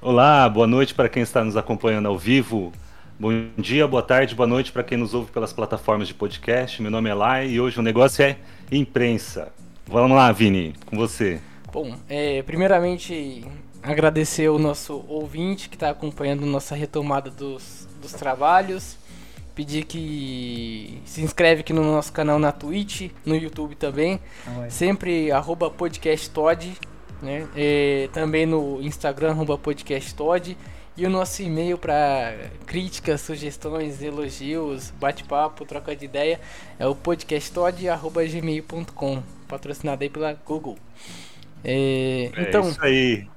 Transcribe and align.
Olá, 0.00 0.48
boa 0.48 0.68
noite 0.68 0.94
para 0.94 1.08
quem 1.08 1.24
está 1.24 1.42
nos 1.42 1.56
acompanhando 1.56 2.06
ao 2.06 2.16
vivo. 2.16 2.72
Bom 3.18 3.32
dia, 3.58 3.84
boa 3.84 4.02
tarde, 4.02 4.32
boa 4.32 4.46
noite 4.46 4.70
para 4.70 4.84
quem 4.84 4.96
nos 4.96 5.12
ouve 5.12 5.32
pelas 5.32 5.52
plataformas 5.52 6.06
de 6.06 6.14
podcast. 6.14 6.80
Meu 6.80 6.88
nome 6.88 7.10
é 7.10 7.14
Lai 7.14 7.48
e 7.48 7.60
hoje 7.60 7.80
o 7.80 7.82
negócio 7.82 8.24
é 8.24 8.36
imprensa. 8.70 9.52
Vamos 9.84 10.16
lá, 10.16 10.30
Vini, 10.30 10.72
com 10.86 10.96
você. 10.96 11.40
Bom, 11.72 11.96
é, 12.08 12.44
primeiramente 12.44 13.44
agradecer 13.82 14.48
o 14.48 14.56
nosso 14.56 15.04
ouvinte 15.08 15.68
que 15.68 15.74
está 15.74 15.90
acompanhando 15.90 16.46
nossa 16.46 16.76
retomada 16.76 17.28
dos, 17.28 17.88
dos 18.00 18.12
trabalhos. 18.12 18.96
Pedir 19.52 19.84
que 19.84 21.02
se 21.04 21.22
inscreve 21.22 21.62
aqui 21.62 21.72
no 21.72 21.82
nosso 21.82 22.12
canal 22.12 22.38
na 22.38 22.52
Twitch, 22.52 23.10
no 23.26 23.34
YouTube 23.34 23.74
também. 23.74 24.20
Sempre 24.68 25.32
arroba 25.32 25.68
podcasttod, 25.68 26.78
né? 27.22 27.46
É, 27.56 28.10
também 28.12 28.44
no 28.46 28.82
Instagram, 28.82 29.30
arroba 29.30 29.56
podcasttod. 29.58 30.56
E 30.96 31.04
o 31.06 31.10
nosso 31.10 31.42
e-mail 31.42 31.78
para 31.78 32.50
críticas, 32.66 33.20
sugestões, 33.20 34.02
elogios, 34.02 34.92
bate-papo, 34.98 35.64
troca 35.64 35.94
de 35.94 36.06
ideia 36.06 36.40
é 36.76 36.88
o 36.88 36.94
podcasttod.gmail.com, 36.96 39.22
patrocinado 39.46 40.02
aí 40.02 40.10
pela 40.10 40.32
Google. 40.32 40.76
É, 41.62 42.32
então... 42.36 42.64
É 42.64 42.68
isso 42.68 42.82
aí. 42.82 43.28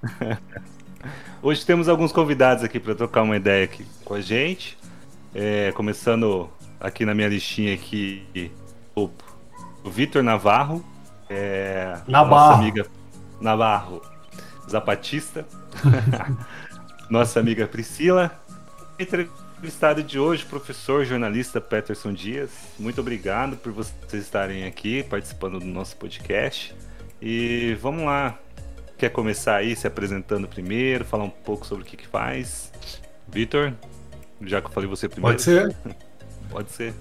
Hoje 1.43 1.63
temos 1.63 1.87
alguns 1.87 2.11
convidados 2.11 2.63
aqui 2.63 2.79
para 2.79 2.95
trocar 2.95 3.21
uma 3.21 3.35
ideia 3.35 3.65
aqui 3.65 3.85
com 4.03 4.15
a 4.15 4.21
gente. 4.21 4.75
É, 5.33 5.71
começando 5.73 6.49
aqui 6.79 7.05
na 7.05 7.13
minha 7.13 7.27
listinha 7.27 7.75
aqui, 7.75 8.51
o, 8.95 9.07
o 9.83 9.89
Vitor 9.89 10.23
Navarro. 10.23 10.83
É, 11.29 11.99
Navarro. 12.07 12.51
Nossa 12.51 12.59
amiga 12.59 13.00
Navarro 13.41 14.01
Zapatista. 14.69 15.45
nossa 17.09 17.39
amiga 17.39 17.67
Priscila. 17.67 18.31
Entrevistado 18.97 20.01
de 20.01 20.17
hoje, 20.17 20.45
professor 20.45 21.03
jornalista 21.03 21.59
Peterson 21.59 22.13
Dias. 22.13 22.51
Muito 22.79 23.01
obrigado 23.01 23.57
por 23.57 23.71
vocês 23.71 24.23
estarem 24.23 24.65
aqui 24.65 25.03
participando 25.03 25.59
do 25.59 25.65
nosso 25.65 25.97
podcast. 25.97 26.73
E 27.21 27.77
vamos 27.81 28.05
lá. 28.05 28.37
Quer 28.97 29.09
começar 29.09 29.55
aí 29.55 29.75
se 29.75 29.87
apresentando 29.87 30.47
primeiro, 30.47 31.03
falar 31.03 31.23
um 31.23 31.29
pouco 31.29 31.65
sobre 31.65 31.83
o 31.83 31.87
que, 31.87 31.97
que 31.97 32.07
faz? 32.07 32.71
Vitor, 33.27 33.73
já 34.41 34.61
que 34.61 34.67
eu 34.67 34.71
falei 34.71 34.87
você 34.87 35.09
primeiro. 35.09 35.35
Pode 35.41 35.41
ser? 35.41 35.75
Pode 36.49 36.71
ser. 36.71 36.93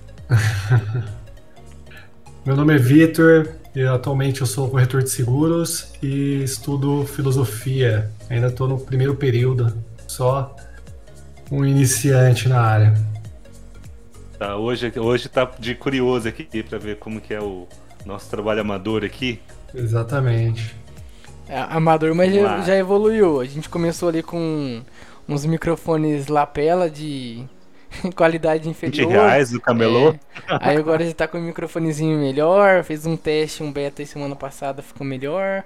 Meu 2.44 2.56
nome 2.56 2.74
é 2.74 2.78
Vitor 2.78 3.48
e 3.74 3.82
atualmente 3.82 4.40
eu 4.40 4.46
sou 4.46 4.70
corretor 4.70 5.02
de 5.02 5.10
seguros 5.10 5.92
e 6.02 6.42
estudo 6.42 7.04
filosofia. 7.04 8.10
Ainda 8.30 8.46
estou 8.46 8.66
no 8.66 8.80
primeiro 8.80 9.14
período, 9.14 9.76
só 10.06 10.56
um 11.52 11.66
iniciante 11.66 12.48
na 12.48 12.62
área. 12.62 12.94
Tá, 14.38 14.56
hoje, 14.56 14.90
hoje 14.98 15.28
tá 15.28 15.50
de 15.58 15.74
curioso 15.74 16.28
aqui 16.28 16.62
para 16.62 16.78
ver 16.78 16.96
como 16.96 17.20
que 17.20 17.34
é 17.34 17.40
o 17.40 17.68
nosso 18.06 18.30
trabalho 18.30 18.62
amador 18.62 19.04
aqui. 19.04 19.38
Exatamente. 19.74 20.74
É, 21.46 21.58
amador, 21.58 22.14
mas 22.14 22.34
já, 22.34 22.62
já, 22.62 22.74
evoluiu. 22.74 23.38
A 23.40 23.44
gente 23.44 23.68
começou 23.68 24.08
ali 24.08 24.22
com 24.22 24.80
uns 25.28 25.44
microfones 25.44 26.28
lapela 26.28 26.88
de 26.88 27.44
qualidade 28.14 28.68
inferior. 28.68 29.08
20 29.08 29.12
reais 29.12 29.50
do 29.50 29.60
camelô. 29.60 30.10
É. 30.10 30.18
Aí 30.48 30.76
agora 30.76 31.04
gente 31.04 31.14
tá 31.14 31.26
com 31.26 31.38
um 31.38 31.42
microfonezinho 31.42 32.18
melhor. 32.18 32.82
Fez 32.84 33.06
um 33.06 33.16
teste, 33.16 33.62
um 33.62 33.72
beta 33.72 34.04
semana 34.04 34.36
passada, 34.36 34.82
ficou 34.82 35.06
melhor. 35.06 35.64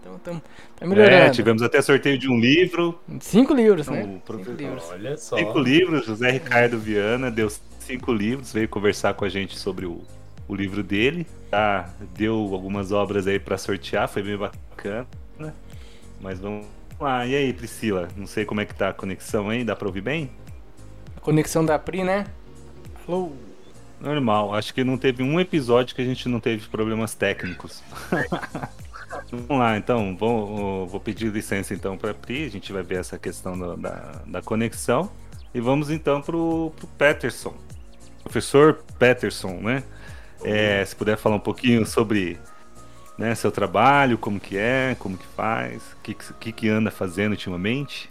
Então 0.00 0.18
tam, 0.18 0.42
tá 0.76 0.86
melhorando. 0.86 1.14
É, 1.14 1.30
tivemos 1.30 1.62
até 1.62 1.82
sorteio 1.82 2.18
de 2.18 2.28
um 2.28 2.38
livro. 2.38 2.98
Cinco 3.20 3.54
livros, 3.54 3.88
então, 3.88 3.96
né? 3.96 4.20
Cinco 4.26 4.52
livros. 4.52 4.84
Olha 4.90 5.16
só. 5.16 5.36
Cinco 5.36 5.58
livros. 5.58 6.06
José 6.06 6.30
Ricardo 6.30 6.78
Viana 6.78 7.30
deu 7.30 7.50
cinco 7.80 8.12
livros, 8.12 8.52
veio 8.52 8.68
conversar 8.68 9.14
com 9.14 9.24
a 9.24 9.28
gente 9.28 9.58
sobre 9.58 9.86
o, 9.86 10.02
o 10.48 10.54
livro 10.54 10.82
dele. 10.82 11.26
Tá, 11.50 11.90
deu 12.16 12.34
algumas 12.52 12.92
obras 12.92 13.26
aí 13.26 13.38
para 13.38 13.56
sortear, 13.58 14.08
foi 14.08 14.22
bem 14.22 14.36
bacana. 14.36 15.06
Mas 16.20 16.38
vamos 16.40 16.66
lá. 16.98 17.26
E 17.26 17.34
aí, 17.34 17.52
Priscila? 17.52 18.08
Não 18.16 18.26
sei 18.26 18.44
como 18.44 18.60
é 18.60 18.64
que 18.64 18.74
tá 18.74 18.88
a 18.88 18.92
conexão 18.92 19.48
aí, 19.48 19.64
dá 19.64 19.76
pra 19.76 19.86
ouvir 19.86 20.00
bem? 20.00 20.30
Conexão 21.26 21.64
da 21.64 21.76
Pri, 21.76 22.04
né? 22.04 22.24
Alô? 23.04 23.32
Normal, 24.00 24.54
acho 24.54 24.72
que 24.72 24.84
não 24.84 24.96
teve 24.96 25.24
um 25.24 25.40
episódio 25.40 25.92
que 25.92 26.00
a 26.00 26.04
gente 26.04 26.28
não 26.28 26.38
teve 26.38 26.68
problemas 26.68 27.14
técnicos. 27.14 27.82
Vamos 29.32 29.58
lá, 29.58 29.76
então, 29.76 30.16
vou, 30.16 30.86
vou 30.86 31.00
pedir 31.00 31.32
licença 31.32 31.74
então 31.74 31.98
para 31.98 32.12
a 32.12 32.14
Pri, 32.14 32.44
a 32.44 32.48
gente 32.48 32.72
vai 32.72 32.84
ver 32.84 33.00
essa 33.00 33.18
questão 33.18 33.58
da, 33.58 33.74
da, 33.74 34.22
da 34.24 34.40
conexão. 34.40 35.10
E 35.52 35.60
vamos 35.60 35.90
então 35.90 36.22
para 36.22 36.36
o 36.36 36.72
Peterson. 36.96 37.54
Professor 38.22 38.84
Peterson, 38.96 39.54
né? 39.54 39.82
É, 40.44 40.84
se 40.84 40.94
puder 40.94 41.16
falar 41.16 41.36
um 41.36 41.40
pouquinho 41.40 41.84
sobre 41.84 42.38
né, 43.18 43.34
seu 43.34 43.50
trabalho, 43.50 44.16
como 44.16 44.38
que 44.38 44.56
é, 44.56 44.94
como 44.96 45.18
que 45.18 45.26
faz, 45.34 45.82
o 45.82 45.96
que, 46.04 46.14
que, 46.14 46.52
que 46.52 46.68
anda 46.68 46.92
fazendo 46.92 47.32
ultimamente. 47.32 48.08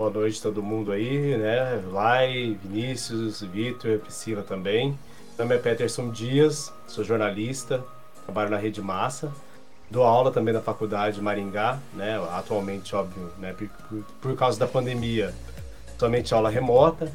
Boa 0.00 0.10
noite 0.10 0.40
todo 0.40 0.62
mundo 0.62 0.92
aí, 0.92 1.36
né? 1.36 1.78
Lai, 1.92 2.58
Vinícius, 2.64 3.42
Vitor, 3.42 3.98
Priscila 3.98 4.42
também. 4.42 4.98
Meu 5.36 5.46
nome 5.46 5.56
é 5.56 5.58
Peterson 5.58 6.08
Dias, 6.08 6.72
sou 6.86 7.04
jornalista, 7.04 7.84
trabalho 8.24 8.48
na 8.48 8.56
Rede 8.56 8.80
Massa, 8.80 9.30
dou 9.90 10.02
aula 10.02 10.32
também 10.32 10.54
na 10.54 10.62
faculdade 10.62 11.20
Maringá, 11.20 11.78
né? 11.92 12.18
Atualmente, 12.32 12.96
óbvio, 12.96 13.30
né? 13.38 13.52
Por, 13.52 13.68
por, 13.68 14.04
por 14.22 14.36
causa 14.36 14.58
da 14.58 14.66
pandemia, 14.66 15.34
somente 15.98 16.32
aula 16.32 16.48
remota, 16.48 17.12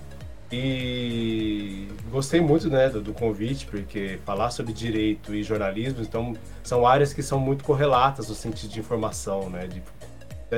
e 0.51 1.87
gostei 2.11 2.39
muito 2.39 2.69
né, 2.69 2.87
do, 2.87 3.01
do, 3.01 3.15
convite, 3.15 3.65
porque 3.65 4.19
falar 4.23 4.51
sobre 4.51 4.71
direito 4.71 5.33
e 5.33 5.41
jornalismo 5.41 6.03
então, 6.03 6.37
são 6.61 6.85
áreas 6.85 7.13
que 7.13 7.23
são 7.23 7.39
muito 7.39 7.63
correlatas 7.63 8.29
no 8.29 8.35
sentido 8.35 8.69
de 8.69 8.79
informação, 8.79 9.49
né, 9.49 9.65
de, 9.65 9.81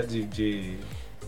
de, 0.06 0.24
de, 0.26 0.78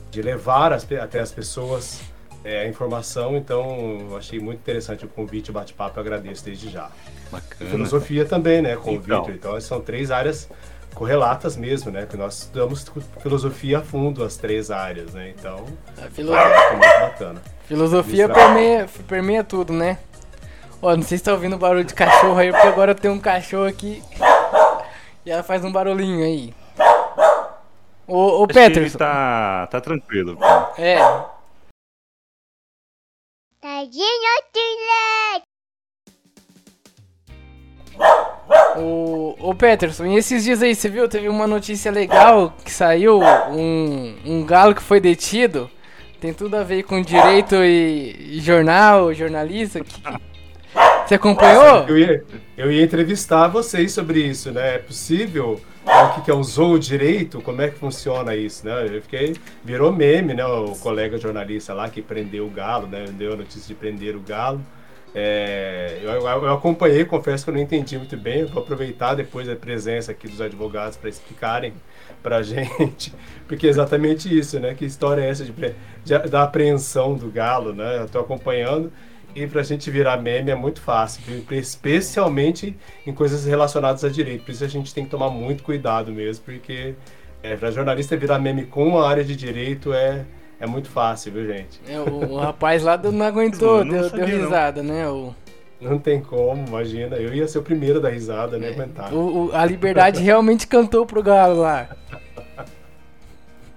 de 0.10 0.22
levar 0.22 0.74
as, 0.74 0.88
até 0.92 1.20
as 1.20 1.32
pessoas 1.32 2.02
é, 2.44 2.62
a 2.62 2.68
informação. 2.68 3.36
Então, 3.38 4.16
achei 4.18 4.40
muito 4.40 4.60
interessante 4.60 5.06
o 5.06 5.08
convite, 5.08 5.50
o 5.50 5.54
bate-papo, 5.54 6.00
eu 6.00 6.02
agradeço 6.02 6.44
desde 6.46 6.70
já. 6.70 6.90
Bacana. 7.32 7.70
filosofia 7.70 8.26
também, 8.26 8.62
né, 8.62 8.76
com 8.76 8.92
então. 8.92 9.22
o 9.22 9.24
Victor. 9.26 9.36
Então, 9.36 9.62
são 9.62 9.82
três 9.82 10.10
áreas 10.10 10.50
correlatas 10.96 11.56
mesmo, 11.56 11.92
né? 11.92 12.06
Que 12.06 12.18
nós 12.18 12.40
estudamos 12.40 12.86
filosofia 13.22 13.80
a 13.80 13.82
fundo, 13.82 14.24
as 14.24 14.36
três 14.36 14.72
áreas, 14.72 15.14
né? 15.14 15.34
Então, 15.38 15.64
a 15.98 16.10
filosofia... 16.10 16.70
muito 16.72 17.00
bacana. 17.00 17.42
Filosofia 17.68 18.28
permeia, 18.28 18.90
permeia 19.08 19.44
tudo, 19.44 19.72
né? 19.72 20.00
Ó, 20.82 20.96
não 20.96 21.04
sei 21.04 21.18
se 21.18 21.24
tá 21.24 21.34
ouvindo 21.34 21.58
barulho 21.58 21.84
de 21.84 21.94
cachorro 21.94 22.38
aí, 22.38 22.52
porque 22.52 22.68
agora 22.68 22.96
tem 22.96 23.12
um 23.12 23.20
cachorro 23.20 23.66
aqui 23.66 24.02
e 25.26 25.30
ela 25.30 25.44
faz 25.44 25.64
um 25.64 25.72
barulhinho 25.72 26.24
aí. 26.24 26.54
Ô, 28.10 28.44
ô 28.44 28.48
Peterson. 28.48 28.98
Tá, 28.98 29.68
tá 29.68 29.80
tranquilo. 29.80 30.38
É. 30.80 30.98
O, 38.78 39.36
o 39.40 39.54
Peterson, 39.54 40.06
e 40.06 40.18
esses 40.18 40.44
dias 40.44 40.64
aí, 40.64 40.74
você 40.74 40.90
viu? 40.90 41.08
Teve 41.08 41.30
uma 41.30 41.46
notícia 41.46 41.92
legal 41.92 42.56
que 42.66 42.72
saiu: 42.72 43.20
um, 43.52 44.16
um 44.26 44.46
galo 44.46 44.74
que 44.74 44.82
foi 44.82 45.00
detido. 45.00 45.70
Tem 46.20 46.34
tudo 46.34 46.56
a 46.56 46.64
ver 46.64 46.84
com 46.84 47.02
direito 47.02 47.56
e, 47.56 48.38
e 48.38 48.40
jornal, 48.40 49.14
jornalista. 49.14 49.82
Que... 49.82 50.02
Você 51.06 51.16
acompanhou? 51.16 51.88
Eu 51.88 51.98
ia, 51.98 52.26
eu 52.58 52.72
ia 52.72 52.84
entrevistar 52.84 53.48
vocês 53.48 53.92
sobre 53.94 54.20
isso, 54.22 54.52
né? 54.52 54.76
É 54.76 54.80
possível? 54.80 55.62
O 55.90 56.22
que, 56.22 56.30
é 56.30 56.34
o 56.34 56.78
direito? 56.78 57.42
Como 57.42 57.62
é 57.62 57.70
que 57.70 57.78
funciona 57.78 58.36
isso, 58.36 58.66
né? 58.66 58.88
Eu 58.88 59.02
fiquei... 59.02 59.36
Virou 59.64 59.92
meme, 59.92 60.34
né? 60.34 60.46
O 60.46 60.76
colega 60.76 61.18
jornalista 61.18 61.74
lá 61.74 61.90
que 61.90 62.02
prendeu 62.02 62.46
o 62.46 62.50
galo, 62.50 62.88
né? 62.88 63.06
Deu 63.12 63.34
a 63.34 63.36
notícia 63.36 63.68
de 63.68 63.74
prender 63.74 64.16
o 64.16 64.20
galo. 64.20 64.62
É, 65.16 66.00
eu, 66.04 66.12
eu, 66.12 66.54
acompanhei, 66.54 67.04
confesso 67.04 67.44
que 67.44 67.50
eu 67.50 67.56
não 67.56 67.62
entendi 67.62 67.98
muito 67.98 68.16
bem. 68.16 68.46
Vou 68.46 68.62
aproveitar 68.62 69.16
depois 69.16 69.50
a 69.50 69.56
presença 69.56 70.12
aqui 70.12 70.28
dos 70.28 70.40
advogados 70.40 70.98
para 70.98 71.10
explicarem 71.10 71.74
para 72.22 72.38
a 72.38 72.44
gente, 72.44 73.14
porque 73.48 73.66
é 73.66 73.70
exatamente 73.70 74.36
isso, 74.38 74.60
né? 74.60 74.76
Que 74.76 74.86
história 74.86 75.22
é 75.22 75.30
essa 75.30 75.44
de, 75.44 75.52
de 75.52 76.18
da 76.30 76.44
apreensão 76.44 77.16
do 77.16 77.30
galo, 77.30 77.74
né? 77.74 78.04
Estou 78.04 78.22
acompanhando 78.22 78.92
e 79.44 79.48
para 79.48 79.62
a 79.62 79.64
gente 79.64 79.90
virar 79.90 80.18
meme 80.18 80.52
é 80.52 80.56
muito 80.56 80.82
fácil, 80.82 81.22
especialmente 81.52 82.76
em 83.06 83.14
coisas 83.14 83.46
relacionadas 83.46 84.04
a 84.04 84.10
direito. 84.10 84.44
Por 84.44 84.52
isso 84.52 84.64
a 84.64 84.68
gente 84.68 84.94
tem 84.94 85.06
que 85.06 85.10
tomar 85.10 85.30
muito 85.30 85.64
cuidado 85.64 86.12
mesmo, 86.12 86.44
porque 86.44 86.96
é, 87.42 87.56
para 87.56 87.72
jornalista 87.72 88.18
virar 88.18 88.40
meme 88.40 88.66
com 88.66 89.00
a 89.00 89.10
área 89.10 89.24
de 89.24 89.36
direito 89.36 89.94
é 89.94 90.26
é 90.60 90.68
muito 90.68 90.90
fácil, 90.90 91.32
viu, 91.32 91.48
gente? 91.48 91.80
É, 91.88 91.98
o, 92.00 92.34
o 92.34 92.38
rapaz 92.38 92.84
lá 92.84 92.98
não 92.98 93.26
aguentou, 93.26 93.86
não, 93.86 93.94
deu, 93.94 94.10
deu, 94.10 94.26
risada, 94.26 94.84
não. 94.84 94.94
né? 94.94 95.08
O... 95.08 95.34
Não 95.80 95.98
tem 95.98 96.20
como, 96.20 96.68
imagina. 96.68 97.16
Eu 97.16 97.34
ia 97.34 97.48
ser 97.48 97.60
o 97.60 97.64
primeiro 97.64 98.02
da 98.02 98.10
risada, 98.10 98.58
nem 98.58 98.70
é. 98.70 98.74
aguentar. 98.74 99.14
O, 99.14 99.46
o, 99.48 99.56
a 99.56 99.66
liberdade 99.66 100.20
realmente 100.22 100.68
cantou 100.68 101.06
pro 101.06 101.24
galo 101.24 101.62
lá. 101.62 101.88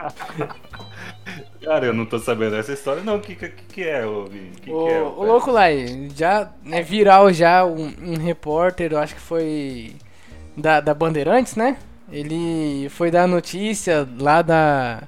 Cara, 1.63 1.87
eu 1.87 1.95
não 1.95 2.05
tô 2.05 2.19
sabendo 2.19 2.57
essa 2.57 2.73
história, 2.73 3.03
não. 3.03 3.17
O 3.17 3.21
que, 3.21 3.37
que, 3.37 3.49
que 3.49 3.89
é, 3.89 4.05
ô 4.05 4.25
Vini? 4.25 4.51
Que 4.61 4.71
o, 4.71 4.85
que 4.85 4.93
é, 4.93 5.01
o 5.01 5.23
louco 5.23 5.51
lá, 5.51 5.67
já 6.15 6.51
é 6.71 6.83
viral 6.83 7.33
já 7.33 7.65
um, 7.65 7.93
um 8.03 8.17
repórter, 8.17 8.93
eu 8.93 8.99
acho 8.99 9.15
que 9.15 9.21
foi 9.21 9.95
da, 10.57 10.81
da 10.81 10.93
Bandeirantes, 10.93 11.55
né? 11.55 11.77
Ele 12.11 12.89
foi 12.91 13.11
dar 13.11 13.29
notícia 13.29 14.07
lá 14.19 14.43
da, 14.43 15.03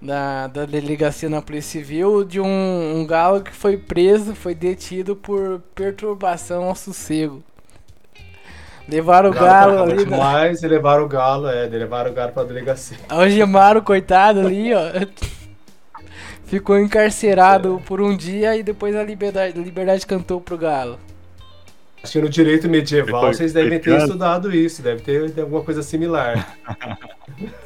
da, 0.00 0.46
da 0.46 0.64
delegacia 0.64 1.28
na 1.28 1.42
Polícia 1.42 1.80
Civil 1.80 2.24
de 2.24 2.40
um, 2.40 2.96
um 2.96 3.06
galo 3.06 3.42
que 3.42 3.52
foi 3.52 3.76
preso, 3.76 4.34
foi 4.34 4.54
detido 4.54 5.14
por 5.14 5.60
perturbação 5.74 6.64
ao 6.64 6.74
sossego. 6.74 7.42
Levaram 8.88 9.30
o 9.30 9.32
galo, 9.32 9.76
tava 9.76 9.90
ali. 9.92 10.04
demais 10.04 10.62
e 10.62 10.66
levaram 10.66 11.04
o 11.04 11.08
galo, 11.08 11.46
é, 11.46 11.66
levaram 11.66 12.10
o 12.10 12.14
galo 12.14 12.32
pra 12.32 12.42
delegacia. 12.42 12.96
Algemaram 13.08 13.82
coitado 13.82 14.40
ali, 14.40 14.74
ó. 14.74 14.80
Ficou 16.50 16.76
encarcerado 16.78 17.80
por 17.86 18.00
um 18.00 18.14
dia 18.16 18.56
e 18.56 18.62
depois 18.62 18.94
a 18.96 19.04
liberdade, 19.04 19.58
a 19.58 19.62
liberdade 19.62 20.04
cantou 20.04 20.40
pro 20.40 20.58
galo. 20.58 20.98
Acho 22.02 22.12
que 22.14 22.20
no 22.20 22.28
direito 22.28 22.68
medieval 22.68 23.20
Depois- 23.20 23.36
vocês 23.36 23.52
devem 23.52 23.78
ter 23.78 23.96
estudado 23.98 24.52
isso, 24.54 24.82
deve 24.82 25.00
ter 25.02 25.40
alguma 25.40 25.62
coisa 25.62 25.82
similar. 25.82 26.56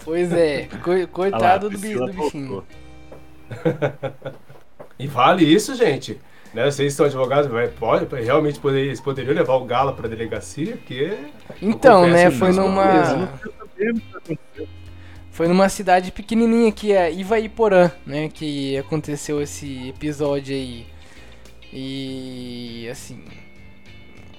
Pois 0.05 0.31
é, 0.33 0.69
co- 0.83 0.91
Olha 0.91 1.01
lá, 1.01 1.07
coitado 1.09 1.71
do, 1.71 1.77
do 1.79 2.13
bichinho. 2.13 2.63
E 4.99 5.07
vale 5.09 5.45
isso, 5.45 5.75
gente. 5.75 6.21
Né, 6.53 6.71
vocês 6.71 6.95
são 6.95 7.07
advogados, 7.07 7.51
vai- 7.51 7.67
pode, 7.67 8.07
realmente 8.23 8.61
poder, 8.61 8.83
eles 8.83 9.01
poderiam 9.01 9.35
levar 9.35 9.55
o 9.55 9.65
galo 9.65 9.93
pra 9.95 10.07
delegacia, 10.07 10.77
porque 10.77 11.17
Então, 11.61 12.07
né, 12.09 12.31
foi 12.31 12.53
numa. 12.53 12.85
mesmo. 12.93 13.29
Foi 15.35 15.49
numa 15.49 15.69
cidade 15.69 16.13
pequenininha 16.13 16.71
que 16.71 16.93
é 16.93 17.13
Ivaiporã, 17.13 17.91
né, 18.07 18.29
que 18.33 18.77
aconteceu 18.79 19.43
esse 19.43 19.89
episódio 19.89 20.55
aí. 20.55 20.87
E 21.73 22.89
assim, 22.89 23.19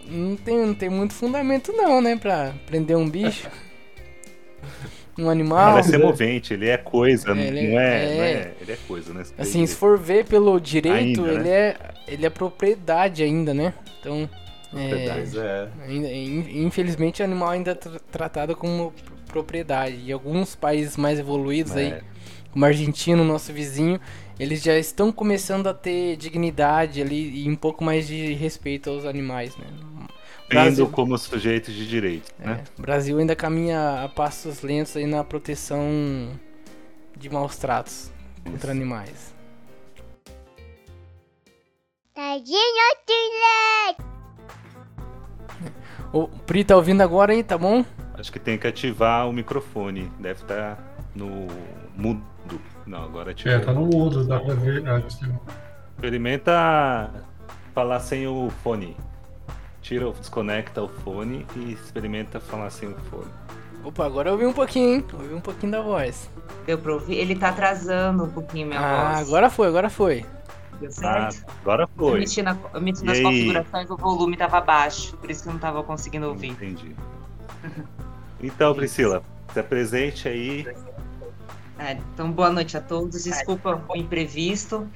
não 0.07 0.37
tem, 0.37 0.57
não 0.57 0.73
tem 0.73 0.89
muito 0.89 1.13
fundamento 1.13 1.73
não, 1.73 2.01
né, 2.01 2.15
pra 2.15 2.53
prender 2.65 2.95
um 2.97 3.09
bicho. 3.09 3.47
Um 5.17 5.29
animal. 5.29 5.71
Parece 5.71 5.91
ser 5.91 5.97
movente, 5.97 6.53
ele 6.53 6.67
é 6.67 6.75
coisa, 6.75 7.33
não, 7.33 7.41
Ele 7.41 7.59
é- 7.59 7.69
não 7.71 7.79
é, 7.79 7.85
é. 8.03 8.15
não 8.17 8.23
é- 8.23 8.51
Ele 8.59 8.71
é 8.73 8.77
coisa, 8.85 9.13
né? 9.13 9.23
Assim, 9.37 9.65
se 9.65 9.73
for 9.73 9.97
ver 9.97 10.25
pelo 10.25 10.59
direito, 10.59 11.23
Ainda, 11.23 11.31
né? 11.31 11.39
ele 11.39 11.49
é 11.49 11.77
ele 12.05 12.25
é 12.25 12.29
propriedade 12.29 13.23
ainda, 13.23 13.53
né? 13.53 13.73
Então, 14.01 14.29
é, 14.75 14.87
Propriedade. 14.89 15.39
É. 15.39 15.69
in- 15.89 16.65
infelizmente 16.65 17.21
o 17.21 17.25
animal 17.25 17.49
ainda 17.51 17.71
é 17.71 17.75
tra- 17.75 17.99
tratado 18.11 18.57
como 18.57 18.93
propriedade. 19.35 19.97
E 20.05 20.11
alguns 20.13 20.55
países 20.55 20.95
mais 20.95 21.19
evoluídos 21.19 21.73
aí, 21.75 21.87
É. 21.87 22.01
como 22.51 22.63
a 22.63 22.69
Argentina, 22.69 23.21
nosso 23.21 23.51
vizinho, 23.51 23.99
eles 24.39 24.63
já 24.63 24.77
estão 24.77 25.11
começando 25.11 25.67
a 25.67 25.73
ter 25.73 26.15
dignidade 26.15 27.01
ali 27.01 27.43
e 27.43 27.49
um 27.49 27.55
pouco 27.55 27.83
mais 27.83 28.07
de 28.07 28.33
respeito 28.33 28.89
aos 28.89 29.03
animais, 29.05 29.57
né? 29.57 29.65
O 29.67 30.47
Tendo 30.47 30.61
Brasil, 30.61 30.87
como 30.89 31.17
sujeito 31.17 31.71
de 31.71 31.87
direito, 31.87 32.31
é, 32.39 32.45
né? 32.47 32.63
o 32.77 32.81
Brasil 32.81 33.17
ainda 33.17 33.35
caminha 33.35 34.03
a 34.03 34.07
passos 34.09 34.61
lentos 34.61 34.95
aí 34.95 35.05
na 35.05 35.23
proteção 35.23 36.29
de 37.17 37.29
maus 37.29 37.57
tratos 37.57 38.11
contra 38.43 38.71
animais. 38.71 39.33
Tadinho. 42.13 42.85
O 46.13 46.27
Pri 46.29 46.63
tá 46.63 46.77
ouvindo 46.77 47.01
agora 47.01 47.33
aí, 47.33 47.43
tá 47.43 47.57
bom? 47.57 47.83
Acho 48.17 48.31
que 48.31 48.39
tem 48.39 48.57
que 48.57 48.65
ativar 48.67 49.27
o 49.27 49.33
microfone. 49.33 50.11
Deve 50.19 50.41
estar 50.41 50.77
no 51.15 51.47
mudo. 51.95 52.21
Não, 52.85 53.03
agora 53.03 53.31
ativou. 53.31 53.53
É, 53.53 53.59
tá 53.59 53.73
no 53.73 53.85
mudo, 53.85 54.25
dá 54.25 54.39
pra 54.39 54.53
ver. 54.53 54.83
Ah, 54.87 55.01
Experimenta 55.95 57.11
falar 57.73 57.99
sem 57.99 58.27
o 58.27 58.49
fone. 58.63 58.95
Tira, 59.81 60.11
desconecta 60.11 60.81
o 60.81 60.87
fone 60.87 61.45
e 61.55 61.73
experimenta 61.73 62.39
falar 62.39 62.69
sem 62.69 62.89
o 62.89 62.95
fone. 63.09 63.31
Opa, 63.83 64.05
agora 64.05 64.29
eu 64.29 64.33
ouvi 64.33 64.45
um 64.45 64.53
pouquinho, 64.53 64.95
hein? 64.95 65.05
Ouvi 65.13 65.33
um 65.33 65.41
pouquinho 65.41 65.71
da 65.73 65.81
voz. 65.81 66.29
Deu 66.65 66.77
pra 66.77 66.93
ouvir? 66.93 67.15
Ele 67.15 67.35
tá 67.35 67.49
atrasando 67.49 68.23
um 68.23 68.29
pouquinho 68.29 68.67
minha 68.67 68.79
ah, 68.79 69.13
voz. 69.15 69.27
agora 69.27 69.49
foi, 69.49 69.67
agora 69.67 69.89
foi. 69.89 70.25
Deu 70.79 70.89
Ah, 71.03 71.29
certo? 71.31 71.45
agora 71.61 71.83
eu 71.83 71.87
foi. 71.95 72.19
mexi, 72.19 72.41
na, 72.41 72.57
eu 72.73 72.81
mexi 72.81 73.03
E 73.03 73.05
nas 73.05 73.17
aí? 73.17 73.23
configurações, 73.23 73.89
o 73.91 73.95
volume 73.97 74.35
tava 74.35 74.59
baixo, 74.61 75.15
por 75.17 75.29
isso 75.29 75.43
que 75.43 75.49
eu 75.49 75.53
não 75.53 75.59
tava 75.59 75.83
conseguindo 75.83 76.27
ouvir. 76.27 76.47
Entendi. 76.49 76.95
Então, 78.41 78.73
Priscila, 78.73 79.23
se 79.53 79.59
apresente 79.59 80.27
aí. 80.27 80.67
É, 81.77 81.93
então, 81.93 82.31
boa 82.31 82.49
noite 82.49 82.77
a 82.77 82.81
todos. 82.81 83.23
Desculpa 83.23 83.81
o 83.89 83.95
imprevisto 83.97 84.87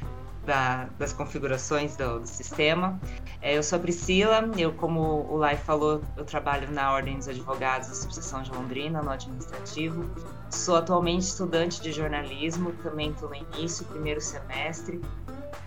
da- 0.45 0.87
das 0.97 1.13
configurações 1.13 1.95
do, 1.95 2.19
do 2.19 2.27
sistema. 2.27 2.99
É, 3.41 3.57
eu 3.57 3.63
sou 3.63 3.77
a 3.77 3.81
Priscila, 3.81 4.49
eu, 4.57 4.73
como 4.73 5.01
o 5.29 5.37
Lai 5.37 5.55
falou, 5.55 6.01
eu 6.17 6.25
trabalho 6.25 6.71
na 6.71 6.91
Ordem 6.91 7.17
dos 7.17 7.27
Advogados 7.27 7.87
da 7.89 7.95
Subseção 7.95 8.41
de 8.41 8.51
Londrina, 8.51 9.01
no 9.01 9.11
administrativo. 9.11 10.05
Sou 10.49 10.75
atualmente 10.77 11.21
estudante 11.23 11.81
de 11.81 11.91
jornalismo, 11.91 12.71
também 12.83 13.11
estou 13.11 13.29
no 13.29 13.35
início, 13.35 13.85
primeiro 13.85 14.19
semestre, 14.19 14.99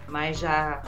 mas 0.08 0.38
já 0.38 0.82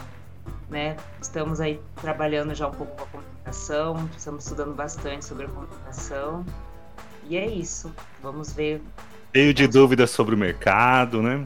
né, 0.68 0.96
estamos 1.20 1.60
aí 1.60 1.80
trabalhando 2.00 2.54
já 2.54 2.66
um 2.66 2.72
pouco 2.72 2.96
com 2.96 3.02
a 3.04 3.06
comunicação, 3.06 4.08
estamos 4.16 4.44
estudando 4.44 4.74
bastante 4.74 5.24
sobre 5.24 5.44
a 5.46 5.48
comunicação. 5.48 6.44
E 7.28 7.36
é 7.36 7.46
isso. 7.46 7.94
Vamos 8.22 8.52
ver 8.52 8.80
Cheio 9.34 9.52
de 9.52 9.66
dúvidas 9.66 10.10
sobre 10.10 10.34
o 10.34 10.38
mercado, 10.38 11.20
né? 11.20 11.44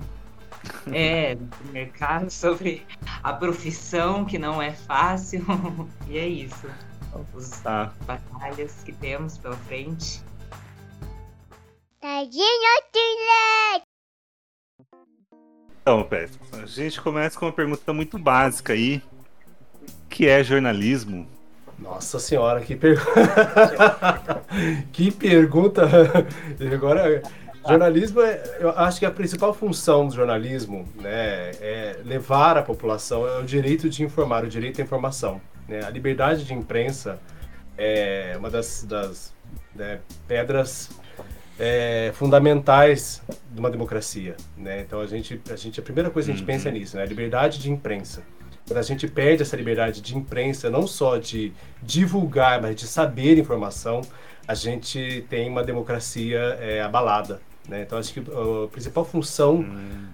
é, 0.92 1.34
do 1.36 1.48
mercado, 1.72 2.30
sobre 2.30 2.86
a 3.22 3.32
profissão, 3.32 4.25
que 4.25 4.38
não 4.38 4.60
é 4.60 4.72
fácil. 4.72 5.44
e 6.06 6.19
é 6.19 6.26
isso. 6.26 6.66
Os 7.34 7.48
Tá. 7.50 7.92
batalhas 8.06 8.82
que 8.84 8.92
temos 8.92 9.38
pela 9.38 9.56
frente. 9.56 10.22
Tadinho 12.00 12.44
do 12.92 12.98
leite. 13.72 13.84
Então, 15.80 16.04
Pé, 16.04 16.28
a 16.52 16.66
gente 16.66 17.00
começa 17.00 17.38
com 17.38 17.46
uma 17.46 17.52
pergunta 17.52 17.92
muito 17.94 18.19
básica 18.19 18.75
aí. 18.75 19.02
O 20.04 20.08
que 20.10 20.28
é 20.28 20.44
jornalismo? 20.44 21.26
Nossa 21.78 22.19
senhora, 22.19 22.60
que 22.60 22.75
pergunta. 22.76 24.42
que 24.92 25.10
pergunta. 25.10 25.82
Agora, 26.72 27.22
jornalismo, 27.66 28.20
é, 28.20 28.56
eu 28.60 28.70
acho 28.70 28.98
que 28.98 29.06
a 29.06 29.10
principal 29.10 29.54
função 29.54 30.08
do 30.08 30.14
jornalismo 30.14 30.84
né, 30.96 31.50
é 31.60 31.96
levar 32.04 32.56
à 32.58 32.62
população 32.62 33.26
é 33.26 33.38
o 33.38 33.44
direito 33.44 33.88
de 33.88 34.02
informar, 34.02 34.44
o 34.44 34.49
direito 34.49 34.80
à 34.80 34.85
informação. 34.85 35.40
né? 35.68 35.80
A 35.85 35.90
liberdade 35.90 36.44
de 36.44 36.52
imprensa 36.52 37.20
é 37.76 38.35
uma 38.38 38.50
das, 38.50 38.82
das, 38.85 39.32
né, 39.75 40.00
pedras 40.26 40.90
é, 41.61 42.11
fundamentais 42.14 43.23
de 43.52 43.61
uma 43.61 43.70
democracia. 43.70 44.37
Né? 44.56 44.80
Então, 44.80 45.00
a 45.00 45.06
gente, 45.06 45.40
a 45.50 45.56
gente, 45.56 45.78
a 45.78 45.82
primeira 45.82 46.11
coisa 46.11 46.26
que 46.26 46.32
a 46.32 46.35
gente 46.37 46.42
Uhum. 46.42 46.47
pensa 46.54 46.70
nisso, 46.70 46.97
né? 46.97 47.02
a 47.02 47.06
liberdade 47.06 47.58
de 47.61 47.70
imprensa. 47.70 48.23
Quando 48.68 48.78
a 48.78 48.82
gente 48.82 49.08
perde 49.08 49.42
essa 49.42 49.56
liberdade 49.56 50.02
de 50.02 50.14
imprensa, 50.14 50.68
não 50.68 50.87
só 50.87 51.16
de 51.16 51.54
divulgar, 51.82 52.60
mas 52.60 52.76
de 52.76 52.87
saber 52.87 53.38
informação, 53.38 54.02
a 54.46 54.54
gente 54.54 55.25
tem 55.30 55.48
uma 55.48 55.64
democracia 55.64 56.38
é, 56.60 56.82
abalada. 56.82 57.40
Né? 57.66 57.82
Então, 57.82 57.98
acho 57.98 58.12
que 58.12 58.20
a 58.20 58.68
principal 58.68 59.06
função 59.06 59.64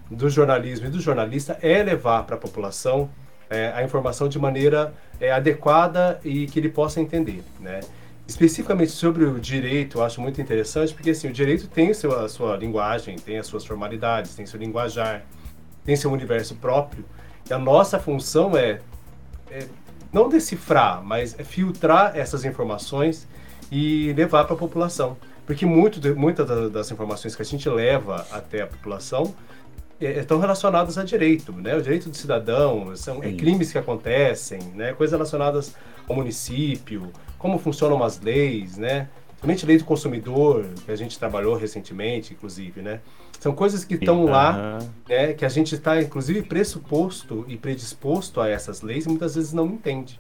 do 0.09 0.31
jornalismo 0.31 0.87
e 0.87 0.91
do 0.91 1.01
jornalista 1.01 1.59
é 1.61 1.83
levar 1.83 2.23
para 2.25 2.37
a 2.37 2.39
população 2.39 3.11
é, 3.51 3.73
a 3.75 3.83
informação 3.83 4.29
de 4.29 4.39
maneira 4.39 4.95
é, 5.21 5.33
adequada 5.33 6.21
e 6.25 6.47
que 6.47 6.59
ele 6.61 6.69
possa 6.69 7.01
entender. 7.01 7.43
Né? 7.59 7.81
Especificamente 8.27 8.93
sobre 8.93 9.25
o 9.25 9.39
direito, 9.41 9.99
eu 9.99 10.05
acho 10.05 10.21
muito 10.21 10.41
interessante, 10.41 10.95
porque 10.95 11.11
assim, 11.11 11.29
o 11.29 11.33
direito 11.33 11.67
tem 11.67 11.93
seu, 11.93 12.17
a 12.17 12.29
sua 12.29 12.57
linguagem, 12.57 13.17
tem 13.17 13.37
as 13.37 13.49
suas 13.49 13.65
formalidades, 13.65 14.35
tem 14.35 14.47
seu 14.47 14.61
linguajar, 14.61 15.25
tem 15.85 15.97
seu 15.97 16.11
universo 16.11 16.55
próprio. 16.55 17.05
E 17.49 17.53
a 17.53 17.59
nossa 17.59 17.99
função 17.99 18.57
é, 18.57 18.81
é 19.51 19.67
não 20.13 20.29
decifrar, 20.29 21.03
mas 21.05 21.39
é 21.39 21.45
filtrar 21.45 22.17
essas 22.17 22.45
informações 22.45 23.27
e 23.71 24.13
levar 24.15 24.45
para 24.45 24.55
a 24.55 24.59
população. 24.59 25.17
Porque 25.47 25.67
muitas 25.67 26.01
da- 26.47 26.69
das 26.69 26.91
informações 26.91 27.37
que 27.37 27.43
a 27.43 27.45
gente 27.45 27.69
leva 27.69 28.27
até 28.31 28.63
a 28.63 28.67
população 28.67 29.35
é, 30.01 30.19
estão 30.21 30.39
relacionadas 30.39 30.97
a 30.99 31.05
direito, 31.05 31.53
né? 31.53 31.77
O 31.77 31.83
direito 31.83 32.09
do 32.09 32.17
cidadão, 32.17 32.95
são 32.97 33.23
é, 33.23 33.33
crimes 33.33 33.71
que 33.71 33.79
acontecem, 33.79 34.59
né? 34.75 34.93
Coisas 34.93 35.13
relacionadas 35.13 35.75
ao 36.09 36.17
município, 36.17 37.13
como 37.39 37.59
funcionam 37.59 38.03
as 38.03 38.21
leis, 38.21 38.77
né? 38.79 39.09
Somente 39.41 39.67
lei 39.67 39.77
do 39.79 39.85
consumidor, 39.85 40.65
que 40.85 40.91
a 40.91 40.97
gente 40.97 41.19
trabalhou 41.19 41.55
recentemente, 41.57 42.33
inclusive, 42.33 42.81
né? 42.81 43.01
São 43.45 43.55
coisas 43.55 43.85
que 43.85 43.97
estão 43.97 44.25
lá 44.25 44.57
Aham. 44.57 44.79
né, 45.07 45.35
que 45.35 45.45
a 45.45 45.51
gente 45.51 45.75
está 45.75 46.01
inclusive 46.01 46.41
pressuposto 46.41 47.45
e 47.47 47.59
predisposto 47.59 48.41
a 48.41 48.49
essas 48.49 48.81
leis 48.81 49.05
e 49.05 49.09
muitas 49.11 49.35
vezes 49.35 49.53
não 49.53 49.67
entende. 49.67 50.19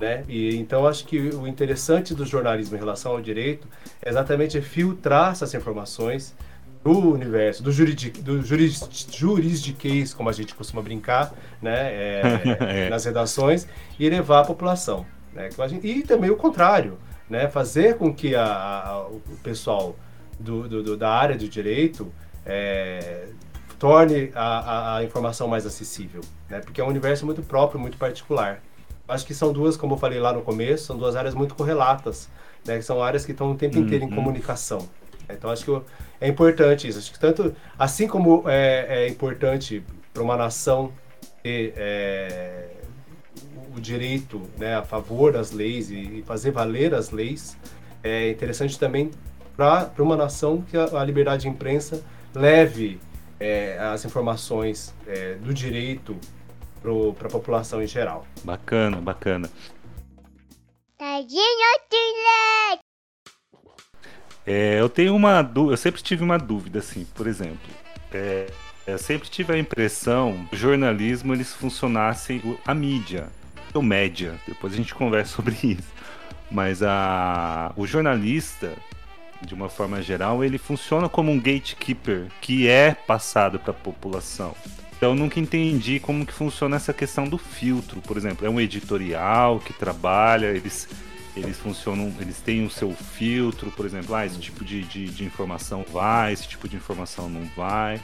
Né? 0.00 0.24
E 0.26 0.56
então 0.56 0.86
acho 0.86 1.04
que 1.04 1.18
o 1.18 1.46
interessante 1.46 2.14
do 2.14 2.24
jornalismo 2.24 2.74
em 2.74 2.78
relação 2.78 3.12
ao 3.12 3.20
direito 3.20 3.68
é 4.00 4.08
exatamente 4.08 4.58
filtrar 4.62 5.32
essas 5.32 5.52
informações 5.52 6.34
do 6.82 7.12
universo, 7.12 7.62
do, 7.62 7.70
juridic, 7.70 8.22
do 8.22 8.42
juris, 8.42 8.88
jurisdiquês, 9.12 10.14
como 10.14 10.30
a 10.30 10.32
gente 10.32 10.54
costuma 10.54 10.80
brincar, 10.80 11.30
né, 11.60 11.76
é, 11.92 12.86
é. 12.86 12.88
nas 12.88 13.04
redações, 13.04 13.68
e 14.00 14.08
levar 14.08 14.40
à 14.40 14.44
população. 14.44 15.04
Né, 15.34 15.50
e 15.82 16.00
também 16.04 16.30
o 16.30 16.36
contrário, 16.36 16.96
né, 17.28 17.48
fazer 17.48 17.98
com 17.98 18.14
que 18.14 18.34
a, 18.34 18.46
a, 18.46 19.08
o 19.08 19.20
pessoal 19.42 19.94
do, 20.40 20.66
do, 20.82 20.96
da 20.96 21.10
área 21.10 21.36
do 21.36 21.46
direito 21.46 22.10
é, 22.44 23.28
torne 23.78 24.30
a, 24.34 24.96
a, 24.96 25.04
informação 25.04 25.48
mais 25.48 25.66
acessível, 25.66 26.20
né, 26.48 26.60
porque 26.60 26.80
é 26.80 26.84
um 26.84 26.88
universo 26.88 27.26
muito 27.26 27.42
próprio, 27.42 27.80
muito 27.80 27.96
particular. 27.96 28.62
Acho 29.08 29.26
que 29.26 29.34
são 29.34 29.52
duas, 29.52 29.76
como 29.76 29.94
eu 29.94 29.98
falei 29.98 30.20
lá 30.20 30.32
no 30.32 30.42
começo, 30.42 30.84
são 30.84 30.96
duas 30.96 31.16
áreas 31.16 31.34
muito 31.34 31.54
correlatas, 31.54 32.28
né, 32.64 32.78
que 32.78 32.84
são 32.84 33.02
áreas 33.02 33.24
que 33.24 33.32
estão 33.32 33.52
o 33.52 33.56
tempo 33.56 33.78
inteiro 33.78 34.04
em 34.04 34.08
uhum. 34.08 34.14
comunicação. 34.14 34.88
Então 35.28 35.50
acho 35.50 35.64
que 35.64 35.82
é 36.20 36.28
importante 36.28 36.86
isso. 36.86 36.98
Acho 36.98 37.12
que 37.12 37.18
tanto, 37.18 37.54
assim 37.78 38.06
como 38.06 38.44
é, 38.48 39.04
é 39.04 39.08
importante 39.08 39.82
para 40.12 40.22
uma 40.22 40.36
nação 40.36 40.92
ter 41.42 41.74
é, 41.76 42.68
o 43.76 43.80
direito 43.80 44.40
né, 44.58 44.76
a 44.76 44.82
favor 44.82 45.32
das 45.32 45.50
leis 45.50 45.90
e, 45.90 46.18
e, 46.18 46.22
fazer 46.22 46.50
valer 46.50 46.94
as 46.94 47.10
leis, 47.10 47.56
é 48.02 48.30
interessante 48.30 48.78
também 48.78 49.10
para 49.56 49.90
uma 49.98 50.16
nação 50.16 50.62
que 50.62 50.76
a, 50.76 51.00
a, 51.00 51.04
liberdade 51.04 51.42
de 51.42 51.48
imprensa 51.48 52.02
leve 52.34 53.00
é, 53.38 53.78
as 53.78 54.04
informações 54.04 54.94
é, 55.06 55.34
do 55.34 55.52
direito 55.52 56.16
para 57.18 57.28
a 57.28 57.30
população 57.30 57.82
em 57.82 57.86
geral. 57.86 58.26
Bacana, 58.44 59.00
bacana. 59.00 59.50
Tadinho, 60.98 61.42
é, 64.46 64.80
eu 64.80 64.88
tenho 64.88 65.14
uma 65.14 65.48
eu 65.54 65.76
sempre 65.76 66.02
tive 66.02 66.24
uma 66.24 66.38
dúvida, 66.38 66.80
assim, 66.80 67.06
por 67.14 67.26
exemplo. 67.26 67.70
É, 68.12 68.46
eu 68.86 68.98
sempre 68.98 69.28
tive 69.28 69.54
a 69.54 69.58
impressão 69.58 70.46
que 70.48 70.56
o 70.56 70.58
jornalismo 70.58 71.32
eles 71.32 71.52
funcionassem 71.52 72.58
a 72.66 72.74
mídia, 72.74 73.28
ou 73.72 73.82
média. 73.82 74.38
Depois 74.46 74.72
a 74.72 74.76
gente 74.76 74.94
conversa 74.96 75.36
sobre 75.36 75.56
isso. 75.62 75.92
Mas 76.50 76.82
a, 76.82 77.72
o 77.76 77.86
jornalista, 77.86 78.72
de 79.46 79.54
uma 79.54 79.68
forma 79.68 80.00
geral, 80.02 80.44
ele 80.44 80.58
funciona 80.58 81.08
como 81.08 81.30
um 81.30 81.38
gatekeeper 81.38 82.28
que 82.40 82.68
é 82.68 82.94
passado 82.94 83.58
para 83.58 83.70
a 83.70 83.74
população. 83.74 84.54
Então 84.96 85.10
eu 85.10 85.16
nunca 85.16 85.40
entendi 85.40 85.98
como 85.98 86.24
que 86.24 86.32
funciona 86.32 86.76
essa 86.76 86.92
questão 86.92 87.28
do 87.28 87.36
filtro, 87.36 88.00
por 88.00 88.16
exemplo, 88.16 88.46
é 88.46 88.50
um 88.50 88.60
editorial 88.60 89.58
que 89.58 89.72
trabalha, 89.72 90.46
eles 90.46 90.88
eles 91.34 91.58
funcionam, 91.58 92.12
eles 92.20 92.40
têm 92.40 92.64
o 92.64 92.70
seu 92.70 92.92
filtro, 92.92 93.70
por 93.70 93.86
exemplo, 93.86 94.14
ah, 94.14 94.26
esse 94.26 94.38
tipo 94.38 94.64
de, 94.64 94.82
de, 94.82 95.06
de 95.06 95.24
informação 95.24 95.84
vai, 95.90 96.32
esse 96.32 96.46
tipo 96.46 96.68
de 96.68 96.76
informação 96.76 97.28
não 97.28 97.44
vai. 97.56 98.00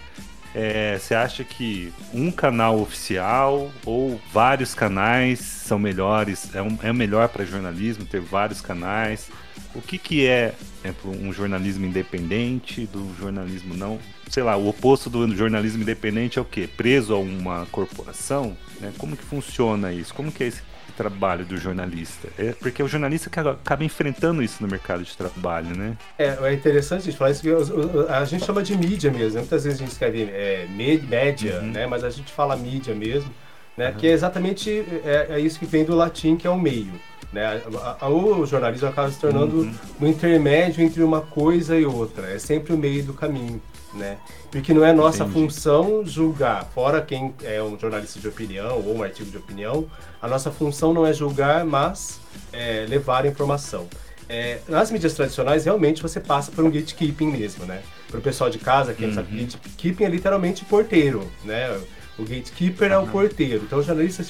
É, 0.55 0.99
você 0.99 1.15
acha 1.15 1.45
que 1.45 1.93
um 2.13 2.31
canal 2.31 2.81
oficial 2.81 3.71
ou 3.85 4.19
vários 4.33 4.75
canais 4.75 5.41
são 5.41 5.79
melhores? 5.79 6.55
É, 6.55 6.63
um, 6.63 6.79
é 6.83 6.93
melhor 6.93 7.29
para 7.29 7.45
jornalismo 7.45 8.07
ter 8.07 8.21
vários 8.21 8.63
canais? 8.63 9.31
O 9.79 9.83
que, 9.83 9.97
que 9.97 10.27
é, 10.27 10.55
exemplo, 10.83 11.11
um 11.11 11.33
jornalismo 11.33 11.87
independente 11.87 12.85
do 12.87 13.15
jornalismo 13.19 13.75
não? 13.77 13.99
Sei 14.29 14.43
lá, 14.43 14.57
o 14.57 14.69
oposto 14.69 15.09
do 15.09 15.35
jornalismo 15.37 15.83
independente 15.83 16.39
é 16.39 16.43
o 16.43 16.45
quê? 16.45 16.69
Preso 16.69 17.15
a 17.15 17.19
uma 17.19 17.67
corporação? 17.71 18.57
Né? 18.81 18.93
Como 18.99 19.17
que 19.17 19.25
funciona 19.25 19.93
isso? 19.93 20.13
Como 20.13 20.33
que 20.33 20.43
é 20.43 20.49
esse 20.49 20.63
trabalho 20.99 21.45
do 21.45 21.57
jornalista. 21.57 22.29
É 22.37 22.53
porque 22.53 22.83
é 22.83 22.85
o 22.85 22.89
jornalista 22.89 23.31
que 23.31 23.39
acaba 23.39 23.85
enfrentando 23.85 24.43
isso 24.43 24.61
no 24.61 24.69
mercado 24.69 25.05
de 25.05 25.17
trabalho, 25.17 25.77
né? 25.77 25.97
É, 26.19 26.37
é 26.43 26.53
interessante 26.53 27.03
a 27.03 27.05
gente 27.05 27.17
falar 27.17 27.31
isso, 27.31 27.43
porque 27.43 28.13
a 28.13 28.25
gente 28.25 28.45
chama 28.45 28.65
de 28.65 28.77
mídia 28.77 29.09
mesmo. 29.09 29.39
Muitas 29.39 29.63
vezes 29.63 29.79
a 29.79 29.85
gente 29.85 29.93
escreve 29.93 30.25
é, 30.25 30.67
média, 31.09 31.61
uhum. 31.61 31.71
né? 31.71 31.87
Mas 31.87 32.03
a 32.03 32.11
gente 32.11 32.33
fala 32.33 32.57
mídia 32.57 32.97
mesmo, 32.97 33.31
né? 33.77 33.91
Uhum. 33.91 33.95
Que 33.95 34.09
é 34.09 34.11
exatamente 34.11 34.85
é, 35.05 35.29
é, 35.31 35.41
isso 35.41 35.61
que 35.61 35.67
vem 35.67 35.85
do 35.85 35.95
latim, 35.95 36.37
que 36.37 36.49
é 36.49 36.51
o 36.51 36.59
meio. 36.59 36.93
Né? 37.33 37.63
O 38.03 38.47
jornalismo 38.47 38.89
acaba 38.89 39.11
se 39.11 39.21
tornando 39.21 39.59
uhum. 39.59 39.75
um 40.01 40.07
intermédio 40.07 40.83
entre 40.83 41.03
uma 41.03 41.21
coisa 41.21 41.79
e 41.79 41.85
outra. 41.85 42.27
É 42.27 42.39
sempre 42.39 42.73
o 42.73 42.79
meio 42.79 43.05
do 43.05 43.13
caminho 43.13 43.61
né? 43.95 44.19
Porque 44.51 44.73
não 44.73 44.85
é 44.85 44.93
nossa 44.93 45.25
Entendi. 45.25 45.41
função 45.41 46.05
julgar, 46.05 46.65
fora 46.75 47.01
quem 47.01 47.35
é 47.43 47.63
um 47.63 47.79
jornalista 47.79 48.19
de 48.19 48.29
opinião 48.29 48.83
ou 48.85 48.97
um 48.97 49.03
artigo 49.03 49.31
de 49.31 49.37
opinião, 49.37 49.87
a 50.21 50.29
nossa 50.29 50.51
função 50.51 50.93
não 50.93 51.07
é 51.07 51.13
julgar, 51.13 51.65
mas 51.65 52.21
é, 52.53 52.87
levar 52.89 53.25
a 53.25 53.29
informação. 53.29 53.87
É, 54.29 54.59
nas 54.69 54.91
mídias 54.91 55.15
tradicionais, 55.15 55.65
realmente 55.65 56.03
você 56.03 56.21
passa 56.21 56.53
por 56.53 56.63
um 56.63 56.71
gatekeeping 56.71 57.29
mesmo, 57.29 57.65
né? 57.65 57.83
Para 58.11 58.19
o 58.19 58.23
pessoal 58.23 58.51
de 58.51 58.59
casa, 58.59 58.93
quem 58.93 59.09
uhum. 59.09 59.15
sabe, 59.15 59.43
gatekeeping 59.43 60.05
é 60.05 60.09
literalmente 60.09 60.65
porteiro, 60.67 61.31
né? 61.45 61.79
O 62.19 62.23
gatekeeper 62.23 62.91
uhum. 62.91 62.95
é 62.95 62.99
o 62.99 63.07
porteiro. 63.07 63.63
Então, 63.65 63.79
o 63.79 63.83
jornalista, 63.83 64.23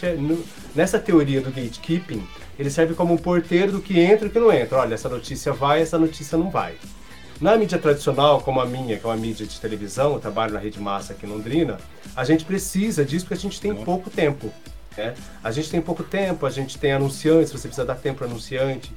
nessa 0.75 1.01
teoria 1.01 1.41
do 1.41 1.51
gatekeeping, 1.51 2.25
ele 2.59 2.71
serve 2.71 2.95
como 2.95 3.15
um 3.15 3.17
porteiro 3.17 3.73
do 3.73 3.81
que 3.81 3.99
entra 3.99 4.27
e 4.27 4.29
o 4.29 4.33
que 4.33 4.39
não 4.39 4.53
entra. 4.53 4.79
Olha, 4.79 4.95
essa 4.95 5.09
notícia 5.09 5.53
vai, 5.53 5.83
essa 5.83 5.99
notícia 5.99 6.37
não 6.37 6.51
vai. 6.51 6.75
Na 7.41 7.57
mídia 7.57 7.79
tradicional, 7.79 8.41
como 8.41 8.61
a 8.61 8.67
minha, 8.67 8.99
que 8.99 9.07
é 9.07 9.09
uma 9.09 9.17
mídia 9.17 9.47
de 9.47 9.61
televisão, 9.61 10.15
eu 10.15 10.19
trabalho 10.19 10.53
na 10.53 10.59
Rede 10.59 10.81
Massa 10.81 11.13
aqui 11.13 11.25
em 11.25 11.29
Londrina, 11.29 11.79
a 12.17 12.25
gente 12.25 12.45
precisa 12.45 13.05
disso 13.05 13.25
porque 13.25 13.35
a 13.35 13.43
gente 13.43 13.61
tem 13.61 13.73
pouco 13.73 14.11
tempo. 14.11 14.53
Né? 14.97 15.15
A 15.43 15.53
gente 15.53 15.71
tem 15.71 15.81
pouco 15.81 16.03
tempo, 16.03 16.45
a 16.45 16.51
gente 16.51 16.77
tem 16.77 16.93
anunciantes, 16.93 17.53
você 17.53 17.69
precisa 17.69 17.87
dar 17.87 17.95
tempo 17.95 18.19
para 18.19 18.27
anunciante. 18.27 18.93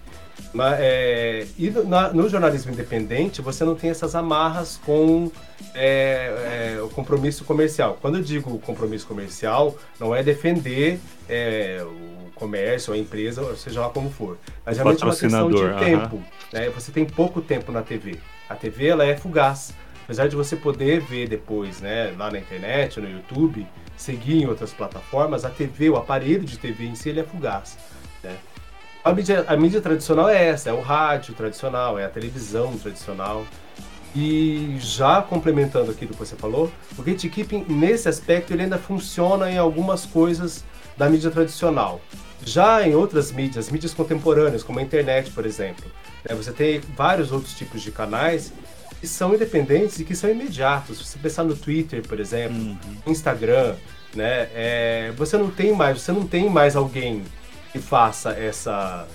Mas, 0.51 0.79
é, 0.79 1.45
e 1.57 1.69
na, 1.69 2.11
no 2.11 2.27
jornalismo 2.27 2.71
independente, 2.71 3.41
você 3.41 3.63
não 3.63 3.75
tem 3.75 3.91
essas 3.91 4.15
amarras 4.15 4.79
com 4.83 5.31
é, 5.75 6.75
é, 6.77 6.81
o 6.81 6.89
compromisso 6.89 7.45
comercial. 7.45 7.99
Quando 8.01 8.17
eu 8.17 8.23
digo 8.23 8.57
compromisso 8.59 9.05
comercial, 9.05 9.77
não 9.99 10.15
é 10.15 10.23
defender 10.23 10.99
é, 11.29 11.85
o 11.85 12.20
comércio, 12.35 12.93
a 12.93 12.97
empresa, 12.97 13.55
seja 13.55 13.81
lá 13.81 13.89
como 13.89 14.09
for. 14.09 14.37
Mas 14.65 14.77
realmente 14.77 15.03
é 15.03 15.05
uma 15.05 15.15
questão 15.15 15.49
de 15.49 15.73
tempo. 15.79 16.23
Né? 16.51 16.69
Você 16.69 16.91
tem 16.91 17.05
pouco 17.05 17.41
tempo 17.41 17.71
na 17.71 17.81
TV. 17.81 18.17
A 18.49 18.55
TV 18.55 18.87
ela 18.87 19.05
é 19.05 19.15
fugaz. 19.15 19.73
Apesar 20.03 20.27
de 20.27 20.35
você 20.35 20.55
poder 20.55 20.99
ver 20.99 21.29
depois, 21.29 21.79
né, 21.79 22.13
lá 22.17 22.29
na 22.29 22.37
internet, 22.37 22.99
no 22.99 23.09
YouTube, 23.09 23.65
seguir 23.95 24.41
em 24.41 24.45
outras 24.45 24.73
plataformas, 24.73 25.45
a 25.45 25.49
TV, 25.49 25.89
o 25.89 25.95
aparelho 25.95 26.43
de 26.43 26.57
TV 26.57 26.85
em 26.85 26.95
si, 26.95 27.09
ele 27.09 27.21
é 27.21 27.23
fugaz. 27.23 27.77
Né? 28.23 28.35
A, 29.03 29.13
mídia, 29.13 29.45
a 29.47 29.55
mídia 29.55 29.79
tradicional 29.79 30.27
é 30.27 30.47
essa, 30.47 30.69
é 30.69 30.73
o 30.73 30.81
rádio 30.81 31.33
tradicional, 31.33 31.97
é 31.97 32.05
a 32.05 32.09
televisão 32.09 32.77
tradicional. 32.77 33.45
E 34.13 34.75
já 34.79 35.21
complementando 35.21 35.91
aquilo 35.91 36.11
que 36.11 36.19
você 36.19 36.35
falou, 36.35 36.69
o 36.97 37.01
gatekeeping, 37.01 37.65
nesse 37.69 38.09
aspecto, 38.09 38.51
ele 38.51 38.63
ainda 38.63 38.77
funciona 38.77 39.49
em 39.49 39.57
algumas 39.57 40.05
coisas 40.05 40.65
da 41.01 41.09
mídia 41.09 41.31
tradicional. 41.31 41.99
Já 42.45 42.87
em 42.87 42.93
outras 42.93 43.31
mídias, 43.31 43.71
mídias 43.71 43.91
contemporâneas, 43.91 44.61
como 44.61 44.77
a 44.77 44.83
internet, 44.83 45.31
por 45.31 45.47
exemplo, 45.47 45.85
né, 46.23 46.35
você 46.35 46.51
tem 46.51 46.79
vários 46.95 47.31
outros 47.31 47.55
tipos 47.55 47.81
de 47.81 47.91
canais 47.91 48.53
que 48.99 49.07
são 49.07 49.33
independentes 49.33 49.99
e 49.99 50.05
que 50.05 50.15
são 50.15 50.29
imediatos. 50.29 50.99
Se 50.99 51.05
você 51.05 51.17
pensar 51.17 51.43
no 51.43 51.55
Twitter, 51.55 52.07
por 52.07 52.19
exemplo, 52.19 52.55
uhum. 52.55 52.77
Instagram, 53.07 53.73
né, 54.13 54.47
é, 54.53 55.11
você 55.17 55.37
não 55.37 55.49
tem 55.49 55.73
mais, 55.73 55.99
você 55.99 56.11
não 56.11 56.27
tem 56.27 56.47
mais 56.51 56.75
alguém 56.75 57.23
que 57.71 57.79
faça 57.79 58.33
essa 58.33 59.07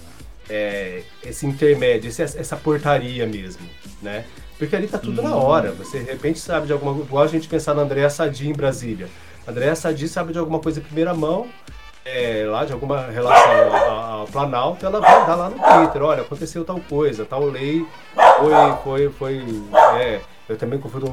é, 0.50 1.04
esse 1.24 1.46
intermédio, 1.46 2.10
essa 2.18 2.56
portaria 2.56 3.26
mesmo, 3.26 3.64
né? 4.02 4.24
Porque 4.58 4.74
ali 4.74 4.88
tá 4.88 4.98
tudo 4.98 5.20
uhum. 5.20 5.28
na 5.28 5.36
hora. 5.36 5.70
Você 5.72 6.00
de 6.00 6.10
repente 6.10 6.40
sabe 6.40 6.66
de 6.66 6.72
alguma 6.72 7.00
igual 7.00 7.22
a 7.22 7.28
gente 7.28 7.46
pensar 7.46 7.74
na 7.74 7.82
Andréa 7.82 8.10
Sadi 8.10 8.48
em 8.48 8.52
Brasília. 8.52 9.08
Andréa 9.46 9.74
Sadi 9.76 10.08
sabe 10.08 10.32
de 10.32 10.38
alguma 10.38 10.58
coisa 10.58 10.80
em 10.80 10.82
primeira 10.82 11.14
mão, 11.14 11.46
é, 12.04 12.44
lá 12.48 12.64
de 12.64 12.72
alguma 12.72 13.06
relação 13.06 13.76
ao, 13.90 14.26
Planalto, 14.26 14.84
ela 14.84 15.00
vai 15.00 15.26
dar 15.26 15.34
lá 15.36 15.50
no 15.50 15.56
Twitter, 15.56 16.02
olha, 16.02 16.22
aconteceu 16.22 16.64
tal 16.64 16.80
coisa, 16.80 17.24
tal 17.24 17.44
lei 17.44 17.86
foi, 18.14 18.82
foi, 18.82 19.10
foi, 19.10 19.44
é, 20.00 20.20
eu 20.48 20.56
também 20.56 20.78
confundo 20.80 21.06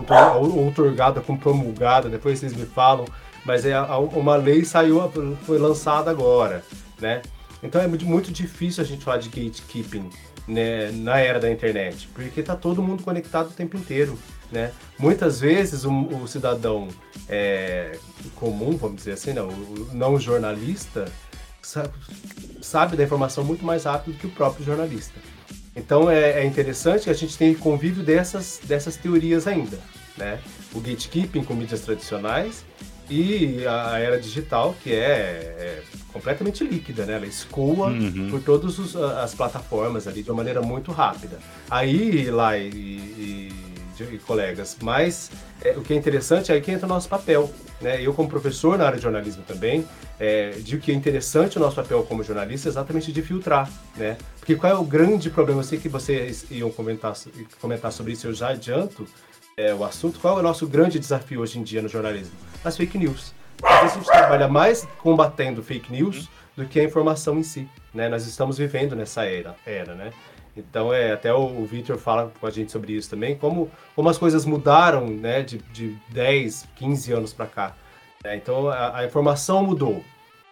outorgada 0.55 1.21
com 1.21 1.37
promulgada, 1.37 2.09
depois 2.09 2.39
vocês 2.39 2.55
me 2.55 2.65
falam, 2.65 3.05
mas 3.45 3.65
é 3.65 3.79
uma 3.79 4.35
lei 4.35 4.65
saiu, 4.65 5.11
foi 5.45 5.57
lançada 5.57 6.09
agora, 6.09 6.63
né? 6.99 7.21
Então 7.61 7.81
é 7.81 7.87
muito 7.87 8.31
difícil 8.31 8.83
a 8.83 8.85
gente 8.85 9.03
falar 9.03 9.17
de 9.17 9.29
gatekeeping 9.29 10.09
né, 10.47 10.91
na 10.91 11.19
era 11.19 11.39
da 11.39 11.49
internet, 11.49 12.09
porque 12.13 12.41
está 12.41 12.55
todo 12.55 12.83
mundo 12.83 13.03
conectado 13.03 13.47
o 13.47 13.53
tempo 13.53 13.77
inteiro. 13.77 14.17
Né? 14.51 14.71
Muitas 14.99 15.39
vezes 15.39 15.83
o, 15.83 15.91
o 15.91 16.27
cidadão 16.27 16.87
é, 17.27 17.97
comum, 18.35 18.77
vamos 18.77 18.97
dizer 18.97 19.13
assim, 19.13 19.33
não, 19.33 19.47
o 19.47 19.89
não 19.93 20.19
jornalista, 20.19 21.05
sabe, 21.61 21.93
sabe, 22.61 22.95
da 22.95 23.03
informação 23.03 23.43
muito 23.43 23.65
mais 23.65 23.85
rápido 23.85 24.13
do 24.13 24.19
que 24.19 24.27
o 24.27 24.31
próprio 24.31 24.65
jornalista. 24.65 25.19
Então 25.75 26.09
é, 26.09 26.41
é 26.41 26.45
interessante 26.45 27.05
que 27.05 27.09
a 27.09 27.13
gente 27.13 27.37
tenha 27.37 27.55
convívio 27.55 28.03
dessas, 28.03 28.59
dessas 28.63 28.95
teorias 28.95 29.47
ainda. 29.47 29.79
Né? 30.15 30.39
O 30.73 30.79
gatekeeping 30.79 31.43
com 31.43 31.55
mídias 31.55 31.81
tradicionais 31.81 32.63
e 33.09 33.65
a 33.67 33.99
era 33.99 34.19
digital, 34.19 34.75
que 34.81 34.93
é, 34.93 34.95
é 34.97 35.83
completamente 36.11 36.63
líquida, 36.63 37.05
né? 37.05 37.15
Ela 37.15 37.25
escoa 37.25 37.87
uhum. 37.87 38.29
por 38.29 38.41
todas 38.41 38.95
as 38.95 39.33
plataformas 39.33 40.07
ali 40.07 40.23
de 40.23 40.29
uma 40.29 40.37
maneira 40.37 40.61
muito 40.61 40.91
rápida. 40.91 41.39
Aí, 41.69 42.29
lá 42.29 42.57
e, 42.57 42.69
e 42.69 43.52
colegas. 44.25 44.77
Mas 44.81 45.31
é, 45.63 45.71
o 45.71 45.81
que 45.81 45.93
é 45.93 45.95
interessante 45.95 46.51
é 46.51 46.59
que 46.59 46.71
entra 46.71 46.85
o 46.85 46.89
nosso 46.89 47.09
papel. 47.09 47.51
Né? 47.81 48.01
Eu, 48.01 48.13
como 48.13 48.29
professor 48.29 48.77
na 48.77 48.85
área 48.85 48.97
de 48.97 49.03
jornalismo 49.03 49.43
também, 49.43 49.85
é, 50.19 50.51
digo 50.59 50.81
que 50.81 50.91
é 50.91 50.95
interessante 50.95 51.57
o 51.57 51.59
nosso 51.59 51.75
papel 51.75 52.03
como 52.03 52.23
jornalista 52.23 52.69
exatamente 52.69 53.11
de 53.11 53.21
filtrar. 53.21 53.69
Né? 53.95 54.17
Porque 54.39 54.55
qual 54.55 54.71
é 54.71 54.75
o 54.75 54.83
grande 54.83 55.29
problema? 55.29 55.61
Eu 55.61 55.65
sei 55.65 55.79
que 55.79 55.89
vocês 55.89 56.45
iam 56.51 56.71
comentar, 56.71 57.13
comentar 57.59 57.91
sobre 57.91 58.13
isso, 58.13 58.27
eu 58.27 58.33
já 58.33 58.49
adianto 58.49 59.07
é, 59.57 59.73
o 59.73 59.83
assunto. 59.83 60.19
Qual 60.19 60.37
é 60.37 60.39
o 60.39 60.43
nosso 60.43 60.67
grande 60.67 60.99
desafio 60.99 61.41
hoje 61.41 61.59
em 61.59 61.63
dia 61.63 61.81
no 61.81 61.89
jornalismo? 61.89 62.33
As 62.63 62.77
fake 62.77 62.97
news. 62.97 63.33
Às 63.61 63.81
vezes 63.81 63.95
a 63.95 63.99
gente 63.99 64.07
trabalha 64.07 64.47
mais 64.47 64.87
combatendo 64.99 65.63
fake 65.63 65.91
news 65.91 66.29
do 66.55 66.65
que 66.65 66.79
a 66.79 66.83
informação 66.83 67.37
em 67.37 67.43
si. 67.43 67.67
Né? 67.93 68.09
Nós 68.09 68.25
estamos 68.25 68.57
vivendo 68.57 68.95
nessa 68.95 69.25
era, 69.25 69.55
era 69.65 69.93
né? 69.95 70.11
Então, 70.55 70.93
é, 70.93 71.11
até 71.11 71.33
o, 71.33 71.65
Victor 71.65 71.97
fala 71.97 72.31
com 72.39 72.45
a 72.45 72.51
gente 72.51 72.71
sobre 72.71 72.93
isso 72.93 73.09
também, 73.09 73.35
como, 73.35 73.71
como 73.95 74.09
as 74.09 74.17
coisas 74.17 74.45
mudaram 74.45 75.07
né, 75.07 75.41
de, 75.41 75.57
de 75.73 75.97
10, 76.09 76.67
15 76.75 77.11
anos 77.11 77.33
para 77.33 77.47
cá. 77.47 77.75
É, 78.23 78.35
então, 78.35 78.69
a, 78.69 78.99
a, 78.99 79.05
informação 79.05 79.63
mudou, 79.63 80.03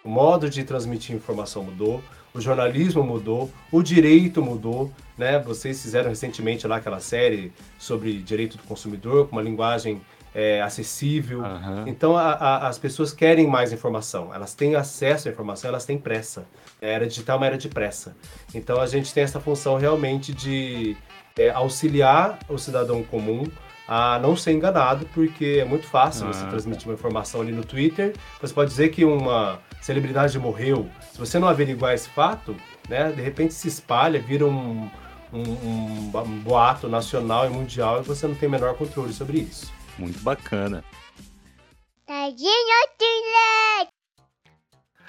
o 0.03 0.09
modo 0.09 0.49
de 0.49 0.63
transmitir 0.63 1.15
informação 1.15 1.63
mudou, 1.63 2.03
o 2.33 2.41
jornalismo 2.41 3.03
mudou, 3.03 3.51
o 3.71 3.83
direito 3.83 4.41
mudou. 4.41 4.91
Né? 5.17 5.37
Vocês 5.39 5.81
fizeram 5.81 6.09
recentemente 6.09 6.65
lá 6.65 6.77
aquela 6.77 6.99
série 6.99 7.51
sobre 7.77 8.13
direito 8.13 8.57
do 8.57 8.63
consumidor, 8.63 9.27
com 9.27 9.35
uma 9.35 9.41
linguagem 9.41 10.01
é, 10.33 10.61
acessível. 10.61 11.41
Uhum. 11.41 11.87
Então 11.87 12.15
a, 12.15 12.31
a, 12.33 12.67
as 12.67 12.77
pessoas 12.77 13.13
querem 13.13 13.47
mais 13.47 13.71
informação, 13.73 14.33
elas 14.33 14.53
têm 14.53 14.75
acesso 14.75 15.27
à 15.27 15.31
informação, 15.31 15.69
elas 15.69 15.85
têm 15.85 15.97
pressa. 15.97 16.45
A 16.81 16.85
era 16.85 17.07
digital 17.07 17.35
é 17.35 17.37
uma 17.39 17.45
era 17.47 17.57
de 17.57 17.69
pressa. 17.69 18.15
Então 18.53 18.79
a 18.79 18.87
gente 18.87 19.13
tem 19.13 19.23
essa 19.23 19.39
função 19.39 19.77
realmente 19.77 20.33
de 20.33 20.95
é, 21.37 21.49
auxiliar 21.49 22.39
o 22.47 22.57
cidadão 22.57 23.03
comum 23.03 23.43
a 23.87 24.19
não 24.19 24.37
ser 24.37 24.53
enganado, 24.53 25.05
porque 25.13 25.57
é 25.59 25.65
muito 25.65 25.85
fácil 25.85 26.27
você 26.27 26.45
transmitir 26.45 26.87
uma 26.87 26.93
informação 26.93 27.41
ali 27.41 27.51
no 27.51 27.63
Twitter. 27.63 28.13
Você 28.39 28.53
pode 28.53 28.69
dizer 28.69 28.89
que 28.89 29.03
uma 29.03 29.59
celebridade 29.81 30.39
morreu. 30.39 30.89
Se 31.11 31.19
você 31.19 31.37
não 31.37 31.47
averiguar 31.47 31.93
esse 31.93 32.07
fato, 32.07 32.55
né, 32.87 33.11
de 33.11 33.21
repente 33.21 33.53
se 33.53 33.67
espalha, 33.67 34.17
vira 34.17 34.45
um, 34.45 34.89
um, 35.33 35.41
um, 35.41 36.11
um 36.15 36.39
boato 36.39 36.87
nacional 36.87 37.45
e 37.45 37.49
mundial 37.49 37.99
e 37.99 38.03
você 38.03 38.25
não 38.27 38.35
tem 38.35 38.47
o 38.47 38.51
menor 38.51 38.75
controle 38.75 39.11
sobre 39.11 39.39
isso. 39.39 39.73
Muito 39.97 40.19
bacana. 40.19 40.83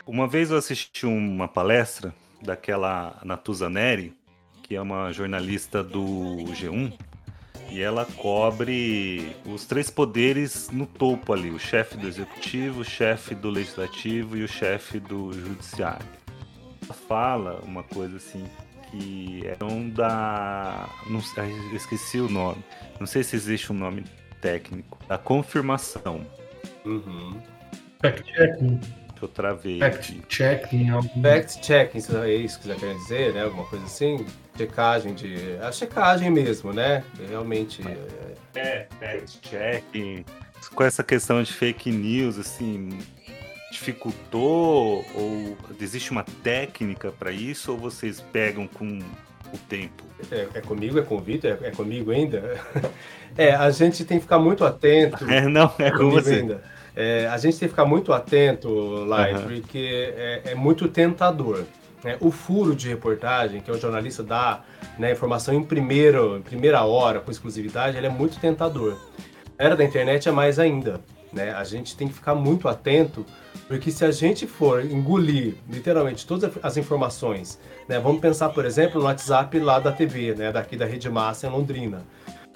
Uma 0.07 0.27
vez 0.27 0.51
eu 0.51 0.57
assisti 0.57 1.07
uma 1.07 1.47
palestra 1.47 2.15
daquela 2.41 3.21
Natuza 3.25 3.71
Neri, 3.71 4.17
que 4.63 4.75
é 4.75 4.81
uma 4.81 5.13
jornalista 5.13 5.83
do 5.83 6.37
G1, 6.53 6.93
e 7.71 7.81
ela 7.81 8.05
cobre 8.05 9.35
os 9.47 9.65
três 9.65 9.89
poderes 9.89 10.71
no 10.71 10.87
topo 10.87 11.33
ali: 11.33 11.51
o 11.51 11.59
chefe 11.59 11.97
do 11.97 12.07
executivo, 12.09 12.81
o 12.81 12.85
chefe 12.85 13.35
do 13.35 13.49
legislativo 13.49 14.37
e 14.37 14.45
o 14.45 14.49
chefe 14.49 14.99
do 14.99 15.33
judiciário. 15.33 16.07
Ela 16.85 16.95
fala 16.95 17.61
uma 17.65 17.83
coisa 17.83 18.17
assim 18.17 18.45
que 18.91 19.43
é 19.47 19.65
um 19.65 19.89
da. 19.89 20.89
Não, 21.09 21.21
esqueci 21.75 22.19
o 22.19 22.29
nome. 22.29 22.63
Não 23.01 23.07
sei 23.07 23.23
se 23.23 23.35
existe 23.37 23.73
um 23.73 23.77
nome 23.77 24.05
técnico 24.43 24.99
da 25.09 25.17
confirmação. 25.17 26.27
Uhum. 26.85 27.41
Fact-checking. 28.03 28.81
Eu 29.23 29.29
travei. 29.29 29.79
Fact-checking. 29.79 30.89
Fact-checking, 31.23 32.01
é 32.25 32.35
isso 32.35 32.59
que 32.59 32.67
você 32.67 32.75
quer 32.75 32.95
dizer, 32.97 33.33
né? 33.33 33.45
Alguma 33.45 33.65
coisa 33.65 33.85
assim? 33.85 34.27
Checagem 34.57 35.15
de. 35.15 35.57
A 35.63 35.71
checagem 35.71 36.29
mesmo, 36.29 36.73
né? 36.73 37.05
Realmente. 37.29 37.83
É, 38.57 38.89
fact-checking. 38.99 40.25
Com 40.75 40.83
essa 40.83 41.05
questão 41.05 41.43
de 41.43 41.53
fake 41.53 41.91
news, 41.91 42.37
assim, 42.37 42.99
dificultou 43.71 45.05
ou 45.15 45.57
existe 45.81 46.11
uma 46.11 46.25
técnica 46.43 47.13
para 47.13 47.31
isso 47.31 47.73
ou 47.73 47.79
vocês 47.79 48.21
pegam 48.21 48.67
com 48.67 49.01
o 49.53 49.59
tempo? 49.59 50.03
É, 50.31 50.49
é 50.55 50.61
comigo, 50.61 50.99
é 50.99 51.03
com 51.03 51.17
o 51.17 51.21
Vitor, 51.21 51.59
é, 51.63 51.69
é, 51.69 51.71
comigo 51.71 52.11
ainda? 52.11 52.61
É, 53.35 53.55
a 53.55 53.71
gente 53.71 54.05
tem 54.05 54.19
que 54.19 54.25
ficar 54.25 54.39
muito 54.39 54.63
atento. 54.63 55.25
É, 55.25 55.49
não, 55.49 55.73
é 55.79 55.91
com 55.91 56.11
você. 56.11 56.35
Ainda. 56.35 56.63
É, 56.95 57.27
a 57.29 57.39
gente 57.39 57.59
tem 57.59 57.67
que 57.67 57.73
ficar 57.73 57.87
muito 57.87 58.13
atento, 58.13 58.69
Live, 59.07 59.39
uhum. 59.39 59.61
porque 59.61 60.13
é, 60.15 60.43
é, 60.51 60.55
muito 60.55 60.87
tentador. 60.87 61.65
Né? 62.05 62.19
O 62.21 62.31
furo 62.31 62.77
de 62.77 62.89
reportagem, 62.89 63.63
que 63.63 63.71
é 63.71 63.75
o 63.75 63.81
jornalista 63.81 64.23
dá 64.23 64.63
né, 64.99 65.13
informação 65.13 65.55
em, 65.55 65.65
primeiro, 65.65 66.37
em 66.37 66.43
primeira 66.43 66.83
hora, 66.85 67.21
com 67.21 67.31
exclusividade, 67.31 67.97
ele 67.97 68.07
é 68.07 68.11
muito 68.11 68.39
tentador. 68.39 68.99
A 69.59 69.65
era 69.65 69.75
da 69.75 69.85
internet 69.85 70.29
é 70.29 70.33
mais 70.33 70.59
ainda. 70.59 71.01
Né? 71.33 71.53
A 71.53 71.65
gente 71.65 71.97
tem 71.97 72.09
que 72.09 72.15
ficar 72.15 72.35
muito 72.35 72.69
atento, 72.69 73.25
porque 73.69 73.91
se 73.91 74.05
a 74.05 74.11
gente 74.11 74.47
for 74.47 74.85
engolir 74.85 75.55
literalmente 75.69 76.27
todas 76.27 76.53
as 76.63 76.77
informações, 76.77 77.59
né? 77.89 77.99
vamos 77.99 78.21
pensar, 78.21 78.51
por 78.51 78.65
exemplo, 78.65 79.01
no 79.01 79.07
WhatsApp 79.07 79.59
lá 79.59 79.79
da 79.79 79.93
TV, 79.93 80.35
né? 80.35 80.53
daqui 80.53 80.77
da 80.77 80.85
Rede 80.85 81.09
Massa 81.09 81.47
em 81.47 81.51
Londrina. 81.51 82.05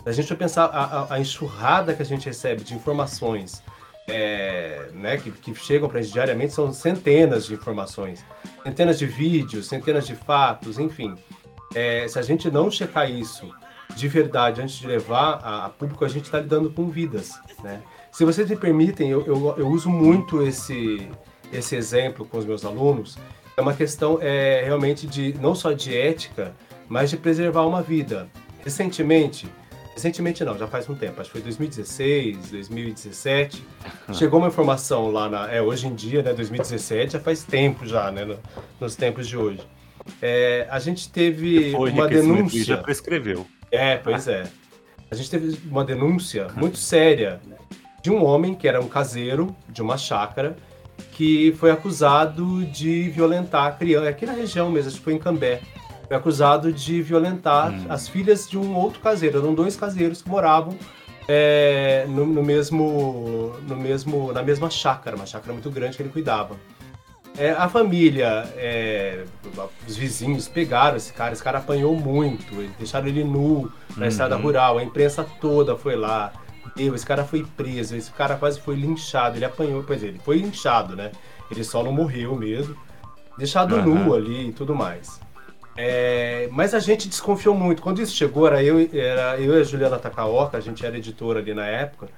A 0.04 0.12
gente 0.12 0.28
vai 0.28 0.38
pensar 0.38 0.66
a, 0.66 0.84
a, 0.84 1.14
a 1.14 1.20
enxurrada 1.20 1.94
que 1.94 2.02
a 2.02 2.04
gente 2.04 2.26
recebe 2.26 2.62
de 2.62 2.74
informações 2.74 3.62
é, 4.08 4.88
né, 4.92 5.16
que, 5.16 5.30
que 5.30 5.54
chegam 5.54 5.88
para 5.88 5.98
a 5.98 6.02
gente 6.02 6.12
diariamente 6.12 6.52
são 6.52 6.72
centenas 6.72 7.46
de 7.46 7.54
informações, 7.54 8.24
centenas 8.62 8.98
de 8.98 9.06
vídeos, 9.06 9.66
centenas 9.66 10.06
de 10.06 10.14
fatos, 10.14 10.78
enfim. 10.78 11.14
É, 11.74 12.06
se 12.06 12.18
a 12.18 12.22
gente 12.22 12.50
não 12.50 12.70
checar 12.70 13.10
isso 13.10 13.52
de 13.96 14.08
verdade 14.08 14.62
antes 14.62 14.76
de 14.76 14.86
levar 14.86 15.40
a, 15.42 15.66
a 15.66 15.68
público, 15.68 16.04
a 16.04 16.08
gente 16.08 16.26
está 16.26 16.40
lidando 16.40 16.70
com 16.70 16.88
vidas, 16.88 17.40
né? 17.62 17.82
Se 18.16 18.24
vocês 18.24 18.48
me 18.48 18.56
permitem, 18.56 19.10
eu, 19.10 19.26
eu, 19.26 19.54
eu, 19.58 19.68
uso 19.68 19.90
muito 19.90 20.42
esse, 20.42 21.06
esse 21.52 21.76
exemplo 21.76 22.24
com 22.24 22.38
os 22.38 22.46
meus 22.46 22.64
alunos. 22.64 23.18
É 23.54 23.60
uma 23.60 23.74
questão 23.74 24.18
é, 24.22 24.62
realmente 24.64 25.06
de 25.06 25.34
não 25.38 25.54
só 25.54 25.72
de 25.72 25.94
ética, 25.94 26.54
mas 26.88 27.10
de 27.10 27.18
preservar 27.18 27.66
uma 27.66 27.82
vida. 27.82 28.26
Recentemente, 28.64 29.46
recentemente 29.92 30.42
não, 30.46 30.56
já 30.56 30.66
faz 30.66 30.88
um 30.88 30.94
tempo, 30.94 31.20
acho 31.20 31.28
que 31.28 31.32
foi 31.32 31.42
2016, 31.42 32.52
2017, 32.52 33.62
chegou 34.14 34.38
uma 34.38 34.48
informação 34.48 35.10
lá 35.10 35.28
na, 35.28 35.52
é 35.52 35.60
hoje 35.60 35.86
em 35.86 35.94
dia, 35.94 36.22
né, 36.22 36.32
2017, 36.32 37.12
já 37.12 37.20
faz 37.20 37.44
tempo 37.44 37.84
já, 37.84 38.10
né, 38.10 38.24
no, 38.24 38.38
nos 38.80 38.96
tempos 38.96 39.28
de 39.28 39.36
hoje. 39.36 39.60
É, 40.22 40.66
a 40.70 40.78
gente 40.78 41.10
teve 41.10 41.70
foi, 41.72 41.90
uma 41.90 42.08
denúncia. 42.08 42.64
Já 42.64 42.78
prescreveu. 42.78 43.46
É, 43.70 43.98
pois 43.98 44.26
é. 44.26 44.44
A 45.10 45.14
gente 45.14 45.30
teve 45.30 45.60
uma 45.68 45.84
denúncia 45.84 46.48
muito 46.56 46.78
séria 46.78 47.42
de 48.06 48.10
um 48.12 48.24
homem 48.24 48.54
que 48.54 48.68
era 48.68 48.80
um 48.80 48.86
caseiro 48.86 49.52
de 49.68 49.82
uma 49.82 49.98
chácara 49.98 50.56
que 51.10 51.52
foi 51.58 51.72
acusado 51.72 52.64
de 52.66 53.10
violentar 53.10 53.76
criança, 53.76 54.08
aqui 54.08 54.24
na 54.24 54.32
região 54.32 54.70
mesmo, 54.70 54.90
acho 54.90 54.98
que 54.98 55.02
foi 55.02 55.14
em 55.14 55.18
Cambé. 55.18 55.60
Foi 56.06 56.16
acusado 56.16 56.72
de 56.72 57.02
violentar 57.02 57.72
hum. 57.72 57.86
as 57.88 58.06
filhas 58.06 58.48
de 58.48 58.56
um 58.56 58.76
outro 58.76 59.00
caseiro. 59.00 59.38
Eram 59.38 59.52
dois 59.52 59.74
caseiros 59.74 60.22
que 60.22 60.28
moravam 60.28 60.78
é, 61.26 62.06
no, 62.08 62.24
no, 62.24 62.44
mesmo, 62.44 63.56
no 63.66 63.76
mesmo, 63.76 64.32
na 64.32 64.40
mesma 64.40 64.70
chácara, 64.70 65.16
uma 65.16 65.26
chácara 65.26 65.52
muito 65.52 65.68
grande 65.68 65.96
que 65.96 66.02
ele 66.04 66.10
cuidava. 66.10 66.54
É, 67.36 67.50
a 67.50 67.68
família, 67.68 68.48
é, 68.56 69.24
os 69.84 69.96
vizinhos 69.96 70.46
pegaram 70.46 70.96
esse 70.96 71.12
cara, 71.12 71.32
esse 71.32 71.42
cara 71.42 71.58
apanhou 71.58 71.96
muito, 71.96 72.54
deixaram 72.78 73.08
ele 73.08 73.24
nu 73.24 73.68
na 73.96 74.02
uhum. 74.02 74.08
estrada 74.08 74.36
rural, 74.36 74.78
a 74.78 74.84
imprensa 74.84 75.26
toda 75.40 75.76
foi 75.76 75.96
lá, 75.96 76.32
eu, 76.76 76.94
esse 76.94 77.06
cara 77.06 77.24
foi 77.24 77.44
preso, 77.56 77.96
esse 77.96 78.10
cara 78.10 78.36
quase 78.36 78.60
foi 78.60 78.76
linchado, 78.76 79.36
ele 79.36 79.44
apanhou, 79.44 79.82
pois 79.82 80.02
é, 80.02 80.06
ele 80.06 80.18
foi 80.18 80.38
linchado, 80.38 80.96
né? 80.96 81.12
Ele 81.50 81.62
só 81.62 81.82
não 81.82 81.92
morreu 81.92 82.34
mesmo, 82.36 82.76
deixado 83.38 83.76
uhum. 83.76 84.04
nu 84.04 84.14
ali 84.14 84.48
e 84.48 84.52
tudo 84.52 84.74
mais. 84.74 85.20
É, 85.76 86.48
mas 86.52 86.72
a 86.72 86.78
gente 86.78 87.08
desconfiou 87.08 87.54
muito. 87.54 87.82
Quando 87.82 88.00
isso 88.00 88.14
chegou, 88.14 88.46
era 88.46 88.62
eu, 88.62 88.88
era 88.92 89.38
eu 89.38 89.56
e 89.56 89.60
a 89.60 89.64
Juliana 89.64 89.98
Takaoka, 89.98 90.56
a 90.56 90.60
gente 90.60 90.84
era 90.84 90.96
editora 90.96 91.40
ali 91.40 91.52
na 91.52 91.66
época, 91.66 92.08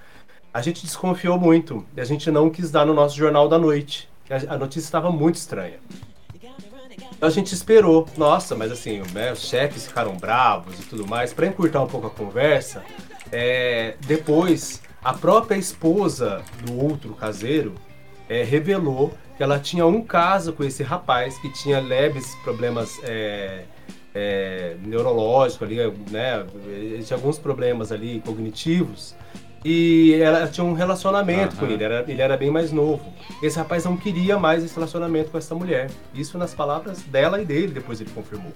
a 0.55 0.63
gente 0.63 0.83
desconfiou 0.85 1.39
muito. 1.39 1.85
E 1.97 2.01
a 2.01 2.05
gente 2.05 2.31
não 2.31 2.49
quis 2.51 2.71
dar 2.71 2.87
no 2.87 2.95
nosso 2.95 3.17
jornal 3.17 3.49
da 3.49 3.59
noite. 3.59 4.09
A, 4.31 4.55
a 4.55 4.59
notícia 4.59 4.87
estava 4.87 5.11
muito 5.11 5.37
estranha. 5.37 5.79
Então 7.19 7.29
a 7.29 7.33
gente 7.33 7.53
esperou. 7.53 8.07
Nossa, 8.17 8.55
mas 8.55 8.71
assim, 8.71 9.03
né, 9.13 9.33
os 9.33 9.41
chefes 9.41 9.89
ficaram 9.89 10.17
bravos 10.17 10.79
e 10.79 10.83
tudo 10.85 11.05
mais. 11.05 11.33
Para 11.33 11.49
encurtar 11.49 11.83
um 11.83 11.89
pouco 11.89 12.07
a 12.07 12.11
conversa, 12.11 12.85
é, 13.33 13.97
depois, 14.07 14.83
a 15.03 15.12
própria 15.12 15.57
esposa 15.57 16.43
do 16.64 16.85
outro 16.85 17.14
caseiro 17.14 17.75
é, 18.29 18.43
revelou 18.43 19.12
que 19.37 19.43
ela 19.43 19.59
tinha 19.59 19.87
um 19.87 20.03
caso 20.03 20.53
com 20.53 20.64
esse 20.64 20.83
rapaz 20.83 21.38
que 21.38 21.49
tinha 21.53 21.81
leves 21.81 22.35
problemas 22.43 22.99
é, 23.05 23.62
é, 24.14 24.77
neurológicos 24.85 25.69
ali, 25.69 25.77
né? 26.11 26.45
Tinha 27.05 27.17
alguns 27.17 27.38
problemas 27.38 27.93
ali 27.93 28.21
cognitivos. 28.25 29.14
E 29.64 30.14
ela 30.14 30.47
tinha 30.47 30.64
um 30.64 30.73
relacionamento 30.73 31.55
uhum. 31.55 31.67
com 31.67 31.73
ele, 31.73 31.83
era, 31.83 32.05
ele 32.07 32.23
era 32.23 32.37
bem 32.37 32.51
mais 32.51 32.71
novo. 32.73 33.12
Esse 33.43 33.59
rapaz 33.59 33.85
não 33.85 33.97
queria 33.97 34.38
mais 34.38 34.64
esse 34.64 34.75
relacionamento 34.75 35.31
com 35.31 35.38
essa 35.38 35.55
mulher. 35.55 35.91
Isso 36.14 36.38
nas 36.38 36.55
palavras 36.55 37.03
dela 37.03 37.41
e 37.41 37.45
dele, 37.45 37.73
depois 37.73 38.01
ele 38.01 38.11
confirmou. 38.11 38.53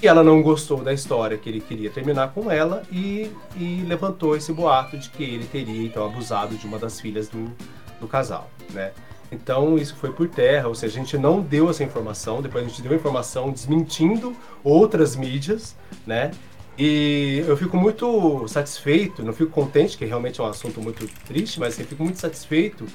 E 0.00 0.06
ela 0.06 0.22
não 0.22 0.40
gostou 0.42 0.82
da 0.82 0.92
história 0.92 1.36
que 1.36 1.48
ele 1.48 1.60
queria 1.60 1.90
terminar 1.90 2.32
com 2.32 2.50
ela 2.50 2.82
e, 2.90 3.32
e 3.56 3.82
levantou 3.86 4.36
esse 4.36 4.52
boato 4.52 4.96
de 4.96 5.10
que 5.10 5.24
ele 5.24 5.44
teria 5.44 5.86
então 5.86 6.06
abusado 6.06 6.56
de 6.56 6.66
uma 6.66 6.78
das 6.78 7.00
filhas 7.00 7.28
do, 7.28 7.52
do 8.00 8.06
casal, 8.06 8.48
né? 8.70 8.92
Então 9.30 9.76
isso 9.76 9.96
foi 9.96 10.12
por 10.12 10.28
terra, 10.28 10.68
ou 10.68 10.74
seja, 10.74 10.98
a 10.98 11.02
gente 11.02 11.18
não 11.18 11.40
deu 11.40 11.68
essa 11.68 11.82
informação, 11.82 12.40
depois 12.40 12.64
a 12.64 12.68
gente 12.68 12.80
deu 12.80 12.92
a 12.92 12.94
informação 12.94 13.50
desmentindo 13.50 14.34
outras 14.62 15.16
mídias, 15.16 15.76
né? 16.06 16.30
E 16.78 17.42
eu 17.46 17.56
fico 17.56 17.76
muito 17.76 18.46
satisfeito, 18.46 19.24
não 19.24 19.32
fico 19.32 19.50
contente, 19.50 19.98
que 19.98 20.04
realmente 20.04 20.40
é 20.40 20.44
um 20.44 20.46
assunto 20.46 20.80
muito 20.80 21.08
triste, 21.26 21.58
mas 21.58 21.76
eu 21.76 21.84
fico 21.84 22.04
muito 22.04 22.20
satisfeito 22.20 22.86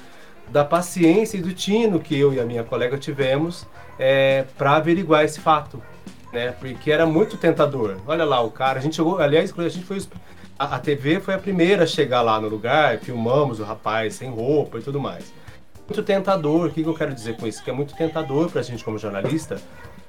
da 0.48 0.64
paciência 0.64 1.36
e 1.36 1.42
do 1.42 1.52
tino 1.52 2.00
que 2.00 2.18
eu 2.18 2.32
e 2.32 2.40
a 2.40 2.46
minha 2.46 2.64
colega 2.64 2.96
tivemos 2.96 3.66
é, 3.98 4.46
para 4.56 4.76
averiguar 4.76 5.24
esse 5.24 5.38
fato, 5.38 5.82
né? 6.34 6.52
Porque 6.52 6.90
era 6.90 7.06
muito 7.06 7.38
tentador. 7.38 7.96
Olha 8.06 8.24
lá, 8.24 8.40
o 8.42 8.50
cara, 8.50 8.78
a 8.78 8.82
gente 8.82 8.96
chegou, 8.96 9.18
aliás, 9.18 9.52
quando 9.52 9.68
a 9.68 9.70
gente 9.70 9.86
foi 9.86 9.98
a, 10.58 10.76
a 10.76 10.78
TV 10.78 11.20
foi 11.20 11.34
a 11.34 11.38
primeira 11.38 11.84
a 11.84 11.86
chegar 11.86 12.20
lá 12.20 12.40
no 12.40 12.48
lugar, 12.48 12.98
filmamos 12.98 13.60
o 13.60 13.64
rapaz 13.64 14.14
sem 14.14 14.30
roupa 14.30 14.78
e 14.78 14.82
tudo 14.82 15.00
mais. 15.00 15.32
Muito 15.88 16.02
tentador, 16.02 16.66
o 16.66 16.70
que, 16.70 16.82
que 16.82 16.88
eu 16.88 16.94
quero 16.94 17.14
dizer 17.14 17.36
com 17.36 17.46
isso? 17.46 17.62
Que 17.62 17.70
é 17.70 17.72
muito 17.72 17.94
tentador 17.94 18.50
para 18.50 18.60
a 18.60 18.64
gente 18.64 18.84
como 18.84 18.98
jornalista 18.98 19.60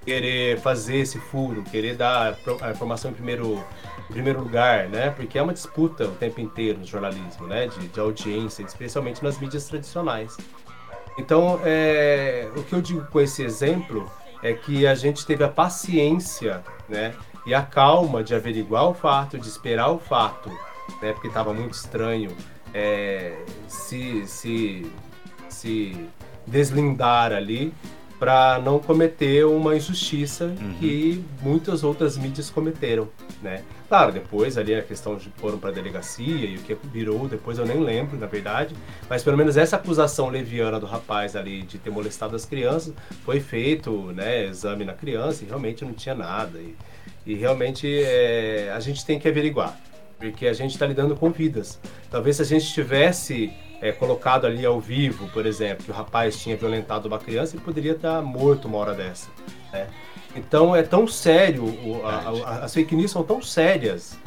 querer 0.05 0.59
fazer 0.59 0.97
esse 0.97 1.19
furo, 1.19 1.63
querer 1.63 1.95
dar 1.95 2.37
a 2.61 2.71
informação 2.71 3.11
em 3.11 3.13
primeiro, 3.13 3.63
em 4.09 4.13
primeiro 4.13 4.39
lugar, 4.39 4.87
né? 4.87 5.09
Porque 5.09 5.37
é 5.37 5.41
uma 5.41 5.51
disputa 5.51 6.05
o 6.05 6.11
tempo 6.11 6.39
inteiro 6.39 6.79
no 6.79 6.85
jornalismo, 6.85 7.47
né? 7.47 7.67
De, 7.67 7.87
de 7.87 7.99
audiência, 7.99 8.63
especialmente 8.63 9.23
nas 9.23 9.39
mídias 9.39 9.65
tradicionais. 9.65 10.37
Então, 11.17 11.59
é, 11.63 12.49
o 12.55 12.63
que 12.63 12.73
eu 12.73 12.81
digo 12.81 13.05
com 13.07 13.19
esse 13.19 13.41
exemplo 13.43 14.09
é 14.43 14.53
que 14.53 14.85
a 14.85 14.95
gente 14.95 15.25
teve 15.25 15.43
a 15.43 15.49
paciência, 15.49 16.63
né? 16.87 17.13
E 17.45 17.53
a 17.53 17.61
calma 17.61 18.23
de 18.23 18.33
averiguar 18.33 18.89
o 18.89 18.93
fato, 18.93 19.37
de 19.37 19.47
esperar 19.47 19.89
o 19.91 19.99
fato, 19.99 20.49
né? 21.01 21.13
Porque 21.13 21.27
estava 21.27 21.53
muito 21.53 21.73
estranho 21.73 22.31
é, 22.73 23.37
se, 23.67 24.25
se, 24.27 24.91
se 25.47 26.07
deslindar 26.45 27.31
ali 27.31 27.73
para 28.19 28.59
não 28.59 28.79
cometer 28.79 29.45
uma 29.45 29.75
injustiça 29.75 30.45
uhum. 30.45 30.73
que 30.79 31.23
muitas 31.41 31.83
outras 31.83 32.17
mídias 32.17 32.49
cometeram, 32.49 33.07
né? 33.41 33.63
Claro, 33.87 34.11
depois 34.11 34.57
ali 34.57 34.73
a 34.73 34.81
questão 34.81 35.15
de 35.15 35.29
foram 35.37 35.59
para 35.59 35.69
a 35.69 35.73
delegacia 35.73 36.45
e 36.45 36.57
o 36.57 36.61
que 36.61 36.75
virou 36.85 37.27
depois 37.27 37.59
eu 37.59 37.65
nem 37.65 37.79
lembro, 37.79 38.17
na 38.17 38.25
verdade, 38.25 38.75
mas 39.07 39.23
pelo 39.23 39.37
menos 39.37 39.57
essa 39.57 39.75
acusação 39.75 40.29
leviana 40.29 40.79
do 40.79 40.87
rapaz 40.87 41.35
ali 41.35 41.61
de 41.61 41.77
ter 41.77 41.91
molestado 41.91 42.35
as 42.35 42.45
crianças 42.45 42.93
foi 43.23 43.39
feito, 43.39 44.11
né, 44.13 44.45
exame 44.45 44.85
na 44.85 44.93
criança 44.93 45.43
e 45.43 45.47
realmente 45.47 45.85
não 45.85 45.93
tinha 45.93 46.15
nada 46.15 46.57
e, 46.57 46.75
e 47.27 47.35
realmente 47.35 47.87
é, 48.03 48.71
a 48.75 48.79
gente 48.79 49.05
tem 49.05 49.19
que 49.19 49.27
averiguar 49.27 49.77
porque 50.17 50.47
a 50.47 50.53
gente 50.53 50.71
está 50.71 50.85
lidando 50.85 51.15
com 51.15 51.29
vidas. 51.29 51.79
Talvez 52.09 52.37
se 52.37 52.41
a 52.41 52.45
gente 52.45 52.73
tivesse 52.73 53.53
é, 53.81 53.91
colocado 53.91 54.45
ali 54.45 54.65
ao 54.65 54.79
vivo, 54.79 55.27
por 55.29 55.45
exemplo, 55.45 55.85
que 55.85 55.91
o 55.91 55.93
rapaz 55.93 56.41
tinha 56.41 56.55
violentado 56.55 57.07
uma 57.07 57.19
criança, 57.19 57.55
ele 57.55 57.63
poderia 57.63 57.91
estar 57.93 58.21
morto 58.21 58.67
uma 58.67 58.77
hora 58.77 58.93
dessa. 58.93 59.29
Né? 59.71 59.87
Então 60.35 60.75
é 60.75 60.83
tão 60.83 61.07
sério, 61.07 61.63
o, 61.63 62.05
a, 62.05 62.49
a, 62.49 62.65
as 62.65 62.73
fake 62.73 62.95
news 62.95 63.11
são 63.11 63.23
tão 63.23 63.41
sérias, 63.41 64.17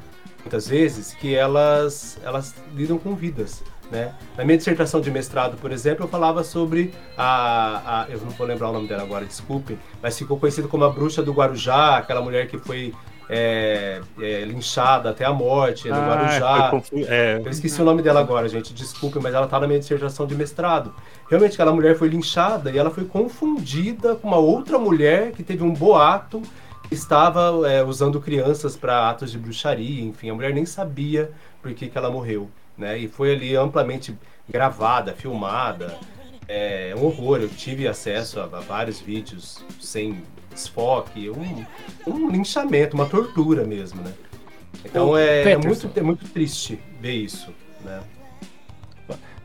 muitas 0.40 0.66
vezes, 0.66 1.12
que 1.12 1.35
elas, 1.35 2.18
elas 2.25 2.55
lidam 2.75 2.99
com 2.99 3.14
vidas. 3.14 3.62
Né? 3.90 4.14
Na 4.37 4.44
minha 4.44 4.57
dissertação 4.57 5.01
de 5.01 5.11
mestrado, 5.11 5.57
por 5.59 5.73
exemplo, 5.73 6.05
eu 6.05 6.09
falava 6.09 6.44
sobre 6.44 6.92
a, 7.16 8.03
a, 8.03 8.11
Eu 8.11 8.21
não 8.21 8.31
vou 8.31 8.47
lembrar 8.47 8.68
o 8.68 8.73
nome 8.73 8.87
dela 8.87 9.03
agora, 9.03 9.25
desculpem, 9.25 9.79
mas 10.03 10.18
ficou 10.18 10.38
conhecida 10.38 10.68
como 10.68 10.85
a 10.85 10.90
bruxa 10.90 11.23
do 11.23 11.33
Guarujá, 11.33 11.97
aquela 11.97 12.21
mulher 12.21 12.49
que 12.49 12.59
foi 12.59 12.94
é, 13.29 14.01
é, 14.21 14.45
linchada 14.45 15.11
até 15.11 15.25
a 15.25 15.33
morte 15.33 15.88
no 15.88 15.95
ah, 15.95 16.09
Guarujá. 16.09 16.83
É. 17.09 17.41
Eu 17.45 17.51
esqueci 17.51 17.81
o 17.81 17.85
nome 17.85 18.03
dela 18.03 18.21
agora, 18.21 18.49
gente, 18.49 18.73
desculpe, 18.73 19.19
mas 19.21 19.35
ela 19.35 19.45
está 19.45 19.61
na 19.61 19.67
minha 19.67 19.79
dissertação 19.79 20.27
de 20.27 20.35
mestrado. 20.35 20.95
Realmente, 21.29 21.53
aquela 21.53 21.73
mulher 21.73 21.97
foi 21.97 22.09
linchada 22.09 22.71
e 22.71 22.79
ela 22.79 22.91
foi 22.91 23.05
confundida 23.05 24.14
com 24.14 24.29
uma 24.29 24.38
outra 24.38 24.79
mulher 24.79 25.33
que 25.33 25.43
teve 25.43 25.62
um 25.62 25.73
boato 25.73 26.43
que 26.88 26.95
estava 26.95 27.71
é, 27.71 27.85
usando 27.85 28.19
crianças 28.21 28.77
para 28.77 29.11
atos 29.11 29.31
de 29.31 29.38
bruxaria, 29.38 30.03
enfim, 30.03 30.31
a 30.31 30.35
mulher 30.35 30.55
nem 30.55 30.64
sabia 30.64 31.31
por 31.61 31.73
que, 31.75 31.88
que 31.88 31.99
ela 31.99 32.11
morreu. 32.11 32.49
Né? 32.79 32.97
E 32.97 33.09
foi 33.09 33.35
ali 33.35 33.55
amplamente 33.55 34.17
gravada, 34.49 35.12
filmada. 35.12 35.99
É 36.47 36.95
um 36.97 37.05
horror. 37.05 37.41
Eu 37.41 37.49
tive 37.49 37.87
acesso 37.87 38.41
a, 38.41 38.45
a 38.45 38.61
vários 38.61 39.01
vídeos 39.01 39.62
sem 39.79 40.23
desfoque, 40.53 41.31
um, 41.31 41.65
um 42.07 42.31
linchamento, 42.31 42.95
uma 42.95 43.07
tortura 43.07 43.65
mesmo, 43.65 44.03
né? 44.03 44.13
Então 44.85 45.17
é, 45.17 45.53
é, 45.53 45.57
muito, 45.57 45.91
é 45.95 46.03
muito 46.03 46.29
triste 46.29 46.79
ver 47.01 47.15
isso, 47.15 47.53
né? 47.85 48.01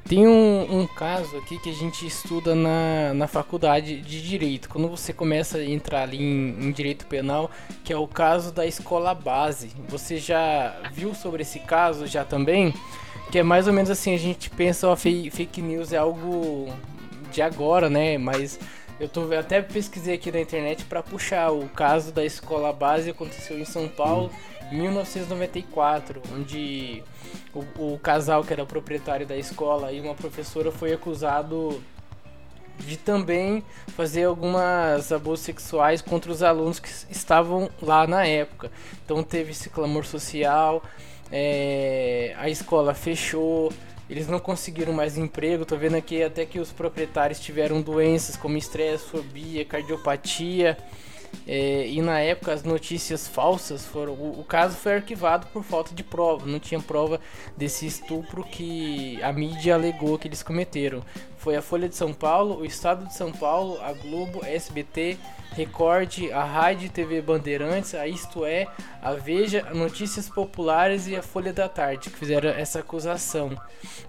Tem 0.06 0.28
um, 0.28 0.82
um, 0.82 0.86
caso 0.86 1.38
aqui 1.38 1.58
que 1.58 1.70
a 1.70 1.74
gente 1.74 2.06
estuda 2.06 2.54
na, 2.54 3.14
na 3.14 3.26
faculdade 3.26 4.02
de 4.02 4.22
Direito, 4.22 4.68
quando 4.68 4.90
você 4.90 5.14
começa 5.14 5.60
a 5.60 5.66
entrar 5.66 6.04
ali 6.04 6.22
em, 6.22 6.68
em, 6.68 6.72
Direito 6.74 7.08
Penal, 7.08 7.50
que 7.86 7.94
é 7.94 7.98
o 7.98 8.06
caso 8.06 8.52
da 8.52 8.66
escola 8.66 9.16
base. 9.16 9.72
Você 9.88 10.18
já 10.18 10.76
viu 10.92 11.16
sobre 11.16 11.44
esse 11.44 11.60
caso 11.60 12.06
já 12.06 12.26
também? 12.26 12.74
Que 13.32 13.40
é 13.40 13.44
mais 13.44 13.66
ou 13.66 13.74
menos 13.74 13.90
assim, 13.90 14.14
a 14.14 14.18
gente 14.18 14.50
pensa, 14.50 14.90
ó, 14.90 14.96
fake 14.96 15.62
news 15.62 15.94
é 15.94 15.98
algo 15.98 16.68
de 17.32 17.42
agora, 17.42 17.90
né? 17.90 18.18
Mas 18.18 18.60
eu 19.00 19.10
tô, 19.10 19.32
até 19.34 19.62
pesquisei 19.62 20.16
aqui 20.16 20.32
na 20.32 20.40
internet 20.40 20.86
para 20.86 21.02
puxar 21.02 21.52
o 21.52 21.68
caso 21.70 22.12
da 22.12 22.24
escola 22.24 22.72
base 22.72 23.10
aconteceu 23.10 23.60
em 23.60 23.66
São 23.66 23.88
Paulo 23.88 24.32
em 24.72 24.78
1994, 24.78 26.22
onde 26.34 27.04
o, 27.54 27.94
o 27.94 28.00
casal 28.00 28.44
que 28.44 28.54
era 28.54 28.66
proprietário 28.66 29.26
da 29.26 29.38
escola 29.38 29.92
e 29.92 30.00
uma 30.00 30.16
professora 30.16 30.72
foi 30.72 30.94
acusado 30.94 31.82
de 32.80 32.98
também 32.98 33.64
fazer 33.96 34.24
algumas 34.24 35.12
abusos 35.12 35.46
sexuais 35.46 36.02
contra 36.02 36.32
os 36.32 36.42
alunos 36.42 36.80
que 36.80 36.90
estavam 37.10 37.70
lá 37.82 38.08
na 38.08 38.26
época. 38.26 38.72
Então 39.06 39.22
teve 39.24 39.52
esse 39.52 39.70
clamor 39.70 40.06
social, 40.06 40.84
é, 41.32 42.36
a 42.38 42.50
escola 42.50 42.94
fechou, 42.94 43.72
eles 44.10 44.28
não 44.28 44.40
conseguiram 44.40 44.94
mais 44.94 45.18
emprego. 45.18 45.66
Tô 45.66 45.78
vendo 45.78 45.96
aqui 45.96 46.24
até 46.24 46.46
que 46.46 46.60
os 46.60 46.72
proprietários 46.72 47.40
tiveram 47.40 47.82
doenças 47.82 48.36
como 48.36 48.58
estresse, 48.58 49.06
fobia, 49.06 49.66
cardiopatia. 49.66 50.78
É, 51.46 51.88
e 51.88 52.02
na 52.02 52.20
época 52.20 52.54
as 52.54 52.64
notícias 52.64 53.28
falsas 53.28 53.86
foram. 53.86 54.14
O, 54.14 54.40
o, 54.40 54.44
caso 54.44 54.76
foi 54.76 54.96
arquivado 54.96 55.48
por 55.48 55.64
falta 55.64 55.94
de 55.94 56.04
prova. 56.04 56.46
Não 56.46 56.60
tinha 56.60 56.80
prova 56.80 57.20
desse 57.58 57.86
estupro 57.86 58.44
que 58.44 59.22
a 59.22 59.32
mídia 59.34 59.76
alegou 59.76 60.18
que 60.18 60.28
eles 60.28 60.42
cometeram. 60.42 61.04
Foi 61.38 61.56
a 61.58 61.62
Folha 61.62 61.90
de 61.90 61.96
São 61.96 62.14
Paulo, 62.14 62.62
o 62.62 62.66
Estado 62.66 63.06
de 63.06 63.14
São 63.14 63.32
Paulo, 63.32 63.78
a 63.82 63.92
Globo, 63.92 64.46
SBT, 64.46 65.18
Record, 65.52 66.32
a 66.32 66.44
Rádio 66.44 66.90
TV 66.90 67.22
Bandeirantes, 67.22 67.94
a 67.94 68.08
Isto 68.08 68.46
É, 68.46 68.66
a 69.02 69.12
Veja, 69.14 69.68
Notícias 69.74 70.30
Populares 70.30 71.06
e 71.08 71.16
a 71.18 71.22
Folha 71.22 71.52
da 71.52 71.68
Tarde 71.68 72.10
que 72.10 72.18
fizeram 72.18 72.50
essa 72.50 72.80
acusação. 72.80 73.60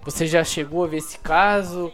Você 0.03 0.25
já 0.25 0.43
chegou 0.45 0.85
a 0.85 0.87
ver 0.87 0.97
esse 0.97 1.19
caso? 1.19 1.91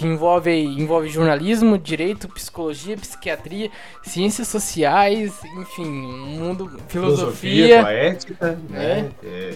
Que 0.00 0.06
envolve, 0.06 0.50
envolve 0.50 1.10
jornalismo, 1.10 1.76
direito, 1.76 2.26
psicologia, 2.26 2.96
psiquiatria, 2.96 3.70
ciências 4.02 4.48
sociais, 4.48 5.34
enfim, 5.58 5.84
mundo, 5.84 6.80
filosofia, 6.88 7.66
filosofia 7.66 7.92
ética, 7.92 8.58
né? 8.70 9.10
É. 9.22 9.54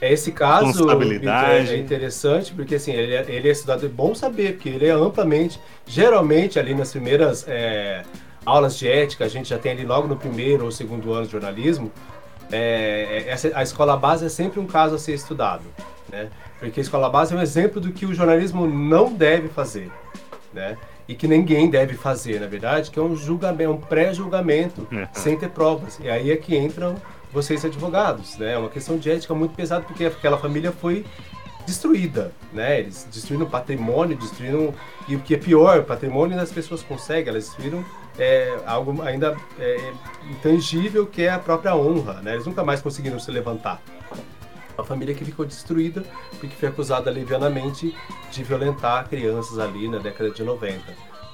é. 0.00 0.12
Esse 0.12 0.30
caso 0.30 0.88
é 0.88 1.76
interessante 1.76 2.54
porque 2.54 2.76
assim 2.76 2.92
ele 2.92 3.16
é, 3.16 3.24
ele 3.28 3.48
é 3.48 3.50
estudado, 3.50 3.84
é 3.84 3.88
bom 3.88 4.14
saber 4.14 4.52
porque 4.52 4.68
ele 4.68 4.86
é 4.86 4.92
amplamente, 4.92 5.58
geralmente 5.84 6.56
ali 6.56 6.72
nas 6.72 6.92
primeiras 6.92 7.44
é, 7.48 8.04
aulas 8.46 8.78
de 8.78 8.86
ética, 8.86 9.24
a 9.24 9.28
gente 9.28 9.48
já 9.50 9.58
tem 9.58 9.72
ali 9.72 9.84
logo 9.84 10.06
no 10.06 10.16
primeiro 10.16 10.66
ou 10.66 10.70
segundo 10.70 11.12
ano 11.12 11.26
de 11.26 11.32
jornalismo, 11.32 11.90
é, 12.52 13.24
é, 13.26 13.30
essa, 13.30 13.50
a 13.56 13.62
escola 13.64 13.96
base 13.96 14.24
é 14.24 14.28
sempre 14.28 14.60
um 14.60 14.66
caso 14.66 14.94
a 14.94 14.98
ser 15.00 15.14
estudado, 15.14 15.64
né? 16.08 16.28
Porque 16.60 16.78
a 16.78 16.82
escola 16.82 17.08
base 17.08 17.34
é 17.34 17.36
um 17.36 17.40
exemplo 17.40 17.80
do 17.80 17.90
que 17.90 18.04
o 18.06 18.14
jornalismo 18.14 18.66
não 18.66 19.12
deve 19.12 19.48
fazer, 19.48 19.90
né? 20.52 20.76
E 21.08 21.14
que 21.14 21.26
ninguém 21.26 21.68
deve 21.68 21.94
fazer, 21.94 22.38
na 22.38 22.46
verdade, 22.46 22.90
que 22.90 22.98
é 22.98 23.02
um 23.02 23.16
julgamento, 23.16 23.72
um 23.72 23.80
pré-julgamento 23.80 24.86
uhum. 24.92 25.08
sem 25.12 25.36
ter 25.36 25.48
provas. 25.48 25.98
E 26.00 26.08
aí 26.08 26.30
é 26.30 26.36
que 26.36 26.56
entram 26.56 26.94
vocês 27.32 27.64
advogados, 27.64 28.36
né? 28.36 28.52
É 28.52 28.58
uma 28.58 28.68
questão 28.68 28.98
de 28.98 29.10
ética 29.10 29.34
muito 29.34 29.54
pesada 29.54 29.84
porque 29.84 30.04
aquela 30.04 30.38
família 30.38 30.70
foi 30.70 31.04
destruída, 31.66 32.32
né? 32.52 32.80
Eles 32.80 33.08
destruíram 33.10 33.46
patrimônio, 33.46 34.16
destruíram 34.16 34.74
e 35.08 35.16
o 35.16 35.20
que 35.20 35.34
é 35.34 35.38
pior, 35.38 35.78
o 35.78 35.84
patrimônio 35.84 36.36
das 36.36 36.52
pessoas 36.52 36.82
conseguem, 36.82 37.30
elas 37.30 37.44
destruíram 37.44 37.84
é, 38.18 38.54
algo 38.66 39.00
ainda 39.02 39.36
é, 39.58 39.92
intangível 40.30 41.06
que 41.06 41.22
é 41.22 41.30
a 41.30 41.38
própria 41.38 41.74
honra, 41.74 42.20
né? 42.22 42.34
Eles 42.34 42.46
nunca 42.46 42.62
mais 42.62 42.82
conseguiram 42.82 43.18
se 43.18 43.30
levantar. 43.30 43.80
Uma 44.80 44.86
família 44.86 45.14
que 45.14 45.22
ficou 45.26 45.44
destruída 45.44 46.02
porque 46.38 46.56
foi 46.56 46.70
acusada 46.70 47.10
levianamente 47.10 47.94
de 48.32 48.42
violentar 48.42 49.06
crianças 49.10 49.58
ali 49.58 49.86
na 49.86 49.98
década 49.98 50.30
de 50.30 50.42
90. 50.42 50.80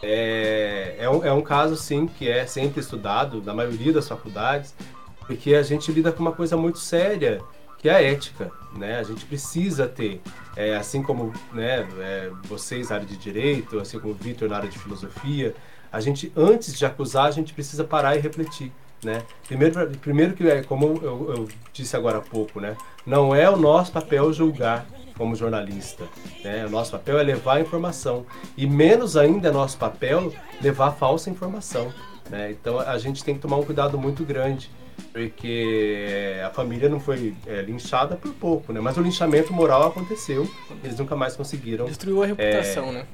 É, 0.03 0.97
é, 0.99 1.09
um, 1.09 1.25
é 1.25 1.33
um 1.33 1.41
caso, 1.41 1.77
sim, 1.77 2.09
que 2.09 2.29
é 2.29 2.45
sempre 2.45 2.81
estudado 2.81 3.41
na 3.43 3.55
maioria 3.55 3.93
das 3.93 4.09
faculdades. 4.09 4.75
porque 5.21 5.55
a 5.55 5.63
gente 5.63 5.93
lida 5.93 6.11
com 6.11 6.23
uma 6.23 6.33
coisa 6.33 6.57
muito 6.57 6.79
séria, 6.79 7.41
que 7.79 7.89
é 7.89 7.95
a 7.95 8.03
ética, 8.03 8.51
né? 8.77 8.99
A 8.99 9.05
gente 9.05 9.25
precisa 9.25 9.87
ter, 9.87 10.21
é, 10.57 10.77
assim 10.77 11.01
como 11.01 11.33
né, 11.53 11.87
é, 12.01 12.31
vocês 12.45 12.89
na 12.89 12.97
área 12.97 13.07
de 13.07 13.17
direito, 13.17 13.79
assim 13.79 14.01
como 14.01 14.13
o 14.13 14.17
Vitor 14.17 14.49
na 14.49 14.57
área 14.57 14.69
de 14.69 14.79
filosofia, 14.79 15.55
a 15.93 16.01
gente 16.01 16.33
antes 16.37 16.77
de 16.77 16.85
acusar 16.85 17.27
a 17.27 17.31
gente 17.31 17.55
precisa 17.55 17.85
parar 17.85 18.17
e 18.17 18.21
refletir. 18.21 18.73
Né? 19.07 19.23
Primeiro, 19.47 19.91
primeiro 19.99 20.35
que 20.35 20.49
é 20.49 20.65
como 20.65 20.99
eu, 21.01 21.35
eu, 21.37 21.49
disse 21.73 21.95
agora 21.95 22.19
há 22.19 22.21
pouco, 22.21 22.61
né? 22.61 22.77
Não 23.07 23.33
é 23.33 23.49
o 23.49 23.57
nosso 23.57 23.93
papel 23.93 24.33
julgar 24.33 24.85
como 25.17 25.37
jornalista, 25.37 26.09
né? 26.43 26.67
O 26.67 26.71
nosso 26.71 26.91
papel 26.91 27.17
é 27.17 27.23
levar 27.23 27.59
a 27.59 27.61
informação 27.61 28.27
e 28.57 28.67
menos 28.67 29.17
ainda 29.17 29.47
é 29.47 29.53
nosso 29.53 29.79
papel 29.79 30.33
levar 30.61 30.91
falsa 30.91 31.31
informação, 31.31 31.95
né? 32.29 32.51
Então 32.51 32.81
a 32.81 32.99
gente 32.99 33.23
tem 33.23 33.37
que 33.37 33.41
tomar 33.41 33.59
um 33.59 33.63
cuidado 33.63 33.97
muito 33.97 34.25
grande 34.25 34.69
porque 35.13 36.41
a 36.45 36.51
família 36.51 36.89
não 36.89 36.99
foi 36.99 37.33
é, 37.47 37.63
linchada 37.63 38.17
por 38.17 38.33
pouco, 38.35 38.73
né? 38.73 38.81
Mas 38.81 38.97
o 38.97 39.03
linchamento 39.03 39.53
moral 39.53 39.87
aconteceu, 39.87 40.51
eles 40.83 40.99
nunca 40.99 41.15
mais 41.15 41.37
conseguiram. 41.37 41.87
Destruiu 41.87 42.25
a 42.25 42.27
reputação, 42.27 42.89
é, 42.89 42.93
né? 42.93 43.07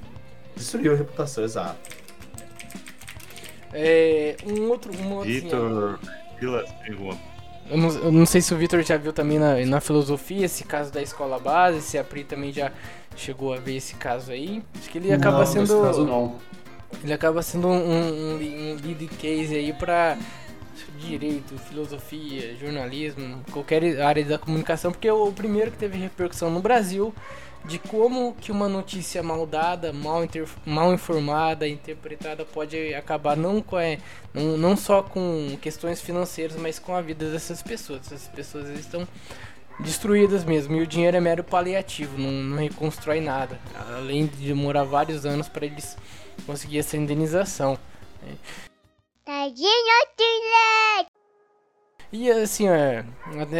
Destruiu 0.57 0.94
a 0.94 0.96
reputação, 0.96 1.44
exato. 1.44 2.02
É, 3.73 4.37
um 4.47 4.69
outro. 4.69 4.93
Um 4.95 5.21
Vitor 5.23 5.99
Vilas 6.39 6.69
eu 7.71 7.79
não, 7.79 7.91
eu 7.91 8.13
não 8.13 8.27
sei 8.27 8.41
se 8.41 8.53
o 8.53 8.57
Vitor 8.59 8.83
já 8.83 8.97
viu 8.97 9.13
também 9.13 9.39
na, 9.39 9.65
na 9.65 9.81
filosofia 9.81 10.45
esse 10.45 10.65
caso 10.65 10.93
da 10.93 11.01
escola 11.01 11.39
base, 11.39 11.81
se 11.81 11.97
a 11.97 12.05
Pri 12.05 12.25
também 12.25 12.53
já 12.53 12.73
chegou 13.17 13.55
a 13.55 13.57
ver 13.57 13.77
esse 13.77 13.95
caso 13.95 14.33
aí. 14.33 14.63
Acho 14.79 14.91
que 14.91 14.99
ele 14.99 15.13
acaba 15.13 15.39
não, 15.39 15.47
sendo. 15.47 15.83
Caso 15.83 16.05
não. 16.05 16.37
Ele 17.03 17.13
acaba 17.13 17.41
sendo 17.43 17.69
um, 17.69 17.73
um, 17.73 18.35
um 18.35 18.77
lead 18.85 19.07
case 19.19 19.55
aí 19.55 19.73
pra 19.73 20.19
direito, 20.99 21.57
filosofia, 21.59 22.55
jornalismo, 22.57 23.41
qualquer 23.51 24.01
área 24.03 24.25
da 24.25 24.39
comunicação, 24.39 24.93
porque 24.93 25.11
o 25.11 25.33
primeiro 25.33 25.71
que 25.71 25.79
teve 25.79 25.99
repercussão 25.99 26.51
no 26.51 26.61
Brasil 26.61 27.15
de 27.64 27.79
como 27.79 28.35
que 28.35 28.51
uma 28.51 28.68
notícia 28.68 29.22
mal 29.22 29.46
dada, 29.46 29.92
mal, 29.92 30.22
mal 30.66 30.92
informada, 30.92 31.66
interpretada 31.66 32.44
pode 32.44 32.94
acabar 32.94 33.37
não, 33.37 33.62
com, 33.62 33.79
é, 33.79 33.98
não, 34.35 34.57
não 34.57 34.77
só 34.77 35.03
com 35.03 35.57
questões 35.61 36.01
financeiras, 36.01 36.57
mas 36.57 36.79
com 36.79 36.94
a 36.94 37.01
vida 37.01 37.31
dessas 37.31 37.62
pessoas. 37.62 38.07
Essas 38.07 38.29
pessoas 38.29 38.68
estão 38.68 39.07
destruídas 39.81 40.44
mesmo 40.44 40.77
e 40.77 40.83
o 40.83 40.87
dinheiro 40.87 41.16
é 41.16 41.20
mero 41.20 41.44
paliativo, 41.44 42.18
não, 42.18 42.31
não 42.31 42.59
reconstrói 42.59 43.20
nada, 43.20 43.59
além 43.96 44.27
de 44.27 44.48
demorar 44.48 44.85
vários 44.85 45.25
anos 45.25 45.48
para 45.48 45.66
eles 45.66 45.96
conseguir 46.46 46.79
essa 46.79 46.96
indenização. 46.96 47.79
Tadinho, 49.25 49.92
e 52.12 52.31
assim, 52.31 52.68
é, 52.68 53.05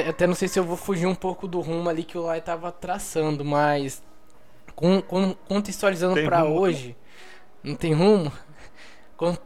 até 0.09 0.27
não 0.27 0.35
sei 0.35 0.47
se 0.47 0.59
eu 0.59 0.65
vou 0.65 0.77
fugir 0.77 1.07
um 1.07 1.15
pouco 1.15 1.49
do 1.49 1.61
rumo 1.61 1.89
ali 1.89 2.05
que 2.05 2.19
o 2.19 2.23
Lai 2.23 2.41
tava 2.41 2.71
traçando, 2.71 3.45
mas 3.45 4.03
com, 4.77 5.01
com, 5.01 5.35
contextualizando 5.49 6.23
para 6.23 6.45
hoje, 6.45 6.95
não 7.63 7.75
tem 7.75 7.95
rumo? 7.95 8.31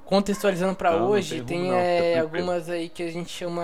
Contextualizando 0.07 0.75
para 0.75 0.97
hoje, 0.97 1.43
tem, 1.43 1.65
tem 1.65 1.73
é, 1.73 2.19
algumas 2.19 2.71
aí 2.71 2.89
que 2.89 3.03
a 3.03 3.13
gente 3.13 3.31
chama 3.31 3.63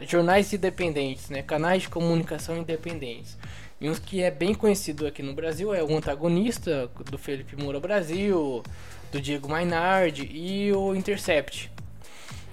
jornais 0.00 0.50
independentes, 0.52 1.28
né? 1.28 1.42
Canais 1.42 1.82
de 1.82 1.90
comunicação 1.90 2.56
independentes. 2.56 3.36
E 3.80 3.88
uns 3.88 3.98
que 3.98 4.22
é 4.22 4.30
bem 4.30 4.54
conhecido 4.54 5.06
aqui 5.06 5.22
no 5.22 5.34
Brasil 5.34 5.72
é 5.74 5.84
o 5.84 5.96
antagonista 5.96 6.90
do 7.10 7.18
Felipe 7.18 7.54
Moura 7.62 7.78
Brasil, 7.78 8.62
do 9.12 9.20
Diego 9.20 9.48
Mainardi 9.48 10.28
e 10.32 10.72
o 10.72 10.94
Intercept. 10.94 11.70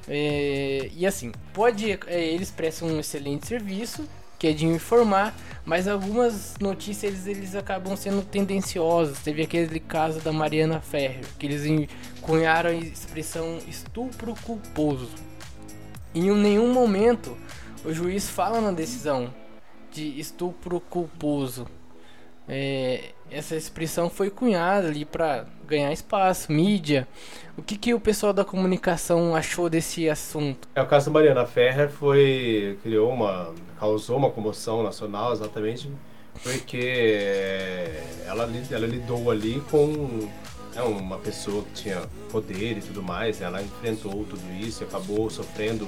É, 0.08 0.90
e 0.96 1.06
assim, 1.06 1.32
pode 1.54 1.92
é, 2.08 2.24
eles 2.24 2.52
prestam 2.52 2.90
um 2.90 3.00
excelente 3.00 3.48
serviço, 3.48 4.08
que 4.38 4.48
é 4.48 4.54
de 4.54 4.66
informar, 4.66 5.36
mas 5.66 5.88
algumas 5.88 6.56
notícias 6.60 7.26
eles, 7.26 7.38
eles 7.38 7.56
acabam 7.56 7.96
sendo 7.96 8.22
tendenciosos. 8.24 9.20
Teve 9.20 9.42
aquele 9.42 9.80
caso 9.80 10.20
da 10.20 10.32
Mariana 10.32 10.80
Ferrer, 10.80 11.26
que 11.40 11.46
eles 11.48 11.90
cunharam 12.22 12.70
a 12.70 12.74
expressão 12.74 13.60
estupro 13.68 14.36
culposo. 14.44 15.10
Em 16.14 16.32
nenhum 16.32 16.72
momento 16.72 17.36
o 17.84 17.92
juiz 17.94 18.30
fala 18.30 18.62
na 18.62 18.72
decisão 18.72 19.34
de 19.92 20.20
estupro 20.20 20.80
culposo. 20.80 21.68
É, 22.48 23.15
essa 23.30 23.56
expressão 23.56 24.10
foi 24.10 24.30
cunhada 24.30 24.88
ali 24.88 25.06
para 25.06 25.46
ganhar 25.68 25.92
espaço, 25.92 26.52
mídia. 26.52 27.08
O 27.58 27.62
que, 27.62 27.78
que 27.78 27.94
o 27.94 28.00
pessoal 28.00 28.34
da 28.34 28.46
comunicação 28.46 29.36
achou 29.36 29.70
desse 29.70 30.10
assunto? 30.10 30.68
É, 30.76 30.82
o 30.82 30.88
caso 30.88 31.08
da 31.08 31.12
Mariana 31.14 31.46
Ferrer 31.46 31.90
foi 31.90 32.78
criou 32.84 33.12
uma 33.12 33.54
causou 33.80 34.18
uma 34.18 34.30
comoção 34.30 34.84
nacional 34.84 35.34
exatamente 35.34 35.90
porque 36.44 36.78
é, 36.78 38.04
ela, 38.26 38.50
ela 38.72 38.88
lidou 38.88 39.32
ali 39.32 39.62
com 39.72 40.30
né, 40.76 40.82
uma 40.82 41.18
pessoa 41.18 41.64
que 41.64 41.84
tinha 41.84 42.02
poder 42.30 42.78
e 42.78 42.82
tudo 42.82 43.02
mais, 43.02 43.42
ela 43.42 43.62
enfrentou 43.62 44.26
tudo 44.26 44.44
isso 44.60 44.84
e 44.84 44.86
acabou 44.86 45.30
sofrendo 45.30 45.88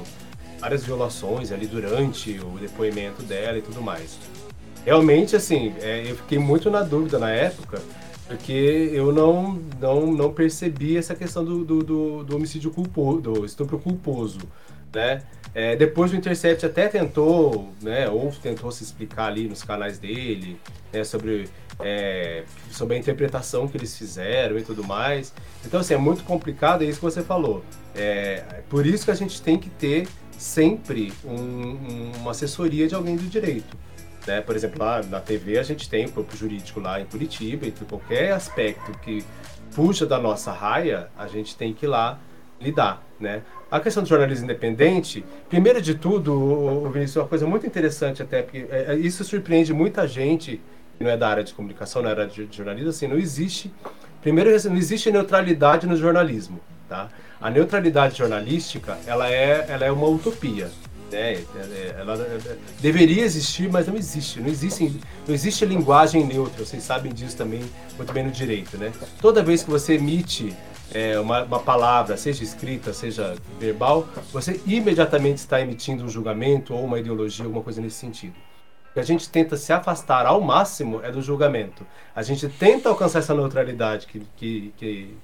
várias 0.59 0.85
violações 0.85 1.51
ali 1.51 1.67
durante 1.67 2.39
o 2.39 2.57
depoimento 2.57 3.21
dela 3.23 3.57
e 3.57 3.61
tudo 3.61 3.81
mais. 3.81 4.17
Realmente, 4.87 5.35
assim, 5.35 5.75
é, 5.81 6.09
eu 6.09 6.15
fiquei 6.15 6.39
muito 6.39 6.71
na 6.71 6.81
dúvida 6.81 7.19
na 7.19 7.29
época, 7.29 7.81
porque 8.25 8.89
eu 8.93 9.11
não, 9.11 9.59
não, 9.81 10.13
não 10.13 10.31
percebi 10.31 10.95
essa 10.95 11.13
questão 11.13 11.43
do, 11.43 11.65
do, 11.65 11.83
do, 11.83 12.23
do 12.23 12.35
homicídio 12.37 12.71
culposo, 12.71 13.19
do 13.19 13.45
estupro 13.45 13.77
culposo, 13.79 14.39
né? 14.95 15.23
É, 15.53 15.75
depois 15.75 16.13
o 16.13 16.15
Intercept 16.15 16.65
até 16.65 16.87
tentou, 16.87 17.69
né, 17.81 18.07
ou 18.07 18.31
tentou 18.41 18.71
se 18.71 18.81
explicar 18.81 19.25
ali 19.25 19.49
nos 19.49 19.61
canais 19.61 19.99
dele, 19.99 20.57
né, 20.93 21.03
sobre, 21.03 21.49
é, 21.81 22.45
sobre 22.71 22.95
a 22.95 22.97
interpretação 22.97 23.67
que 23.67 23.75
eles 23.75 23.97
fizeram 23.97 24.57
e 24.57 24.61
tudo 24.61 24.85
mais. 24.85 25.33
Então, 25.65 25.81
assim, 25.81 25.95
é 25.95 25.97
muito 25.97 26.23
complicado, 26.23 26.83
é 26.83 26.85
isso 26.85 26.99
que 26.99 27.05
você 27.05 27.21
falou. 27.21 27.61
É, 27.93 28.61
por 28.69 28.85
isso 28.85 29.03
que 29.03 29.11
a 29.11 29.15
gente 29.15 29.41
tem 29.41 29.57
que 29.57 29.69
ter 29.69 30.07
sempre 30.37 31.11
um, 31.25 32.11
uma 32.21 32.31
assessoria 32.31 32.87
de 32.87 32.95
alguém 32.95 33.17
do 33.17 33.23
direito. 33.23 33.75
Né? 34.27 34.41
Por 34.41 34.55
exemplo, 34.55 34.83
lá 34.83 35.01
na 35.01 35.21
TV 35.21 35.57
a 35.57 35.63
gente 35.63 35.89
tem 35.89 36.05
o 36.05 36.11
corpo 36.11 36.35
jurídico 36.35 36.81
lá 36.81 36.99
em 36.99 37.05
Curitiba, 37.05 37.65
e 37.65 37.71
qualquer 37.71 38.33
aspecto 38.33 38.91
que 38.99 39.23
fuja 39.71 40.05
da 40.05 40.19
nossa 40.19 40.51
raia, 40.51 41.07
a 41.17 41.27
gente 41.27 41.55
tem 41.55 41.73
que 41.73 41.85
ir 41.85 41.89
lá 41.89 42.19
lidar, 42.59 43.01
né? 43.19 43.43
A 43.69 43.79
questão 43.79 44.01
do 44.01 44.09
jornalismo 44.09 44.45
independente, 44.45 45.23
primeiro 45.49 45.81
de 45.81 45.93
tudo, 45.93 46.89
Vinícius, 46.89 47.17
uma 47.17 47.27
coisa 47.27 47.45
muito 47.45 47.67
interessante 47.67 48.21
até, 48.21 48.41
porque 48.41 48.65
é, 48.69 48.93
é, 48.93 48.95
isso 48.95 49.23
surpreende 49.23 49.73
muita 49.73 50.07
gente 50.07 50.59
que 50.97 51.03
não 51.03 51.11
é 51.11 51.17
da 51.17 51.27
área 51.27 51.43
de 51.43 51.53
comunicação, 51.53 52.01
não 52.01 52.09
é 52.09 52.15
da 52.15 52.23
área 52.23 52.33
de 52.33 52.47
jornalismo, 52.55 52.89
assim, 52.89 53.07
não 53.07 53.17
existe, 53.17 53.71
primeiro, 54.21 54.49
não 54.69 54.77
existe 54.77 55.11
neutralidade 55.11 55.85
no 55.85 55.95
jornalismo, 55.95 56.59
tá? 56.89 57.09
A 57.39 57.49
neutralidade 57.51 58.17
jornalística, 58.17 58.97
ela 59.05 59.29
é, 59.29 59.65
ela 59.69 59.85
é 59.85 59.91
uma 59.91 60.07
utopia, 60.07 60.71
né? 61.11 61.33
É, 61.33 61.43
é, 61.55 61.95
ela 61.99 62.17
deveria 62.79 63.23
existir, 63.23 63.69
mas 63.69 63.87
não 63.87 63.95
existe. 63.95 64.39
Não 64.39 64.47
existe, 64.47 64.99
não 65.27 65.33
existe 65.33 65.65
linguagem 65.65 66.25
neutra. 66.25 66.65
Vocês 66.65 66.83
sabem 66.83 67.13
disso 67.13 67.35
também 67.35 67.61
muito 67.95 68.13
bem 68.13 68.23
no 68.23 68.31
direito, 68.31 68.77
né? 68.77 68.91
Toda 69.21 69.43
vez 69.43 69.63
que 69.63 69.69
você 69.69 69.93
emite 69.93 70.55
é, 70.93 71.19
uma, 71.19 71.43
uma, 71.43 71.59
palavra, 71.59 72.15
seja 72.17 72.43
escrita, 72.43 72.93
seja 72.93 73.35
verbal, 73.59 74.07
você 74.31 74.59
imediatamente 74.65 75.37
está 75.37 75.59
emitindo 75.61 76.03
um 76.03 76.09
julgamento 76.09 76.73
ou 76.73 76.85
uma 76.85 76.99
ideologia, 76.99 77.45
alguma 77.45 77.63
coisa 77.63 77.81
nesse 77.81 77.97
sentido. 77.97 78.35
O 78.89 78.93
que 78.93 78.99
a 78.99 79.03
gente 79.03 79.29
tenta 79.29 79.55
se 79.57 79.71
afastar 79.71 80.25
ao 80.25 80.41
máximo 80.41 81.01
é 81.03 81.11
do 81.11 81.21
julgamento. 81.21 81.85
A 82.15 82.23
gente 82.23 82.47
tenta 82.49 82.89
alcançar 82.89 83.19
essa 83.19 83.33
neutralidade 83.33 84.07
que, 84.07 84.21
que, 84.35 84.73
que 84.77 85.17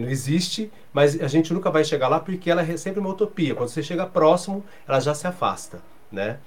não 0.00 0.08
existe, 0.08 0.70
mas 0.92 1.20
a 1.20 1.28
gente 1.28 1.52
nunca 1.52 1.70
vai 1.70 1.84
chegar 1.84 2.08
lá 2.08 2.20
porque 2.20 2.50
ela 2.50 2.62
é 2.62 2.76
sempre 2.76 3.00
uma 3.00 3.10
utopia. 3.10 3.54
Quando 3.54 3.68
você 3.68 3.82
chega 3.82 4.06
próximo, 4.06 4.64
ela 4.86 5.00
já 5.00 5.14
se 5.14 5.26
afasta, 5.26 5.80
né? 6.10 6.38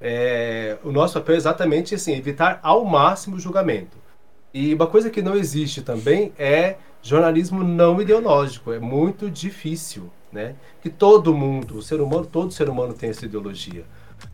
É, 0.00 0.78
o 0.82 0.90
nosso 0.90 1.14
papel 1.14 1.34
é 1.34 1.38
exatamente 1.38 1.94
assim, 1.94 2.14
evitar 2.14 2.58
ao 2.62 2.84
máximo 2.84 3.36
o 3.36 3.40
julgamento. 3.40 3.98
E 4.52 4.74
uma 4.74 4.86
coisa 4.86 5.10
que 5.10 5.22
não 5.22 5.36
existe 5.36 5.82
também 5.82 6.32
é 6.38 6.76
jornalismo 7.02 7.62
não 7.62 8.00
ideológico. 8.00 8.72
É 8.72 8.78
muito 8.78 9.30
difícil, 9.30 10.10
né? 10.32 10.54
Que 10.82 10.90
todo 10.90 11.34
mundo, 11.34 11.78
o 11.78 11.82
ser 11.82 12.00
humano, 12.00 12.26
todo 12.26 12.52
ser 12.52 12.68
humano 12.68 12.94
tem 12.94 13.10
essa 13.10 13.26
ideologia. 13.26 13.84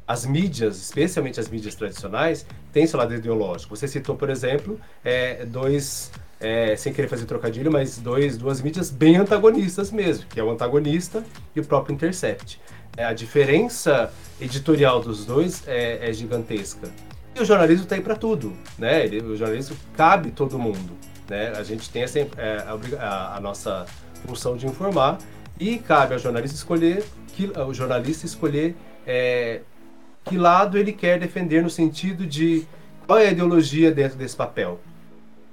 As 0.07 0.25
mídias, 0.25 0.79
especialmente 0.79 1.39
as 1.39 1.49
mídias 1.49 1.75
tradicionais, 1.75 2.47
têm 2.73 2.87
seu 2.87 2.99
lado 2.99 3.15
ideológico. 3.15 3.77
Você 3.77 3.87
citou, 3.87 4.17
por 4.17 4.31
exemplo, 4.31 4.81
é, 5.05 5.45
dois 5.45 6.11
é, 6.41 6.77
sem 6.77 6.93
querer 6.93 7.09
fazer 7.09 7.25
trocadilho, 7.25 7.71
mas 7.73 7.99
dois, 7.99 8.37
duas 8.37 8.61
mídias 8.61 8.91
bem 8.91 9.17
antagonistas 9.17 9.91
mesmo, 9.91 10.27
que 10.27 10.39
é 10.39 10.43
o 10.43 10.51
antagonista 10.51 11.25
e 11.55 11.61
o 11.61 11.65
próprio 11.65 11.95
Intercept. 11.95 12.61
É, 12.97 13.05
a 13.05 13.13
diferença 13.13 14.13
editorial 14.41 15.01
dos 15.01 15.25
dois 15.25 15.67
é, 15.67 16.09
é 16.09 16.13
gigantesca. 16.13 16.89
E 17.35 17.41
o 17.41 17.45
jornalismo 17.45 17.85
está 17.85 17.95
aí 17.95 18.01
para 18.01 18.17
tudo, 18.17 18.57
né? 18.79 19.05
Ele, 19.05 19.21
o 19.21 19.37
jornalismo 19.37 19.77
cabe 19.95 20.31
todo 20.31 20.59
mundo, 20.59 20.97
né? 21.29 21.53
A 21.57 21.63
gente 21.63 21.91
tem 21.91 22.03
essa, 22.03 22.19
é, 22.19 22.27
a, 22.99 23.37
a, 23.37 23.41
nossa 23.41 23.85
função 24.27 24.57
de 24.57 24.67
informar 24.67 25.19
e 25.61 25.79
cabe 25.79 26.15
ao 26.15 26.19
jornalista 26.19 26.57
escolher, 26.57 27.05
que, 27.29 27.53
o 27.59 27.75
jornalista 27.75 28.25
escolher 28.25 28.75
é, 29.07 29.61
que 30.25 30.39
lado 30.39 30.79
ele 30.79 30.93
quer 30.93 31.19
defender 31.19 31.63
no 31.63 31.69
sentido 31.69 32.27
de 32.27 32.67
qual 33.07 33.19
é 33.19 33.29
a 33.29 33.31
ideologia 33.31 33.93
dentro 33.93 34.17
desse 34.17 34.35
papel. 34.35 34.81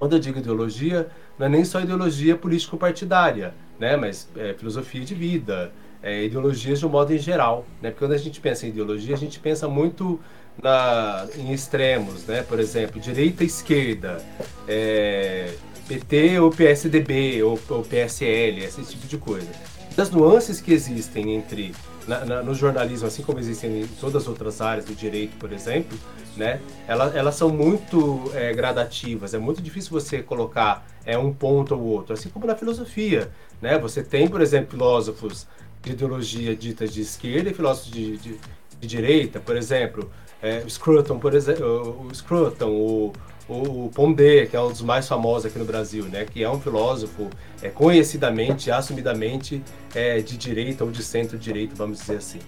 Quando 0.04 0.18
eu 0.18 0.20
digo 0.20 0.40
ideologia, 0.40 1.08
não 1.40 1.46
é 1.46 1.50
nem 1.50 1.64
só 1.64 1.80
ideologia 1.80 2.36
político-partidária, 2.36 3.54
né, 3.80 3.96
mas 3.96 4.28
é, 4.36 4.54
filosofia 4.54 5.00
de 5.00 5.16
vida, 5.16 5.72
é, 6.02 6.26
ideologias 6.26 6.80
de 6.80 6.86
um 6.86 6.90
modo 6.90 7.14
em 7.14 7.18
geral. 7.18 7.66
Né? 7.82 7.90
Porque 7.90 8.04
quando 8.04 8.12
a 8.12 8.18
gente 8.18 8.42
pensa 8.42 8.66
em 8.66 8.70
ideologia, 8.70 9.16
a 9.16 9.18
gente 9.18 9.40
pensa 9.40 9.66
muito 9.70 10.20
na, 10.62 11.26
em 11.38 11.54
extremos, 11.54 12.26
né? 12.26 12.42
por 12.44 12.60
exemplo, 12.60 13.00
direita 13.00 13.46
e 13.46 13.48
esquerda, 13.48 14.22
é, 14.68 15.54
PT 15.88 16.38
ou 16.38 16.52
PSDB 16.52 17.42
ou, 17.42 17.58
ou 17.70 17.82
PSL, 17.82 18.62
esse 18.62 18.84
tipo 18.84 19.08
de 19.08 19.18
coisa. 19.18 19.48
Das 19.96 20.12
nuances 20.12 20.60
que 20.60 20.74
existem 20.74 21.34
entre 21.34 21.74
na, 22.08 22.26
na, 22.26 22.44
no 22.44 22.54
jornalismo, 22.54 23.08
assim 23.08 23.24
como 23.24 23.40
existem 23.40 23.82
em 23.82 23.88
todas 23.88 24.24
as 24.24 24.28
outras 24.28 24.62
áreas 24.62 24.86
do 24.86 24.96
direito, 24.96 25.38
por 25.38 25.52
exemplo, 25.52 25.98
né, 26.36 26.60
elas, 26.88 27.16
elas 27.16 27.36
são 27.36 27.50
muito 27.50 28.32
é, 28.34 28.54
gradativas. 28.54 29.34
É 29.34 29.38
muito 29.38 29.62
difícil 29.62 29.92
você 29.92 30.22
colocar 30.22 30.86
é, 31.06 31.18
um 31.18 31.34
ponto 31.34 31.76
ou 31.76 31.82
outro, 31.82 32.14
assim 32.14 32.30
como 32.30 32.46
na 32.46 32.56
filosofia. 32.56 33.32
Né? 33.62 33.78
Você 33.80 34.04
tem, 34.04 34.28
por 34.28 34.42
exemplo, 34.42 34.72
filósofos 34.72 35.48
de 35.82 35.92
ideologia 35.92 36.56
dita 36.56 36.88
de 36.88 37.02
esquerda 37.02 37.50
e 37.50 37.54
filósofos 37.54 37.92
de, 37.92 38.18
de, 38.18 38.40
de 38.80 38.88
direita, 38.88 39.40
por 39.40 39.56
exemplo, 39.56 40.10
é, 40.42 40.64
o 40.66 40.70
Scruton, 40.70 41.20
por 41.20 41.34
exemplo, 41.34 42.08
o 42.10 42.14
Scruton, 42.14 42.70
o, 42.70 43.14
o, 43.48 43.90
Pondé, 43.94 44.46
que 44.46 44.56
é 44.56 44.62
um 44.62 44.70
dos 44.70 44.82
mais 44.82 45.08
famosos 45.08 45.46
aqui 45.46 45.60
no 45.60 45.66
Brasil, 45.66 46.06
né, 46.06 46.26
que 46.26 46.44
é 46.44 46.50
um 46.50 46.60
filósofo 46.60 47.30
é, 47.62 47.70
conhecidamente, 47.70 48.72
assumidamente 48.72 49.62
é, 49.94 50.20
de 50.20 50.38
direita 50.38 50.84
ou 50.84 50.92
de 50.92 51.04
centro-direita, 51.04 51.76
vamos 51.76 52.00
dizer 52.00 52.18
assim. 52.18 52.40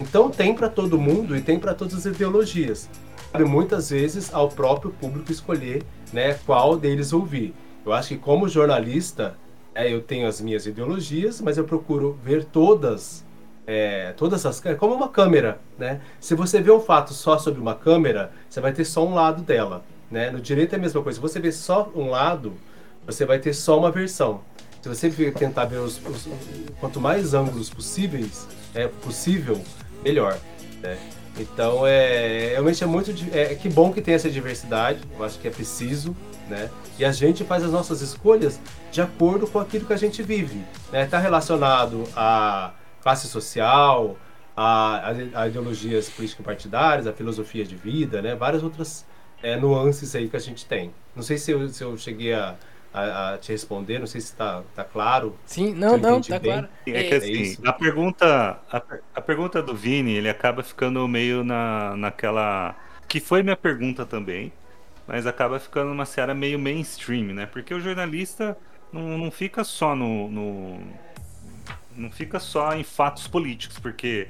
Então 0.00 0.30
tem 0.30 0.54
para 0.54 0.68
todo 0.68 0.98
mundo 0.98 1.36
e 1.36 1.40
tem 1.40 1.58
para 1.58 1.74
todas 1.74 1.94
as 1.94 2.04
ideologias. 2.06 2.88
Cabe 3.32 3.44
muitas 3.44 3.90
vezes 3.90 4.32
ao 4.32 4.48
próprio 4.48 4.92
público 4.92 5.32
escolher 5.32 5.82
né, 6.12 6.34
qual 6.46 6.76
deles 6.76 7.12
ouvir. 7.12 7.54
Eu 7.84 7.92
acho 7.92 8.08
que 8.08 8.16
como 8.16 8.48
jornalista, 8.48 9.36
é, 9.74 9.92
eu 9.92 10.00
tenho 10.00 10.26
as 10.26 10.40
minhas 10.40 10.66
ideologias, 10.66 11.40
mas 11.40 11.58
eu 11.58 11.64
procuro 11.64 12.18
ver 12.22 12.44
todas 12.44 13.24
é, 13.66 14.12
todas 14.16 14.44
as 14.44 14.62
como 14.78 14.94
uma 14.94 15.08
câmera, 15.08 15.58
né? 15.78 16.00
Se 16.20 16.34
você 16.34 16.60
vê 16.60 16.70
um 16.70 16.80
fato 16.80 17.14
só 17.14 17.38
sobre 17.38 17.60
uma 17.60 17.74
câmera, 17.74 18.30
você 18.48 18.60
vai 18.60 18.72
ter 18.72 18.84
só 18.84 19.06
um 19.06 19.14
lado 19.14 19.42
dela. 19.42 19.82
Né? 20.14 20.30
No 20.30 20.40
direito 20.40 20.72
é 20.74 20.76
a 20.76 20.78
mesma 20.78 21.02
coisa. 21.02 21.16
Se 21.16 21.20
você 21.20 21.40
vê 21.40 21.50
só 21.50 21.90
um 21.92 22.08
lado, 22.08 22.52
você 23.04 23.26
vai 23.26 23.40
ter 23.40 23.52
só 23.52 23.76
uma 23.76 23.90
versão. 23.90 24.42
Se 24.80 24.88
você 24.88 25.10
tentar 25.32 25.64
ver 25.64 25.78
os, 25.78 26.00
os 26.06 26.28
quanto 26.78 27.00
mais 27.00 27.34
ângulos 27.34 27.68
possíveis, 27.68 28.46
é 28.76 28.86
possível, 28.86 29.60
melhor. 30.04 30.38
Né? 30.80 30.96
Então 31.36 31.84
é 31.84 32.50
realmente 32.50 32.84
é 32.84 32.86
muito 32.86 33.12
é, 33.32 33.56
que 33.56 33.68
bom 33.68 33.92
que 33.92 34.00
tem 34.00 34.14
essa 34.14 34.30
diversidade. 34.30 35.00
Eu 35.18 35.24
acho 35.24 35.36
que 35.36 35.48
é 35.48 35.50
preciso, 35.50 36.14
né? 36.48 36.70
E 36.96 37.04
a 37.04 37.10
gente 37.10 37.42
faz 37.42 37.64
as 37.64 37.72
nossas 37.72 38.00
escolhas 38.00 38.60
de 38.92 39.02
acordo 39.02 39.48
com 39.48 39.58
aquilo 39.58 39.84
que 39.84 39.92
a 39.92 39.96
gente 39.96 40.22
vive. 40.22 40.64
Está 40.84 40.96
né? 40.96 41.06
Tá 41.06 41.18
relacionado 41.18 42.04
à 42.14 42.72
classe 43.02 43.26
social, 43.26 44.16
a, 44.56 45.10
a, 45.34 45.40
a 45.40 45.48
ideologias 45.48 46.08
político-partidárias, 46.08 47.08
a 47.08 47.12
filosofia 47.12 47.64
de 47.64 47.74
vida, 47.74 48.22
né? 48.22 48.36
Várias 48.36 48.62
outras 48.62 49.04
é, 49.44 49.56
nuances 49.56 50.16
aí 50.16 50.26
que 50.28 50.36
a 50.36 50.40
gente 50.40 50.64
tem. 50.64 50.90
Não 51.14 51.22
sei 51.22 51.36
se 51.36 51.50
eu, 51.50 51.68
se 51.68 51.84
eu 51.84 51.96
cheguei 51.98 52.32
a, 52.32 52.56
a, 52.92 53.34
a, 53.34 53.38
te 53.38 53.52
responder, 53.52 53.98
não 53.98 54.06
sei 54.06 54.22
se 54.22 54.28
está 54.28 54.62
tá 54.74 54.82
claro. 54.82 55.36
Sim, 55.44 55.74
não, 55.74 55.98
não, 55.98 56.22
tá 56.22 56.38
bem. 56.38 56.50
claro. 56.50 56.68
É 56.86 57.04
que 57.04 57.14
assim, 57.14 57.56
é 57.62 57.68
a 57.68 57.72
pergunta, 57.72 58.58
a, 58.72 58.82
a, 59.14 59.20
pergunta 59.20 59.62
do 59.62 59.74
Vini, 59.74 60.14
ele 60.14 60.30
acaba 60.30 60.62
ficando 60.62 61.06
meio 61.06 61.44
na, 61.44 61.94
naquela. 61.94 62.74
Que 63.06 63.20
foi 63.20 63.42
minha 63.42 63.56
pergunta 63.56 64.06
também, 64.06 64.50
mas 65.06 65.26
acaba 65.26 65.60
ficando 65.60 65.90
numa 65.90 66.06
seara 66.06 66.34
meio 66.34 66.58
mainstream, 66.58 67.34
né? 67.34 67.44
Porque 67.44 67.74
o 67.74 67.80
jornalista 67.80 68.56
não, 68.90 69.18
não 69.18 69.30
fica 69.30 69.62
só 69.62 69.94
no, 69.94 70.30
no 70.30 70.80
não 71.94 72.10
fica 72.10 72.40
só 72.40 72.74
em 72.74 72.82
fatos 72.82 73.28
políticos, 73.28 73.78
porque 73.78 74.26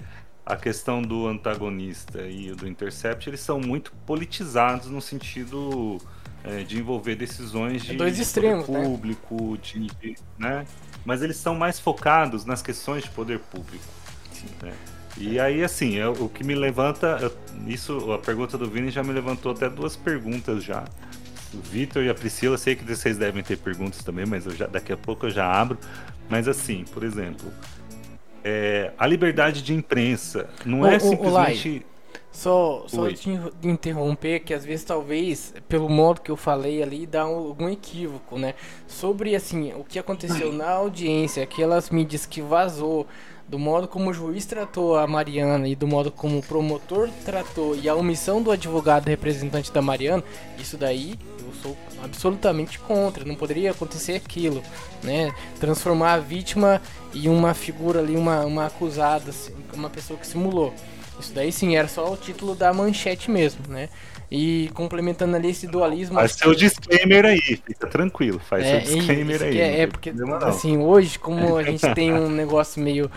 a 0.47 0.57
questão 0.57 1.01
do 1.01 1.27
antagonista 1.27 2.23
e 2.23 2.53
do 2.53 2.69
Intercept, 2.69 3.29
eles 3.29 3.41
são 3.41 3.59
muito 3.59 3.93
politizados 4.07 4.89
no 4.89 5.01
sentido 5.01 5.99
é, 6.43 6.63
de 6.63 6.79
envolver 6.79 7.15
decisões 7.15 7.83
de, 7.83 7.93
é 7.93 7.95
dois 7.95 8.19
extremos, 8.19 8.67
poder 8.67 8.83
público, 8.85 9.53
né? 9.53 9.61
De, 9.63 9.87
de, 9.87 10.17
né? 10.39 10.67
Mas 11.05 11.23
eles 11.23 11.37
são 11.37 11.55
mais 11.55 11.81
focados 11.81 12.45
nas 12.45 12.61
questões 12.61 13.05
de 13.05 13.11
poder 13.11 13.39
público. 13.39 13.85
Né? 14.63 14.73
E 15.17 15.39
aí, 15.39 15.63
assim, 15.63 15.95
eu, 15.95 16.13
o 16.13 16.29
que 16.29 16.43
me 16.45 16.55
levanta. 16.55 17.19
Eu, 17.21 17.33
isso, 17.67 18.13
a 18.13 18.19
pergunta 18.19 18.59
do 18.59 18.69
Vini 18.69 18.91
já 18.91 19.03
me 19.03 19.13
levantou 19.13 19.53
até 19.53 19.69
duas 19.69 19.97
perguntas 19.97 20.65
já. 20.65 20.85
O 21.53 21.59
Vitor 21.59 22.03
e 22.03 22.11
a 22.11 22.15
Priscila, 22.15 22.59
sei 22.59 22.75
que 22.75 22.85
vocês 22.85 23.17
devem 23.17 23.43
ter 23.43 23.57
perguntas 23.57 24.03
também, 24.03 24.27
mas 24.27 24.45
já, 24.45 24.67
daqui 24.67 24.93
a 24.93 24.97
pouco 24.97 25.27
eu 25.27 25.31
já 25.31 25.47
abro. 25.47 25.79
Mas 26.29 26.49
assim, 26.49 26.85
por 26.93 27.05
exemplo, 27.05 27.51
é, 28.45 28.93
a 28.99 29.07
liberdade 29.07 29.63
de 29.63 29.73
imprensa 29.73 30.49
não 30.65 30.83
o, 30.83 30.87
é 30.87 30.99
simplesmente. 30.99 31.87
só, 32.31 32.85
só 32.87 33.11
te 33.11 33.31
interromper, 33.63 34.41
que 34.41 34.53
às 34.53 34.65
vezes, 34.65 34.85
talvez, 34.85 35.55
pelo 35.67 35.89
modo 35.89 36.21
que 36.21 36.31
eu 36.31 36.37
falei 36.37 36.83
ali, 36.83 37.07
dá 37.07 37.23
algum 37.23 37.69
equívoco, 37.69 38.39
né? 38.39 38.55
Sobre, 38.87 39.35
assim, 39.35 39.73
o 39.73 39.83
que 39.83 39.99
aconteceu 39.99 40.53
na 40.53 40.69
audiência, 40.69 41.43
aquelas 41.43 41.89
mídias 41.89 42.27
que 42.27 42.43
vazou, 42.43 43.07
do 43.49 43.59
modo 43.59 43.87
como 43.87 44.11
o 44.11 44.15
juiz 44.15 44.47
tratou 44.47 44.97
a 44.97 45.07
Mariana 45.07 45.69
e 45.69 45.75
do 45.75 45.87
modo 45.87 46.11
como 46.11 46.39
o 46.39 46.43
promotor 46.43 47.09
tratou 47.25 47.77
e 47.77 47.89
a 47.89 47.95
omissão 47.95 48.43
do 48.43 48.51
advogado 48.51 49.07
representante 49.07 49.71
da 49.71 49.83
Mariana, 49.83 50.25
isso 50.59 50.77
daí 50.77 51.19
eu 51.39 51.53
sou 51.63 51.77
absolutamente 52.05 52.79
contra, 52.79 53.25
não 53.25 53.35
poderia 53.35 53.71
acontecer 53.71 54.15
aquilo, 54.15 54.63
né? 55.03 55.33
Transformar 55.59 56.15
a 56.15 56.19
vítima 56.19 56.81
em 57.15 57.29
uma 57.29 57.55
figura 57.55 58.01
ali, 58.01 58.17
uma, 58.17 58.45
uma 58.45 58.67
acusada, 58.67 59.31
assim, 59.31 59.53
uma 59.73 59.91
pessoa 59.91 60.19
que 60.19 60.27
simulou. 60.27 60.73
Isso 61.19 61.33
daí 61.33 61.53
sim 61.53 61.77
era 61.77 61.89
só 61.89 62.13
o 62.13 62.17
título 62.17 62.55
da 62.55 62.73
manchete 62.73 63.31
mesmo, 63.31 63.61
né? 63.69 63.89
E 64.31 64.69
complementando 64.75 65.37
ali 65.37 65.51
esse 65.51 65.67
dualismo. 65.67 66.17
Faz 66.17 66.33
seu 66.33 66.55
disclaimer 66.55 67.25
aí, 67.25 67.41
fica 67.65 67.87
tranquilo. 67.87 68.41
Faz 68.41 68.65
é, 68.65 68.81
seu 68.81 68.97
disclaimer 68.97 69.43
aí. 69.43 69.61
É, 69.61 69.81
é 69.83 69.87
porque, 69.87 70.13
assim, 70.43 70.77
hoje, 70.79 71.19
como 71.19 71.57
a 71.57 71.63
gente 71.63 71.89
tem 71.95 72.13
um 72.13 72.29
negócio 72.29 72.83
meio 72.83 73.11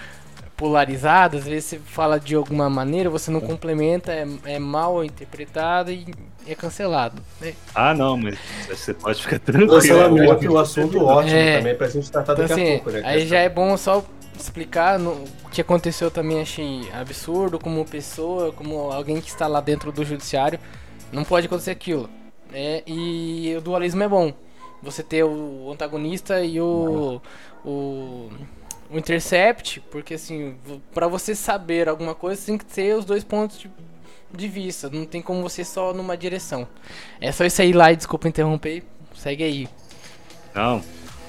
polarizado, 0.57 1.37
às 1.37 1.45
vezes 1.45 1.65
você 1.65 1.79
fala 1.79 2.19
de 2.19 2.33
alguma 2.33 2.67
maneira, 2.67 3.09
você 3.09 3.29
não 3.29 3.39
complementa, 3.39 4.11
é, 4.11 4.27
é 4.45 4.59
mal 4.59 5.03
interpretado 5.03 5.91
e 5.91 6.07
é 6.47 6.55
cancelado. 6.55 7.21
Né? 7.39 7.53
Ah, 7.75 7.93
não, 7.93 8.17
mas 8.17 8.39
você 8.67 8.93
pode 8.93 9.21
ficar 9.21 9.39
tranquilo. 9.39 9.75
Cancelamento 9.75 10.45
é 10.45 10.49
um 10.49 10.57
assunto 10.57 11.05
ótimo 11.05 11.37
é, 11.37 11.57
também 11.59 11.75
pra 11.75 11.87
gente 11.87 12.11
tratar 12.11 12.33
então, 12.33 12.47
daqui 12.47 12.61
assim, 12.61 12.73
a 12.73 12.75
pouco, 12.75 12.91
né? 12.91 13.01
Aí 13.05 13.27
já 13.27 13.39
é 13.39 13.47
bom 13.47 13.77
só 13.77 14.03
explicar 14.35 14.97
no, 14.97 15.11
o 15.11 15.49
que 15.51 15.61
aconteceu 15.61 16.09
também 16.09 16.41
achei 16.41 16.89
absurdo 16.91 17.59
como 17.59 17.85
pessoa, 17.85 18.51
como 18.51 18.91
alguém 18.91 19.21
que 19.21 19.29
está 19.29 19.45
lá 19.45 19.61
dentro 19.61 19.91
do 19.91 20.03
judiciário, 20.03 20.59
não 21.11 21.23
pode 21.23 21.45
acontecer 21.45 21.71
aquilo. 21.71 22.09
É, 22.51 22.81
e 22.87 23.55
o 23.55 23.61
dualismo 23.61 24.01
é 24.01 24.07
bom. 24.07 24.33
Você 24.81 25.03
ter 25.03 25.23
o 25.23 25.71
antagonista 25.71 26.41
e 26.41 26.61
o, 26.61 27.21
o 27.65 28.29
o 28.89 28.97
intercept, 28.97 29.81
porque 29.91 30.13
assim, 30.13 30.55
para 30.93 31.07
você 31.07 31.35
saber 31.35 31.89
alguma 31.89 32.15
coisa, 32.15 32.45
tem 32.45 32.57
que 32.57 32.65
ter 32.65 32.95
os 32.95 33.05
dois 33.05 33.23
pontos 33.23 33.59
de, 33.59 33.69
de, 34.33 34.47
vista. 34.47 34.89
Não 34.89 35.05
tem 35.05 35.21
como 35.21 35.41
você 35.41 35.63
só 35.63 35.93
numa 35.93 36.15
direção. 36.15 36.67
É 37.19 37.31
só 37.31 37.45
isso 37.45 37.61
aí 37.61 37.73
lá 37.73 37.91
e 37.91 37.95
desculpa 37.95 38.27
interromper. 38.27 38.83
Segue 39.15 39.43
aí. 39.43 39.69
Não, 40.53 40.81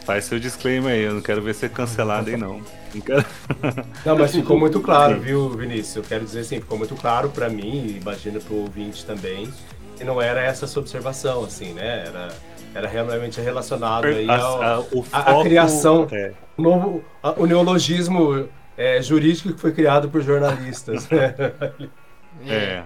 faz 0.05 0.25
seu 0.25 0.39
disclaimer 0.39 0.93
aí. 0.93 1.03
Eu 1.03 1.15
não 1.15 1.21
quero 1.21 1.43
ver 1.43 1.55
ser 1.55 1.71
cancelado 1.71 2.31
aí, 2.31 2.37
não. 2.37 2.63
Não, 2.95 3.01
quero... 3.01 3.25
não 4.07 4.17
mas 4.17 4.33
ficou 4.33 4.59
muito 4.59 4.81
claro, 4.81 5.21
viu, 5.21 5.51
Vinícius? 5.51 5.97
Eu 5.97 6.03
quero 6.03 6.25
dizer 6.25 6.41
assim, 6.41 6.61
ficou 6.61 6.79
muito 6.79 6.95
claro 6.95 7.29
para 7.31 7.49
mim 7.49 7.87
e 7.87 7.99
imagino 7.99 8.41
pro 8.41 8.57
ouvinte 8.57 9.05
também. 9.05 9.53
Que 9.97 10.05
não 10.05 10.23
era 10.23 10.41
essa 10.41 10.67
sua 10.67 10.81
observação, 10.81 11.45
assim, 11.45 11.73
né? 11.73 12.05
Era 12.07 12.29
era 12.75 12.89
realmente 12.89 13.41
relacionado 13.41 14.07
aí 14.07 14.29
ao, 14.29 14.63
a, 14.63 14.79
a, 14.79 14.83
foco, 14.83 15.09
a, 15.13 15.43
criação, 15.43 16.09
é. 16.11 16.33
o, 16.57 16.63
novo, 16.63 17.05
o 17.37 17.47
neologismo 17.47 18.49
é, 18.77 19.03
jurídico 19.03 19.53
que 19.53 19.61
foi 19.61 19.73
criado 19.73 20.09
por 20.09 20.23
jornalistas. 20.23 21.09
é. 22.47 22.85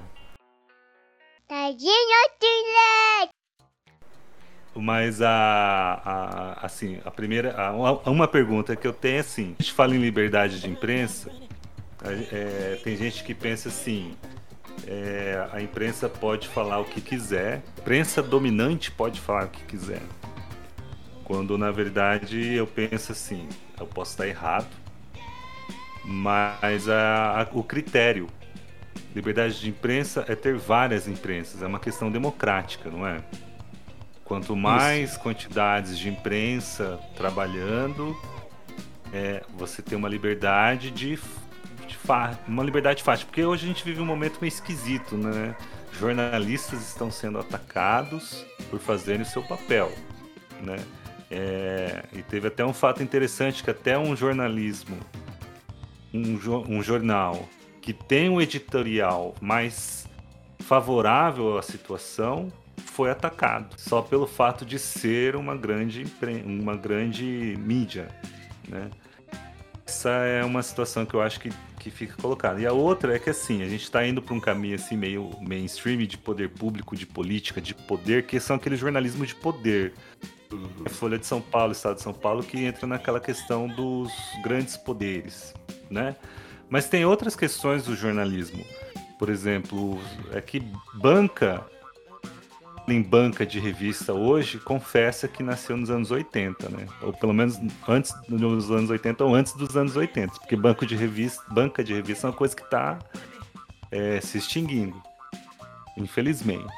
Mas 4.75 5.21
a, 5.21 6.01
a, 6.03 6.67
assim, 6.67 6.99
a 7.05 7.11
primeira, 7.11 7.55
a, 7.55 8.11
uma 8.11 8.27
pergunta 8.27 8.75
que 8.75 8.87
eu 8.87 8.93
tenho 8.93 9.17
é 9.17 9.21
assim: 9.21 9.55
a 9.59 9.63
gente 9.63 9.73
fala 9.75 9.95
em 9.95 9.99
liberdade 9.99 10.61
de 10.61 10.71
imprensa, 10.71 11.31
é, 12.33 12.81
tem 12.83 12.97
gente 12.97 13.23
que 13.23 13.35
pensa 13.35 13.69
assim, 13.69 14.17
é, 14.87 15.49
a 15.53 15.61
imprensa 15.61 16.09
pode 16.09 16.49
falar 16.49 16.81
o 16.81 16.85
que 16.85 17.01
quiser, 17.01 17.63
a 17.77 17.81
imprensa 17.81 18.23
dominante 18.23 18.91
pode 18.91 19.21
falar 19.21 19.45
o 19.45 19.49
que 19.49 19.65
quiser. 19.65 20.03
Quando 21.25 21.57
na 21.57 21.71
verdade 21.71 22.55
eu 22.55 22.67
penso 22.67 23.13
assim, 23.13 23.49
eu 23.79 23.87
posso 23.87 24.13
estar 24.13 24.27
errado, 24.27 24.69
mas 26.05 26.89
a, 26.89 27.43
a, 27.43 27.49
o 27.53 27.63
critério 27.63 28.29
Liberdade 29.15 29.61
de 29.61 29.69
imprensa 29.69 30.25
é 30.27 30.35
ter 30.35 30.57
várias 30.57 31.07
imprensas, 31.07 31.63
é 31.63 31.67
uma 31.67 31.79
questão 31.79 32.11
democrática, 32.11 32.91
não 32.91 33.07
é? 33.07 33.23
Quanto 34.25 34.57
mais 34.57 35.11
Isso. 35.11 35.21
quantidades 35.21 35.99
de 35.99 36.09
imprensa 36.09 36.99
trabalhando, 37.15 38.17
é, 39.13 39.45
você 39.55 39.83
tem 39.83 39.99
uma 39.99 40.09
liberdade 40.09 40.91
de, 40.91 41.19
de 42.45 42.51
uma 42.51 42.63
liberdade 42.63 43.03
fácil. 43.03 43.27
Porque 43.27 43.45
hoje 43.45 43.65
a 43.65 43.69
gente 43.69 43.85
vive 43.85 44.01
um 44.01 44.07
momento 44.07 44.39
meio 44.41 44.49
esquisito, 44.49 45.17
né? 45.17 45.55
Jornalistas 45.99 46.81
estão 46.81 47.11
sendo 47.11 47.39
atacados 47.39 48.45
por 48.71 48.81
fazerem 48.81 49.23
o 49.23 49.27
seu 49.27 49.43
papel, 49.43 49.93
né? 50.63 50.77
É, 51.31 52.05
e 52.13 52.23
teve 52.23 52.49
até 52.49 52.65
um 52.65 52.75
fato 52.75 53.03
interessante 53.03 53.65
que 53.65 53.71
até 53.71 53.99
um 53.99 54.15
jornalismo, 54.15 54.99
um, 56.13 56.39
um 56.69 56.83
jornal 56.83 57.49
que 57.81 57.93
tem 57.93 58.29
um 58.29 58.41
editorial 58.41 59.35
mais 59.41 60.07
favorável 60.61 61.59
à 61.59 61.63
situação 61.63 62.53
foi 62.85 63.11
atacado 63.11 63.75
só 63.79 64.03
pelo 64.03 64.27
fato 64.27 64.65
de 64.65 64.79
ser 64.79 65.35
uma 65.35 65.57
grande 65.57 66.05
uma 66.45 66.77
grande 66.77 67.57
mídia, 67.59 68.09
né? 68.69 68.91
Essa 69.87 70.11
é 70.11 70.45
uma 70.45 70.63
situação 70.63 71.05
que 71.05 71.15
eu 71.15 71.21
acho 71.21 71.41
que, 71.41 71.51
que 71.83 71.91
fica 71.91 72.15
colocada. 72.21 72.61
E 72.61 72.67
a 72.67 72.73
outra 72.73 73.17
é 73.17 73.19
que 73.19 73.29
assim, 73.29 73.63
a 73.63 73.69
gente 73.69 73.83
está 73.83 74.07
indo 74.07 74.23
para 74.23 74.35
um 74.35 74.41
caminho 74.41 74.77
assim 74.77 74.97
meio 74.97 75.31
mainstream 75.41 75.99
de 76.07 76.17
poder 76.17 76.49
público, 76.49 76.95
de 76.95 77.05
política, 77.05 77.61
de 77.61 77.75
poder, 77.75 78.25
que 78.25 78.39
são 78.39 78.57
aqueles 78.57 78.79
jornalismos 78.79 79.29
de 79.29 79.35
poder. 79.35 79.93
É 80.85 80.89
Folha 80.91 81.19
de 81.19 81.27
São 81.27 81.41
Paulo, 81.41 81.73
Estado 81.73 81.97
de 81.97 82.03
São 82.03 82.13
Paulo, 82.13 82.43
que 82.45 82.59
entra 82.63 82.87
naquela 82.87 83.19
questão 83.19 83.67
dos 83.67 84.13
grandes 84.45 84.77
poderes, 84.77 85.53
né? 85.91 86.15
Mas 86.69 86.89
tem 86.89 87.05
outras 87.05 87.35
questões 87.35 87.85
do 87.85 87.97
jornalismo. 87.97 88.65
Por 89.19 89.29
exemplo, 89.29 89.99
é 90.33 90.41
que 90.41 90.63
banca 90.95 91.67
em 92.89 93.01
banca 93.01 93.47
de 93.47 93.61
revista 93.61 94.13
hoje 94.13 94.59
confessa 94.59 95.29
que 95.29 95.43
nasceu 95.43 95.77
nos 95.77 95.91
anos 95.91 96.11
80, 96.11 96.69
né? 96.69 96.87
Ou 97.01 97.13
pelo 97.13 97.33
menos 97.33 97.61
antes 97.89 98.13
dos 98.29 98.71
anos 98.71 98.91
80 98.91 99.25
ou 99.25 99.35
antes 99.35 99.53
dos 99.55 99.77
anos 99.77 99.97
80, 99.97 100.35
porque 100.35 100.57
banco 100.57 100.85
de 100.85 100.97
revista, 100.97 101.43
banca 101.51 101.85
de 101.85 101.95
revista 101.95 102.27
é 102.27 102.31
uma 102.31 102.37
coisa 102.37 102.57
que 102.57 102.63
está 102.63 102.99
é, 103.91 104.21
se 104.21 104.39
extinguindo, 104.39 105.01
infelizmente. 105.97 106.73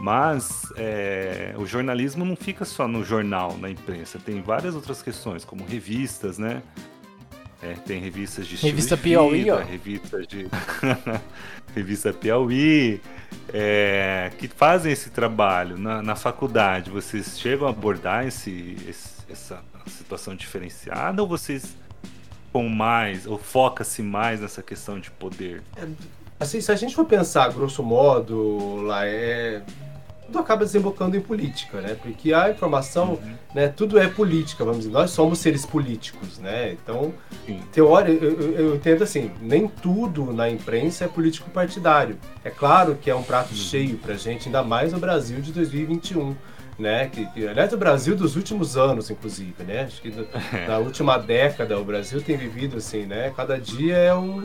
Mas 0.00 0.72
é, 0.76 1.54
o 1.56 1.66
jornalismo 1.66 2.24
não 2.24 2.34
fica 2.34 2.64
só 2.64 2.88
no 2.88 3.04
jornal, 3.04 3.56
na 3.58 3.70
imprensa, 3.70 4.18
tem 4.18 4.42
várias 4.42 4.74
outras 4.74 5.02
questões, 5.02 5.44
como 5.44 5.64
revistas, 5.64 6.38
né? 6.38 6.62
É, 7.64 7.72
tem 7.86 7.98
revistas 7.98 8.46
de 8.46 8.56
Revista 8.56 8.94
Piauí, 8.94 9.44
vida, 9.44 9.56
ó. 9.56 9.58
Revistas 9.62 10.26
de. 10.26 10.46
revista 11.74 12.12
Piauí, 12.12 13.00
é, 13.50 14.30
que 14.36 14.46
fazem 14.48 14.92
esse 14.92 15.08
trabalho 15.08 15.78
na, 15.78 16.02
na, 16.02 16.14
faculdade. 16.14 16.90
Vocês 16.90 17.38
chegam 17.38 17.66
a 17.66 17.70
abordar 17.70 18.26
esse, 18.26 18.76
esse, 18.86 19.14
essa 19.30 19.62
situação 19.86 20.36
diferenciada 20.36 21.22
ou 21.22 21.26
vocês 21.26 21.74
com 22.52 22.68
mais, 22.68 23.26
ou 23.26 23.38
foca-se 23.38 24.02
mais 24.02 24.42
nessa 24.42 24.62
questão 24.62 25.00
de 25.00 25.10
poder? 25.10 25.62
É, 25.78 25.86
assim, 26.38 26.60
se 26.60 26.70
a 26.70 26.76
gente 26.76 26.94
for 26.94 27.06
pensar, 27.06 27.50
grosso 27.50 27.82
modo, 27.82 28.82
lá 28.82 29.06
é 29.06 29.62
tudo 30.26 30.38
acaba 30.38 30.64
desembocando 30.64 31.16
em 31.16 31.20
política, 31.20 31.80
né? 31.80 31.96
Porque 32.00 32.32
a 32.32 32.50
informação, 32.50 33.12
uhum. 33.12 33.34
né, 33.54 33.68
tudo 33.68 33.98
é 33.98 34.08
política, 34.08 34.64
vamos 34.64 34.80
dizer, 34.80 34.92
nós 34.92 35.10
somos 35.10 35.38
seres 35.38 35.64
políticos, 35.64 36.38
né? 36.38 36.72
Então, 36.72 37.12
teoria, 37.72 38.14
eu, 38.14 38.52
eu, 38.52 38.74
entendo 38.76 39.04
assim, 39.04 39.30
nem 39.40 39.68
tudo 39.68 40.32
na 40.32 40.48
imprensa 40.48 41.04
é 41.04 41.08
político 41.08 41.50
partidário. 41.50 42.18
É 42.44 42.50
claro 42.50 42.96
que 42.96 43.10
é 43.10 43.14
um 43.14 43.22
prato 43.22 43.50
uhum. 43.50 43.56
cheio 43.56 43.96
pra 43.98 44.14
gente, 44.14 44.48
ainda 44.48 44.62
mais 44.62 44.92
no 44.92 44.98
Brasil 44.98 45.40
de 45.40 45.52
2021. 45.52 46.34
Né? 46.76 47.06
Que, 47.06 47.24
que, 47.26 47.46
aliás, 47.46 47.72
o 47.72 47.76
Brasil 47.76 48.16
dos 48.16 48.34
últimos 48.34 48.76
anos, 48.76 49.08
inclusive, 49.08 49.62
né? 49.62 49.82
Acho 49.82 50.02
que 50.02 50.12
na 50.66 50.78
última 50.82 51.16
década 51.16 51.78
o 51.78 51.84
Brasil 51.84 52.20
tem 52.20 52.36
vivido 52.36 52.78
assim, 52.78 53.06
né? 53.06 53.32
Cada 53.36 53.56
dia 53.56 53.94
é 53.94 54.12
um, 54.12 54.44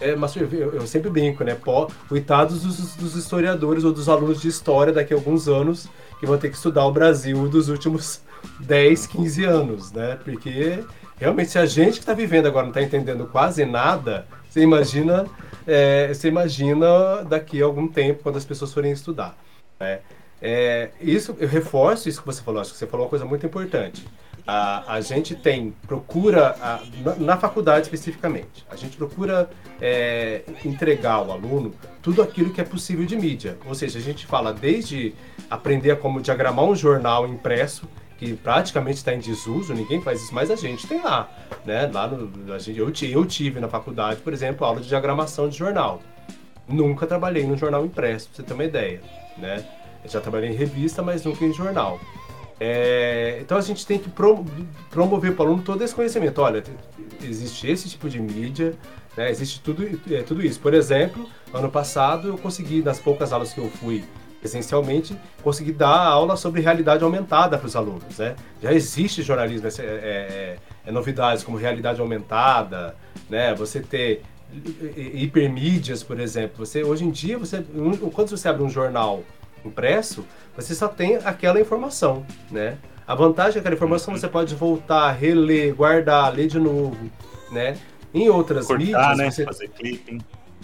é, 0.00 0.14
mas 0.14 0.34
eu, 0.36 0.48
eu, 0.50 0.86
sempre 0.86 1.10
brinco, 1.10 1.42
né? 1.42 1.54
Pó, 1.54 1.88
coitados 2.08 2.62
dos, 2.62 2.94
dos, 2.94 3.16
historiadores 3.16 3.84
ou 3.84 3.92
dos 3.92 4.08
alunos 4.08 4.40
de 4.40 4.48
história 4.48 4.92
daqui 4.92 5.12
a 5.12 5.16
alguns 5.16 5.48
anos 5.48 5.88
que 6.20 6.26
vão 6.26 6.38
ter 6.38 6.50
que 6.50 6.56
estudar 6.56 6.84
o 6.86 6.92
Brasil 6.92 7.48
dos 7.48 7.68
últimos 7.68 8.22
10, 8.60 9.06
15 9.06 9.44
anos, 9.44 9.92
né? 9.92 10.18
Porque 10.24 10.84
realmente 11.16 11.50
se 11.50 11.58
a 11.58 11.66
gente 11.66 11.94
que 11.94 12.00
está 12.00 12.14
vivendo 12.14 12.46
agora 12.46 12.64
não 12.64 12.70
está 12.70 12.82
entendendo 12.82 13.26
quase 13.26 13.64
nada, 13.64 14.26
você 14.48 14.60
imagina, 14.60 15.26
é, 15.66 16.12
você 16.12 16.28
imagina 16.28 17.24
daqui 17.24 17.60
a 17.60 17.64
algum 17.64 17.88
tempo 17.88 18.22
quando 18.22 18.36
as 18.36 18.44
pessoas 18.44 18.72
forem 18.72 18.92
estudar. 18.92 19.36
Né? 19.80 20.00
É, 20.40 20.90
isso 21.00 21.36
eu 21.40 21.48
reforço 21.48 22.08
isso 22.08 22.20
que 22.20 22.26
você 22.26 22.40
falou. 22.42 22.60
Acho 22.60 22.72
que 22.72 22.78
você 22.78 22.86
falou 22.86 23.06
uma 23.06 23.10
coisa 23.10 23.24
muito 23.24 23.44
importante 23.44 24.06
a, 24.50 24.94
a 24.94 25.00
gente 25.02 25.34
tem, 25.34 25.74
procura, 25.86 26.56
a, 26.62 26.80
na, 27.04 27.16
na, 27.16 27.36
faculdade 27.36 27.82
especificamente, 27.82 28.64
a 28.70 28.76
gente 28.76 28.96
procura 28.96 29.50
é, 29.78 30.40
entregar 30.64 31.16
ao 31.16 31.30
aluno 31.30 31.74
tudo 32.00 32.22
aquilo 32.22 32.50
que 32.50 32.58
é 32.58 32.64
possível 32.64 33.04
de 33.04 33.14
mídia. 33.14 33.58
Ou 33.66 33.74
seja, 33.74 33.98
a 33.98 34.00
gente 34.00 34.24
fala 34.24 34.54
desde 34.54 35.14
aprender 35.50 35.98
como 35.98 36.18
diagramar 36.22 36.64
um 36.64 36.74
jornal 36.74 37.28
impresso, 37.28 37.86
que 38.16 38.32
praticamente 38.36 38.96
está 38.96 39.12
em 39.12 39.18
desuso, 39.18 39.74
ninguém 39.74 40.00
faz 40.00 40.22
isso, 40.22 40.34
mas 40.34 40.50
a 40.50 40.56
gente 40.56 40.86
tem 40.86 41.02
lá. 41.02 41.28
Né? 41.66 41.86
lá 41.92 42.08
no, 42.08 42.50
a 42.54 42.58
gente, 42.58 42.78
eu, 42.78 42.90
eu 43.20 43.26
tive 43.26 43.60
na 43.60 43.68
faculdade, 43.68 44.22
por 44.22 44.32
exemplo, 44.32 44.66
aula 44.66 44.80
de 44.80 44.88
diagramação 44.88 45.46
de 45.50 45.58
jornal. 45.58 46.00
Nunca 46.66 47.06
trabalhei 47.06 47.44
no 47.44 47.54
jornal 47.54 47.84
impresso, 47.84 48.30
para 48.30 48.36
você 48.36 48.42
ter 48.42 48.54
uma 48.54 48.64
ideia. 48.64 49.02
Né? 49.36 49.62
Eu 50.02 50.08
já 50.08 50.22
trabalhei 50.22 50.48
em 50.48 50.54
revista, 50.54 51.02
mas 51.02 51.22
nunca 51.22 51.44
em 51.44 51.52
jornal. 51.52 52.00
É, 52.60 53.38
então 53.40 53.56
a 53.56 53.60
gente 53.60 53.86
tem 53.86 53.98
que 53.98 54.08
pro, 54.08 54.44
promover 54.90 55.34
para 55.34 55.44
o 55.44 55.48
aluno 55.48 55.62
todo 55.62 55.82
esse 55.82 55.94
conhecimento. 55.94 56.40
Olha, 56.40 56.62
existe 57.22 57.68
esse 57.68 57.88
tipo 57.88 58.08
de 58.08 58.20
mídia, 58.20 58.74
né, 59.16 59.30
existe 59.30 59.60
tudo, 59.60 59.84
é, 60.10 60.22
tudo 60.22 60.44
isso. 60.44 60.58
Por 60.60 60.74
exemplo, 60.74 61.28
ano 61.52 61.70
passado 61.70 62.28
eu 62.28 62.38
consegui, 62.38 62.82
nas 62.82 62.98
poucas 62.98 63.32
aulas 63.32 63.52
que 63.52 63.60
eu 63.60 63.68
fui 63.70 64.04
essencialmente, 64.42 65.16
conseguir 65.42 65.72
dar 65.72 66.06
aula 66.06 66.36
sobre 66.36 66.60
realidade 66.60 67.02
aumentada 67.02 67.58
para 67.58 67.66
os 67.66 67.74
alunos. 67.74 68.18
Né? 68.18 68.36
Já 68.62 68.72
existe 68.72 69.22
jornalismo, 69.22 69.66
é, 69.66 69.70
é, 69.82 70.56
é, 70.86 70.92
novidades 70.92 71.42
como 71.42 71.56
realidade 71.56 72.00
aumentada, 72.00 72.96
né? 73.28 73.54
você 73.54 73.80
ter 73.80 74.22
hipermídias, 74.96 76.02
por 76.02 76.18
exemplo. 76.18 76.64
Você, 76.64 76.82
hoje 76.82 77.04
em 77.04 77.10
dia, 77.10 77.36
você, 77.36 77.62
quando 78.14 78.30
você 78.30 78.48
abre 78.48 78.62
um 78.62 78.70
jornal 78.70 79.22
impresso, 79.68 80.24
você 80.56 80.74
só 80.74 80.88
tem 80.88 81.16
aquela 81.16 81.60
informação, 81.60 82.26
né? 82.50 82.78
A 83.06 83.14
vantagem 83.14 83.50
é 83.50 83.52
que 83.52 83.58
aquela 83.60 83.74
informação 83.74 84.14
você 84.14 84.28
pode 84.28 84.54
voltar, 84.54 85.12
reler, 85.12 85.74
guardar, 85.74 86.34
ler 86.34 86.46
de 86.46 86.58
novo, 86.58 87.10
né? 87.50 87.78
Em 88.12 88.28
outras 88.28 88.66
Cortar, 88.66 88.84
mídias, 88.84 89.16
né? 89.16 89.30
você... 89.30 89.44
fazer 89.44 89.68
clipping. 89.68 90.20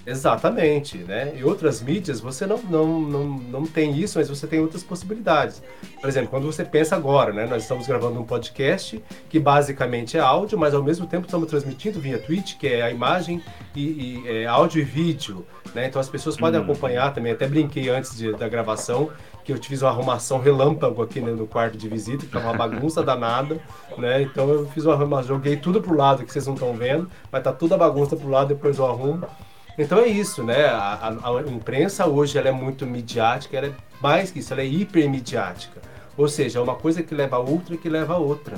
Exatamente, 0.07 0.99
né? 0.99 1.33
Em 1.35 1.43
outras 1.45 1.81
mídias 1.81 2.21
você 2.21 2.47
não, 2.47 2.59
não, 2.59 3.01
não, 3.01 3.25
não 3.25 3.67
tem 3.67 3.97
isso, 3.97 4.19
mas 4.19 4.29
você 4.29 4.47
tem 4.47 4.61
outras 4.61 4.83
possibilidades. 4.83 5.63
Por 5.99 6.09
exemplo, 6.09 6.29
quando 6.29 6.45
você 6.45 6.63
pensa 6.65 6.95
agora, 6.95 7.33
né? 7.33 7.47
Nós 7.47 7.63
estamos 7.63 7.87
gravando 7.87 8.21
um 8.21 8.25
podcast 8.25 9.03
que 9.31 9.41
basicamente 9.41 10.19
é 10.19 10.21
áudio, 10.21 10.59
mas 10.59 10.75
ao 10.75 10.83
mesmo 10.83 11.07
tempo 11.07 11.25
estamos 11.25 11.49
transmitindo 11.49 11.99
via 11.99 12.19
Twitch, 12.19 12.59
que 12.59 12.67
é 12.67 12.83
a 12.83 12.91
imagem 12.91 13.43
e, 13.75 13.83
e 13.83 14.29
é, 14.29 14.47
áudio 14.47 14.83
e 14.83 14.85
vídeo, 14.85 15.47
né? 15.75 15.87
Então 15.87 16.01
as 16.01 16.09
pessoas 16.09 16.37
podem 16.37 16.61
hum. 16.61 16.64
acompanhar 16.64 17.12
também. 17.12 17.33
Até 17.33 17.47
brinquei 17.47 17.89
antes 17.89 18.16
de, 18.16 18.33
da 18.33 18.49
gravação 18.49 19.11
que 19.45 19.53
eu 19.53 19.62
fiz 19.62 19.83
uma 19.83 19.91
arrumação 19.91 20.39
relâmpago 20.39 21.03
aqui 21.03 21.20
né, 21.20 21.33
no 21.33 21.47
quarto 21.47 21.77
de 21.77 21.89
visita, 21.89 22.25
que 22.25 22.33
tava 22.33 22.47
uma 22.47 22.57
bagunça 22.68 23.03
danada, 23.03 23.61
né? 23.99 24.22
Então 24.22 24.49
eu 24.49 24.66
fiz 24.68 24.85
uma 24.85 24.95
arrumação, 24.95 25.37
joguei 25.37 25.57
tudo 25.57 25.83
pro 25.83 25.95
lado 25.95 26.25
que 26.25 26.33
vocês 26.33 26.47
não 26.47 26.55
estão 26.55 26.72
vendo, 26.75 27.11
mas 27.31 27.43
tá 27.43 27.53
toda 27.53 27.75
a 27.75 27.79
bagunça 27.79 28.16
pro 28.16 28.29
lado, 28.29 28.49
depois 28.49 28.79
eu 28.79 28.87
arrumo. 28.87 29.27
Então 29.77 29.99
é 29.99 30.07
isso, 30.07 30.43
né? 30.43 30.66
A, 30.66 31.18
a, 31.22 31.39
a, 31.39 31.43
imprensa 31.43 32.07
hoje 32.07 32.39
ela 32.39 32.49
é 32.49 32.53
muito 32.53 32.87
midiática, 32.87 33.57
ela 33.57 33.66
é 33.66 33.72
mais 34.01 34.31
que 34.31 34.39
isso, 34.39 34.53
ela 34.53 34.62
é 34.62 34.66
hipermidiática. 34.66 35.81
Ou 36.16 36.29
seja, 36.29 36.61
é 36.61 36.62
uma 36.62 36.77
coisa 36.77 37.03
que 37.03 37.14
leva 37.14 37.37
a 37.37 37.41
outra 37.41 37.77
que 37.77 37.89
leva 37.89 38.14
a 38.14 38.18
outra, 38.18 38.57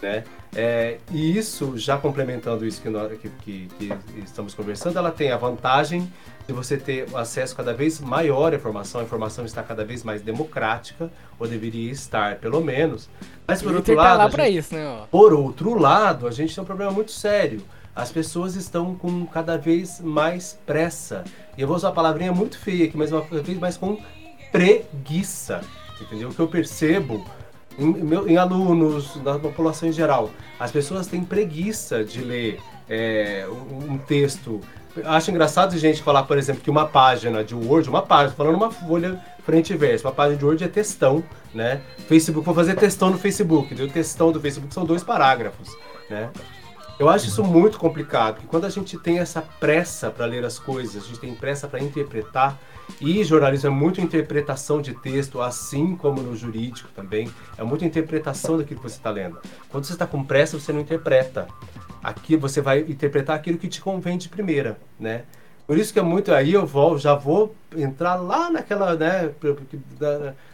né? 0.00 0.22
É, 0.54 0.98
e 1.10 1.36
isso, 1.36 1.78
já 1.78 1.96
complementando 1.96 2.66
isso 2.66 2.80
que, 2.82 2.90
nós, 2.90 3.10
que, 3.18 3.30
que, 3.30 3.68
que, 3.78 3.92
estamos 4.22 4.52
conversando, 4.52 4.98
ela 4.98 5.10
tem 5.10 5.30
a 5.30 5.36
vantagem 5.36 6.12
de 6.46 6.52
você 6.52 6.76
ter 6.76 7.06
acesso 7.14 7.56
cada 7.56 7.72
vez 7.72 8.00
maior 8.00 8.52
à 8.52 8.56
informação, 8.56 9.00
a 9.00 9.04
informação 9.04 9.46
está 9.46 9.62
cada 9.62 9.82
vez 9.82 10.04
mais 10.04 10.20
democrática, 10.20 11.10
ou 11.38 11.48
deveria 11.48 11.90
estar, 11.90 12.36
pelo 12.36 12.60
menos. 12.60 13.08
Mas 13.46 13.62
por 13.62 13.74
outro 13.74 13.94
lado, 13.94 14.30
tá 14.30 14.44
gente, 14.44 14.58
isso, 14.58 14.74
né, 14.74 15.02
por 15.10 15.32
outro 15.32 15.78
lado, 15.78 16.26
a 16.26 16.30
gente 16.30 16.54
tem 16.54 16.62
um 16.62 16.66
problema 16.66 16.92
muito 16.92 17.12
sério. 17.12 17.62
As 17.94 18.10
pessoas 18.12 18.54
estão 18.54 18.94
com 18.94 19.26
cada 19.26 19.56
vez 19.56 20.00
mais 20.00 20.58
pressa. 20.66 21.24
E 21.56 21.62
eu 21.62 21.68
vou 21.68 21.76
usar 21.76 21.88
uma 21.88 21.94
palavrinha 21.94 22.32
muito 22.32 22.58
feia 22.58 22.86
aqui, 22.86 22.96
mas 22.96 23.12
uma 23.12 23.20
vez 23.22 23.58
mais 23.58 23.76
com 23.76 23.98
preguiça. 24.50 25.60
Entendeu? 26.00 26.30
O 26.30 26.34
que 26.34 26.40
eu 26.40 26.48
percebo 26.48 27.24
em, 27.78 28.32
em, 28.32 28.36
alunos, 28.36 29.16
na 29.16 29.38
população 29.38 29.88
em 29.88 29.92
geral, 29.92 30.30
as 30.58 30.70
pessoas 30.70 31.06
têm 31.06 31.24
preguiça 31.24 32.04
de 32.04 32.22
ler 32.22 32.60
é, 32.88 33.46
um, 33.48 33.98
texto 33.98 34.60
acho 35.06 35.30
engraçado 35.30 35.74
a 35.74 35.78
gente 35.78 36.02
falar, 36.02 36.24
por 36.24 36.36
exemplo, 36.36 36.62
que 36.62 36.68
uma 36.68 36.86
página 36.86 37.42
de 37.42 37.54
Word, 37.54 37.88
uma 37.88 38.02
página, 38.02 38.36
falando 38.36 38.56
uma 38.56 38.70
folha 38.70 39.18
frente 39.44 39.72
e 39.72 39.76
verso, 39.76 40.06
uma 40.06 40.12
página 40.12 40.36
de 40.36 40.44
Word 40.44 40.62
é 40.62 40.68
textão, 40.68 41.24
né? 41.54 41.80
Facebook, 42.08 42.44
vou 42.44 42.54
fazer 42.54 42.74
textão 42.74 43.10
no 43.10 43.18
Facebook. 43.18 43.72
O 43.74 43.88
textão 43.88 44.30
do 44.30 44.40
Facebook 44.40 44.72
são 44.74 44.84
dois 44.84 45.02
parágrafos, 45.02 45.74
né? 46.10 46.30
Eu 46.98 47.08
acho 47.08 47.26
isso 47.26 47.42
muito 47.42 47.78
complicado, 47.78 48.34
porque 48.34 48.46
quando 48.46 48.64
a 48.64 48.68
gente 48.68 48.98
tem 48.98 49.18
essa 49.18 49.40
pressa 49.40 50.10
para 50.10 50.26
ler 50.26 50.44
as 50.44 50.58
coisas, 50.58 51.02
a 51.02 51.06
gente 51.06 51.18
tem 51.18 51.34
pressa 51.34 51.66
para 51.66 51.80
interpretar, 51.80 52.58
e 53.00 53.24
jornalismo 53.24 53.68
é 53.68 53.70
muito 53.70 54.00
interpretação 54.00 54.80
de 54.80 54.94
texto, 54.94 55.40
assim 55.40 55.96
como 55.96 56.20
no 56.22 56.36
jurídico 56.36 56.88
também, 56.94 57.30
é 57.56 57.62
muita 57.62 57.84
interpretação 57.84 58.56
daquilo 58.56 58.80
que 58.80 58.88
você 58.88 58.96
está 58.96 59.10
lendo. 59.10 59.38
Quando 59.68 59.84
você 59.84 59.92
está 59.92 60.06
com 60.06 60.22
pressa, 60.24 60.58
você 60.58 60.72
não 60.72 60.80
interpreta. 60.80 61.48
Aqui 62.02 62.36
você 62.36 62.60
vai 62.60 62.80
interpretar 62.80 63.36
aquilo 63.36 63.58
que 63.58 63.68
te 63.68 63.80
convém 63.80 64.18
de 64.18 64.28
primeira, 64.28 64.78
né? 64.98 65.22
Por 65.66 65.78
isso 65.78 65.92
que 65.92 65.98
é 65.98 66.02
muito 66.02 66.34
aí 66.34 66.52
eu 66.52 66.66
vou, 66.66 66.98
já 66.98 67.14
vou 67.14 67.54
entrar 67.76 68.16
lá 68.16 68.50
naquela, 68.50 68.96
né, 68.96 69.30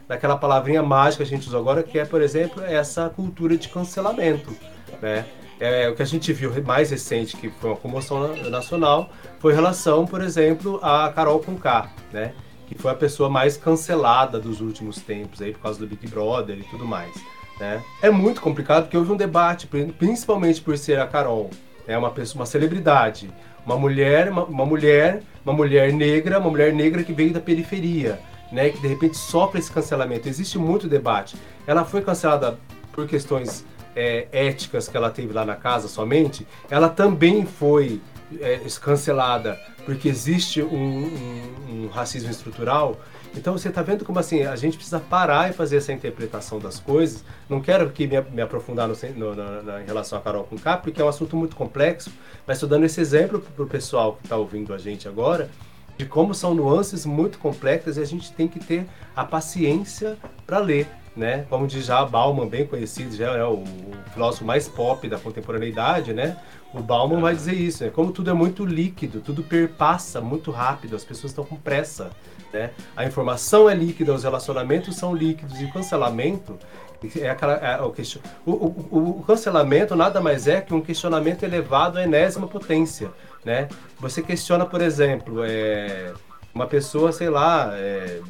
naquela 0.07 0.37
palavrinha 0.37 0.83
mágica 0.83 1.25
que 1.25 1.29
a 1.29 1.37
gente 1.37 1.49
usa 1.49 1.59
agora, 1.59 1.83
que 1.83 1.99
é, 1.99 2.05
por 2.05 2.21
exemplo, 2.21 2.63
essa 2.63 3.09
cultura 3.09 3.57
de 3.57 3.69
cancelamento, 3.69 4.55
né? 5.01 5.25
É, 5.61 5.89
o 5.89 5.95
que 5.95 6.03
a 6.03 6.05
gente 6.05 6.33
viu 6.33 6.53
mais 6.65 6.91
recente, 6.91 7.37
que 7.37 7.51
foi 7.51 7.71
uma 7.71 7.77
comoção 7.77 8.37
nacional, 8.49 9.11
foi 9.41 9.53
em 9.53 9.57
relação, 9.57 10.07
por 10.07 10.21
exemplo, 10.21 10.79
a 10.83 11.13
Carol 11.13 11.41
Conká, 11.41 11.91
né? 12.13 12.33
Que 12.67 12.77
foi 12.77 12.93
a 12.93 12.95
pessoa 12.95 13.29
mais 13.29 13.57
cancelada 13.57 14.39
dos 14.39 14.61
últimos 14.61 14.99
tempos 14.99 15.43
aí 15.43 15.53
por 15.53 15.61
causa 15.61 15.81
do 15.81 15.87
Big 15.87 16.07
Brother 16.07 16.59
e 16.59 16.65
tudo 16.65 16.85
mais. 16.85 17.13
Né? 17.59 17.83
É 18.01 18.11
muito 18.11 18.41
complicado 18.41 18.85
porque 18.85 18.97
houve 18.97 19.11
um 19.11 19.17
debate, 19.17 19.67
principalmente 19.99 20.61
por 20.61 20.79
ser 20.79 21.01
a 21.01 21.07
Carol, 21.07 21.51
né? 21.87 21.99
uma 21.99 22.11
pessoa, 22.11 22.43
uma 22.43 22.47
celebridade, 22.47 23.31
uma 23.67 23.77
mulher, 23.77 24.31
uma, 24.31 24.45
uma, 24.45 24.65
mulher, 24.65 25.23
uma 25.45 25.53
mulher 25.53 25.93
negra, 25.93 26.39
uma 26.39 26.51
mulher 26.51 26.73
negra 26.73 27.03
que 27.03 27.13
veio 27.13 27.33
da 27.33 27.41
periferia, 27.41 28.21
né? 28.53 28.71
Que 28.71 28.81
de 28.81 28.87
repente 28.87 29.17
sofre 29.17 29.59
esse 29.59 29.73
cancelamento. 29.73 30.29
Existe 30.29 30.59
muito 30.59 30.89
debate. 30.89 31.37
Ela 31.67 31.85
foi 31.85 32.01
cancelada 32.01 32.59
por 32.93 33.07
questões 33.07 33.65
é, 33.95 34.29
éticas 34.33 34.89
que 34.89 34.97
ela 34.97 35.11
teve 35.11 35.33
lá 35.33 35.45
na 35.45 35.57
casa 35.57 35.89
somente. 35.89 36.47
Ela 36.71 36.89
também 36.89 37.45
foi 37.45 38.01
é, 38.41 38.61
cancelada 38.81 39.59
porque 39.85 40.09
existe 40.09 40.63
um, 40.63 40.77
um, 40.77 41.85
um 41.85 41.89
racismo 41.89 42.31
estrutural 42.31 42.99
então 43.37 43.57
você 43.57 43.69
está 43.69 43.83
vendo 43.83 44.05
como 44.05 44.19
assim 44.19 44.43
a 44.43 44.57
gente 44.57 44.77
precisa 44.77 44.99
parar 44.99 45.51
e 45.51 45.53
fazer 45.53 45.77
essa 45.77 45.93
interpretação 45.93 46.59
das 46.59 46.81
coisas. 46.81 47.25
Não 47.49 47.61
quero 47.61 47.87
aqui 47.87 48.07
me, 48.07 48.21
me 48.21 48.43
aprofundar 48.43 48.89
no, 48.89 48.95
no, 49.17 49.63
na, 49.63 49.83
em 49.83 49.87
relação 49.87 50.19
a 50.19 50.21
Carol 50.23 50.45
com 50.45 50.59
K, 50.59 50.77
porque 50.79 51.01
é 51.01 51.05
um 51.05 51.09
assunto 51.09 51.37
muito 51.37 51.55
complexo, 51.55 52.11
mas 52.47 52.57
estou 52.57 52.69
dando 52.69 52.85
esse 52.85 53.01
exemplo 53.01 53.41
para 53.41 53.65
o 53.65 53.69
pessoal 53.69 54.15
que 54.17 54.25
está 54.25 54.37
ouvindo 54.37 54.73
a 54.73 54.79
gente 54.79 55.07
agora, 55.09 55.51
de 55.97 56.07
como 56.07 56.35
são 56.35 56.55
nuances 56.55 57.05
muito 57.05 57.39
complexas 57.39 57.97
e 57.97 58.01
a 58.01 58.05
gente 58.05 58.33
tem 58.33 58.49
que 58.49 58.61
ter 58.61 58.87
a 59.15 59.25
paciência 59.25 60.17
para 60.47 60.59
ler. 60.59 60.87
Né? 61.19 61.45
Como 61.51 61.67
diz 61.67 61.85
já 61.85 62.05
Bauman, 62.05 62.47
bem 62.47 62.65
conhecido, 62.65 63.17
já 63.17 63.33
é 63.37 63.43
o, 63.43 63.55
o 63.55 63.67
filósofo 64.13 64.45
mais 64.45 64.69
pop 64.69 65.09
da 65.09 65.19
contemporaneidade, 65.19 66.13
né? 66.13 66.37
O 66.73 66.81
Bauman 66.81 67.21
vai 67.21 67.35
dizer 67.35 67.55
isso, 67.55 67.83
né? 67.83 67.91
Como 67.91 68.13
tudo 68.13 68.31
é 68.31 68.33
muito 68.33 68.65
líquido, 68.65 69.21
tudo 69.21 69.43
perpassa 69.43 70.21
muito 70.21 70.53
rápido, 70.53 70.95
as 70.95 71.03
pessoas 71.03 71.33
estão 71.33 71.45
com 71.45 71.57
pressa. 71.57 72.13
Né? 72.53 72.71
A 72.97 73.05
informação 73.05 73.69
é 73.69 73.75
líquida, 73.75 74.15
os 74.15 74.23
relacionamentos 74.23 74.95
são 74.95 75.13
líquidos 75.13 75.61
e 75.61 75.65
o 75.65 75.73
cancelamento 75.73 76.57
é 77.21 77.31
aquela, 77.31 77.55
é, 77.55 77.81
o, 77.81 77.91
question... 77.91 78.21
o, 78.47 78.53
o, 78.53 79.21
o, 79.21 79.25
cancelamento 79.25 79.95
nada 79.95 80.21
mais 80.21 80.49
é 80.49 80.61
que 80.61 80.75
um 80.75 80.81
questionamento 80.81 81.43
elevado 81.43 81.99
à 81.99 82.03
enésima 82.05 82.47
potência. 82.47 83.11
Né? 83.45 83.69
Você 84.01 84.23
questiona, 84.23 84.65
por 84.65 84.81
exemplo, 84.81 85.43
é, 85.45 86.13
uma 86.55 86.67
pessoa, 86.67 87.13
sei 87.13 87.29
lá, 87.29 87.71
é, 87.75 88.21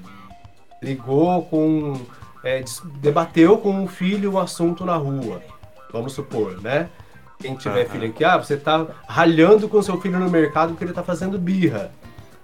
brigou 0.80 1.42
com. 1.44 1.94
É, 2.48 2.64
debateu 3.00 3.58
com 3.58 3.70
um 3.70 3.86
filho 3.86 4.32
um 4.32 4.38
assunto 4.38 4.84
na 4.84 4.96
rua, 4.96 5.42
vamos 5.92 6.12
supor, 6.12 6.60
né? 6.62 6.88
Quem 7.38 7.54
tiver 7.54 7.84
uhum. 7.84 7.90
filho 7.90 8.08
aqui, 8.08 8.24
ah, 8.24 8.36
você 8.36 8.54
está 8.54 8.86
ralhando 9.06 9.68
com 9.68 9.80
seu 9.80 10.00
filho 10.00 10.18
no 10.18 10.28
mercado 10.28 10.70
porque 10.70 10.84
ele 10.84 10.90
está 10.90 11.04
fazendo 11.04 11.38
birra 11.38 11.92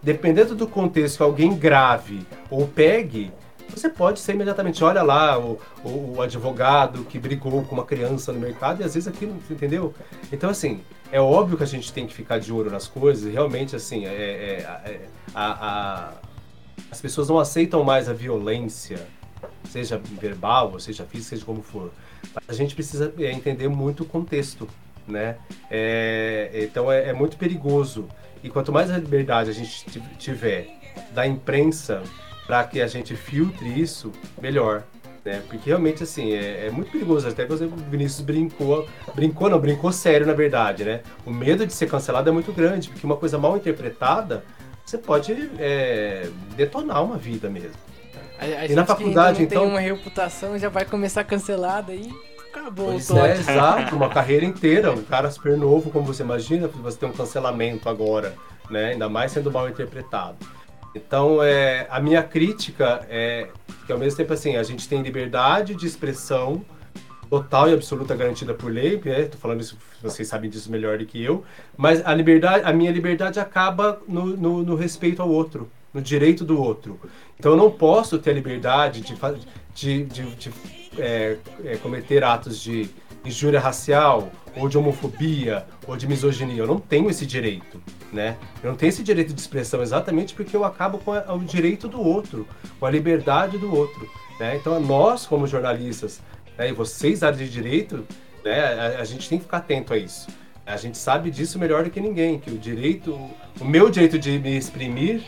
dependendo 0.05 0.55
do 0.55 0.67
contexto 0.67 1.17
que 1.17 1.23
alguém 1.23 1.57
grave 1.57 2.27
ou 2.51 2.69
pegue, 2.69 3.33
você 3.75 3.89
pode 3.89 4.21
ser 4.21 4.35
imediatamente, 4.35 4.85
olha 4.85 5.03
lá, 5.03 5.39
o, 5.39 5.59
o, 5.83 6.17
o, 6.17 6.23
advogado 6.23 7.05
que 7.05 7.19
brigou 7.19 7.65
com 7.65 7.75
uma 7.75 7.85
criança 7.85 8.31
no 8.31 8.39
mercado 8.39 8.83
e 8.83 8.85
às 8.85 8.95
vezes 8.95 9.09
aquilo, 9.09 9.35
entendeu? 9.51 9.95
Então, 10.31 10.51
assim, 10.51 10.83
é 11.11 11.19
óbvio 11.19 11.57
que 11.57 11.63
a 11.63 11.67
gente 11.67 11.91
tem 11.93 12.07
que 12.07 12.13
ficar 12.13 12.39
de 12.39 12.53
olho 12.53 12.71
nas 12.71 12.87
coisas 12.87 13.25
e 13.25 13.31
realmente, 13.31 13.75
assim, 13.75 14.05
é, 14.05 14.11
é, 14.11 14.81
é 14.85 15.01
a, 15.35 15.69
a, 15.69 16.13
as 16.91 17.01
pessoas 17.01 17.29
não 17.29 17.39
aceitam 17.39 17.83
mais 17.83 18.09
a 18.09 18.13
violência, 18.13 19.09
seja 19.65 19.99
verbal, 19.99 20.73
ou 20.73 20.81
seja 20.81 21.05
física, 21.05 21.31
seja 21.31 21.45
como 21.45 21.63
for. 21.63 21.91
A 22.49 22.53
gente 22.53 22.75
precisa 22.75 23.13
é, 23.19 23.31
entender 23.31 23.69
muito 23.69 24.03
o 24.03 24.07
contexto, 24.07 24.69
né? 25.07 25.37
É, 25.71 26.51
então, 26.55 26.91
é, 26.91 27.09
é 27.09 27.13
muito 27.13 27.37
perigoso 27.37 28.09
e 28.43 28.51
quanto 28.51 28.71
mais 28.71 28.91
liberdade 28.91 29.51
a 29.51 29.55
gente 29.55 29.87
tiver 30.19 30.69
da 31.15 31.27
imprensa 31.27 32.03
para 32.47 32.63
que 32.65 32.81
a 32.81 32.87
gente 32.87 33.17
filtre 33.17 33.81
isso, 33.81 34.13
melhor. 34.41 34.85
Né? 35.25 35.43
Porque 35.49 35.71
realmente, 35.71 36.03
assim, 36.03 36.33
é, 36.33 36.67
é 36.67 36.71
muito 36.71 36.91
perigoso. 36.91 37.27
Até 37.27 37.47
que 37.47 37.53
o 37.55 37.57
Vinícius 37.91 38.21
brincou, 38.21 38.87
brincou 39.15 39.49
não, 39.49 39.59
brincou 39.59 39.91
sério, 39.91 40.27
na 40.27 40.35
verdade, 40.35 40.85
né? 40.85 41.01
O 41.25 41.31
medo 41.31 41.67
de 41.67 41.73
ser 41.73 41.87
cancelado 41.89 42.29
é 42.29 42.33
muito 42.33 42.53
grande, 42.53 42.91
porque 42.91 43.07
uma 43.07 43.17
coisa 43.17 43.39
mal 43.39 43.57
interpretada, 43.57 44.45
você 44.85 44.99
pode 44.99 45.33
é, 45.59 46.29
detonar 46.55 47.03
uma 47.03 47.17
vida 47.17 47.49
mesmo. 47.49 47.73
A, 48.45 48.61
a 48.61 48.67
e 48.67 48.75
na 48.75 48.85
faculdade, 48.85 49.43
então... 49.43 49.63
tem 49.63 49.71
uma 49.71 49.81
reputação, 49.81 50.59
já 50.59 50.69
vai 50.69 50.85
começar 50.85 51.25
cancelada 51.25 51.93
aí 51.93 52.13
acabou 52.55 52.87
pois 52.87 53.11
o 53.11 53.19
é, 53.19 53.33
exato, 53.33 53.97
uma 53.97 54.09
carreira 54.09 54.45
inteira, 54.45 54.93
um 54.93 55.03
cara 55.03 55.29
super 55.31 55.57
novo, 55.57 55.91
como 55.91 56.07
você 56.07 56.23
imagina, 56.23 56.69
você 56.69 56.97
tem 56.97 57.09
um 57.09 57.13
cancelamento 57.13 57.89
agora, 57.89 58.35
né? 58.71 58.93
Ainda 58.93 59.09
mais 59.09 59.33
sendo 59.33 59.51
mal 59.51 59.69
interpretado. 59.69 60.37
Então, 60.95 61.43
é, 61.43 61.87
a 61.91 62.01
minha 62.01 62.23
crítica 62.23 63.05
é 63.11 63.49
que 63.85 63.93
ao 63.93 63.99
mesmo 63.99 64.17
tempo 64.17 64.33
assim, 64.33 64.57
a 64.57 64.63
gente 64.63 64.89
tem 64.89 65.03
liberdade 65.03 65.75
de 65.75 65.87
expressão 65.87 66.65
total 67.29 67.69
e 67.69 67.75
absoluta 67.75 68.15
garantida 68.15 68.55
por 68.55 68.71
lei, 68.71 69.01
né? 69.05 69.25
Tô 69.25 69.37
falando 69.37 69.61
isso, 69.61 69.77
vocês 70.01 70.29
sabem 70.29 70.49
disso 70.49 70.71
melhor 70.71 70.99
do 70.99 71.05
que 71.05 71.23
eu, 71.23 71.45
mas 71.77 72.05
a 72.07 72.15
liberdade, 72.15 72.65
a 72.65 72.73
minha 72.73 72.93
liberdade 72.93 73.41
acaba 73.41 74.01
no, 74.07 74.37
no, 74.37 74.63
no 74.63 74.77
respeito 74.77 75.21
ao 75.21 75.29
outro, 75.29 75.69
no 75.93 76.01
direito 76.01 76.45
do 76.45 76.61
outro. 76.61 77.01
Então 77.39 77.53
eu 77.53 77.57
não 77.57 77.71
posso 77.71 78.19
ter 78.19 78.31
a 78.31 78.35
liberdade 78.35 79.01
de, 79.01 79.15
de, 79.75 80.05
de, 80.05 80.35
de 80.37 80.53
é, 80.99 81.37
é, 81.65 81.77
cometer 81.77 82.23
atos 82.23 82.61
de 82.61 82.89
injúria 83.25 83.59
racial, 83.59 84.31
ou 84.57 84.69
de 84.69 84.79
homofobia, 84.79 85.67
ou 85.87 85.97
de 85.97 86.07
misoginia. 86.07 86.63
Eu 86.63 86.67
não 86.67 86.79
tenho 86.79 87.11
esse 87.11 87.27
direito, 87.27 87.81
né? 88.13 88.37
Eu 88.63 88.71
não 88.71 88.77
tenho 88.77 88.91
esse 88.91 89.03
direito 89.03 89.33
de 89.33 89.41
expressão 89.41 89.83
exatamente 89.83 90.35
porque 90.35 90.57
eu 90.57 90.65
acabo 90.65 90.99
com 90.99 91.13
a, 91.13 91.35
o 91.35 91.41
direito 91.41 91.89
do 91.89 92.01
outro, 92.01 92.47
com 92.79 92.87
a 92.87 92.91
liberdade 92.91 93.59
do 93.59 93.75
outro, 93.75 94.09
né? 94.39 94.57
Então, 94.57 94.79
nós, 94.79 95.27
como 95.27 95.47
jornalistas, 95.47 96.21
né, 96.57 96.69
e 96.69 96.73
vocês, 96.73 97.23
área 97.23 97.37
de 97.37 97.49
direito, 97.49 98.07
né, 98.45 98.61
a, 98.63 99.01
a 99.01 99.05
gente 99.05 99.29
tem 99.29 99.39
que 99.39 99.45
ficar 99.45 99.59
atento 99.59 99.93
a 99.93 99.99
isso. 99.99 100.29
A 100.67 100.77
gente 100.77 100.97
sabe 100.97 101.31
disso 101.31 101.59
melhor 101.59 101.85
do 101.85 101.91
que 101.91 102.01
ninguém, 102.01 102.39
que 102.39 102.51
o 102.51 102.57
direito, 102.57 103.13
o 103.61 103.65
meu 103.65 103.91
direito 103.91 104.19
de 104.19 104.39
me 104.39 104.57
exprimir 104.57 105.23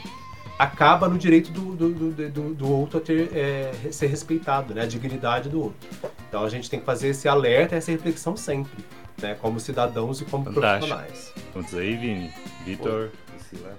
acaba 0.58 1.08
no 1.08 1.18
direito 1.18 1.50
do, 1.50 1.76
do, 1.76 2.10
do, 2.30 2.54
do 2.54 2.70
outro 2.72 2.98
a 2.98 3.00
ter, 3.00 3.30
é, 3.36 3.72
ser 3.90 4.06
respeitado, 4.06 4.74
né? 4.74 4.82
A 4.82 4.86
dignidade 4.86 5.48
do 5.48 5.62
outro. 5.62 5.88
Então 6.28 6.44
a 6.44 6.48
gente 6.48 6.70
tem 6.70 6.80
que 6.80 6.86
fazer 6.86 7.08
esse 7.08 7.28
alerta, 7.28 7.76
essa 7.76 7.90
reflexão 7.90 8.36
sempre, 8.36 8.84
né? 9.20 9.34
Como 9.34 9.60
cidadãos 9.60 10.20
e 10.20 10.24
como 10.24 10.44
Fantástico. 10.44 10.94
profissionais. 10.94 11.34
Vamos 11.52 11.74
aí, 11.74 11.96
Vini, 11.96 12.32
Vitor, 12.64 13.10
Priscila. 13.26 13.78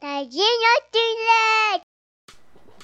Tadinho, 0.00 0.44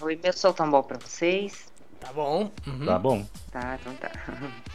Oi, 0.00 0.18
meu 0.22 0.32
som 0.32 0.52
tá 0.52 0.66
bom 0.66 0.82
pra 0.82 0.98
vocês? 0.98 1.72
Tá 2.00 2.12
bom. 2.12 2.50
Uhum. 2.66 2.84
Tá 2.84 2.98
bom. 2.98 3.26
Tá, 3.50 3.78
então 3.80 3.94
tá. 3.94 4.10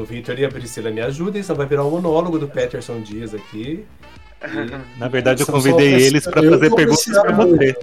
O 0.00 0.04
Vitor 0.06 0.38
e 0.38 0.46
a 0.46 0.48
Priscila 0.48 0.90
me 0.90 1.02
ajudem, 1.02 1.42
só 1.42 1.52
vai 1.52 1.66
virar 1.66 1.84
um 1.84 1.90
monólogo 1.90 2.38
do 2.38 2.48
Peterson 2.48 3.02
Dias 3.02 3.34
aqui. 3.34 3.86
Na 4.98 5.08
verdade, 5.08 5.42
eu 5.42 5.46
convidei 5.46 5.94
eles 5.94 6.24
para 6.24 6.42
fazer 6.42 6.74
perguntas 6.74 7.18
para 7.18 7.32
você. 7.32 7.76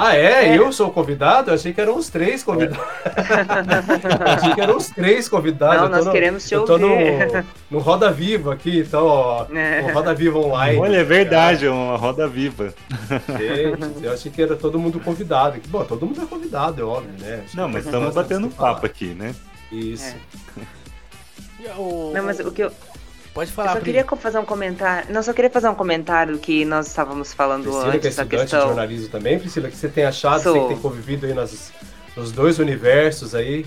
Ah, 0.00 0.14
é? 0.14 0.50
é? 0.50 0.56
Eu 0.56 0.72
sou 0.72 0.86
o 0.86 0.92
convidado? 0.92 1.50
Eu 1.50 1.54
achei 1.54 1.72
que 1.72 1.80
eram 1.80 1.96
os 1.96 2.08
três 2.08 2.44
convidados. 2.44 2.78
Achei 4.38 4.54
que 4.54 4.60
eram 4.60 4.76
os 4.76 4.86
três 4.90 5.28
convidados. 5.28 5.82
Não, 5.82 5.88
nós 5.88 6.06
no, 6.06 6.12
queremos 6.12 6.48
te 6.48 6.54
ouvir. 6.54 6.72
Eu 6.72 6.78
tô 6.78 6.86
no, 6.86 7.44
no 7.68 7.78
Roda 7.80 8.08
Viva 8.12 8.54
aqui, 8.54 8.78
então, 8.78 9.04
ó. 9.04 9.46
É. 9.52 9.82
No 9.82 9.92
Roda 9.92 10.14
Viva 10.14 10.38
online. 10.38 10.78
Olha, 10.78 10.98
é 10.98 11.02
verdade, 11.02 11.66
é 11.66 11.70
uma 11.70 11.96
Roda 11.96 12.28
Viva. 12.28 12.72
Gente, 13.36 14.04
eu 14.04 14.12
achei 14.12 14.30
que 14.30 14.40
era 14.40 14.54
todo 14.54 14.78
mundo 14.78 15.00
convidado. 15.00 15.60
Bom, 15.66 15.82
todo 15.82 16.06
mundo 16.06 16.22
é 16.22 16.26
convidado, 16.26 16.80
é 16.80 16.84
óbvio, 16.84 17.14
né? 17.18 17.42
Acho 17.44 17.56
Não, 17.56 17.68
mas 17.68 17.84
estamos 17.84 18.14
batendo 18.14 18.48
papo 18.50 18.86
aqui, 18.86 19.06
né? 19.06 19.34
Isso. 19.72 20.14
É. 20.14 20.68
Não, 22.14 22.22
mas 22.24 22.38
o 22.38 22.52
que 22.52 22.62
eu, 22.62 22.72
Pode 23.38 23.50
Eu 23.50 23.54
falar, 23.54 23.68
só 23.68 23.74
Pri. 23.76 23.84
queria 23.84 24.04
fazer 24.04 24.38
um 24.40 24.44
comentário. 24.44 25.12
Não, 25.12 25.22
só 25.22 25.32
queria 25.32 25.48
fazer 25.48 25.68
um 25.68 25.74
comentário 25.76 26.36
que 26.40 26.64
nós 26.64 26.88
estávamos 26.88 27.32
falando 27.32 27.62
Priscila, 27.70 27.82
que 27.84 27.88
é 27.88 27.94
antes 27.98 28.02
da 28.02 28.22
estudante 28.24 28.30
de 28.30 28.50
questão. 28.50 28.66
jornalismo 28.66 29.08
também, 29.10 29.38
Priscila, 29.38 29.68
que 29.70 29.76
você 29.76 29.88
tem 29.88 30.04
achado, 30.04 30.42
Sou. 30.42 30.54
você 30.54 30.60
que 30.62 30.68
tem 30.70 30.78
convivido 30.78 31.24
aí 31.24 31.32
nas, 31.34 31.72
nos 32.16 32.32
dois 32.32 32.58
universos 32.58 33.36
aí, 33.36 33.64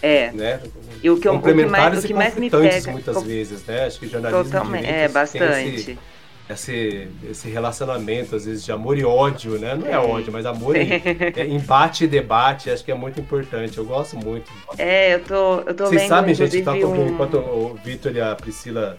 É. 0.00 0.30
né? 0.32 0.60
E 1.02 1.10
o 1.10 1.20
que, 1.20 1.28
eu- 1.28 1.32
o 1.34 1.36
que 1.36 1.42
Complementares 1.48 1.70
mais, 1.96 2.04
o 2.04 2.06
que 2.06 2.14
mais 2.14 2.34
me 2.34 2.48
pega. 2.48 2.90
muitas 2.92 3.14
co- 3.14 3.20
vezes, 3.20 3.62
né? 3.66 3.84
Acho 3.84 3.98
que 4.00 4.08
jornalismo 4.08 4.44
Totalmente. 4.44 4.86
É, 4.86 5.04
tem 5.04 5.12
bastante. 5.12 5.74
Esse, 5.74 5.98
esse, 6.48 7.08
esse 7.28 7.48
relacionamento, 7.48 8.36
às 8.36 8.44
vezes, 8.44 8.64
de 8.64 8.70
amor 8.70 8.96
e 8.96 9.04
ódio, 9.04 9.58
né? 9.58 9.74
Não 9.74 9.86
é 9.86 9.98
ódio, 9.98 10.32
mas 10.32 10.46
amor 10.46 10.76
e 10.76 10.88
é, 11.36 11.46
embate 11.46 12.04
e 12.04 12.06
debate, 12.06 12.70
acho 12.70 12.84
que 12.84 12.92
é 12.92 12.94
muito 12.94 13.20
importante. 13.20 13.76
Eu 13.78 13.84
gosto 13.84 14.16
muito. 14.16 14.50
É, 14.78 15.14
eu 15.14 15.24
tô, 15.24 15.60
eu 15.60 15.74
tô 15.74 15.86
Vocês 15.86 16.02
lendo, 16.02 16.08
sabem, 16.08 16.34
gente, 16.34 16.62
tá, 16.62 16.72
um... 16.72 17.08
enquanto 17.08 17.38
o 17.38 17.78
Vitor 17.84 18.14
e 18.14 18.20
a 18.20 18.34
Priscila 18.34 18.98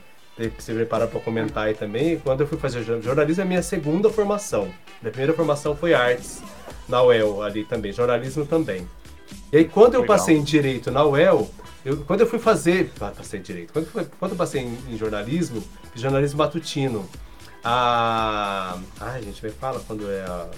se 0.60 0.72
preparar 0.72 1.08
para 1.08 1.20
comentar 1.20 1.66
aí 1.66 1.74
também, 1.74 2.20
quando 2.20 2.42
eu 2.42 2.48
fui 2.48 2.58
fazer 2.60 2.84
jor- 2.84 3.02
jornalismo 3.02 3.42
é 3.42 3.46
a 3.46 3.48
minha 3.48 3.64
segunda 3.64 4.08
formação. 4.10 4.68
Minha 5.02 5.12
primeira 5.12 5.34
formação 5.34 5.76
foi 5.76 5.94
artes 5.96 6.44
na 6.88 7.02
UEL 7.02 7.42
ali 7.42 7.64
também, 7.64 7.92
jornalismo 7.92 8.46
também. 8.46 8.88
E 9.52 9.58
aí 9.58 9.66
quando 9.66 9.96
eu 9.96 10.02
Legal. 10.02 10.16
passei 10.16 10.38
em 10.38 10.44
direito 10.44 10.92
na 10.92 11.04
UEL, 11.04 11.50
eu, 11.84 11.98
quando 12.06 12.22
eu 12.22 12.28
fui 12.28 12.38
fazer, 12.38 12.92
ah, 13.02 13.12
passei 13.16 13.40
em 13.40 13.44
direito, 13.44 13.74
quando, 13.74 13.88
foi- 13.88 14.06
quando 14.20 14.32
eu 14.34 14.38
passei 14.38 14.62
em, 14.62 14.78
em 14.94 14.98
jornalismo, 14.98 15.64
jornalismo 15.96 16.38
matutino. 16.38 17.10
A, 17.70 18.80
ai, 19.02 19.24
gente, 19.24 19.44
me 19.44 19.52
fala 19.52 19.82
quando 19.86 20.10
é 20.10 20.22
a 20.22 20.50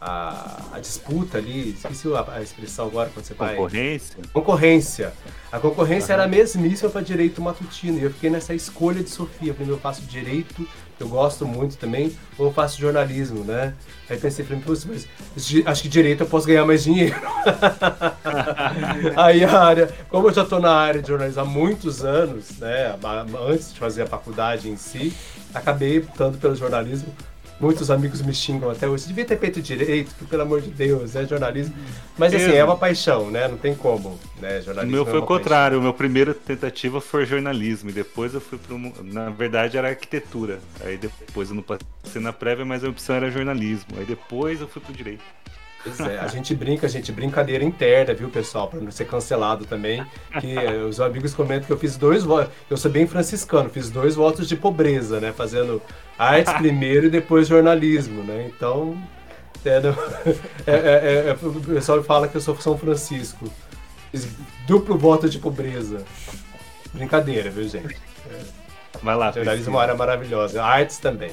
a, 0.00 0.60
a 0.74 0.80
disputa 0.80 1.38
ali, 1.38 1.70
esqueci 1.70 2.08
a, 2.12 2.34
a 2.34 2.42
expressão 2.42 2.86
agora 2.86 3.10
quando 3.12 3.24
você 3.24 3.34
vai. 3.34 3.56
Concorrência? 3.56 4.16
Concorrência. 4.32 5.12
A 5.50 5.58
concorrência 5.58 6.12
era 6.12 6.24
a 6.24 6.28
mesmíssima 6.28 6.90
para 6.90 7.00
direito 7.00 7.42
matutino. 7.42 7.98
E 7.98 8.04
eu 8.04 8.12
fiquei 8.12 8.30
nessa 8.30 8.54
escolha 8.54 9.02
de 9.02 9.10
Sofia. 9.10 9.52
Primeiro 9.52 9.76
eu 9.76 9.80
faço 9.80 10.02
direito, 10.02 10.66
eu 11.00 11.08
gosto 11.08 11.46
muito 11.46 11.76
também, 11.76 12.12
ou 12.36 12.46
eu 12.46 12.52
faço 12.52 12.80
jornalismo, 12.80 13.44
né? 13.44 13.74
Aí 14.08 14.16
pensei, 14.18 14.44
falei, 14.44 14.62
"Putz, 14.62 14.84
mas 14.84 15.06
acho 15.66 15.82
que 15.82 15.88
direito 15.88 16.22
eu 16.22 16.26
posso 16.26 16.46
ganhar 16.46 16.64
mais 16.64 16.84
dinheiro. 16.84 17.14
Aí 19.16 19.44
a 19.44 19.60
área, 19.62 19.88
como 20.08 20.28
eu 20.28 20.32
já 20.34 20.42
estou 20.42 20.60
na 20.60 20.72
área 20.72 21.00
de 21.02 21.08
jornalismo 21.08 21.42
há 21.42 21.44
muitos 21.44 22.04
anos, 22.04 22.58
né? 22.58 22.96
Antes 23.48 23.72
de 23.72 23.78
fazer 23.78 24.02
a 24.02 24.06
faculdade 24.06 24.68
em 24.68 24.76
si, 24.76 25.12
acabei 25.54 25.98
optando 25.98 26.38
pelo 26.38 26.54
jornalismo. 26.56 27.14
Muitos 27.60 27.90
amigos 27.90 28.22
me 28.22 28.32
xingam 28.32 28.70
até 28.70 28.86
hoje. 28.88 29.06
Devia 29.08 29.24
ter 29.24 29.36
feito 29.38 29.60
direito, 29.60 30.14
que, 30.14 30.24
pelo 30.26 30.42
amor 30.42 30.60
de 30.60 30.70
Deus, 30.70 31.16
é 31.16 31.26
jornalismo. 31.26 31.74
Mas 32.16 32.32
assim, 32.32 32.46
Eu- 32.50 32.56
é 32.56 32.64
uma 32.64 32.76
paixão, 32.76 33.30
né? 33.30 33.48
Não 33.48 33.58
tem 33.58 33.74
como, 33.74 34.18
né? 34.40 34.58
O 34.58 34.62
Jornalismo 34.62 34.92
meu 34.92 35.02
é 35.02 35.06
foi 35.06 35.18
o 35.18 35.22
uma 35.22 35.26
contrário, 35.26 35.78
o 35.78 35.82
meu 35.82 35.92
primeira 35.92 36.32
tentativa 36.34 37.00
foi 37.00 37.26
jornalismo 37.26 37.90
e 37.90 37.92
depois 37.92 38.32
eu 38.34 38.40
fui 38.40 38.58
pro. 38.58 38.78
Na 39.02 39.30
verdade 39.30 39.76
era 39.76 39.88
arquitetura. 39.88 40.60
Aí 40.80 40.96
depois 40.96 41.48
eu 41.50 41.56
não 41.56 41.62
passei 41.62 42.20
na 42.20 42.32
prévia, 42.32 42.64
mas 42.64 42.84
a 42.84 42.88
opção 42.88 43.16
era 43.16 43.30
jornalismo. 43.30 43.88
Aí 43.98 44.04
depois 44.04 44.60
eu 44.60 44.68
fui 44.68 44.80
pro 44.80 44.92
direito. 44.92 45.24
Pois 45.96 46.08
é, 46.08 46.18
a 46.18 46.26
gente 46.28 46.54
brinca, 46.54 46.86
a 46.86 46.90
gente 46.90 47.10
brincadeira 47.12 47.64
interna, 47.64 48.14
viu, 48.14 48.28
pessoal? 48.28 48.68
Pra 48.68 48.80
não 48.80 48.90
ser 48.90 49.06
cancelado 49.06 49.64
também. 49.64 50.04
Que 50.40 50.56
os 50.88 51.00
amigos 51.00 51.34
comentam 51.34 51.66
que 51.66 51.72
eu 51.72 51.78
fiz 51.78 51.96
dois 51.96 52.24
votos. 52.24 52.52
Eu 52.70 52.76
sou 52.76 52.90
bem 52.90 53.06
franciscano, 53.06 53.68
fiz 53.70 53.90
dois 53.90 54.14
votos 54.14 54.48
de 54.48 54.56
pobreza, 54.56 55.20
né? 55.20 55.32
Fazendo 55.32 55.80
artes 56.18 56.52
primeiro 56.58 57.06
e 57.06 57.10
depois 57.10 57.48
jornalismo, 57.48 58.22
né? 58.22 58.50
Então. 58.54 58.96
É, 59.64 59.80
não- 59.80 59.90
é, 60.66 60.72
é, 60.72 60.74
é, 61.26 61.28
é, 61.30 61.46
o 61.46 61.60
pessoal 61.60 62.02
fala 62.02 62.28
que 62.28 62.36
eu 62.36 62.40
sou 62.40 62.58
São 62.60 62.76
Francisco. 62.78 63.50
Fiz 64.10 64.26
duplo 64.66 64.96
voto 64.96 65.28
de 65.28 65.38
pobreza. 65.38 66.04
Brincadeira, 66.94 67.50
viu, 67.50 67.68
gente? 67.68 67.96
Vai 69.02 69.14
lá, 69.16 69.30
Jornalismo 69.30 69.70
é 69.70 69.70
uma 69.76 69.82
área 69.82 69.94
maravilhosa. 69.94 70.62
Artes 70.62 70.98
também. 70.98 71.30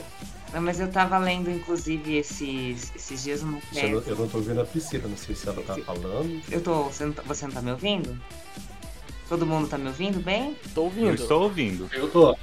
Não, 0.56 0.62
mas 0.62 0.80
eu 0.80 0.90
tava 0.90 1.18
lendo, 1.18 1.52
inclusive, 1.52 2.16
esses, 2.16 2.90
esses 2.96 3.22
dias 3.24 3.44
uma 3.44 3.60
Eu 3.74 4.02
eu 4.04 4.16
não 4.16 4.26
tô 4.30 4.38
ouvindo 4.38 4.62
a 4.62 4.66
Priscila, 4.66 5.06
não 5.10 5.18
sei 5.18 5.36
se 5.36 5.50
ela 5.50 5.62
tá 5.62 5.76
falando. 5.80 6.42
Eu 6.50 6.62
tô. 6.62 6.84
Você 6.84 7.06
não, 7.06 7.12
tá- 7.12 7.24
você 7.24 7.46
não 7.46 7.54
tá 7.54 7.62
me 7.62 7.72
ouvindo? 7.72 8.18
Todo 9.28 9.46
mundo 9.46 9.68
tá 9.68 9.78
me 9.78 9.88
ouvindo 9.88 10.22
bem? 10.24 10.56
Tô 10.74 10.82
Eu 10.82 10.86
ouvindo. 10.86 11.14
estou 11.16 11.42
ouvindo. 11.44 11.90
Eu 11.92 12.10
tô. 12.10 12.38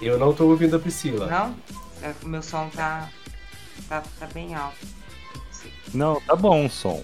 Eu 0.00 0.20
não 0.20 0.32
tô 0.32 0.46
ouvindo 0.46 0.76
a 0.76 0.78
Priscila. 0.78 1.26
Não? 1.26 1.56
É, 2.00 2.14
O 2.22 2.28
meu 2.28 2.42
som 2.44 2.68
tá. 2.68 3.10
tá, 3.88 4.04
tá 4.20 4.26
bem 4.28 4.54
alto. 4.54 4.86
Não, 5.92 6.20
tá 6.20 6.36
bom 6.36 6.66
o 6.66 6.70
som. 6.70 7.02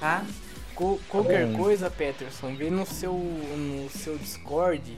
Tá? 0.00 0.24
Co- 0.74 0.98
qualquer 1.06 1.46
Bom. 1.48 1.58
coisa, 1.58 1.90
Peterson, 1.90 2.54
vê 2.54 2.70
no 2.70 2.86
seu, 2.86 3.12
no 3.12 3.90
seu 3.90 4.16
Discord 4.16 4.96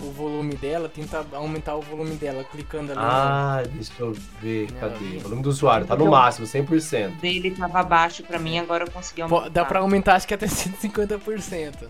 o 0.00 0.10
volume 0.10 0.54
dela, 0.56 0.88
tenta 0.88 1.24
aumentar 1.32 1.74
o 1.76 1.80
volume 1.80 2.16
dela, 2.16 2.44
clicando 2.44 2.92
ali. 2.92 3.00
Ah, 3.02 3.62
deixa 3.72 3.92
eu 3.98 4.12
ver. 4.40 4.70
Não, 4.72 4.80
Cadê? 4.80 5.16
O 5.16 5.20
volume 5.20 5.42
do 5.42 5.48
usuário 5.48 5.86
tá 5.86 5.94
no 5.96 6.06
máximo, 6.10 6.46
O 6.46 6.48
100%. 6.48 7.20
dele 7.20 7.50
tava 7.52 7.82
baixo 7.82 8.22
pra 8.24 8.38
mim, 8.38 8.58
agora 8.58 8.84
eu 8.84 8.90
consegui 8.90 9.22
aumentar. 9.22 9.48
Dá 9.50 9.64
pra 9.64 9.78
aumentar 9.80 10.14
acho 10.16 10.26
que 10.26 10.34
até 10.34 10.46
150%. 10.48 11.72
Se 11.78 11.88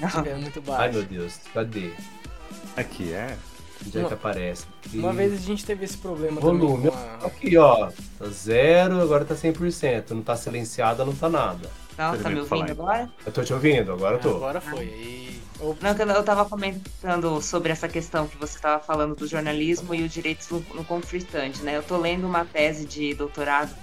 Não. 0.00 0.08
tiver 0.10 0.36
muito 0.36 0.60
baixo. 0.60 0.82
Ai, 0.82 0.92
meu 0.92 1.02
Deus. 1.04 1.40
Cadê? 1.54 1.90
Aqui 2.76 3.12
é. 3.12 3.36
Onde 3.86 3.98
é 3.98 4.04
que 4.04 4.14
aparece? 4.14 4.64
Aqui. 4.84 4.98
Uma 4.98 5.12
vez 5.12 5.32
a 5.32 5.36
gente 5.36 5.64
teve 5.64 5.84
esse 5.84 5.98
problema 5.98 6.40
Volume. 6.40 6.88
também 6.90 6.98
a... 7.22 7.26
Aqui, 7.26 7.56
ó. 7.58 7.90
Tá 8.18 8.26
zero, 8.28 9.00
agora 9.00 9.24
tá 9.24 9.34
100%. 9.34 10.10
Não 10.10 10.22
tá 10.22 10.34
silenciada, 10.36 11.04
não 11.04 11.14
tá 11.14 11.28
nada. 11.28 11.70
Não, 11.96 12.16
tá 12.18 12.28
me 12.30 12.44
falar, 12.46 12.60
ouvindo 12.60 12.72
então. 12.72 12.84
agora? 12.86 13.10
Eu 13.24 13.32
tô 13.32 13.42
te 13.42 13.52
ouvindo, 13.52 13.92
agora 13.92 14.16
eu 14.16 14.20
tô. 14.20 14.36
Agora 14.36 14.60
foi. 14.60 14.84
E... 14.84 15.40
Não, 15.58 15.90
eu- 15.92 16.06
eu 16.16 16.22
tava 16.22 16.44
comentando 16.44 17.40
sobre 17.40 17.72
essa 17.72 17.88
questão 17.88 18.26
que 18.28 18.36
você 18.36 18.58
tava 18.58 18.82
falando 18.82 19.14
do 19.14 19.26
jornalismo 19.26 19.94
e 19.94 20.02
o 20.02 20.08
direito 20.08 20.46
no, 20.50 20.60
no 20.76 20.84
conflitante, 20.84 21.62
né? 21.62 21.76
Eu 21.76 21.82
tô 21.82 21.96
lendo 21.96 22.26
uma 22.26 22.44
tese 22.44 22.84
de 22.84 23.14
doutorado 23.14 23.74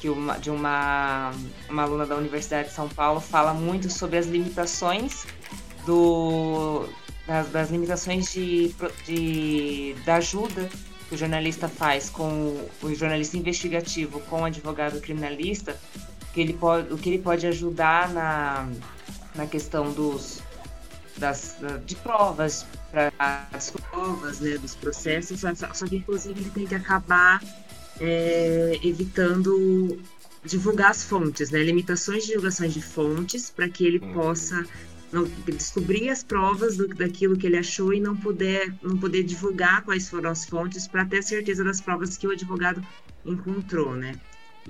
que 0.00 0.08
uma, 0.08 0.38
de 0.38 0.48
uma, 0.48 1.32
uma 1.68 1.82
aluna 1.82 2.06
da 2.06 2.14
Universidade 2.14 2.68
de 2.68 2.74
São 2.74 2.88
Paulo 2.88 3.20
fala 3.20 3.52
muito 3.52 3.90
sobre 3.90 4.16
as 4.16 4.26
limitações 4.26 5.26
do 5.84 6.86
das, 7.26 7.48
das 7.50 7.70
limitações 7.70 8.32
de, 8.32 8.74
de 9.04 9.94
da 10.06 10.16
ajuda 10.16 10.68
que 11.08 11.14
o 11.14 11.18
jornalista 11.18 11.68
faz 11.68 12.08
com 12.10 12.64
o 12.82 12.94
jornalista 12.94 13.36
investigativo 13.36 14.20
com 14.20 14.42
o 14.42 14.44
advogado 14.44 15.00
criminalista, 15.00 15.76
que 16.32 16.40
ele 16.40 16.52
pode, 16.52 16.92
o 16.92 16.98
que 16.98 17.08
ele 17.08 17.18
pode 17.18 17.46
ajudar 17.46 18.10
na, 18.10 18.68
na 19.34 19.46
questão 19.46 19.90
dos 19.90 20.40
das, 21.18 21.56
da- 21.60 21.78
de 21.78 21.96
provas, 21.96 22.66
para 22.90 23.12
as 23.52 23.70
provas, 23.70 24.40
né, 24.40 24.58
dos 24.58 24.74
processos, 24.76 25.40
só, 25.40 25.54
só 25.74 25.86
que 25.86 25.96
inclusive 25.96 26.40
ele 26.40 26.50
tem 26.50 26.66
que 26.66 26.74
acabar 26.74 27.40
é, 28.00 28.78
evitando 28.82 30.04
divulgar 30.44 30.90
as 30.90 31.02
fontes, 31.04 31.50
né, 31.50 31.62
limitações 31.62 32.22
de 32.24 32.30
divulgações 32.30 32.72
de 32.72 32.82
fontes, 32.82 33.50
para 33.50 33.68
que 33.68 33.84
ele 33.84 33.98
Uhum. 34.00 34.12
possa 34.12 34.68
não, 35.10 35.24
descobrir 35.46 36.10
as 36.10 36.22
provas 36.22 36.76
do, 36.76 36.86
daquilo 36.88 37.36
que 37.36 37.46
ele 37.46 37.56
achou 37.58 37.92
e 37.94 38.00
não 38.00 38.16
poder, 38.16 38.76
não 38.82 38.98
poder 38.98 39.22
divulgar 39.24 39.84
quais 39.84 40.08
foram 40.08 40.30
as 40.30 40.44
fontes 40.46 40.86
para 40.86 41.06
ter 41.06 41.22
certeza 41.22 41.64
das 41.64 41.80
provas 41.80 42.16
que 42.16 42.26
o 42.26 42.30
advogado 42.32 42.86
encontrou, 43.24 43.96
né? 43.96 44.20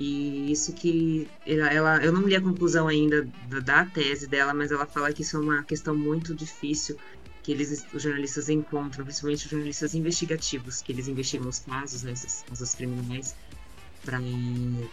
E 0.00 0.52
isso 0.52 0.72
que 0.74 1.28
ela, 1.44 1.66
ela- 1.72 2.04
eu 2.04 2.12
não 2.12 2.22
li 2.22 2.36
a 2.36 2.40
conclusão 2.40 2.86
ainda 2.86 3.26
da, 3.48 3.60
da 3.60 3.84
tese 3.86 4.28
dela, 4.28 4.54
mas 4.54 4.70
ela 4.70 4.86
fala 4.86 5.12
que 5.12 5.22
isso 5.22 5.36
é 5.36 5.40
uma 5.40 5.64
questão 5.64 5.96
muito 5.96 6.34
difícil 6.34 6.96
que 7.42 7.50
eles, 7.52 7.84
os 7.92 8.02
jornalistas 8.02 8.48
encontram, 8.48 9.04
principalmente 9.04 9.44
os 9.46 9.50
jornalistas 9.50 9.94
investigativos, 9.94 10.82
que 10.82 10.92
eles 10.92 11.08
investigam 11.08 11.48
os 11.48 11.58
casos, 11.60 12.02
né, 12.04 12.12
esses 12.12 12.42
casos 12.42 12.74
criminais, 12.74 13.34
para 14.04 14.20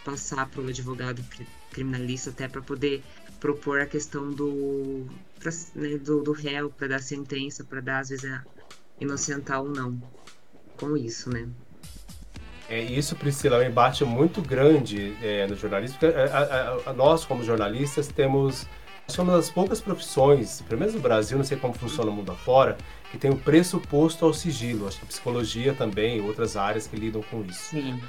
passar 0.03 0.49
para 0.49 0.62
o 0.62 0.68
advogado 0.68 1.24
cri- 1.30 1.47
criminalista 1.72 2.32
até 2.32 2.47
para 2.47 2.62
poder 2.62 3.03
propor 3.39 3.82
a 3.82 3.86
questão 3.86 4.32
do, 4.34 5.06
pra- 5.39 5.51
né, 5.76 5.97
do, 5.99 6.24
do 6.24 6.32
réu, 6.32 6.72
para 6.72 6.88
dar 6.88 7.01
sentença, 7.01 7.64
para 7.64 7.82
dar 7.82 7.99
às 7.99 8.10
vezes 8.10 8.26
a 8.32 8.43
inocentar 8.99 9.62
ou 9.62 9.70
não 9.70 10.01
com 10.78 10.97
isso, 10.97 11.30
né? 11.30 11.47
É, 12.70 12.80
isso, 12.82 13.16
Priscila, 13.16 13.57
é 13.63 13.68
um 13.68 13.70
embate 13.70 14.03
muito 14.03 14.41
grande 14.41 15.16
é, 15.22 15.45
no 15.47 15.55
jornalismo. 15.55 15.97
Porque, 15.99 16.16
é, 16.18 16.24
a- 16.26 16.80
a- 16.86 16.89
a- 16.89 16.93
nós, 16.93 17.24
como 17.26 17.43
jornalistas, 17.43 18.07
temos. 18.07 18.66
Somos 19.07 19.36
das 19.36 19.51
poucas 19.51 19.80
profissões, 19.80 20.63
pelo 20.68 20.80
menos 20.80 20.95
no 20.95 20.99
Brasil, 20.99 21.38
não 21.38 21.45
sei 21.45 21.57
como 21.57 21.76
funciona 21.76 22.09
no 22.09 22.16
mundo 22.18 22.32
afora, 22.32 22.76
que 23.11 23.20
tem 23.20 23.30
o 23.30 23.36
pressuposto 23.36 24.26
ao 24.26 24.34
sigilo. 24.34 24.88
Acho 24.88 24.99
que 24.99 25.05
psicologia 25.05 25.76
também, 25.76 26.22
outras 26.22 26.57
áreas 26.57 26.88
que 26.88 26.95
lidam 26.95 27.22
com 27.30 27.43
isso. 27.47 27.70
Sim. 27.70 28.01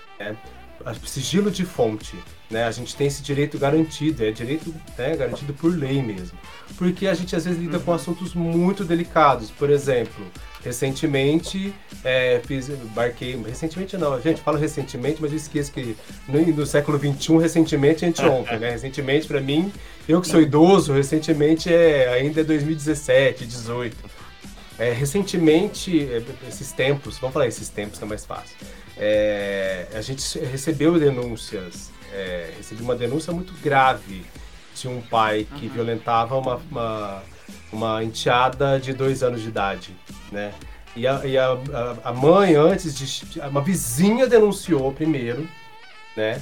a- 0.84 0.94
sigilo 1.07 1.50
de 1.50 1.64
fonte, 1.64 2.14
né? 2.50 2.64
A 2.64 2.70
gente 2.70 2.94
tem 2.96 3.07
esse 3.07 3.22
direito 3.22 3.59
garantido, 3.59 4.24
é 4.24 4.30
direito 4.30 4.74
né, 4.96 5.16
garantido 5.16 5.52
por 5.54 5.74
lei 5.74 6.02
mesmo. 6.02 6.38
Porque 6.78 7.07
a 7.07 7.14
gente 7.14 7.34
às 7.36 7.44
vezes 7.44 7.59
lida 7.61 7.78
com 7.78 7.92
assuntos 7.92 8.34
muito 8.34 8.84
delicados. 8.84 9.50
Por 9.50 9.68
exemplo, 9.70 10.24
recentemente 10.67 11.73
é, 12.05 12.41
fiz, 12.45 12.69
embarquei, 12.69 13.41
recentemente 13.47 13.97
não, 13.97 14.21
gente, 14.21 14.41
falo 14.41 14.59
recentemente, 14.59 15.19
mas 15.21 15.31
eu 15.31 15.37
esqueço 15.37 15.73
que 15.73 15.97
no, 16.29 16.45
no 16.45 16.67
século 16.67 16.99
XXI, 16.99 17.39
recentemente 17.39 18.05
é 18.05 18.09
anteontem, 18.09 18.59
né? 18.61 18.71
Recentemente, 18.71 19.29
para 19.29 19.41
mim, 19.41 19.73
eu 20.09 20.21
que 20.21 20.27
sou 20.27 20.41
idoso, 20.41 20.93
recentemente 20.93 21.73
é 21.73 22.09
ainda 22.12 22.41
é 22.41 22.45
2017, 22.45 23.47
18. 23.47 23.97
É, 24.79 24.93
recentemente, 24.93 26.01
é, 26.01 26.23
esses 26.49 26.73
tempos, 26.73 27.17
vamos 27.19 27.33
falar 27.33 27.47
esses 27.47 27.69
tempos 27.69 27.99
que 27.99 28.05
é 28.05 28.09
mais 28.09 28.27
fácil. 28.27 28.57
É, 28.99 29.87
a 29.95 30.01
gente 30.01 30.39
recebeu 30.41 30.99
denúncias, 30.99 31.91
é, 32.12 32.51
recebi 32.57 32.83
uma 32.83 32.97
denúncia 32.97 33.33
muito 33.33 33.55
grave 33.62 34.25
de 34.75 34.89
um 34.89 35.01
pai 35.01 35.47
que 35.57 35.69
violentava 35.69 36.37
uma, 36.37 36.57
uma, 36.71 37.23
uma 37.73 38.03
enteada 38.03 38.79
de 38.81 38.93
dois 38.93 39.23
anos 39.23 39.43
de 39.43 39.49
idade, 39.49 39.97
né? 40.31 40.53
E 40.95 41.07
a, 41.07 41.27
e 41.27 41.37
a, 41.37 41.57
a- 42.05 42.12
mãe, 42.12 42.55
antes 42.55 42.95
de. 42.97 43.41
Uma 43.41 43.61
vizinha 43.61 44.27
denunciou 44.27 44.93
primeiro, 44.93 45.47
né? 46.17 46.41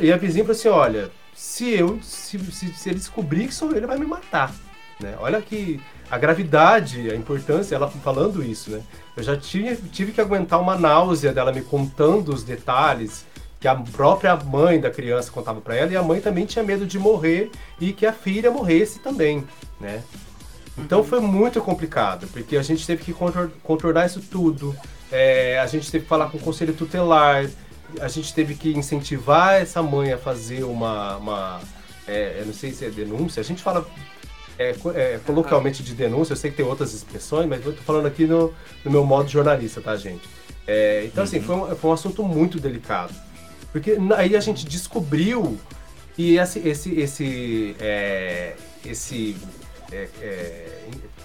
E 0.00 0.12
a 0.12 0.16
vizinha 0.16 0.44
falou 0.44 0.56
assim: 0.58 0.68
olha, 0.68 1.10
se 1.34 1.70
eu. 1.70 1.98
Se, 2.02 2.38
se, 2.52 2.72
se 2.74 2.88
ele 2.90 2.98
descobrir 2.98 3.46
que 3.48 3.54
sou 3.54 3.70
eu, 3.70 3.76
ele 3.78 3.86
vai 3.86 3.98
me 3.98 4.06
matar. 4.06 4.52
Né? 5.00 5.14
Olha 5.20 5.40
que 5.40 5.80
a 6.10 6.18
gravidade, 6.18 7.10
a 7.10 7.14
importância, 7.14 7.74
ela 7.74 7.88
falando 7.88 8.42
isso, 8.42 8.70
né? 8.70 8.82
Eu 9.16 9.22
já 9.22 9.36
tive, 9.36 9.76
tive 9.88 10.12
que 10.12 10.20
aguentar 10.20 10.60
uma 10.60 10.76
náusea 10.76 11.32
dela 11.32 11.52
me 11.52 11.62
contando 11.62 12.28
os 12.34 12.42
detalhes 12.42 13.24
que 13.60 13.66
a 13.66 13.74
própria 13.74 14.36
mãe 14.36 14.80
da 14.80 14.90
criança 14.90 15.30
contava 15.32 15.60
pra 15.60 15.74
ela 15.74 15.92
e 15.92 15.96
a 15.96 16.02
mãe 16.02 16.20
também 16.20 16.46
tinha 16.46 16.64
medo 16.64 16.86
de 16.86 16.98
morrer 16.98 17.50
e 17.80 17.92
que 17.92 18.06
a 18.06 18.12
filha 18.12 18.50
morresse 18.50 19.00
também, 19.00 19.44
né? 19.80 20.02
Então 20.78 21.02
foi 21.02 21.20
muito 21.20 21.60
complicado, 21.60 22.26
porque 22.28 22.56
a 22.56 22.62
gente 22.62 22.86
teve 22.86 23.02
que 23.02 23.12
contor- 23.12 23.50
contornar 23.62 24.06
isso 24.06 24.20
tudo. 24.20 24.74
É, 25.10 25.58
a 25.58 25.66
gente 25.66 25.90
teve 25.90 26.04
que 26.04 26.08
falar 26.08 26.30
com 26.30 26.38
o 26.38 26.40
conselho 26.40 26.72
tutelar, 26.72 27.48
a 28.00 28.08
gente 28.08 28.34
teve 28.34 28.54
que 28.54 28.72
incentivar 28.72 29.54
essa 29.54 29.82
mãe 29.82 30.12
a 30.12 30.18
fazer 30.18 30.64
uma. 30.64 31.16
uma 31.16 31.60
é, 32.06 32.38
eu 32.40 32.46
não 32.46 32.54
sei 32.54 32.72
se 32.72 32.84
é 32.84 32.90
denúncia, 32.90 33.40
a 33.40 33.44
gente 33.44 33.62
fala 33.62 33.86
é, 34.58 34.74
é, 34.94 35.20
coloquialmente 35.24 35.82
de 35.82 35.94
denúncia, 35.94 36.32
eu 36.32 36.36
sei 36.36 36.50
que 36.50 36.56
tem 36.56 36.66
outras 36.66 36.92
expressões, 36.92 37.48
mas 37.48 37.64
eu 37.64 37.72
tô 37.72 37.82
falando 37.82 38.06
aqui 38.06 38.26
no, 38.26 38.52
no 38.84 38.90
meu 38.90 39.04
modo 39.04 39.28
jornalista, 39.28 39.80
tá, 39.80 39.96
gente? 39.96 40.28
É, 40.66 41.04
então, 41.06 41.24
assim, 41.24 41.40
foi 41.40 41.54
um, 41.54 41.76
foi 41.76 41.90
um 41.90 41.94
assunto 41.94 42.22
muito 42.22 42.58
delicado. 42.58 43.14
Porque 43.72 43.96
aí 44.16 44.34
a 44.34 44.40
gente 44.40 44.66
descobriu 44.66 45.58
e 46.16 46.36
esse, 46.36 46.58
esse, 46.60 46.98
esse, 46.98 47.76
é, 47.78 48.54
esse 48.84 49.36
é, 49.92 50.08
é, 50.20 50.68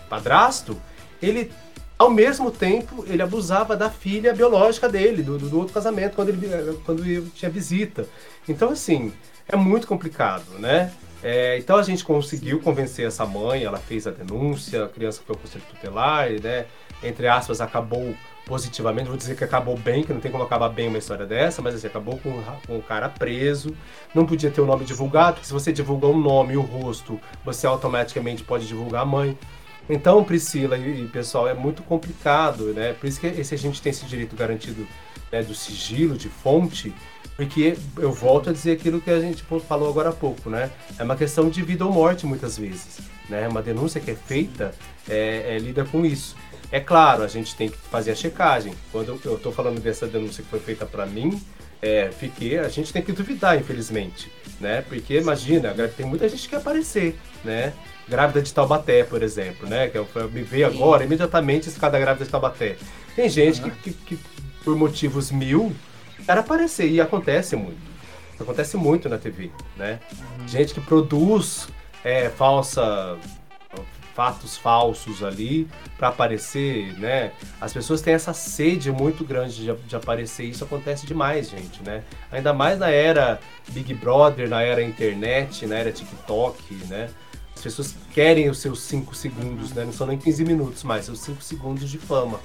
padrasto, 0.09 0.79
ele, 1.21 1.51
ao 1.97 2.09
mesmo 2.09 2.51
tempo, 2.51 3.05
ele 3.07 3.21
abusava 3.21 3.75
da 3.75 3.89
filha 3.89 4.33
biológica 4.33 4.89
dele, 4.89 5.23
do, 5.23 5.37
do 5.37 5.57
outro 5.57 5.73
casamento, 5.73 6.15
quando 6.15 6.29
ele, 6.29 6.79
quando 6.85 7.05
ele 7.05 7.29
tinha 7.35 7.49
visita. 7.49 8.07
Então, 8.47 8.69
assim, 8.69 9.13
é 9.47 9.55
muito 9.55 9.87
complicado, 9.87 10.59
né? 10.59 10.91
É, 11.23 11.57
então 11.57 11.77
a 11.77 11.83
gente 11.83 12.03
conseguiu 12.03 12.59
convencer 12.59 13.07
essa 13.07 13.25
mãe, 13.25 13.63
ela 13.63 13.77
fez 13.77 14.05
a 14.05 14.11
denúncia, 14.11 14.83
a 14.83 14.89
criança 14.89 15.21
foi 15.25 15.33
ao 15.33 15.41
conselho 15.41 15.63
tutelar, 15.69 16.29
e, 16.29 16.41
né? 16.41 16.65
Entre 17.01 17.27
aspas, 17.27 17.61
acabou 17.61 18.13
positivamente, 18.45 19.07
vou 19.07 19.17
dizer 19.17 19.35
que 19.35 19.43
acabou 19.43 19.77
bem, 19.77 20.03
que 20.03 20.11
não 20.11 20.19
tem 20.19 20.31
como 20.31 20.43
acabar 20.43 20.69
bem 20.69 20.87
uma 20.87 20.97
história 20.97 21.25
dessa, 21.25 21.61
mas 21.61 21.75
assim, 21.75 21.87
acabou 21.87 22.17
com, 22.17 22.41
com 22.67 22.77
o 22.77 22.81
cara 22.81 23.07
preso, 23.07 23.75
não 24.13 24.25
podia 24.25 24.51
ter 24.51 24.61
o 24.61 24.65
nome 24.65 24.85
divulgado, 24.85 25.35
porque 25.35 25.47
se 25.47 25.53
você 25.53 25.71
divulgar 25.71 26.11
o 26.11 26.17
nome 26.17 26.53
e 26.53 26.57
o 26.57 26.61
rosto, 26.61 27.19
você 27.45 27.65
automaticamente 27.65 28.43
pode 28.43 28.67
divulgar 28.67 29.03
a 29.03 29.05
mãe. 29.05 29.37
Então, 29.89 30.23
Priscila 30.23 30.77
e, 30.77 31.03
e 31.03 31.07
pessoal, 31.07 31.47
é 31.47 31.53
muito 31.53 31.83
complicado, 31.83 32.73
né? 32.73 32.93
Por 32.93 33.07
isso 33.07 33.19
que 33.19 33.27
esse, 33.27 33.53
a 33.53 33.57
gente 33.57 33.81
tem 33.81 33.89
esse 33.91 34.05
direito 34.05 34.35
garantido 34.35 34.87
né, 35.31 35.41
do 35.41 35.53
sigilo, 35.53 36.17
de 36.17 36.29
fonte, 36.29 36.93
porque 37.35 37.75
eu 37.97 38.11
volto 38.11 38.49
a 38.49 38.53
dizer 38.53 38.73
aquilo 38.73 39.01
que 39.01 39.09
a 39.09 39.19
gente 39.19 39.43
falou 39.67 39.89
agora 39.89 40.09
há 40.09 40.13
pouco, 40.13 40.49
né? 40.49 40.71
É 40.97 41.03
uma 41.03 41.15
questão 41.15 41.49
de 41.49 41.61
vida 41.63 41.85
ou 41.85 41.91
morte 41.91 42.25
muitas 42.25 42.57
vezes, 42.57 42.99
né? 43.27 43.47
Uma 43.47 43.61
denúncia 43.61 43.99
que 43.99 44.11
é 44.11 44.15
feita 44.15 44.73
é, 45.09 45.55
é, 45.55 45.59
lida 45.59 45.83
com 45.83 46.05
isso. 46.05 46.35
É 46.73 46.79
claro, 46.79 47.21
a 47.21 47.27
gente 47.27 47.55
tem 47.55 47.69
que 47.69 47.77
fazer 47.77 48.11
a 48.11 48.15
checagem. 48.15 48.73
Quando 48.91 49.19
eu 49.23 49.35
estou 49.35 49.51
falando 49.51 49.79
dessa 49.79 50.07
denúncia 50.07 50.43
que 50.43 50.49
foi 50.49 50.59
feita 50.59 50.87
para 50.87 51.05
mim, 51.05 51.39
é, 51.79 52.09
fiquei, 52.11 52.57
a 52.57 52.67
gente 52.67 52.91
tem 52.91 53.01
que 53.03 53.11
duvidar, 53.11 53.55
infelizmente, 53.59 54.31
né? 54.59 54.81
Porque 54.81 55.19
imagina, 55.19 55.71
tem 55.95 56.03
muita 56.03 56.27
gente 56.27 56.41
que 56.41 56.49
quer 56.49 56.55
aparecer, 56.55 57.15
né? 57.45 57.73
Grávida 58.09 58.41
de 58.41 58.51
Taubaté, 58.51 59.03
por 59.03 59.21
exemplo, 59.21 59.69
né? 59.69 59.87
Que 59.87 59.99
eu, 59.99 60.07
eu 60.15 60.31
me 60.31 60.41
veio 60.41 60.65
agora, 60.65 61.03
imediatamente, 61.03 61.69
esse 61.69 61.79
cara 61.79 61.93
da 61.93 61.99
grávida 61.99 62.25
de 62.25 62.31
Taubaté. 62.31 62.75
Tem 63.15 63.29
gente 63.29 63.61
que, 63.61 63.69
que- 63.69 63.93
que, 64.15 64.19
por 64.63 64.75
motivos 64.75 65.29
mil, 65.29 65.75
quer 66.25 66.39
aparecer, 66.39 66.89
e 66.89 66.99
acontece 66.99 67.55
muito. 67.55 67.93
Acontece 68.39 68.77
muito 68.77 69.07
na 69.07 69.19
TV, 69.19 69.51
né? 69.77 69.99
Gente 70.47 70.73
que 70.73 70.81
produz 70.81 71.67
é, 72.03 72.29
falsa 72.29 73.15
fatos 74.13 74.57
falsos 74.57 75.23
ali 75.23 75.67
para 75.97 76.09
aparecer, 76.09 76.97
né? 76.99 77.31
As 77.59 77.73
pessoas 77.73 78.01
têm 78.01 78.13
essa 78.13 78.33
sede 78.33 78.91
muito 78.91 79.23
grande 79.23 79.55
de, 79.55 79.73
de 79.73 79.95
aparecer, 79.95 80.45
isso 80.45 80.63
acontece 80.63 81.05
demais, 81.05 81.49
gente, 81.49 81.81
né? 81.83 82.03
Ainda 82.31 82.53
mais 82.53 82.79
na 82.79 82.89
era 82.89 83.39
Big 83.69 83.93
Brother, 83.93 84.47
na 84.47 84.61
era 84.61 84.81
internet, 84.81 85.65
na 85.65 85.77
era 85.77 85.91
TikTok, 85.91 86.73
né? 86.87 87.09
As 87.55 87.61
pessoas 87.61 87.95
querem 88.13 88.49
os 88.49 88.59
seus 88.59 88.81
5 88.81 89.15
segundos, 89.15 89.73
né? 89.73 89.85
Não 89.85 89.93
são 89.93 90.07
nem 90.07 90.17
15 90.17 90.45
minutos 90.45 90.83
mais, 90.83 91.05
são 91.05 91.15
5 91.15 91.41
segundos 91.41 91.89
de 91.89 91.97
fama. 91.97 92.39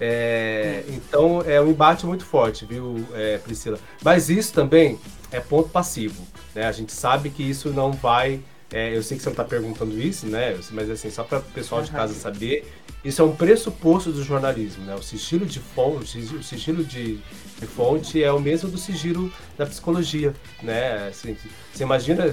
É, 0.00 0.82
então 0.88 1.42
é 1.42 1.60
um 1.60 1.68
embate 1.68 2.06
muito 2.06 2.24
forte, 2.24 2.64
viu, 2.64 3.06
é, 3.12 3.36
Priscila? 3.38 3.78
Mas 4.02 4.30
isso 4.30 4.52
também 4.52 4.98
é 5.30 5.38
ponto 5.40 5.68
passivo, 5.68 6.26
né? 6.54 6.66
A 6.66 6.72
gente 6.72 6.92
sabe 6.92 7.30
que 7.30 7.42
isso 7.42 7.68
não 7.70 7.92
vai. 7.92 8.40
É, 8.72 8.96
eu 8.96 9.02
sei 9.02 9.16
que 9.16 9.22
você 9.22 9.28
não 9.28 9.32
está 9.32 9.44
perguntando 9.44 10.00
isso, 10.00 10.26
né? 10.26 10.56
Mas 10.70 10.88
assim, 10.88 11.10
só 11.10 11.24
para 11.24 11.38
o 11.38 11.42
pessoal 11.42 11.82
de 11.82 11.90
casa 11.90 12.14
saber, 12.14 12.64
isso 13.04 13.20
é 13.20 13.24
um 13.24 13.34
pressuposto 13.34 14.12
do 14.12 14.22
jornalismo, 14.22 14.84
né? 14.84 14.94
O 14.94 15.02
sigilo 15.02 15.44
de 15.44 15.58
fonte, 15.58 16.18
o 16.18 16.42
sigilo 16.42 16.84
de, 16.84 17.16
de 17.58 17.66
fonte 17.66 18.22
é 18.22 18.30
o 18.30 18.38
mesmo 18.38 18.70
do 18.70 18.78
sigilo 18.78 19.32
da 19.58 19.66
psicologia, 19.66 20.32
né? 20.62 21.08
Assim, 21.08 21.36
você 21.72 21.82
imagina, 21.82 22.24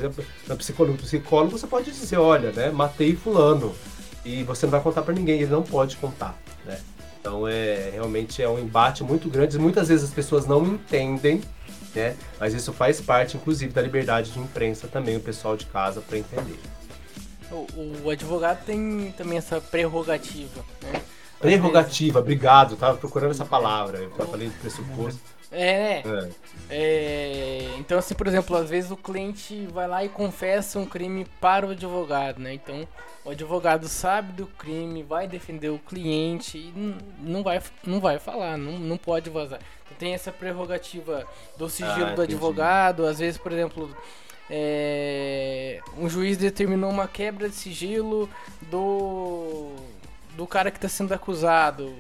no 0.48 0.58
psicólogo, 0.58 0.98
psicólogo 1.00 1.58
você 1.58 1.66
pode 1.66 1.92
dizer, 1.92 2.18
olha, 2.18 2.52
né? 2.52 2.70
Matei 2.70 3.16
fulano 3.16 3.74
e 4.24 4.44
você 4.44 4.68
não 4.68 4.72
vai 4.72 4.82
contar 4.82 5.02
para 5.02 5.16
ninguém, 5.16 5.42
ele 5.42 5.52
não 5.52 5.64
pode 5.64 5.98
contar, 5.98 6.38
né? 6.66 6.80
Então 7.20 7.48
é 7.48 7.90
realmente 7.92 8.44
é 8.44 8.48
um 8.48 8.60
embate 8.60 9.04
muito 9.04 9.28
grande. 9.28 9.58
Muitas 9.58 9.88
vezes 9.88 10.06
as 10.06 10.14
pessoas 10.14 10.46
não 10.46 10.64
entendem, 10.66 11.42
né? 11.96 12.16
Mas 12.40 12.54
isso 12.54 12.74
faz 12.74 13.02
parte, 13.02 13.38
inclusive, 13.38 13.72
da 13.74 13.82
liberdade 13.82 14.32
de 14.32 14.40
imprensa 14.40 14.88
também, 14.88 15.16
o 15.16 15.20
pessoal 15.20 15.56
de 15.56 15.66
casa 15.66 16.02
para 16.02 16.18
entender. 16.18 16.60
O, 17.52 17.66
o 18.04 18.10
advogado 18.10 18.64
tem 18.66 19.14
também 19.18 19.38
essa 19.38 19.62
prerrogativa, 19.62 20.64
né? 20.82 21.02
Prerrogativa, 21.40 22.20
obrigado, 22.20 22.76
tava 22.76 22.98
procurando 22.98 23.32
essa 23.32 23.46
palavra. 23.46 24.00
Eu 24.00 24.28
falei 24.28 24.50
de 24.50 24.56
pressuposto. 24.56 25.22
É, 25.52 26.04
né? 26.04 26.30
É. 26.30 26.30
É, 26.70 27.76
então, 27.80 27.98
assim, 27.98 28.14
por 28.14 28.28
exemplo, 28.28 28.56
às 28.56 28.70
vezes 28.70 28.92
o 28.92 28.98
cliente 28.98 29.66
vai 29.68 29.88
lá 29.88 30.04
e 30.04 30.10
confessa 30.10 30.78
um 30.80 30.86
crime 30.86 31.26
para 31.40 31.66
o 31.66 31.72
advogado, 31.72 32.40
né? 32.40 32.54
Então, 32.54 32.88
o 33.24 33.30
advogado 33.30 33.88
sabe 33.88 34.34
do 34.34 34.46
crime, 34.46 35.04
vai 35.04 35.28
defender 35.28 35.70
o 35.70 35.80
cliente 35.80 36.58
e 36.58 36.74
não 37.20 37.44
vai, 37.44 37.62
não 37.86 38.00
vai 38.00 38.20
falar, 38.20 38.58
não, 38.58 38.74
não 38.74 38.98
pode 38.98 39.30
vazar. 39.30 39.60
Então, 39.86 39.98
tem 39.98 40.14
essa 40.14 40.32
prerrogativa 40.32 41.26
do 41.58 41.70
sigilo 41.70 42.08
Ah, 42.08 42.14
do 42.14 42.22
advogado, 42.22 43.06
às 43.06 43.20
vezes, 43.20 43.38
por 43.38 43.52
exemplo, 43.52 43.96
é, 44.50 45.80
um 45.98 46.10
juiz 46.10 46.38
determinou 46.38 46.90
uma 46.90 47.08
quebra 47.08 47.50
de 47.50 47.56
sigilo 47.56 48.30
do, 48.64 49.72
do 50.36 50.46
cara 50.48 50.72
que 50.72 50.78
está 50.78 50.90
sendo 50.90 51.14
acusado. 51.14 51.94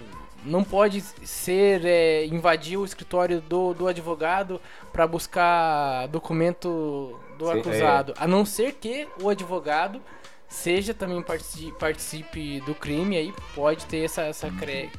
Não 0.48 0.64
pode 0.64 1.02
ser 1.02 1.86
é, 1.86 2.26
invadir 2.26 2.78
o 2.78 2.86
escritório 2.86 3.42
do, 3.42 3.74
do 3.74 3.88
advogado 3.88 4.62
para 4.92 5.08
buscar 5.08 6.08
documento 6.08 7.20
do 7.38 7.50
Sim, 7.50 7.62
acusado, 7.62 8.14
a 8.18 8.28
não 8.28 8.46
ser 8.46 8.74
que 8.74 9.08
o 9.22 9.30
advogado 9.30 10.02
seja 10.48 10.94
também 10.94 11.22
partici- 11.22 11.74
participe 11.80 12.62
do 12.62 12.74
crime, 12.76 13.18
aí 13.18 13.34
pode 13.54 13.86
ter 13.86 14.06
essa, 14.06 14.24
essa 14.24 14.50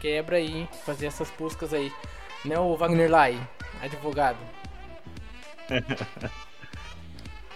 quebra 0.01 0.37
aí, 0.37 0.69
fazer 0.85 1.07
essas 1.07 1.31
buscas 1.31 1.73
aí. 1.73 1.93
Né, 2.45 2.59
o 2.59 2.77
Wagner 2.77 3.11
Lai, 3.11 3.41
advogado. 3.81 4.39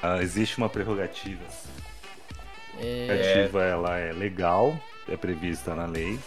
Ah, 0.03 0.21
existe 0.23 0.59
uma 0.59 0.69
prerrogativa. 0.69 1.45
A 1.47 2.81
É, 2.81 2.89
prerrogativa 2.91 3.63
ela 3.65 3.99
é 3.99 4.13
legal, 4.13 4.79
é 5.09 5.17
prevista 5.17 5.75
na 5.75 5.87
lei. 5.87 6.25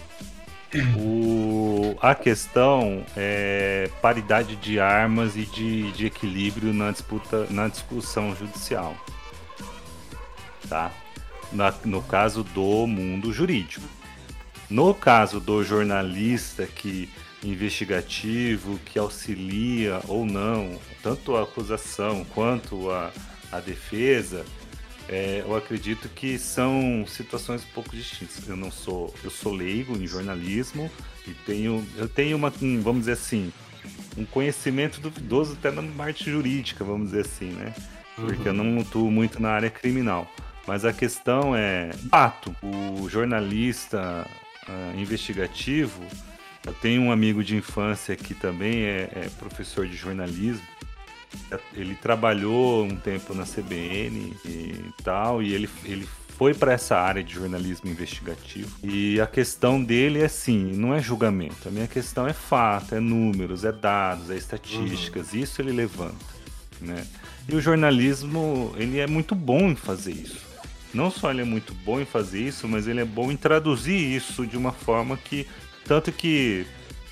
O, 0.97 1.95
a 2.01 2.13
questão 2.13 3.05
é 3.15 3.89
paridade 4.01 4.55
de 4.55 4.79
armas 4.79 5.35
e 5.37 5.45
de, 5.45 5.91
de 5.93 6.05
equilíbrio 6.05 6.73
na 6.73 6.91
disputa, 6.91 7.47
na 7.49 7.67
discussão 7.67 8.35
judicial. 8.35 8.95
Tá? 10.67 10.91
Na- 11.51 11.73
no 11.85 12.01
caso 12.01 12.43
do 12.43 12.85
mundo 12.87 13.31
jurídico. 13.31 13.85
No 14.69 14.93
caso 14.93 15.39
do 15.39 15.63
jornalista 15.63 16.65
que 16.65 17.09
investigativo 17.43 18.79
que 18.79 18.97
auxilia 18.97 20.01
ou 20.07 20.25
não 20.25 20.79
tanto 21.03 21.35
a 21.37 21.43
acusação 21.43 22.25
quanto 22.33 22.89
a, 22.89 23.11
a 23.51 23.59
defesa, 23.59 24.43
é, 25.07 25.43
eu 25.45 25.55
acredito 25.55 26.09
que 26.09 26.37
são 26.37 27.05
situações 27.07 27.63
um 27.63 27.73
pouco 27.73 27.95
distintas. 27.95 28.47
Eu 28.47 28.57
não 28.57 28.71
sou, 28.71 29.13
eu 29.23 29.29
sou 29.29 29.53
leigo 29.53 29.95
em 29.95 30.07
jornalismo 30.07 30.89
e 31.27 31.31
tenho, 31.31 31.85
eu 31.97 32.07
tenho 32.07 32.37
uma, 32.37 32.51
um, 32.61 32.81
vamos 32.81 33.01
dizer 33.01 33.13
assim, 33.13 33.51
um 34.17 34.25
conhecimento 34.25 34.99
duvidoso 34.99 35.53
até 35.53 35.71
na 35.71 35.83
parte 35.83 36.29
jurídica, 36.29 36.83
vamos 36.83 37.11
dizer 37.11 37.21
assim, 37.21 37.51
né? 37.51 37.73
Porque 38.15 38.47
eu 38.47 38.53
não 38.53 38.79
atuo 38.79 39.11
muito 39.11 39.41
na 39.41 39.49
área 39.49 39.69
criminal. 39.69 40.27
Mas 40.65 40.83
a 40.83 40.93
questão 40.93 41.55
é, 41.55 41.91
fato, 42.09 42.55
o 42.63 43.07
jornalista 43.09 44.25
ah, 44.67 44.93
investigativo, 44.97 46.01
eu 46.65 46.73
tenho 46.73 47.03
um 47.03 47.11
amigo 47.11 47.43
de 47.43 47.55
infância 47.55 48.15
que 48.15 48.33
também 48.33 48.83
é, 48.83 49.09
é 49.13 49.29
professor 49.37 49.85
de 49.85 49.95
jornalismo. 49.95 50.65
Ele 51.73 51.95
trabalhou 51.95 52.83
um 52.83 52.95
tempo 52.95 53.33
na 53.33 53.43
CBN 53.43 54.33
e 54.45 54.93
tal, 55.03 55.41
e 55.41 55.53
ele, 55.53 55.69
ele 55.83 56.07
foi 56.37 56.53
para 56.53 56.73
essa 56.73 56.97
área 56.97 57.23
de 57.23 57.33
jornalismo 57.33 57.89
investigativo. 57.89 58.69
E 58.83 59.19
a 59.21 59.27
questão 59.27 59.83
dele 59.83 60.19
é 60.21 60.25
assim, 60.25 60.73
não 60.73 60.93
é 60.93 61.01
julgamento. 61.01 61.67
A 61.67 61.71
minha 61.71 61.87
questão 61.87 62.27
é 62.27 62.33
fato, 62.33 62.95
é 62.95 62.99
números, 62.99 63.63
é 63.63 63.71
dados, 63.71 64.29
é 64.29 64.35
estatísticas. 64.35 65.33
Uhum. 65.33 65.39
Isso 65.39 65.61
ele 65.61 65.71
levanta, 65.71 66.25
né? 66.81 67.05
E 67.47 67.55
o 67.55 67.61
jornalismo, 67.61 68.73
ele 68.77 68.99
é 68.99 69.07
muito 69.07 69.35
bom 69.35 69.69
em 69.69 69.75
fazer 69.75 70.11
isso. 70.11 70.55
Não 70.93 71.11
só 71.11 71.29
ele 71.29 71.41
é 71.41 71.45
muito 71.45 71.73
bom 71.73 71.99
em 71.99 72.05
fazer 72.05 72.39
isso, 72.39 72.67
mas 72.67 72.87
ele 72.87 73.01
é 73.01 73.05
bom 73.05 73.31
em 73.31 73.37
traduzir 73.37 73.95
isso 73.95 74.45
de 74.47 74.57
uma 74.57 74.71
forma 74.71 75.17
que 75.17 75.45
tanto 75.85 76.11
que 76.11 76.65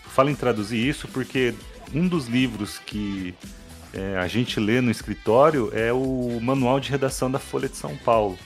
falo 0.08 0.30
em 0.30 0.36
traduzir 0.36 0.88
isso 0.88 1.08
porque 1.08 1.54
um 1.94 2.08
dos 2.08 2.28
livros 2.28 2.80
que 2.80 3.36
é, 3.94 4.18
a 4.18 4.28
gente 4.28 4.60
lê 4.60 4.82
no 4.82 4.90
escritório 4.90 5.72
é 5.72 5.94
o 5.94 6.40
manual 6.42 6.80
de 6.80 6.90
redação 6.90 7.30
da 7.30 7.38
Folha 7.38 7.70
de 7.70 7.78
São 7.78 7.96
Paulo. 7.98 8.38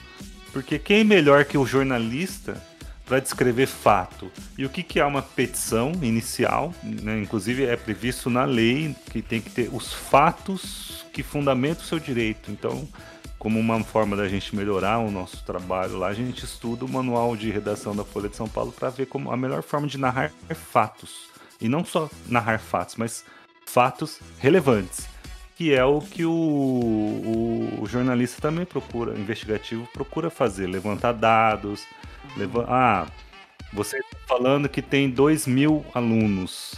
Porque 0.52 0.78
quem 0.78 1.02
melhor 1.04 1.44
que 1.44 1.56
o 1.56 1.66
jornalista 1.66 2.62
para 3.06 3.18
descrever 3.18 3.66
fato? 3.66 4.30
E 4.58 4.66
o 4.66 4.68
que, 4.68 4.82
que 4.82 5.00
é 5.00 5.04
uma 5.04 5.22
petição 5.22 5.92
inicial? 6.02 6.74
Né? 6.82 7.20
Inclusive 7.20 7.64
é 7.64 7.76
previsto 7.76 8.28
na 8.28 8.44
lei 8.44 8.94
que 9.10 9.22
tem 9.22 9.40
que 9.40 9.50
ter 9.50 9.70
os 9.72 9.92
fatos 9.92 11.06
que 11.12 11.22
fundamentam 11.22 11.82
o 11.82 11.86
seu 11.86 11.98
direito. 11.98 12.50
Então, 12.50 12.86
como 13.38 13.58
uma 13.58 13.82
forma 13.82 14.16
da 14.16 14.28
gente 14.28 14.54
melhorar 14.54 14.98
o 14.98 15.10
nosso 15.10 15.42
trabalho 15.44 15.96
lá, 15.96 16.08
a 16.08 16.14
gente 16.14 16.44
estuda 16.44 16.84
o 16.84 16.88
manual 16.88 17.34
de 17.34 17.50
redação 17.50 17.96
da 17.96 18.04
Folha 18.04 18.28
de 18.28 18.36
São 18.36 18.48
Paulo 18.48 18.72
para 18.72 18.90
ver 18.90 19.06
como 19.06 19.32
a 19.32 19.36
melhor 19.36 19.62
forma 19.62 19.86
de 19.86 19.96
narrar 19.96 20.30
fatos. 20.70 21.28
E 21.58 21.68
não 21.68 21.84
só 21.84 22.10
narrar 22.26 22.58
fatos, 22.58 22.96
mas 22.96 23.24
fatos 23.64 24.20
relevantes 24.38 25.17
que 25.58 25.74
é 25.74 25.84
o 25.84 26.00
que 26.00 26.24
o, 26.24 26.30
o, 26.30 27.78
o, 27.82 27.86
jornalista 27.86 28.40
também 28.40 28.64
procura, 28.64 29.18
investigativo 29.18 29.88
procura 29.92 30.30
fazer, 30.30 30.68
levantar 30.68 31.10
dados, 31.10 31.84
leva, 32.36 32.64
ah, 32.68 33.06
você 33.72 33.98
está 33.98 34.16
falando 34.28 34.68
que 34.68 34.80
tem 34.80 35.10
2 35.10 35.48
mil 35.48 35.84
alunos, 35.92 36.76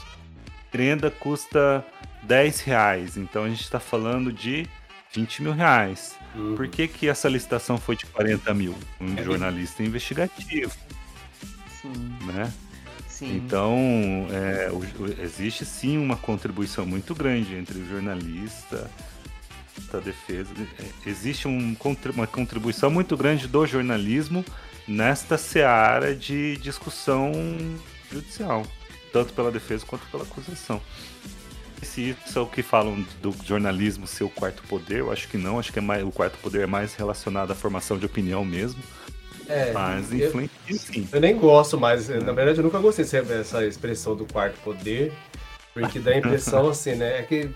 prenda 0.71 1.11
custa 1.11 1.85
10 2.23 2.61
reais, 2.63 3.19
então 3.19 3.45
a 3.45 3.51
gente 3.51 3.61
está 3.61 3.79
falando 3.79 4.33
de 4.33 4.67
20 5.13 5.43
mil 5.43 5.53
reais. 5.53 6.17
Uhum. 6.35 6.57
Por 6.57 6.67
que, 6.67 6.89
que 6.89 7.07
essa 7.07 7.29
licitação 7.29 7.77
foi 7.77 7.97
de 7.97 8.07
40 8.07 8.55
mil? 8.55 8.75
Um 8.99 9.15
é 9.15 9.23
jornalista 9.23 9.83
investigativo. 9.83 10.73
Sim. 11.83 11.93
Né? 12.25 12.51
Sim. 13.21 13.37
Então, 13.37 13.77
é, 14.33 14.71
o, 14.73 14.83
existe 15.23 15.67
sim 15.67 15.99
uma 15.99 16.17
contribuição 16.17 16.87
muito 16.87 17.15
grande 17.15 17.55
entre 17.55 17.79
o 17.79 17.87
jornalista 17.87 18.91
a 19.93 19.99
defesa. 19.99 20.49
É, 20.79 21.09
existe 21.09 21.47
um, 21.47 21.77
uma 22.15 22.27
contribuição 22.27 22.91
muito 22.91 23.15
grande 23.19 23.47
do 23.47 23.67
jornalismo 23.67 24.43
nesta 24.89 25.37
seara 25.37 26.15
de 26.15 26.57
discussão 26.57 27.33
judicial, 28.11 28.67
tanto 29.13 29.35
pela 29.35 29.51
defesa 29.51 29.85
quanto 29.85 30.07
pela 30.07 30.23
acusação. 30.23 30.81
Se 31.83 32.17
isso 32.27 32.39
é 32.39 32.43
o 32.43 32.47
que 32.47 32.63
falam 32.63 33.05
do 33.21 33.35
jornalismo 33.45 34.07
ser 34.07 34.25
o 34.25 34.31
quarto 34.31 34.63
poder, 34.63 35.01
eu 35.01 35.13
acho 35.13 35.29
que 35.29 35.37
não, 35.37 35.59
acho 35.59 35.73
que 35.73 35.79
é 35.79 35.83
mais, 35.83 36.03
o 36.03 36.11
quarto 36.11 36.39
poder 36.39 36.63
é 36.63 36.67
mais 36.67 36.95
relacionado 36.95 37.51
à 37.51 37.55
formação 37.55 37.99
de 37.99 38.07
opinião 38.07 38.45
mesmo 38.47 38.83
é, 39.51 39.73
mas 39.73 40.13
influencia 40.13 40.79
sim. 40.79 41.09
Eu 41.13 41.21
nem 41.21 41.37
gosto 41.37 41.79
mais, 41.79 42.09
na 42.09 42.33
verdade 42.33 42.59
eu 42.59 42.65
nunca 42.65 42.79
gostei 42.79 43.05
dessa 43.23 43.65
expressão 43.67 44.15
do 44.15 44.25
quarto 44.25 44.57
poder, 44.63 45.13
porque 45.75 45.99
dá 45.99 46.13
a 46.13 46.19
impressão 46.19 46.69
assim, 46.71 46.95
né? 46.95 47.19
É 47.19 47.23
que 47.23 47.51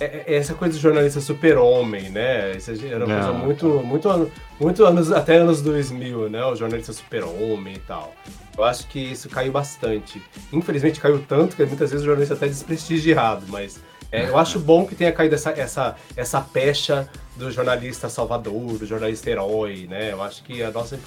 é, 0.00 0.24
é 0.26 0.34
essa 0.36 0.54
coisa 0.54 0.74
de 0.74 0.80
jornalista 0.80 1.20
super-homem, 1.20 2.10
né? 2.10 2.52
Isso 2.56 2.70
era 2.86 3.04
uma 3.04 3.14
coisa 3.14 3.32
muito, 3.32 3.66
muito, 3.84 4.32
muito 4.60 4.84
anos, 4.84 5.10
até 5.10 5.36
anos 5.36 5.62
2000, 5.62 6.28
né? 6.28 6.44
O 6.44 6.54
jornalista 6.54 6.92
super-homem 6.92 7.74
e 7.74 7.80
tal. 7.80 8.14
Eu 8.56 8.64
acho 8.64 8.86
que 8.88 8.98
isso 8.98 9.28
caiu 9.28 9.52
bastante. 9.52 10.22
Infelizmente 10.52 11.00
caiu 11.00 11.24
tanto 11.26 11.56
que 11.56 11.64
muitas 11.64 11.90
vezes 11.90 12.02
o 12.02 12.06
jornalista 12.06 12.34
até 12.34 12.46
desprestigiado, 12.46 13.46
mas 13.48 13.80
é, 14.10 14.28
eu 14.28 14.38
acho 14.38 14.58
bom 14.58 14.86
que 14.86 14.94
tenha 14.94 15.12
caído 15.12 15.34
essa, 15.34 15.50
essa, 15.50 15.96
essa 16.16 16.40
pecha 16.40 17.08
do 17.36 17.50
jornalista 17.50 18.08
salvador, 18.08 18.78
do 18.78 18.86
jornalista 18.86 19.30
herói, 19.30 19.86
né? 19.88 20.12
Eu 20.12 20.22
acho 20.22 20.42
que 20.42 20.62
a 20.62 20.70
nossa, 20.70 20.98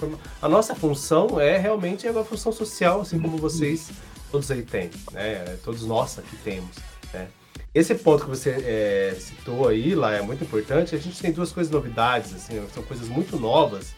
a 0.41 0.47
nossa 0.47 0.75
função 0.75 1.39
é 1.39 1.57
realmente 1.57 2.07
é 2.07 2.11
uma 2.11 2.23
função 2.23 2.51
social, 2.51 3.01
assim 3.01 3.19
como 3.19 3.37
vocês 3.37 3.91
todos 4.31 4.49
aí 4.51 4.61
têm, 4.61 4.91
né? 5.11 5.57
Todos 5.63 5.83
nós 5.83 6.19
aqui 6.19 6.35
temos, 6.43 6.77
né? 7.11 7.27
Esse 7.73 7.95
ponto 7.95 8.25
que 8.25 8.29
você 8.29 8.49
é, 8.49 9.15
citou 9.17 9.67
aí, 9.67 9.95
lá, 9.95 10.13
é 10.13 10.21
muito 10.21 10.43
importante. 10.43 10.93
A 10.93 10.97
gente 10.99 11.19
tem 11.19 11.31
duas 11.31 11.51
coisas 11.51 11.71
novidades, 11.71 12.33
assim, 12.33 12.61
são 12.73 12.83
coisas 12.83 13.07
muito 13.07 13.39
novas, 13.39 13.93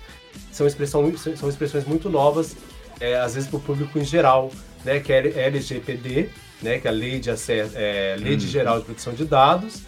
são, 0.52 0.66
expressão, 0.66 1.16
são 1.18 1.50
expressões 1.50 1.84
muito 1.86 2.10
novas, 2.10 2.56
é, 3.00 3.16
às 3.16 3.34
vezes 3.34 3.50
para 3.50 3.58
o 3.58 3.62
público 3.62 4.00
em 4.00 4.06
geral, 4.06 4.52
né? 4.86 5.00
Que 5.00 5.12
é 5.12 5.48
LGPD, 5.48 6.30
né, 6.64 6.80
que 6.80 6.88
é 6.88 6.92
a 6.92 6.94
Lei 6.94 7.20
de, 7.20 7.30
Acesso, 7.30 7.74
é, 7.76 8.16
Lei 8.18 8.36
de 8.36 8.46
uhum. 8.46 8.52
Geral 8.52 8.80
de 8.80 8.86
Proteção 8.86 9.14
de 9.14 9.26
Dados, 9.26 9.82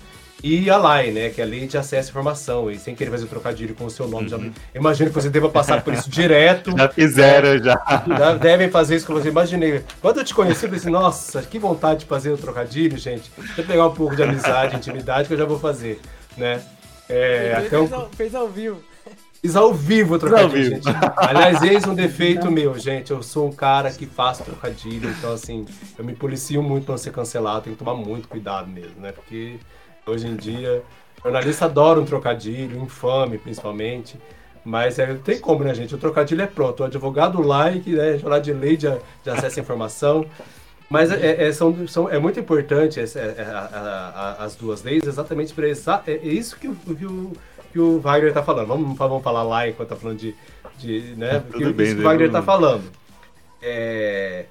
e 0.43 0.69
a 0.69 0.77
LAI, 0.77 1.09
né, 1.09 1.29
que 1.29 1.41
é 1.41 1.43
a 1.43 1.47
Lei 1.47 1.65
de 1.65 1.75
Acesso 1.75 2.09
à 2.09 2.11
Informação. 2.11 2.69
E 2.69 2.77
sem 2.77 2.93
querer 2.93 3.09
fazer 3.09 3.23
um 3.23 3.29
trocadilho 3.29 3.73
com 3.73 3.85
o 3.85 3.89
seu 3.89 4.07
nome, 4.07 4.31
uhum. 4.31 4.43
já, 4.43 4.51
imagino 4.75 5.09
que 5.09 5.15
você 5.15 5.29
deva 5.29 5.49
passar 5.49 5.83
por 5.83 5.91
isso 5.91 6.07
direto. 6.07 6.69
já 6.77 6.87
fizeram, 6.89 7.53
né? 7.53 7.63
já. 7.63 8.03
já. 8.07 8.33
Devem 8.35 8.69
fazer 8.69 8.97
isso 8.97 9.07
com 9.07 9.13
você. 9.13 9.29
Imaginei. 9.29 9.83
Quando 9.99 10.19
eu 10.19 10.23
te 10.23 10.35
conheci, 10.35 10.65
eu 10.65 10.69
pensei, 10.69 10.91
nossa, 10.91 11.41
que 11.41 11.57
vontade 11.57 12.01
de 12.01 12.05
fazer 12.05 12.29
o 12.29 12.33
um 12.35 12.37
trocadilho, 12.37 12.95
gente. 12.97 13.31
Deixa 13.35 13.61
eu 13.61 13.65
pegar 13.65 13.87
um 13.87 13.93
pouco 13.95 14.15
de 14.15 14.21
amizade, 14.21 14.75
intimidade, 14.75 15.27
que 15.27 15.33
eu 15.33 15.37
já 15.37 15.45
vou 15.45 15.57
fazer, 15.57 15.99
né? 16.37 16.61
É, 17.09 17.55
fez, 17.55 17.67
até 17.67 17.79
um... 17.79 17.87
fez, 17.87 17.93
ao, 17.93 18.09
fez 18.09 18.35
ao 18.35 18.47
vivo. 18.47 18.83
Fiz 19.45 19.55
ao 19.55 19.71
vivo 19.71 20.15
o 20.15 20.17
trocadilho, 20.17 20.71
gente. 20.71 20.87
Aliás, 21.15 21.61
eis 21.61 21.85
um 21.85 21.93
defeito 21.93 22.49
meu, 22.49 22.79
gente. 22.79 23.11
Eu 23.11 23.21
sou 23.21 23.47
um 23.47 23.51
cara 23.51 23.91
que 23.91 24.07
faz 24.07 24.39
trocadilho, 24.39 25.07
então 25.11 25.31
assim, 25.31 25.67
eu 25.95 26.03
me 26.03 26.15
policio 26.15 26.63
muito 26.63 26.85
pra 26.85 26.93
não 26.93 26.97
ser 26.97 27.11
cancelado, 27.11 27.61
tenho 27.61 27.75
que 27.75 27.83
tomar 27.83 27.93
muito 27.93 28.27
cuidado 28.27 28.67
mesmo, 28.67 28.99
né? 28.99 29.11
Porque 29.11 29.59
hoje 30.07 30.25
em 30.25 30.35
dia, 30.35 30.81
jornalistas 31.21 31.61
adoram 31.61 32.01
um 32.01 32.05
trocadilho, 32.05 32.81
infame 32.81 33.37
principalmente. 33.37 34.17
Mas 34.63 34.97
é, 34.97 35.13
tem 35.13 35.39
como, 35.39 35.63
né, 35.63 35.75
gente? 35.75 35.93
O 35.93 35.99
trocadilho 35.99 36.41
é 36.41 36.47
pronto. 36.47 36.79
O 36.79 36.85
advogado 36.87 37.39
like, 37.39 37.91
né? 37.91 38.17
Jornal 38.17 38.39
de 38.39 38.51
lei 38.51 38.75
de, 38.75 38.87
de 39.23 39.29
acesso 39.29 39.59
à 39.59 39.61
informação. 39.61 40.25
Mas 40.89 41.11
é, 41.11 41.47
é, 41.47 41.51
são, 41.51 41.87
são, 41.87 42.09
é 42.09 42.17
muito 42.17 42.39
importante 42.39 42.99
essa, 42.99 43.19
é, 43.19 43.45
a, 43.47 43.59
a, 44.39 44.43
as 44.43 44.55
duas 44.55 44.81
leis 44.81 45.05
exatamente 45.05 45.53
para 45.53 45.69
isso. 45.69 45.87
É, 45.91 46.13
é 46.13 46.27
isso 46.27 46.57
que 46.57 46.67
o, 46.67 46.75
que 46.75 47.05
o 47.05 47.31
que 47.75 47.79
o 47.79 47.99
Wagner 47.99 48.31
tá 48.31 48.41
falando. 48.41 48.67
Vamos, 48.67 48.97
vamos 48.97 49.21
falar 49.21 49.43
lá 49.43 49.67
enquanto 49.67 49.89
tá 49.89 49.97
falando 49.97 50.17
de. 50.17 50.33
de 50.77 51.13
né? 51.17 51.43
Tudo 51.51 51.73
bem, 51.73 51.87
isso 51.87 51.95
que 51.95 52.01
o 52.01 52.05
Wagner 52.05 52.31
tá 52.31 52.41
falando. 52.41 52.89
É, 53.61 54.45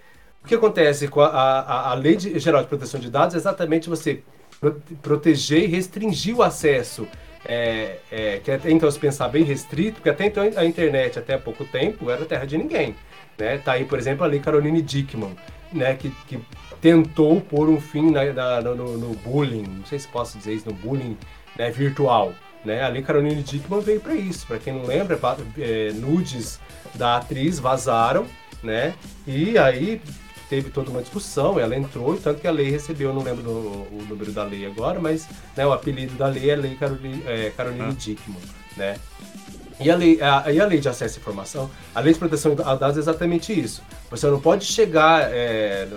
o 0.44 0.46
que 0.46 0.54
acontece 0.54 1.08
com 1.08 1.22
a, 1.22 1.28
a, 1.28 1.90
a 1.92 1.94
Lei 1.94 2.16
de, 2.16 2.38
Geral 2.38 2.60
de 2.60 2.68
Proteção 2.68 3.00
de 3.00 3.10
Dados 3.10 3.34
é 3.34 3.38
exatamente 3.38 3.88
você 3.88 4.22
proteger 5.00 5.62
e 5.62 5.66
restringir 5.66 6.36
o 6.36 6.42
acesso. 6.42 7.08
É, 7.46 7.96
é, 8.12 8.40
que 8.44 8.50
até 8.50 8.70
então 8.70 8.90
se 8.90 8.98
pensar 8.98 9.28
bem 9.28 9.42
restrito, 9.42 9.94
porque 9.96 10.10
até 10.10 10.26
então 10.26 10.42
a 10.42 10.64
internet, 10.66 11.18
até 11.18 11.34
há 11.34 11.38
pouco 11.38 11.64
tempo, 11.64 12.10
era 12.10 12.26
terra 12.26 12.44
de 12.44 12.58
ninguém. 12.58 12.94
Né? 13.38 13.56
Tá 13.56 13.72
aí, 13.72 13.86
por 13.86 13.98
exemplo, 13.98 14.22
a 14.22 14.26
Lei 14.26 14.40
Caroline 14.40 14.82
Dickman, 14.82 15.34
né? 15.72 15.94
que, 15.94 16.10
que 16.26 16.38
tentou 16.82 17.40
pôr 17.40 17.70
um 17.70 17.80
fim 17.80 18.10
na, 18.10 18.24
na, 18.34 18.60
no, 18.60 18.98
no, 18.98 19.14
bullying, 19.16 19.62
não 19.62 19.86
sei 19.86 19.98
se 19.98 20.08
posso 20.08 20.36
dizer 20.36 20.54
isso, 20.54 20.68
no 20.68 20.74
bullying 20.74 21.16
né, 21.56 21.70
virtual. 21.70 22.34
Né? 22.64 22.82
A 22.82 22.88
Lei 22.88 23.02
Caroline 23.02 23.42
Dickman 23.42 23.80
veio 23.80 24.00
para 24.00 24.14
isso. 24.14 24.46
Para 24.46 24.58
quem 24.58 24.72
não 24.72 24.84
lembra, 24.84 25.18
é, 25.58 25.92
nudes 25.92 26.58
da 26.94 27.16
atriz 27.16 27.58
vazaram, 27.58 28.26
né? 28.62 28.94
E 29.26 29.58
aí 29.58 30.00
teve 30.48 30.70
toda 30.70 30.90
uma 30.90 31.02
discussão, 31.02 31.58
ela 31.58 31.76
entrou, 31.76 32.16
tanto 32.16 32.40
que 32.40 32.46
a 32.46 32.50
lei 32.50 32.70
recebeu, 32.70 33.12
não 33.12 33.22
lembro 33.22 33.42
do, 33.42 33.50
o 33.50 34.06
número 34.08 34.30
da 34.30 34.44
lei 34.44 34.66
agora, 34.66 35.00
mas 35.00 35.28
né, 35.56 35.66
o 35.66 35.72
apelido 35.72 36.14
da 36.14 36.28
lei 36.28 36.50
é 36.50 36.56
Lei 36.56 36.74
Caroline, 36.76 37.22
é, 37.26 37.50
Caroline 37.56 37.90
ah. 37.90 37.94
Dickman, 37.96 38.40
né? 38.76 38.96
E 39.80 39.90
a, 39.90 39.96
lei, 39.96 40.20
a, 40.22 40.52
e 40.52 40.60
a 40.60 40.66
lei 40.66 40.78
de 40.78 40.88
acesso 40.88 41.18
à 41.18 41.20
informação, 41.20 41.70
a 41.94 42.00
lei 42.00 42.12
de 42.12 42.18
proteção 42.18 42.54
a 42.64 42.74
dados 42.76 42.96
é 42.96 43.00
exatamente 43.00 43.52
isso. 43.52 43.82
Você 44.08 44.26
não 44.28 44.40
pode 44.40 44.64
chegar 44.64 45.28
é, 45.32 45.88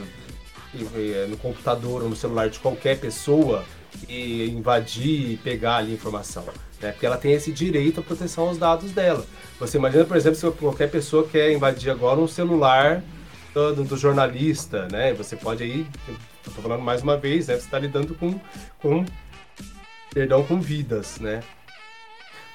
no, 0.73 1.27
no 1.29 1.37
computador 1.37 2.01
ou 2.01 2.09
no 2.09 2.15
celular 2.15 2.49
de 2.49 2.57
qualquer 2.59 2.99
pessoa 2.99 3.63
e 4.07 4.49
invadir 4.49 5.31
e 5.31 5.37
pegar 5.37 5.77
ali 5.77 5.93
informação. 5.93 6.43
né? 6.81 6.91
Porque 6.91 7.05
ela 7.05 7.17
tem 7.17 7.33
esse 7.33 7.51
direito 7.51 7.99
à 7.99 8.03
proteção 8.03 8.47
aos 8.47 8.57
dados 8.57 8.91
dela. 8.91 9.25
Você 9.59 9.77
imagina, 9.77 10.05
por 10.05 10.15
exemplo, 10.15 10.37
se 10.37 10.51
qualquer 10.51 10.89
pessoa 10.89 11.27
quer 11.27 11.51
invadir 11.51 11.89
agora 11.89 12.19
um 12.19 12.27
celular 12.27 13.03
do, 13.53 13.83
do, 13.83 13.97
jornalista, 13.97 14.87
né? 14.91 15.13
Você 15.13 15.35
pode 15.35 15.63
aí, 15.63 15.87
estou 16.45 16.63
falando 16.63 16.81
mais 16.81 17.01
uma 17.01 17.17
vez, 17.17 17.47
né? 17.47 17.55
Você 17.55 17.65
está 17.65 17.79
lidando 17.79 18.13
com, 18.13 18.39
com, 18.79 19.05
perdão, 20.13 20.43
com 20.43 20.61
vidas, 20.61 21.19
né? 21.19 21.41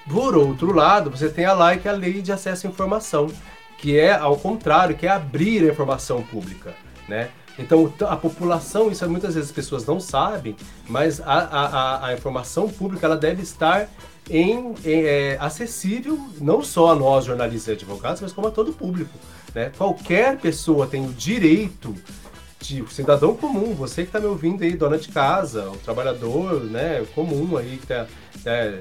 Por 0.09 0.37
outro 0.37 0.73
lado, 0.73 1.11
você 1.11 1.29
tem 1.29 1.45
a 1.45 1.53
lei 1.53 1.79
que 1.79 1.89
é 1.89 1.91
a 1.91 1.95
lei 1.95 2.23
de 2.23 2.33
acesso 2.33 2.67
à 2.67 2.71
informação, 2.71 3.29
que 3.79 3.99
é 3.99 4.13
ao 4.13 4.37
contrário, 4.37 4.97
que 4.97 5.07
é 5.07 5.11
abrir 5.11 5.69
a 5.69 5.73
informação 5.73 6.23
pública, 6.23 6.75
né? 7.09 7.31
Então, 7.59 7.93
a 8.09 8.17
população, 8.17 8.91
isso 8.91 9.09
muitas 9.09 9.35
vezes 9.35 9.51
as 9.51 9.55
pessoas 9.55 9.85
não 9.85 10.01
sabem, 10.01 10.57
mas 10.89 11.21
a, 11.21 11.27
a, 11.27 12.07
a 12.07 12.15
informação 12.15 12.69
pública 12.69 13.07
ela 13.07 13.17
deve 13.17 13.43
estar 13.43 13.89
em, 14.31 14.75
em 14.85 15.05
é, 15.05 15.37
acessível 15.41 16.19
não 16.41 16.63
só 16.63 16.93
a 16.93 16.95
nós, 16.95 17.27
jornalistas 17.27 17.69
e 17.69 17.73
advogados, 17.73 18.21
mas 18.23 18.33
como 18.33 18.49
a 18.49 18.51
todo 18.51 18.71
o 18.71 18.75
público. 18.75 19.13
Né? 19.55 19.71
Qualquer 19.77 20.39
pessoa 20.39 20.87
tem 20.87 21.05
o 21.05 21.13
direito 21.13 21.95
de 22.59 22.85
cidadão 22.91 23.35
comum, 23.37 23.75
você 23.75 24.03
que 24.03 24.09
está 24.09 24.21
me 24.21 24.27
ouvindo 24.27 24.63
aí, 24.63 24.77
dona 24.77 24.97
de 24.97 25.09
casa, 25.09 25.69
o 25.69 25.77
trabalhador 25.79 26.63
né, 26.63 27.05
comum 27.15 27.57
aí 27.57 27.77
que 27.77 27.93
está 27.93 28.07
né, 28.45 28.81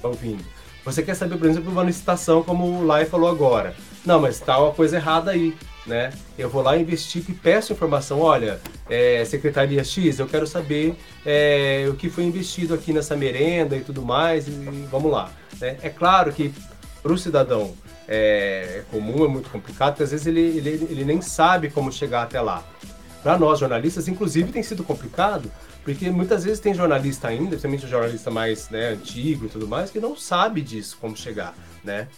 tá 0.00 0.08
ouvindo. 0.08 0.44
Você 0.84 1.02
quer 1.02 1.14
saber, 1.14 1.36
por 1.36 1.48
exemplo, 1.48 1.70
uma 1.70 1.82
licitação, 1.82 2.42
como 2.42 2.64
o 2.64 2.86
Lai 2.86 3.04
falou 3.04 3.28
agora. 3.28 3.74
Não, 4.04 4.20
mas 4.20 4.36
está 4.36 4.58
uma 4.58 4.72
coisa 4.72 4.96
errada 4.96 5.32
aí 5.32 5.54
né? 5.86 6.12
Eu 6.38 6.48
vou 6.48 6.62
lá, 6.62 6.76
investigo 6.76 7.30
e 7.30 7.34
peço 7.34 7.72
informação. 7.72 8.20
Olha, 8.20 8.60
é, 8.88 9.24
Secretaria 9.24 9.82
X, 9.82 10.18
eu 10.18 10.26
quero 10.26 10.46
saber 10.46 10.94
é, 11.24 11.86
o 11.88 11.94
que 11.94 12.08
foi 12.08 12.24
investido 12.24 12.74
aqui 12.74 12.92
nessa 12.92 13.16
merenda 13.16 13.76
e 13.76 13.80
tudo 13.80 14.02
mais, 14.02 14.46
e, 14.46 14.50
e 14.50 14.88
vamos 14.90 15.10
lá. 15.10 15.30
Né? 15.60 15.76
É 15.82 15.88
claro 15.88 16.32
que 16.32 16.52
para 17.02 17.12
o 17.12 17.18
cidadão 17.18 17.74
é, 18.06 18.82
comum 18.90 19.24
é 19.24 19.28
muito 19.28 19.48
complicado, 19.50 19.92
porque 19.92 20.02
às 20.02 20.10
vezes 20.10 20.26
ele, 20.26 20.40
ele, 20.40 20.86
ele 20.90 21.04
nem 21.04 21.20
sabe 21.20 21.70
como 21.70 21.92
chegar 21.92 22.22
até 22.22 22.40
lá. 22.40 22.64
Para 23.22 23.38
nós 23.38 23.58
jornalistas, 23.58 24.08
inclusive, 24.08 24.50
tem 24.50 24.62
sido 24.62 24.82
complicado, 24.82 25.50
porque 25.84 26.10
muitas 26.10 26.42
vezes 26.42 26.58
tem 26.58 26.74
jornalista 26.74 27.28
ainda, 27.28 27.50
principalmente 27.50 27.86
um 27.86 27.88
jornalista 27.88 28.30
mais 28.30 28.68
né, 28.70 28.88
antigo 28.88 29.46
e 29.46 29.48
tudo 29.48 29.68
mais, 29.68 29.90
que 29.90 30.00
não 30.00 30.16
sabe 30.16 30.62
disso, 30.62 30.96
como 31.00 31.16
chegar, 31.16 31.54
né? 31.84 32.08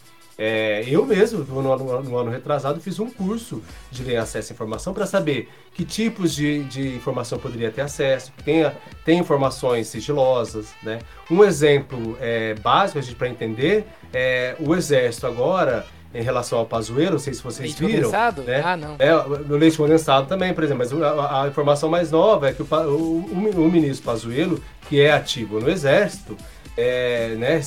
É, 0.45 0.83
eu 0.89 1.07
mesmo, 1.07 1.45
no 1.45 1.73
ano, 1.73 2.03
no 2.03 2.19
ano, 2.19 2.29
retrasado, 2.29 2.81
fiz 2.81 2.99
um 2.99 3.09
curso 3.09 3.63
de 3.93 4.17
acesso 4.17 4.53
à 4.53 4.55
informação 4.55 4.93
para 4.93 5.07
saber 5.07 5.49
que 5.73 5.85
tipos 5.85 6.35
de, 6.35 6.65
de 6.65 6.97
informação 6.97 7.39
poderia 7.39 7.71
ter 7.71 7.83
acesso, 7.83 8.33
tem, 8.45 8.69
tem 9.05 9.21
informações 9.21 9.87
sigilosas. 9.87 10.75
Né? 10.83 10.99
Um 11.31 11.45
exemplo 11.45 12.19
é, 12.21 12.55
básico 12.55 13.15
para 13.15 13.29
entender 13.29 13.87
é 14.13 14.57
o 14.59 14.75
Exército 14.75 15.29
agora, 15.29 15.87
em 16.13 16.23
relação 16.23 16.59
ao 16.59 16.67
Pazuello, 16.67 17.13
não 17.13 17.19
sei 17.21 17.35
se 17.35 17.43
vocês 17.43 17.69
leite 17.69 17.79
viram. 17.79 18.11
Condensado? 18.11 18.43
Né? 18.43 18.63
Ah, 18.65 18.77
não. 18.77 18.97
É, 18.99 19.15
o 19.15 19.57
leite 19.57 19.77
condensado 19.77 20.27
também, 20.27 20.53
por 20.53 20.65
exemplo, 20.65 20.85
mas 20.85 20.93
a, 20.93 21.45
a 21.45 21.49
informação 21.49 21.89
mais 21.89 22.11
nova 22.11 22.49
é 22.49 22.53
que 22.53 22.63
o, 22.63 22.67
o, 22.67 23.51
o 23.59 23.71
ministro 23.71 24.05
Pazuello, 24.07 24.61
que 24.89 25.01
é 25.01 25.13
ativo 25.13 25.61
no 25.61 25.71
Exército, 25.71 26.37
é, 26.77 27.37
né, 27.39 27.63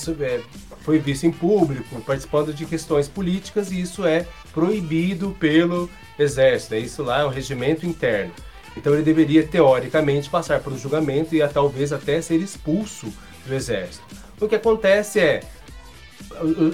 foi 0.85 0.99
visto 0.99 1.25
em 1.25 1.31
público, 1.31 1.99
participando 2.01 2.53
de 2.53 2.63
questões 2.63 3.07
políticas, 3.07 3.71
e 3.71 3.81
isso 3.81 4.05
é 4.05 4.27
proibido 4.53 5.35
pelo 5.39 5.89
Exército. 6.17 6.75
Né? 6.75 6.81
Isso 6.81 7.01
lá 7.01 7.21
é 7.21 7.25
um 7.25 7.29
regimento 7.29 7.87
interno. 7.87 8.31
Então 8.77 8.93
ele 8.93 9.01
deveria, 9.01 9.45
teoricamente, 9.45 10.29
passar 10.29 10.59
por 10.59 10.71
um 10.71 10.77
julgamento 10.77 11.35
e 11.35 11.45
talvez 11.47 11.91
até 11.91 12.21
ser 12.21 12.37
expulso 12.37 13.11
do 13.47 13.53
Exército. 13.53 14.05
O 14.39 14.47
que 14.47 14.55
acontece 14.55 15.19
é, 15.19 15.41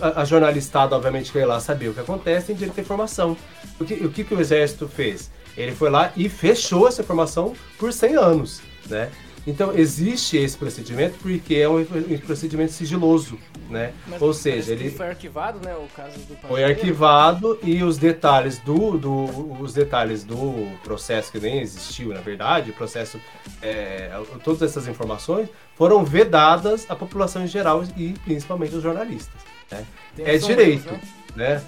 a, 0.01 0.21
a 0.21 0.25
jornalistada, 0.25 0.93
obviamente, 0.93 1.31
quer 1.31 1.39
ir 1.39 1.45
lá 1.45 1.61
saber 1.61 1.87
o 1.87 1.93
que 1.93 2.01
acontece, 2.01 2.47
tem 2.47 2.55
direito 2.55 2.77
à 2.77 2.81
informação. 2.81 3.37
O 3.79 3.85
que, 3.85 3.93
o 3.93 4.11
que, 4.11 4.25
que 4.25 4.33
o 4.33 4.41
Exército 4.41 4.89
fez? 4.89 5.31
Ele 5.55 5.71
foi 5.71 5.89
lá 5.89 6.11
e 6.17 6.27
fechou 6.27 6.87
essa 6.87 7.01
informação 7.01 7.53
por 7.77 7.93
100 7.93 8.15
anos, 8.15 8.61
né? 8.89 9.09
Então, 9.45 9.73
existe 9.73 10.37
esse 10.37 10.55
procedimento 10.55 11.17
porque 11.19 11.55
é 11.55 11.67
um, 11.67 11.83
procedimento 12.25 12.71
sigiloso, 12.73 13.39
né? 13.69 13.91
Mas 14.07 14.21
Ou 14.21 14.33
seja, 14.33 14.73
ele 14.73 14.91
foi 14.91 15.09
arquivado, 15.09 15.59
né, 15.65 15.75
o 15.75 15.87
caso 15.95 16.19
do 16.19 16.35
foi 16.47 16.63
arquivado 16.63 17.57
e 17.63 17.83
os 17.83 17.97
detalhes 17.97 18.59
do, 18.59 18.97
do, 18.97 19.61
os 19.61 19.73
detalhes 19.73 20.23
do 20.23 20.71
processo 20.83 21.31
que 21.31 21.39
nem 21.39 21.59
existiu, 21.59 22.09
na 22.09 22.21
verdade, 22.21 22.69
o 22.69 22.73
processo, 22.73 23.19
é, 23.61 24.11
todas 24.43 24.61
essas 24.61 24.87
informações 24.87 25.49
foram 25.75 26.05
vedadas 26.05 26.85
à 26.89 26.95
população 26.95 27.43
em 27.43 27.47
geral 27.47 27.83
e 27.97 28.13
principalmente 28.23 28.75
aos 28.75 28.83
jornalistas. 28.83 29.41
Né? 29.71 29.85
É 30.19 30.37
direito, 30.37 30.91
né? 31.35 31.55
né? 31.55 31.63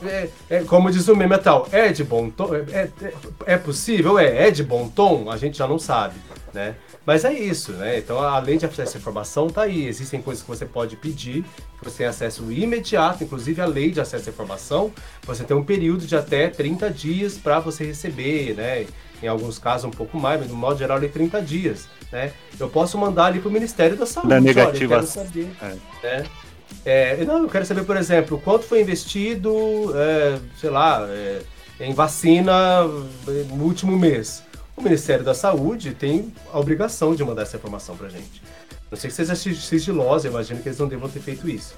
É, 0.00 0.28
é, 0.48 0.60
como 0.62 0.90
diz 0.90 1.08
o 1.08 1.16
meme 1.16 1.30
metal, 1.30 1.66
é 1.72 1.88
de 1.88 2.04
bom 2.04 2.30
tom? 2.30 2.54
É, 2.54 2.88
é, 3.02 3.14
é, 3.46 3.58
possível? 3.58 4.18
É, 4.18 4.46
é 4.46 4.50
de 4.50 4.62
bom 4.62 4.88
tom? 4.88 5.28
A 5.28 5.36
gente 5.36 5.58
já 5.58 5.66
não 5.66 5.78
sabe, 5.78 6.14
né? 6.54 6.76
Mas 7.08 7.24
é 7.24 7.32
isso, 7.32 7.72
né? 7.72 7.96
Então, 7.96 8.20
além 8.20 8.58
de 8.58 8.66
acesso 8.66 8.98
à 8.98 9.00
informação, 9.00 9.48
tá 9.48 9.62
aí. 9.62 9.86
Existem 9.86 10.20
coisas 10.20 10.42
que 10.42 10.48
você 10.50 10.66
pode 10.66 10.94
pedir, 10.94 11.42
você 11.82 11.96
tem 11.96 12.06
acesso 12.06 12.52
imediato, 12.52 13.24
inclusive 13.24 13.62
a 13.62 13.64
lei 13.64 13.90
de 13.90 13.98
acesso 13.98 14.28
à 14.28 14.30
informação. 14.30 14.92
Você 15.22 15.42
tem 15.42 15.56
um 15.56 15.64
período 15.64 16.06
de 16.06 16.14
até 16.14 16.48
30 16.50 16.90
dias 16.90 17.38
para 17.38 17.60
você 17.60 17.86
receber, 17.86 18.54
né? 18.54 18.84
Em 19.22 19.26
alguns 19.26 19.58
casos 19.58 19.86
um 19.86 19.90
pouco 19.90 20.18
mais, 20.18 20.38
mas 20.38 20.50
no 20.50 20.56
modo 20.56 20.78
geral 20.78 21.02
é 21.02 21.08
30 21.08 21.40
dias, 21.40 21.88
né? 22.12 22.30
Eu 22.60 22.68
posso 22.68 22.98
mandar 22.98 23.24
ali 23.24 23.40
para 23.40 23.48
o 23.48 23.52
Ministério 23.52 23.96
da 23.96 24.04
Saúde. 24.04 24.28
Da 24.28 24.38
negativa. 24.38 24.96
Olha, 24.96 25.06
saber, 25.06 25.48
é. 25.62 25.76
né? 26.02 26.26
É, 26.84 27.24
não, 27.24 27.38
eu 27.38 27.48
quero 27.48 27.64
saber, 27.64 27.84
por 27.84 27.96
exemplo, 27.96 28.38
quanto 28.38 28.66
foi 28.66 28.82
investido, 28.82 29.94
é, 29.96 30.38
sei 30.60 30.68
lá, 30.68 31.06
é, 31.08 31.40
em 31.80 31.94
vacina 31.94 32.82
no 32.82 33.64
último 33.64 33.98
mês 33.98 34.46
o 34.78 34.82
Ministério 34.82 35.24
da 35.24 35.34
Saúde 35.34 35.92
tem 35.92 36.32
a 36.52 36.58
obrigação 36.58 37.14
de 37.14 37.24
mandar 37.24 37.42
essa 37.42 37.56
informação 37.56 37.96
para 37.96 38.06
a 38.06 38.10
gente. 38.10 38.42
Não 38.90 38.96
sei 38.96 39.10
que 39.10 39.16
seja 39.16 39.34
sigilosa, 39.34 40.28
imagino 40.28 40.62
que 40.62 40.68
eles 40.68 40.78
não 40.78 40.88
devam 40.88 41.08
ter 41.08 41.20
feito 41.20 41.48
isso. 41.48 41.74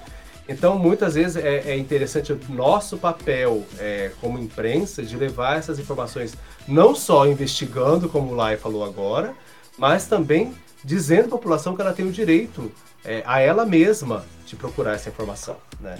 Então, 0.47 0.77
muitas 0.77 1.15
vezes 1.15 1.35
é, 1.37 1.71
é 1.71 1.77
interessante 1.77 2.33
o 2.33 2.39
nosso 2.49 2.97
papel 2.97 3.63
é, 3.79 4.11
como 4.19 4.39
imprensa 4.39 5.03
de 5.03 5.15
levar 5.15 5.57
essas 5.57 5.79
informações 5.79 6.35
não 6.67 6.95
só 6.95 7.27
investigando, 7.27 8.09
como 8.09 8.31
o 8.31 8.35
Lai 8.35 8.57
falou 8.57 8.83
agora, 8.83 9.33
mas 9.77 10.07
também 10.07 10.53
dizendo 10.83 11.25
à 11.25 11.29
população 11.29 11.75
que 11.75 11.81
ela 11.81 11.93
tem 11.93 12.05
o 12.05 12.11
direito 12.11 12.71
é, 13.03 13.23
a 13.25 13.39
ela 13.39 13.65
mesma 13.65 14.25
de 14.45 14.55
procurar 14.55 14.93
essa 14.93 15.09
informação. 15.09 15.57
Né? 15.79 15.97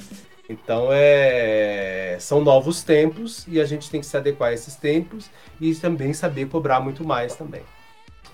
Então 0.51 0.89
é, 0.91 2.17
são 2.19 2.41
novos 2.41 2.83
tempos 2.83 3.45
e 3.47 3.59
a 3.59 3.65
gente 3.65 3.89
tem 3.89 4.01
que 4.01 4.05
se 4.05 4.17
adequar 4.17 4.49
a 4.49 4.53
esses 4.53 4.75
tempos 4.75 5.29
e 5.59 5.73
também 5.75 6.13
saber 6.13 6.47
cobrar 6.47 6.79
muito 6.79 7.03
mais 7.03 7.35
também. 7.35 7.61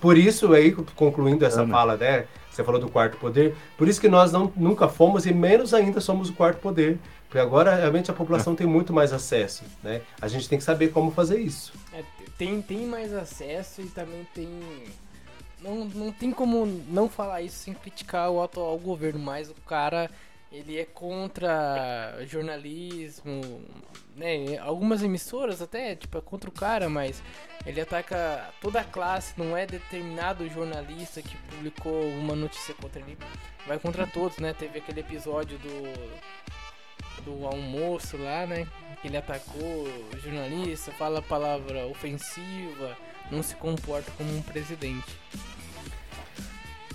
Por 0.00 0.16
isso 0.16 0.52
aí, 0.52 0.72
concluindo 0.72 1.44
essa 1.44 1.66
fala, 1.66 1.96
né? 1.96 2.26
Você 2.50 2.64
falou 2.64 2.80
do 2.80 2.88
quarto 2.88 3.16
poder, 3.18 3.54
por 3.76 3.88
isso 3.88 4.00
que 4.00 4.08
nós 4.08 4.32
não, 4.32 4.52
nunca 4.56 4.88
fomos 4.88 5.26
e 5.26 5.32
menos 5.32 5.72
ainda 5.72 6.00
somos 6.00 6.28
o 6.28 6.32
quarto 6.32 6.60
poder. 6.60 6.98
Porque 7.28 7.38
agora 7.38 7.74
realmente 7.74 8.10
a 8.10 8.14
população 8.14 8.54
tem 8.54 8.66
muito 8.66 8.90
mais 8.90 9.12
acesso, 9.12 9.62
né? 9.82 10.00
A 10.20 10.26
gente 10.28 10.48
tem 10.48 10.58
que 10.58 10.64
saber 10.64 10.88
como 10.88 11.10
fazer 11.10 11.38
isso. 11.38 11.74
É, 11.92 12.02
tem, 12.38 12.62
tem 12.62 12.86
mais 12.86 13.12
acesso 13.12 13.82
e 13.82 13.86
também 13.86 14.26
tem. 14.34 14.48
Não, 15.60 15.84
não 15.84 16.10
tem 16.10 16.30
como 16.30 16.64
não 16.88 17.06
falar 17.06 17.42
isso 17.42 17.58
sem 17.58 17.74
criticar 17.74 18.30
o 18.30 18.42
atual 18.42 18.78
governo, 18.78 19.20
mas 19.20 19.50
o 19.50 19.54
cara 19.66 20.10
ele 20.50 20.78
é 20.78 20.84
contra 20.84 22.18
jornalismo, 22.26 23.62
né? 24.16 24.56
Algumas 24.58 25.02
emissoras 25.02 25.60
até, 25.60 25.94
tipo, 25.94 26.16
é 26.16 26.20
contra 26.20 26.48
o 26.48 26.52
cara, 26.52 26.88
mas 26.88 27.22
ele 27.66 27.80
ataca 27.80 28.50
toda 28.60 28.80
a 28.80 28.84
classe, 28.84 29.34
não 29.36 29.56
é 29.56 29.66
determinado 29.66 30.48
jornalista 30.48 31.20
que 31.20 31.36
publicou 31.36 32.08
uma 32.10 32.34
notícia 32.34 32.74
contra 32.74 33.00
ele. 33.00 33.18
Vai 33.66 33.78
contra 33.78 34.06
todos, 34.06 34.38
né? 34.38 34.54
Teve 34.54 34.78
aquele 34.78 35.00
episódio 35.00 35.58
do 35.58 36.28
do 37.22 37.46
almoço 37.46 38.16
lá, 38.16 38.46
né? 38.46 38.66
Ele 39.04 39.16
atacou 39.16 39.62
o 39.62 40.18
jornalista, 40.22 40.90
fala 40.92 41.20
palavra 41.20 41.86
ofensiva, 41.86 42.96
não 43.30 43.42
se 43.42 43.54
comporta 43.56 44.10
como 44.12 44.34
um 44.34 44.42
presidente. 44.42 45.18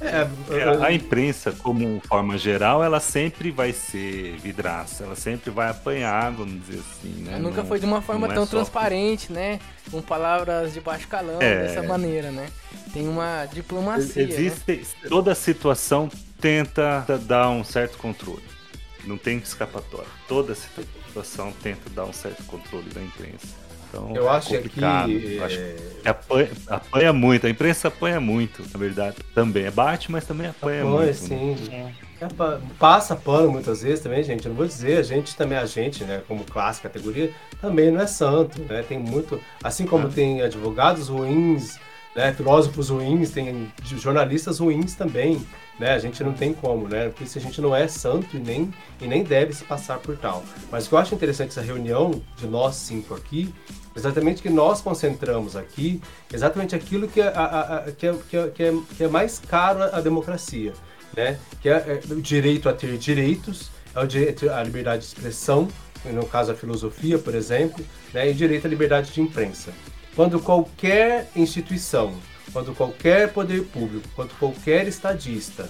É, 0.04 0.58
é, 0.58 0.86
a 0.86 0.92
imprensa, 0.92 1.52
como 1.52 2.02
forma 2.06 2.38
geral, 2.38 2.84
ela 2.84 3.00
sempre 3.00 3.52
vai 3.52 3.72
ser 3.72 4.38
vidraça, 4.38 5.06
ela 5.06 5.16
sempre 5.16 5.50
vai 5.50 5.70
apanhar, 5.70 6.32
vamos 6.32 6.62
dizer 6.66 6.82
assim, 6.82 7.24
né? 7.24 7.40
Nunca 7.40 7.62
não, 7.62 7.68
foi 7.68 7.80
de 7.80 7.86
uma 7.86 8.02
forma 8.02 8.28
é 8.28 8.34
tão 8.34 8.46
transparente, 8.46 9.32
né? 9.32 9.60
Com 9.90 10.02
palavras 10.02 10.74
de 10.74 10.82
baixo 10.82 11.08
calão, 11.08 11.42
é... 11.42 11.68
dessa 11.68 11.84
maneira, 11.84 12.32
né? 12.32 12.50
Tem 12.92 13.08
uma 13.08 13.46
diplomacia. 13.46 14.26
Né? 14.26 14.34
Existe, 14.34 14.72
né? 14.72 15.10
toda 15.10 15.34
situação 15.34 16.10
tenta 16.40 17.06
dar 17.22 17.50
um 17.50 17.64
certo 17.64 17.98
controle. 17.98 18.44
Não 19.06 19.18
tem 19.18 19.38
escapatória. 19.38 20.10
Toda 20.28 20.56
situação 20.56 21.54
tenta 21.62 21.90
dar 21.90 22.06
um 22.06 22.14
certo 22.14 22.44
controle 22.44 22.90
da 22.90 23.02
imprensa. 23.02 23.63
Então, 23.94 24.16
eu 24.16 24.28
acho 24.30 24.50
complicado. 24.50 25.08
que. 25.08 25.40
acho 25.40 25.58
que 25.58 26.10
apanha, 26.10 26.50
apanha, 26.68 27.14
muito, 27.14 27.46
a 27.46 27.50
imprensa 27.50 27.88
apanha 27.90 28.20
muito, 28.20 28.64
na 28.74 28.80
verdade. 28.80 29.18
Também 29.36 29.66
é 29.66 29.72
bate, 29.72 30.12
mas 30.12 30.26
também 30.26 30.48
apanha, 30.48 30.82
apanha 30.82 30.98
muito. 30.98 31.08
Né? 31.08 31.14
Sim. 31.14 31.56
Né? 31.70 31.94
É, 32.20 32.28
pa- 32.28 32.60
passa 32.80 33.16
pano 33.16 33.52
muitas 33.52 33.84
vezes 33.84 34.00
também, 34.02 34.24
gente. 34.24 34.46
Eu 34.46 34.50
não 34.50 34.58
vou 34.58 34.66
dizer, 34.66 34.98
a 34.98 35.04
gente 35.04 35.36
também, 35.36 35.58
a 35.58 35.66
gente, 35.66 36.04
né, 36.04 36.22
como 36.28 36.44
classe, 36.44 36.82
categoria, 36.82 37.32
também 37.62 37.92
não 37.92 38.02
é 38.02 38.08
santo, 38.08 38.62
né? 38.64 38.84
Tem 38.88 38.98
muito. 38.98 39.40
Assim 39.64 39.86
como 39.86 40.10
tem 40.10 40.42
advogados 40.42 41.08
ruins, 41.10 41.78
né, 42.16 42.34
filósofos 42.34 42.90
ruins, 42.90 43.32
tem 43.32 43.72
jornalistas 43.84 44.60
ruins 44.60 44.96
também, 44.96 45.46
né? 45.80 45.94
A 45.94 46.00
gente 46.00 46.24
não 46.24 46.34
tem 46.34 46.54
como, 46.54 46.88
né? 46.88 47.10
Por 47.10 47.24
isso 47.24 47.38
a 47.38 47.42
gente 47.42 47.60
não 47.62 47.76
é 47.76 47.88
santo 47.88 48.36
e 48.36 48.40
nem, 48.40 48.74
e 49.02 49.08
nem 49.08 49.24
deve 49.24 49.54
se 49.54 49.64
passar 49.64 49.98
por 50.00 50.18
tal. 50.18 50.44
Mas 50.72 50.86
o 50.86 50.90
que 50.90 50.96
eu 50.96 51.00
acho 51.00 51.16
interessante 51.16 51.50
essa 51.50 51.62
reunião 51.62 52.22
de 52.38 52.48
nós 52.48 52.76
cinco 52.76 53.14
aqui, 53.16 53.54
exatamente 53.96 54.42
que 54.42 54.50
nós 54.50 54.82
concentramos 54.82 55.56
aqui, 55.56 56.02
exatamente 56.34 56.76
aquilo 56.76 57.08
que 57.08 57.22
é, 57.22 57.28
a- 57.28 57.86
a- 57.88 57.92
que 57.92 58.08
é, 58.08 58.14
que 58.30 58.38
é, 58.38 58.48
que 58.50 58.64
é, 58.64 58.74
que 58.98 59.04
é 59.04 59.08
mais 59.08 59.40
caro 59.40 59.84
à 59.84 60.02
democracia, 60.02 60.74
né? 61.16 61.38
Que 61.62 61.70
é, 61.70 61.74
é 62.08 62.14
o 62.14 62.22
direito 62.22 62.68
a 62.70 62.74
ter 62.74 62.98
direitos, 62.98 63.70
é 63.96 64.00
o 64.00 64.08
direito 64.08 64.50
à 64.50 64.64
liberdade 64.64 65.02
de 65.02 65.08
expressão, 65.08 65.68
no 66.06 66.26
caso 66.26 66.52
a 66.52 66.56
filosofia, 66.56 67.18
por 67.18 67.34
exemplo, 67.36 67.86
né? 68.14 68.30
e 68.30 68.34
direito 68.34 68.66
à 68.66 68.70
liberdade 68.70 69.12
de 69.14 69.22
imprensa. 69.22 69.72
Quando 70.16 70.40
qualquer 70.40 71.30
instituição, 71.36 72.14
quando 72.52 72.76
qualquer 72.76 73.32
poder 73.32 73.64
público, 73.64 74.08
quando 74.16 74.32
qualquer 74.38 74.88
estadista 74.88 75.70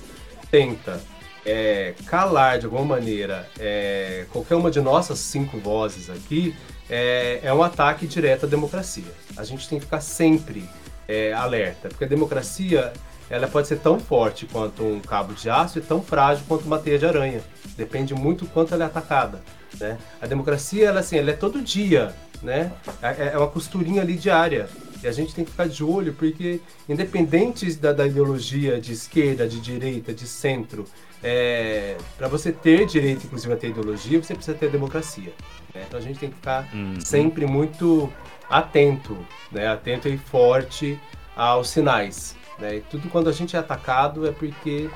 tenta 0.49 0.99
é, 1.45 1.93
calar 2.05 2.57
de 2.59 2.65
alguma 2.65 2.83
maneira 2.85 3.47
é, 3.59 4.25
qualquer 4.31 4.55
uma 4.55 4.71
de 4.71 4.81
nossas 4.81 5.19
cinco 5.19 5.57
vozes 5.59 6.09
aqui, 6.09 6.55
é, 6.95 7.39
é 7.41 7.51
um 7.51 7.63
ataque 7.63 8.05
direto 8.05 8.45
à 8.45 8.47
democracia. 8.47 9.11
A 9.35 9.43
gente 9.43 9.67
tem 9.67 9.79
que 9.79 9.85
ficar 9.85 9.99
sempre 9.99 10.69
é, 11.07 11.33
alerta, 11.33 11.89
porque 11.89 12.03
a 12.03 12.07
democracia 12.07 12.93
ela 13.31 13.47
pode 13.47 13.67
ser 13.67 13.79
tão 13.79 13.99
forte 13.99 14.45
quanto 14.45 14.83
um 14.83 14.99
cabo 14.99 15.33
de 15.33 15.49
aço 15.49 15.79
e 15.79 15.81
tão 15.81 16.03
frágil 16.03 16.45
quanto 16.47 16.65
uma 16.65 16.77
teia 16.77 16.99
de 16.99 17.05
aranha. 17.07 17.41
Depende 17.75 18.13
muito 18.13 18.45
quanto 18.45 18.75
ela 18.75 18.83
é 18.83 18.85
atacada. 18.85 19.41
Né? 19.79 19.97
A 20.21 20.27
democracia, 20.27 20.87
ela, 20.87 20.99
assim, 20.99 21.17
ela 21.17 21.31
é 21.31 21.33
todo 21.33 21.63
dia, 21.63 22.13
né? 22.43 22.71
É, 23.01 23.31
é 23.33 23.37
uma 23.39 23.47
costurinha 23.47 24.03
ali 24.03 24.15
diária. 24.15 24.69
E 25.01 25.07
a 25.07 25.11
gente 25.11 25.33
tem 25.33 25.43
que 25.43 25.49
ficar 25.49 25.67
de 25.67 25.83
olho, 25.83 26.13
porque 26.13 26.61
independente 26.87 27.73
da, 27.73 27.91
da 27.91 28.05
ideologia 28.05 28.79
de 28.79 28.93
esquerda, 28.93 29.47
de 29.47 29.59
direita, 29.59 30.13
de 30.13 30.27
centro, 30.27 30.85
é, 31.23 31.97
para 32.17 32.27
você 32.27 32.51
ter 32.51 32.85
direito, 32.85 33.25
inclusive, 33.25 33.51
a 33.51 33.57
ter 33.57 33.69
ideologia, 33.69 34.21
você 34.21 34.35
precisa 34.35 34.55
ter 34.55 34.69
democracia. 34.69 35.33
Né? 35.73 35.83
Então 35.87 35.99
a 35.99 36.03
gente 36.03 36.19
tem 36.19 36.29
que 36.29 36.35
ficar 36.35 36.67
Uhum. 36.73 36.99
sempre 36.99 37.45
muito 37.45 38.11
atento, 38.49 39.17
né? 39.51 39.67
Atento 39.67 40.07
e 40.07 40.17
forte 40.17 40.99
aos 41.35 41.69
sinais. 41.69 42.35
Né? 42.59 42.77
E 42.77 42.81
tudo 42.81 43.09
quando 43.09 43.29
a 43.29 43.31
gente 43.31 43.55
é 43.55 43.59
atacado 43.59 44.27
é 44.27 44.31
porque, 44.31 44.89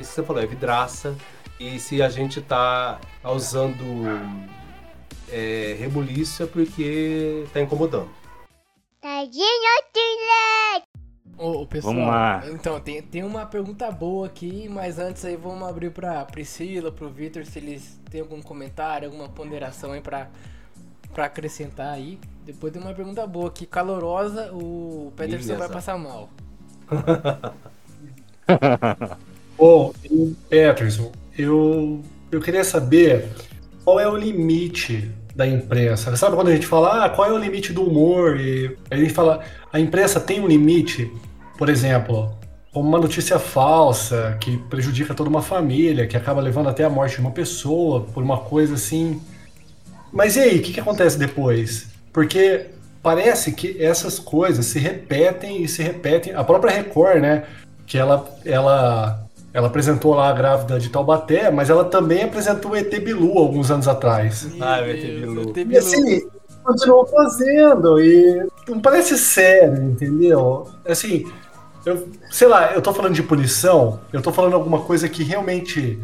isso 0.00 0.10
que 0.10 0.16
você 0.16 0.22
falou, 0.22 0.42
é 0.42 0.46
vidraça. 0.46 1.14
E 1.60 1.78
se 1.78 2.02
a 2.02 2.08
gente 2.08 2.40
está 2.40 2.98
usando 3.24 3.84
é, 5.30 5.76
rebuliço 5.78 6.42
é 6.42 6.46
porque 6.46 7.44
está 7.46 7.60
incomodando. 7.60 8.10
Tadinho. 9.00 9.62
Ô, 11.42 11.66
pessoal, 11.66 11.92
Vamos 11.92 12.08
lá. 12.08 12.44
então, 12.52 12.78
tem, 12.78 13.02
tem 13.02 13.24
uma 13.24 13.44
pergunta 13.44 13.90
boa 13.90 14.28
aqui, 14.28 14.68
mas 14.68 15.00
antes 15.00 15.24
aí 15.24 15.34
vamos 15.34 15.68
abrir 15.68 15.90
pra 15.90 16.24
Priscila, 16.24 16.92
pro 16.92 17.08
Vitor, 17.10 17.44
se 17.44 17.58
eles 17.58 17.98
têm 18.08 18.20
algum 18.20 18.40
comentário, 18.40 19.08
alguma 19.08 19.28
ponderação 19.28 19.90
aí 19.90 20.00
pra, 20.00 20.28
pra 21.12 21.24
acrescentar 21.24 21.94
aí. 21.94 22.20
Depois 22.46 22.72
tem 22.72 22.80
uma 22.80 22.94
pergunta 22.94 23.26
boa 23.26 23.48
aqui, 23.48 23.66
calorosa, 23.66 24.52
o 24.52 25.12
Peterson 25.16 25.48
vai 25.48 25.56
Beleza. 25.56 25.74
passar 25.74 25.98
mal. 25.98 26.30
Bom, 29.58 29.92
e, 30.04 30.36
Peterson, 30.48 31.10
eu, 31.36 32.02
eu 32.30 32.40
queria 32.40 32.62
saber 32.62 33.28
qual 33.84 33.98
é 33.98 34.06
o 34.06 34.16
limite 34.16 35.10
da 35.34 35.44
imprensa. 35.44 36.14
Sabe 36.16 36.36
quando 36.36 36.48
a 36.48 36.54
gente 36.54 36.68
fala, 36.68 37.04
ah, 37.04 37.10
qual 37.10 37.28
é 37.28 37.32
o 37.32 37.38
limite 37.38 37.72
do 37.72 37.84
humor? 37.84 38.38
E 38.38 38.76
a 38.88 38.96
gente 38.96 39.12
fala, 39.12 39.42
a 39.72 39.80
imprensa 39.80 40.20
tem 40.20 40.40
um 40.40 40.46
limite, 40.46 41.10
por 41.62 41.70
exemplo, 41.70 42.28
como 42.72 42.88
uma 42.88 42.98
notícia 42.98 43.38
falsa 43.38 44.36
que 44.40 44.56
prejudica 44.56 45.14
toda 45.14 45.30
uma 45.30 45.42
família, 45.42 46.08
que 46.08 46.16
acaba 46.16 46.40
levando 46.40 46.68
até 46.68 46.82
a 46.82 46.90
morte 46.90 47.14
de 47.14 47.20
uma 47.20 47.30
pessoa 47.30 48.00
por 48.00 48.20
uma 48.20 48.38
coisa 48.38 48.74
assim. 48.74 49.22
Mas 50.12 50.34
e 50.34 50.40
aí, 50.40 50.58
o 50.58 50.62
que, 50.62 50.72
que 50.72 50.80
acontece 50.80 51.16
depois? 51.16 51.86
Porque 52.12 52.66
parece 53.00 53.52
que 53.52 53.80
essas 53.80 54.18
coisas 54.18 54.66
se 54.66 54.80
repetem 54.80 55.62
e 55.62 55.68
se 55.68 55.84
repetem. 55.84 56.34
A 56.34 56.42
própria 56.42 56.72
Record, 56.72 57.20
né? 57.20 57.44
Que 57.86 57.96
ela, 57.96 58.28
ela, 58.44 59.24
ela 59.54 59.68
apresentou 59.68 60.14
lá 60.14 60.30
a 60.30 60.32
grávida 60.32 60.80
de 60.80 60.88
Taubaté, 60.88 61.48
mas 61.48 61.70
ela 61.70 61.84
também 61.84 62.24
apresentou 62.24 62.72
o 62.72 62.76
ET 62.76 62.90
Bilu 62.98 63.38
alguns 63.38 63.70
anos 63.70 63.86
atrás. 63.86 64.48
Ah, 64.60 64.80
o 64.82 64.90
ET 64.90 65.00
Bilu. 65.00 65.52
E 65.56 65.78
assim, 65.78 66.26
continuou 66.64 67.06
fazendo 67.06 68.00
e 68.00 68.48
não 68.68 68.80
parece 68.80 69.16
sério, 69.16 69.80
entendeu? 69.80 70.66
Assim, 70.84 71.24
eu, 71.84 72.08
sei 72.30 72.48
lá, 72.48 72.72
eu 72.72 72.82
tô 72.82 72.92
falando 72.92 73.14
de 73.14 73.22
punição, 73.22 74.00
eu 74.12 74.22
tô 74.22 74.32
falando 74.32 74.54
alguma 74.54 74.80
coisa 74.80 75.08
que 75.08 75.22
realmente, 75.22 75.98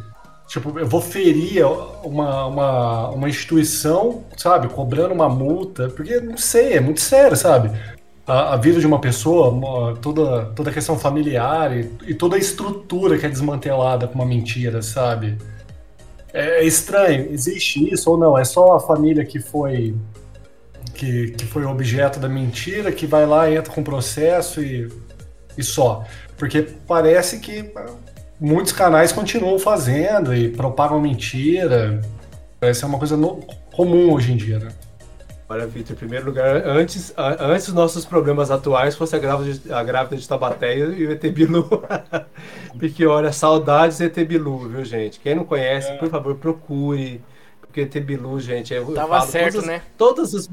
tipo, 0.47 0.79
eu 0.79 0.87
vou 0.87 1.01
ferir 1.01 1.65
uma, 2.03 2.47
uma, 2.47 3.09
uma 3.11 3.29
instituição, 3.29 4.25
sabe, 4.37 4.69
cobrando 4.69 5.15
uma 5.15 5.29
multa, 5.29 5.89
porque 5.89 6.21
não 6.21 6.37
sei, 6.37 6.75
é 6.75 6.81
muito 6.81 7.01
sério, 7.01 7.37
sabe? 7.37 7.71
A, 8.27 8.55
a 8.55 8.57
vida 8.57 8.81
de 8.81 8.87
uma 8.87 9.01
pessoa, 9.01 9.97
toda, 10.03 10.47
toda 10.47 10.71
a 10.71 10.73
questão 10.73 10.99
familiar 10.99 11.77
e, 11.77 11.91
e 12.09 12.15
toda 12.15 12.37
a 12.37 12.39
estrutura 12.39 13.17
que 13.17 13.27
é 13.27 13.29
desmantelada 13.29 14.09
com 14.09 14.17
uma 14.17 14.27
mentira, 14.27 14.83
sabe? 14.83 15.39
É, 16.33 16.61
é 16.61 16.65
estranho, 16.65 17.33
existe 17.33 17.93
isso 17.93 18.11
ou 18.11 18.19
não? 18.19 18.37
É 18.37 18.45
só 18.45 18.75
a 18.75 18.81
família 18.81 19.25
que 19.25 19.41
foi 19.41 19.95
que, 20.95 21.31
que 21.31 21.47
foi 21.47 21.65
objeto 21.65 22.19
da 22.19 22.29
mentira 22.29 22.91
que 22.91 23.07
vai 23.07 23.25
lá, 23.25 23.49
entra 23.51 23.73
com 23.73 23.85
processo 23.85 24.61
e, 24.61 24.89
e 25.59 25.63
só. 25.63 26.05
Porque 26.39 26.63
parece 26.87 27.41
que 27.41 27.71
muitos 28.41 28.73
canais 28.73 29.13
continuam 29.13 29.59
fazendo 29.59 30.35
e 30.35 30.49
propagam 30.49 31.01
mentira. 31.01 32.01
Parece 32.61 32.81
ser 32.81 32.87
uma 32.87 32.99
coisa 32.99 33.17
no- 33.17 33.41
comum 33.75 34.13
hoje 34.13 34.33
em 34.33 34.37
dia, 34.37 34.59
né? 34.59 34.69
Olha, 35.51 35.67
Vitor, 35.67 35.95
em 35.95 35.99
primeiro 35.99 36.27
lugar, 36.27 36.57
antes, 36.67 37.13
a- 37.17 37.47
antes 37.53 37.67
dos 37.67 37.75
nossos 37.75 38.05
problemas 38.05 38.51
atuais 38.51 38.95
fosse 38.95 39.17
a 39.17 39.19
grávida 39.19 39.53
de, 39.55 39.73
a 39.73 39.83
grávida 39.83 40.17
de 40.17 40.29
Tabaté 40.29 40.77
e 40.77 41.07
o 41.07 41.11
ET 41.13 41.23
Bilu. 41.31 41.67
Porque, 42.79 43.07
olha, 43.07 43.33
saudades 43.33 44.01
ET 44.01 44.15
Bilu, 44.25 44.69
viu, 44.69 44.85
gente? 44.85 45.19
Quem 45.19 45.35
não 45.35 45.45
conhece, 45.45 45.93
por 45.95 46.09
favor, 46.11 46.35
procure. 46.37 47.23
Porque 47.63 47.81
ET 47.81 47.95
Bilu, 48.01 48.39
gente, 48.39 48.75
eu, 48.75 48.89
eu 48.89 48.95
Tava 48.95 49.21
falo 49.21 49.31
certo, 49.31 49.53
todas, 49.55 49.67
né? 49.67 49.83
Todos 49.97 50.35
os 50.35 50.49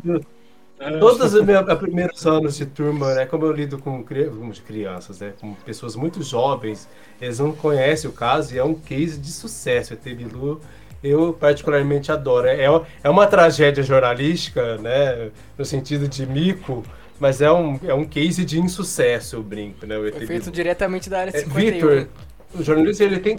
todos 0.99 1.33
os 1.33 1.41
meus 1.45 1.73
primeiros 1.79 2.25
anos 2.25 2.57
de 2.57 2.65
turma, 2.65 3.13
né? 3.15 3.25
Como 3.25 3.45
eu 3.45 3.51
lido 3.51 3.77
com 3.79 4.03
cri- 4.03 4.29
com 4.29 4.51
crianças, 4.51 5.19
né? 5.19 5.33
Com 5.39 5.53
pessoas 5.53 5.95
muito 5.95 6.21
jovens, 6.23 6.87
eles 7.21 7.39
não 7.39 7.51
conhecem 7.53 8.09
o 8.09 8.13
caso 8.13 8.53
e 8.53 8.57
é 8.57 8.63
um 8.63 8.75
case 8.75 9.17
de 9.17 9.31
sucesso. 9.31 9.93
ET 9.93 10.03
Bilu, 10.03 10.59
eu 11.03 11.33
particularmente 11.33 12.11
adoro. 12.11 12.47
É, 12.47 12.65
é 13.03 13.09
uma 13.09 13.27
tragédia 13.27 13.83
jornalística, 13.83 14.77
né? 14.77 15.31
No 15.57 15.63
sentido 15.65 16.07
de 16.07 16.25
mico, 16.25 16.83
mas 17.19 17.41
é 17.41 17.51
um, 17.51 17.79
é 17.83 17.93
um 17.93 18.03
case 18.05 18.43
de 18.43 18.59
insucesso, 18.59 19.37
eu 19.37 19.43
brinco, 19.43 19.85
né? 19.85 19.97
O 19.97 20.05
ET 20.07 20.15
Foi 20.15 20.25
feito 20.27 20.43
Bilu. 20.43 20.55
diretamente 20.55 21.09
da 21.09 21.19
área 21.19 21.31
É, 21.35 21.39
51. 21.39 21.71
Vitor, 21.71 22.07
o 22.53 22.63
jornalista 22.63 23.03
ele 23.03 23.19
tem. 23.19 23.37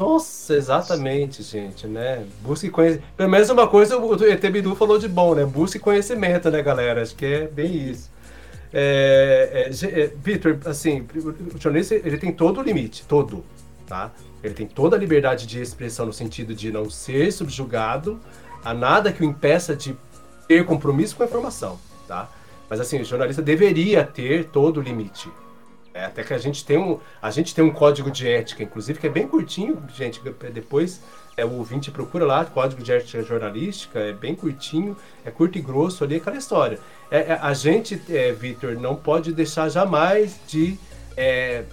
Nossa, 0.00 0.54
exatamente, 0.54 1.42
gente, 1.42 1.86
né? 1.86 2.24
Busque 2.40 2.70
conhecimento. 2.70 3.06
Pelo 3.18 3.28
menos 3.28 3.50
uma 3.50 3.68
coisa 3.68 3.98
o 3.98 4.24
ET 4.24 4.40
Bidu 4.50 4.74
falou 4.74 4.98
de 4.98 5.06
bom, 5.06 5.34
né? 5.34 5.44
Busque 5.44 5.78
conhecimento, 5.78 6.50
né, 6.50 6.62
galera? 6.62 7.02
Acho 7.02 7.14
que 7.14 7.26
é 7.26 7.46
bem 7.46 7.90
isso. 7.90 8.10
É, 8.72 9.68
é, 9.70 10.00
é, 10.00 10.06
Vitor, 10.06 10.58
assim, 10.64 11.06
o 11.14 11.58
jornalista 11.58 11.94
ele 11.96 12.16
tem 12.16 12.32
todo 12.32 12.60
o 12.60 12.62
limite, 12.62 13.04
todo, 13.06 13.44
tá? 13.86 14.10
Ele 14.42 14.54
tem 14.54 14.66
toda 14.66 14.96
a 14.96 14.98
liberdade 14.98 15.46
de 15.46 15.60
expressão 15.60 16.06
no 16.06 16.14
sentido 16.14 16.54
de 16.54 16.72
não 16.72 16.88
ser 16.88 17.30
subjugado 17.30 18.18
a 18.64 18.72
nada 18.72 19.12
que 19.12 19.20
o 19.20 19.24
impeça 19.26 19.76
de 19.76 19.94
ter 20.48 20.64
compromisso 20.64 21.14
com 21.14 21.24
a 21.24 21.26
informação, 21.26 21.78
tá? 22.08 22.26
Mas 22.70 22.80
assim, 22.80 23.02
o 23.02 23.04
jornalista 23.04 23.42
deveria 23.42 24.02
ter 24.02 24.46
todo 24.46 24.78
o 24.78 24.82
limite. 24.82 25.28
É, 26.00 26.06
até 26.06 26.24
que 26.24 26.32
a 26.32 26.38
gente 26.38 26.64
tem 26.64 26.78
um, 26.78 26.98
a 27.20 27.30
gente 27.30 27.54
tem 27.54 27.62
um 27.62 27.70
código 27.70 28.10
de 28.10 28.26
ética, 28.26 28.62
inclusive, 28.62 28.98
que 28.98 29.06
é 29.06 29.10
bem 29.10 29.28
curtinho, 29.28 29.82
gente. 29.94 30.18
Depois 30.50 31.02
é, 31.36 31.44
o 31.44 31.52
ouvinte 31.58 31.90
procura 31.90 32.24
lá, 32.24 32.42
código 32.44 32.82
de 32.82 32.90
ética 32.90 33.22
jornalística, 33.22 33.98
é 33.98 34.12
bem 34.12 34.34
curtinho, 34.34 34.96
é 35.26 35.30
curto 35.30 35.58
e 35.58 35.60
grosso 35.60 36.02
ali, 36.02 36.16
aquela 36.16 36.38
história. 36.38 36.78
É, 37.10 37.18
é, 37.18 37.38
a 37.42 37.52
gente, 37.52 38.00
é, 38.08 38.32
Vitor, 38.32 38.80
não 38.80 38.96
pode 38.96 39.34
deixar 39.34 39.68
jamais 39.68 40.40
de, 40.48 40.78
é, 41.18 41.64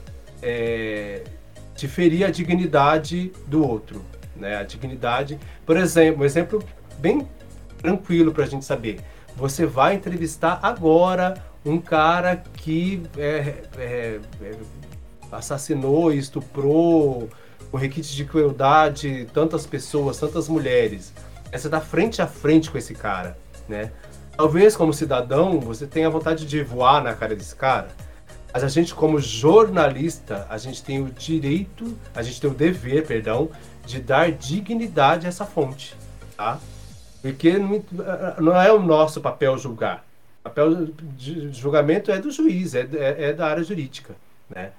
é, 0.42 1.24
de 1.74 1.88
ferir 1.88 2.26
a 2.26 2.30
dignidade 2.30 3.32
do 3.46 3.66
outro. 3.66 4.04
Né? 4.36 4.58
A 4.58 4.64
dignidade, 4.64 5.40
por 5.66 5.78
exemplo, 5.78 6.22
um 6.22 6.26
exemplo 6.26 6.62
bem 7.00 7.26
tranquilo 7.78 8.34
para 8.34 8.44
a 8.44 8.48
gente 8.48 8.66
saber. 8.66 9.00
Você 9.38 9.66
vai 9.66 9.96
entrevistar 9.96 10.60
agora 10.62 11.47
um 11.66 11.80
cara 11.80 12.36
que 12.36 13.04
é, 13.18 13.54
é, 13.78 14.20
é, 14.42 14.56
assassinou, 15.32 16.12
estuprou, 16.12 17.30
com 17.70 17.78
requinte 17.78 18.16
de 18.16 18.26
crueldade, 18.26 19.28
tantas 19.34 19.66
pessoas, 19.66 20.18
tantas 20.18 20.48
mulheres. 20.48 21.14
É 21.52 21.58
você 21.58 21.70
tá 21.70 21.82
frente 21.82 22.22
a 22.22 22.28
frente 22.28 22.72
com 22.72 22.78
esse 22.78 22.94
cara, 22.94 23.38
né? 23.68 23.92
Talvez 24.36 24.76
como 24.76 24.94
cidadão 24.94 25.60
você 25.60 25.88
tenha 25.88 26.10
vontade 26.10 26.46
de 26.46 26.64
voar 26.64 27.04
na 27.04 27.14
cara 27.14 27.36
desse 27.36 27.56
cara, 27.56 27.88
mas 28.54 28.64
a 28.64 28.68
gente 28.68 28.94
como 28.94 29.20
jornalista, 29.20 30.48
a 30.50 30.58
gente 30.58 30.84
tem 30.84 31.02
o 31.02 31.06
direito, 31.06 31.98
a 32.16 32.22
gente 32.22 32.40
tem 32.40 32.50
o 32.50 32.54
dever, 32.54 33.06
perdão, 33.06 33.50
de 33.86 34.00
dar 34.00 34.32
dignidade 34.32 35.26
a 35.26 35.30
essa 35.30 35.46
fonte, 35.46 35.96
tá? 36.36 36.60
Porque 37.22 37.56
não 38.40 38.60
é 38.60 38.72
o 38.72 38.82
nosso 38.82 39.20
papel 39.22 39.58
julgar. 39.58 40.07
Papel 40.50 40.88
de 41.16 41.52
julgamento 41.52 42.12
é 42.12 42.20
do 42.20 42.32
juiz, 42.32 42.76
é, 42.76 42.88
é, 42.94 43.30
é 43.30 43.34
da 43.34 43.48
área 43.48 43.64
jurídica, 43.64 44.16
né? 44.50 44.72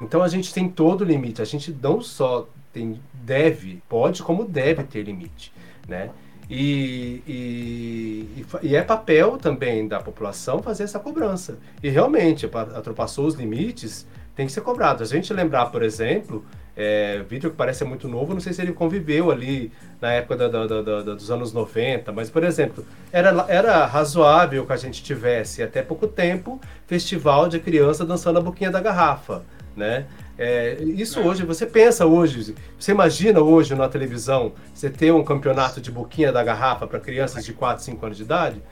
Então 0.00 0.22
a 0.22 0.28
gente 0.28 0.52
tem 0.52 0.68
todo 0.68 1.04
limite. 1.04 1.40
A 1.40 1.44
gente 1.44 1.76
não 1.82 2.00
só 2.00 2.48
tem 2.72 3.00
deve, 3.12 3.82
pode 3.88 4.22
como 4.22 4.44
deve 4.44 4.82
ter 4.84 5.02
limite, 5.02 5.52
né? 5.88 6.10
E, 6.50 7.22
e, 7.26 8.46
e, 8.62 8.76
é 8.76 8.82
papel 8.82 9.38
também 9.38 9.88
da 9.88 9.98
população 9.98 10.62
fazer 10.62 10.84
essa 10.84 10.98
cobrança. 10.98 11.58
E 11.82 11.88
realmente, 11.88 12.44
ultrapassou 12.44 13.26
os 13.26 13.34
limites, 13.34 14.06
tem 14.36 14.46
que 14.46 14.52
ser 14.52 14.60
cobrado. 14.60 15.02
A 15.02 15.06
gente 15.06 15.32
lembrar, 15.32 15.66
por 15.66 15.82
exemplo, 15.82 16.44
é, 16.76 17.24
que 17.28 17.50
parece 17.50 17.84
muito 17.84 18.08
novo, 18.08 18.34
não 18.34 18.40
sei 18.40 18.52
se 18.52 18.60
ele 18.60 18.72
conviveu 18.72 19.30
ali 19.30 19.70
na 20.00 20.12
época 20.12 20.36
da, 20.36 20.48
da, 20.48 20.82
da, 20.82 21.14
dos 21.14 21.30
anos 21.30 21.52
90, 21.52 22.12
mas, 22.12 22.28
por 22.30 22.42
exemplo, 22.42 22.84
era, 23.12 23.44
era 23.48 23.86
razoável 23.86 24.66
que 24.66 24.72
a 24.72 24.76
gente 24.76 25.02
tivesse, 25.02 25.62
até 25.62 25.82
pouco 25.82 26.06
tempo, 26.06 26.60
festival 26.86 27.48
de 27.48 27.60
criança 27.60 28.04
dançando 28.04 28.38
a 28.38 28.42
boquinha 28.42 28.70
da 28.70 28.80
garrafa 28.80 29.42
né? 29.76 30.06
É, 30.36 30.78
isso 30.82 31.20
é. 31.20 31.22
hoje, 31.22 31.44
você 31.44 31.66
pensa 31.66 32.06
hoje, 32.06 32.54
você 32.78 32.92
imagina 32.92 33.40
hoje 33.40 33.74
na 33.74 33.88
televisão 33.88 34.52
você 34.74 34.90
ter 34.90 35.12
um 35.12 35.22
campeonato 35.22 35.80
de 35.80 35.90
boquinha 35.90 36.32
da 36.32 36.42
garrafa 36.42 36.86
para 36.86 36.98
crianças 36.98 37.44
de 37.44 37.52
4, 37.52 37.82
5 37.84 38.04
anos 38.04 38.18
de 38.18 38.24
idade? 38.24 38.62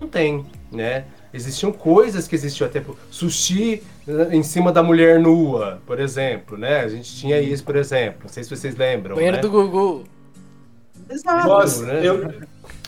Não 0.00 0.08
tem, 0.08 0.46
né? 0.70 1.06
Existiam 1.34 1.72
coisas 1.72 2.28
que 2.28 2.34
existiam 2.34 2.68
até 2.68 2.82
sushi 3.10 3.82
em 4.30 4.42
cima 4.42 4.72
da 4.72 4.82
mulher 4.82 5.18
nua, 5.18 5.80
por 5.86 6.00
exemplo, 6.00 6.56
né? 6.56 6.80
A 6.80 6.88
gente 6.88 7.14
tinha 7.14 7.40
isso, 7.40 7.64
por 7.64 7.76
exemplo. 7.76 8.20
Não 8.24 8.28
sei 8.28 8.42
se 8.44 8.50
vocês 8.50 8.76
lembram. 8.76 9.16
Banheiro 9.16 9.36
né? 9.36 9.42
do 9.42 9.50
Gugu. 9.50 10.04
Exato. 11.10 11.48
Nossa, 11.48 11.86
né? 11.86 12.00
eu, 12.02 12.32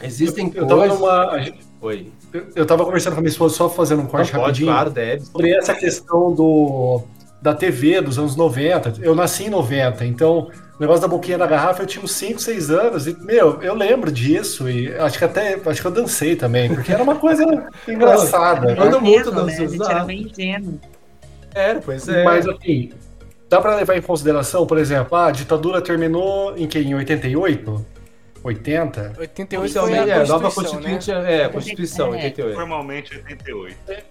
Existem 0.03 0.51
eu, 0.55 0.63
eu 0.63 0.69
coisas. 0.69 0.99
Tava 0.99 1.37
numa... 1.37 1.55
Oi. 1.83 2.13
Eu, 2.33 2.47
eu 2.55 2.67
tava 2.67 2.85
conversando 2.85 3.15
com 3.15 3.21
a 3.21 3.23
minha 3.23 3.31
esposa, 3.31 3.55
só 3.55 3.69
fazendo 3.69 4.03
um 4.03 4.07
corte 4.07 4.33
Não, 4.33 4.41
rapidinho. 4.41 4.67
Pode, 4.67 4.77
claro, 4.77 4.91
deve. 4.91 5.25
Sobre 5.27 5.53
essa 5.53 5.75
questão 5.75 6.33
do 6.33 7.03
da 7.41 7.55
TV 7.55 8.01
dos 8.01 8.19
anos 8.19 8.37
90. 8.37 8.95
Eu 9.01 9.15
nasci 9.15 9.45
em 9.45 9.51
90, 9.51 10.05
então 10.05 10.51
o 10.77 10.81
negócio 10.81 11.01
da 11.01 11.09
boquinha 11.09 11.39
da 11.39 11.47
garrafa 11.47 11.83
eu 11.83 11.87
tinha 11.87 12.05
uns 12.05 12.13
5, 12.13 12.39
6 12.39 12.71
anos 12.71 13.07
e, 13.07 13.19
meu, 13.19 13.63
eu 13.63 13.75
lembro 13.75 14.13
disso 14.13 14.69
e 14.69 14.95
acho 14.95 15.19
que 15.19 15.25
até, 15.25 15.59
acho 15.65 15.81
que 15.81 15.87
eu 15.87 15.91
dancei 15.91 16.37
também, 16.37 16.75
porque 16.75 16.93
era 16.93 17.03
uma 17.03 17.17
coisa 17.17 17.45
engraçada. 17.89 18.75
Todo 18.77 19.01
mundo 19.01 19.31
dançou. 19.31 19.47
Né? 19.47 19.65
A 19.65 19.69
gente 19.69 19.91
era 19.91 20.05
bem 20.05 20.23
ingênuo. 20.23 20.81
Era, 21.55 21.81
pois 21.81 22.09
é. 22.09 22.25
Mas 22.25 22.47
assim, 22.47 22.93
dá 23.49 23.61
para 23.61 23.77
levar 23.77 23.97
em 23.97 24.03
consideração, 24.03 24.67
por 24.67 24.79
exemplo, 24.79 25.17
ah, 25.17 25.27
a 25.27 25.31
ditadura 25.31 25.81
terminou 25.81 26.57
em 26.57 26.67
que? 26.67 26.79
Em 26.79 26.95
88? 26.95 27.87
80? 28.43 29.13
88 29.19 29.81
foi 29.81 29.99
a 29.99 30.07
é, 30.07 30.27
nova 30.27 30.51
Constituinte, 30.51 31.11
né? 31.13 31.41
é, 31.41 31.45
a 31.45 31.49
Constituição, 31.51 32.11
88. 32.11 32.55
Formalmente 32.55 33.17
88. 33.17 33.77
É. 33.89 34.03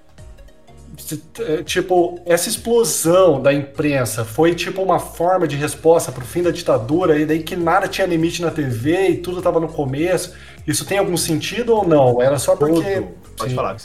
É, 1.40 1.64
tipo, 1.64 2.20
essa 2.26 2.50
explosão 2.50 3.42
da 3.42 3.54
imprensa 3.54 4.26
foi 4.26 4.54
tipo 4.54 4.82
uma 4.82 5.00
forma 5.00 5.48
de 5.48 5.56
resposta 5.56 6.12
para 6.12 6.24
o 6.24 6.28
fim 6.28 6.44
da 6.44 6.52
ditadura, 6.52 7.18
e 7.18 7.26
daí 7.26 7.42
que 7.42 7.56
nada 7.56 7.88
tinha 7.88 8.06
limite 8.06 8.42
na 8.42 8.52
TV 8.52 9.10
e 9.10 9.18
tudo 9.18 9.38
estava 9.38 9.60
no 9.60 9.68
começo. 9.68 10.34
Isso 10.68 10.86
tem 10.86 10.98
algum 10.98 11.18
sentido 11.18 11.76
ou 11.76 11.88
não? 11.88 12.22
Era 12.22 12.38
só 12.38 12.56
porque. 12.56 13.04
Pode 13.38 13.52
sim. 13.52 13.56
falar. 13.56 13.78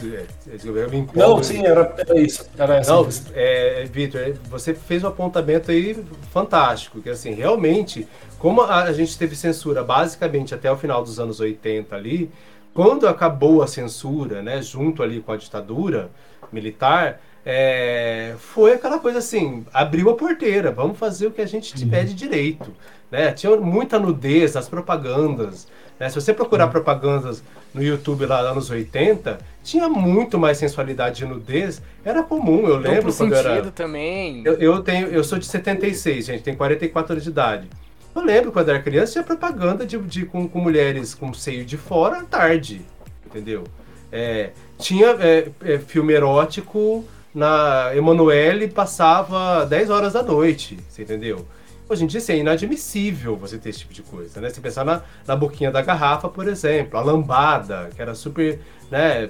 Eu 0.75 1.07
não, 1.15 1.43
sim, 1.43 1.65
era, 1.65 1.95
era 1.97 2.21
isso. 2.21 2.45
Era 2.59 2.77
essa 2.77 2.93
não, 2.93 3.09
é, 3.35 3.85
Vitor, 3.91 4.35
você 4.51 4.75
fez 4.75 5.05
um 5.05 5.07
apontamento 5.07 5.71
aí 5.71 5.97
fantástico, 6.33 7.01
que 7.01 7.09
assim, 7.09 7.35
realmente, 7.35 8.09
como 8.39 8.63
a 8.63 8.93
gente 8.93 9.17
teve 9.17 9.37
censura 9.37 9.85
basicamente 9.85 10.55
até 10.55 10.71
o 10.71 10.77
final 10.77 11.05
dos 11.05 11.21
anos 11.21 11.39
80 11.39 11.95
ali, 11.95 12.33
quando 12.75 13.07
acabou 13.07 13.63
a 13.63 13.69
censura, 13.69 14.43
né, 14.43 14.61
junto 14.61 15.05
ali 15.05 15.21
com 15.21 15.31
a 15.31 15.37
ditadura, 15.37 16.11
militar, 16.53 17.21
é, 17.47 18.35
foi 18.39 18.73
aquela 18.73 18.99
coisa 18.99 19.19
assim, 19.19 19.65
abriu 19.73 20.11
a 20.11 20.15
porteira, 20.15 20.73
vamos 20.73 20.99
fazer 20.99 21.27
o 21.27 21.31
que 21.31 21.43
a 21.43 21.47
gente 21.47 21.75
te 21.75 21.87
pede 21.87 22.15
direito. 22.15 22.75
Né? 23.11 23.33
Tinha 23.33 23.57
muita 23.57 23.99
nudez 23.99 24.55
nas 24.55 24.69
propagandas. 24.69 25.69
Né? 25.99 26.09
Se 26.09 26.15
você 26.15 26.33
procurar 26.33 26.69
propagandas 26.69 27.43
no 27.73 27.83
YouTube 27.83 28.27
lá 28.27 28.41
anos 28.41 28.71
80, 28.71 29.39
tinha 29.63 29.89
muito 29.89 30.39
mais 30.39 30.59
sensualidade 30.59 31.17
de 31.17 31.27
nudez. 31.27 31.83
Era 32.05 32.23
comum, 32.23 32.67
eu 32.67 32.77
lembro 32.77 33.13
quando 33.13 33.35
era. 33.35 33.71
também. 33.71 34.43
Eu, 34.45 34.55
eu, 34.55 34.83
tenho, 34.83 35.09
eu 35.09 35.23
sou 35.25 35.39
de 35.39 35.47
76, 35.47 36.27
gente, 36.27 36.43
tenho 36.43 36.57
44 36.57 37.13
anos 37.13 37.25
de 37.25 37.31
idade. 37.31 37.69
Eu 38.15 38.23
lembro 38.23 38.53
quando 38.53 38.69
era 38.69 38.81
criança, 38.81 39.13
tinha 39.13 39.25
propaganda 39.25 39.85
de, 39.85 39.99
de 39.99 40.25
com, 40.25 40.49
com 40.49 40.61
mulheres 40.61 41.15
com 41.15 41.35
seio 41.35 41.65
de 41.65 41.77
fora 41.77 42.19
à 42.19 42.25
tarde. 42.25 42.83
Entendeu? 43.27 43.65
É, 44.13 44.51
tinha 44.79 45.09
é, 45.19 45.49
é, 45.65 45.79
filme 45.79 46.13
erótico 46.13 47.05
na 47.35 47.91
Emanuele 47.97 48.69
passava 48.69 49.67
10 49.67 49.91
horas 49.91 50.13
da 50.13 50.23
noite, 50.23 50.79
você 50.89 51.03
entendeu? 51.03 51.45
Hoje 51.89 52.05
em 52.05 52.07
dia, 52.07 52.19
assim, 52.19 52.33
é 52.33 52.37
inadmissível 52.39 53.37
você 53.37 53.59
ter 53.59 53.71
esse 53.71 53.81
tipo 53.81 53.93
de 53.93 54.03
coisa, 54.03 54.41
né? 54.41 54.49
Você 54.49 54.61
pensar 54.61 54.85
na, 54.85 55.03
na 55.27 55.37
boquinha 55.37 55.71
da 55.71 55.83
garrafa, 55.83 56.29
por 56.29 56.49
exemplo, 56.49 56.99
a 56.99 57.03
lambada, 57.03 57.91
que 57.95 58.01
era 58.01 58.15
super, 58.15 58.59
né, 58.91 59.29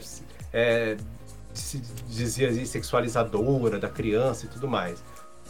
é, 0.52 0.96
se 1.52 1.82
dizia 2.08 2.48
assim, 2.48 2.64
sexualizadora 2.64 3.78
da 3.78 3.88
criança 3.88 4.46
e 4.46 4.48
tudo 4.48 4.68
mais. 4.68 5.02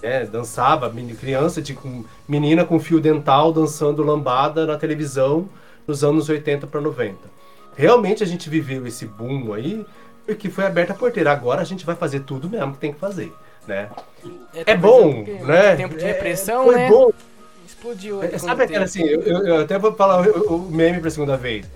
É, 0.02 0.24
dançava, 0.24 0.92
criança, 1.18 1.62
de, 1.62 1.74
com, 1.74 2.04
menina 2.28 2.64
com 2.64 2.78
fio 2.80 3.00
dental 3.00 3.52
dançando 3.52 4.02
lambada 4.02 4.66
na 4.66 4.76
televisão 4.76 5.48
nos 5.86 6.02
anos 6.02 6.28
80 6.28 6.66
para 6.66 6.80
90 6.80 7.34
realmente 7.76 8.22
a 8.22 8.26
gente 8.26 8.48
viveu 8.48 8.86
esse 8.86 9.06
boom 9.06 9.52
aí, 9.52 9.84
porque 10.24 10.48
foi 10.48 10.64
aberta 10.64 10.92
a 10.92 10.96
porteira. 10.96 11.32
Agora 11.32 11.60
a 11.60 11.64
gente 11.64 11.84
vai 11.84 11.94
fazer 11.94 12.20
tudo 12.20 12.48
mesmo 12.48 12.72
que 12.72 12.78
tem 12.78 12.92
que 12.92 12.98
fazer, 13.00 13.32
né? 13.66 13.88
É, 14.54 14.72
é 14.72 14.76
bom, 14.76 15.22
né? 15.22 15.76
Tempo 15.76 15.96
de 15.96 16.04
repressão, 16.04 16.72
é, 16.72 16.76
né? 16.76 16.88
Bom. 16.88 17.10
Explodiu. 17.66 18.22
É, 18.22 18.38
sabe 18.38 18.64
aquela 18.64 18.84
assim, 18.84 19.02
eu, 19.02 19.22
eu, 19.22 19.60
até 19.62 19.78
vou 19.78 19.94
falar 19.94 20.26
o, 20.26 20.56
o 20.56 20.70
meme 20.70 21.00
pra 21.00 21.10
segunda 21.10 21.36
vez. 21.36 21.66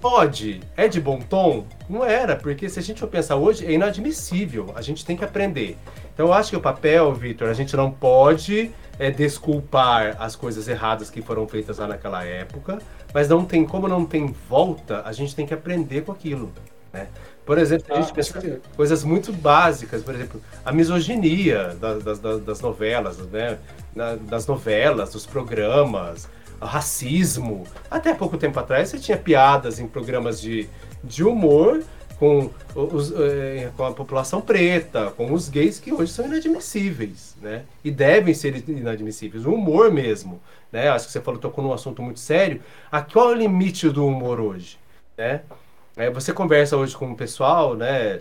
Pode, 0.00 0.60
é 0.76 0.86
de 0.86 1.00
bom 1.00 1.18
tom? 1.18 1.66
Não 1.88 2.04
era, 2.04 2.36
porque 2.36 2.68
se 2.68 2.78
a 2.78 2.82
gente 2.82 3.00
for 3.00 3.08
pensar 3.08 3.36
hoje, 3.36 3.64
é 3.64 3.72
inadmissível. 3.72 4.72
A 4.74 4.82
gente 4.82 5.04
tem 5.04 5.16
que 5.16 5.24
aprender. 5.24 5.78
Então 6.12 6.26
eu 6.26 6.32
acho 6.32 6.50
que 6.50 6.56
o 6.56 6.60
papel, 6.60 7.12
Vitor, 7.14 7.48
a 7.48 7.54
gente 7.54 7.74
não 7.74 7.90
pode 7.90 8.70
é, 8.98 9.10
desculpar 9.10 10.16
as 10.20 10.36
coisas 10.36 10.68
erradas 10.68 11.10
que 11.10 11.22
foram 11.22 11.48
feitas 11.48 11.78
lá 11.78 11.86
naquela 11.86 12.24
época, 12.24 12.78
mas 13.12 13.28
não 13.28 13.44
tem 13.44 13.64
como 13.64 13.88
não 13.88 14.04
tem 14.04 14.26
volta, 14.48 15.02
a 15.04 15.12
gente 15.12 15.34
tem 15.34 15.46
que 15.46 15.54
aprender 15.54 16.02
com 16.02 16.12
aquilo, 16.12 16.52
né? 16.92 17.08
Por 17.44 17.58
exemplo, 17.58 17.94
a 17.94 18.00
gente 18.00 18.10
ah, 18.10 18.14
pensa 18.14 18.60
coisas 18.74 19.04
muito 19.04 19.32
básicas, 19.32 20.02
por 20.02 20.14
exemplo, 20.14 20.40
a 20.64 20.72
misoginia 20.72 21.76
das, 21.78 22.18
das, 22.18 22.40
das 22.40 22.60
novelas, 22.60 23.18
né? 23.18 23.58
das 24.22 24.46
novelas, 24.46 25.12
dos 25.12 25.26
programas, 25.26 26.28
o 26.60 26.64
racismo. 26.64 27.64
Até 27.90 28.14
pouco 28.14 28.38
tempo 28.38 28.58
atrás 28.58 28.88
você 28.88 28.98
tinha 28.98 29.18
piadas 29.18 29.78
em 29.78 29.86
programas 29.86 30.40
de, 30.40 30.68
de 31.02 31.22
humor 31.22 31.82
com, 32.18 32.50
os, 32.74 33.12
eh, 33.12 33.70
com 33.76 33.84
a 33.84 33.92
população 33.92 34.40
preta, 34.40 35.10
com 35.10 35.32
os 35.32 35.48
gays 35.48 35.78
que 35.78 35.92
hoje 35.92 36.12
são 36.12 36.24
inadmissíveis, 36.26 37.36
né? 37.42 37.64
E 37.84 37.90
devem 37.90 38.32
ser 38.32 38.56
inadmissíveis. 38.68 39.44
O 39.44 39.52
humor 39.52 39.92
mesmo, 39.92 40.40
né? 40.72 40.88
Acho 40.88 41.06
que 41.06 41.12
você 41.12 41.20
falou, 41.20 41.38
tocou 41.38 41.62
num 41.62 41.72
assunto 41.72 42.00
muito 42.02 42.20
sério. 42.20 42.62
A 42.90 43.02
qual 43.02 43.30
é 43.30 43.34
o 43.34 43.38
limite 43.38 43.88
do 43.90 44.06
humor 44.06 44.40
hoje, 44.40 44.78
né? 45.18 45.42
É, 45.96 46.10
você 46.10 46.32
conversa 46.32 46.76
hoje 46.76 46.96
com 46.96 47.12
o 47.12 47.16
pessoal, 47.16 47.76
né? 47.76 48.20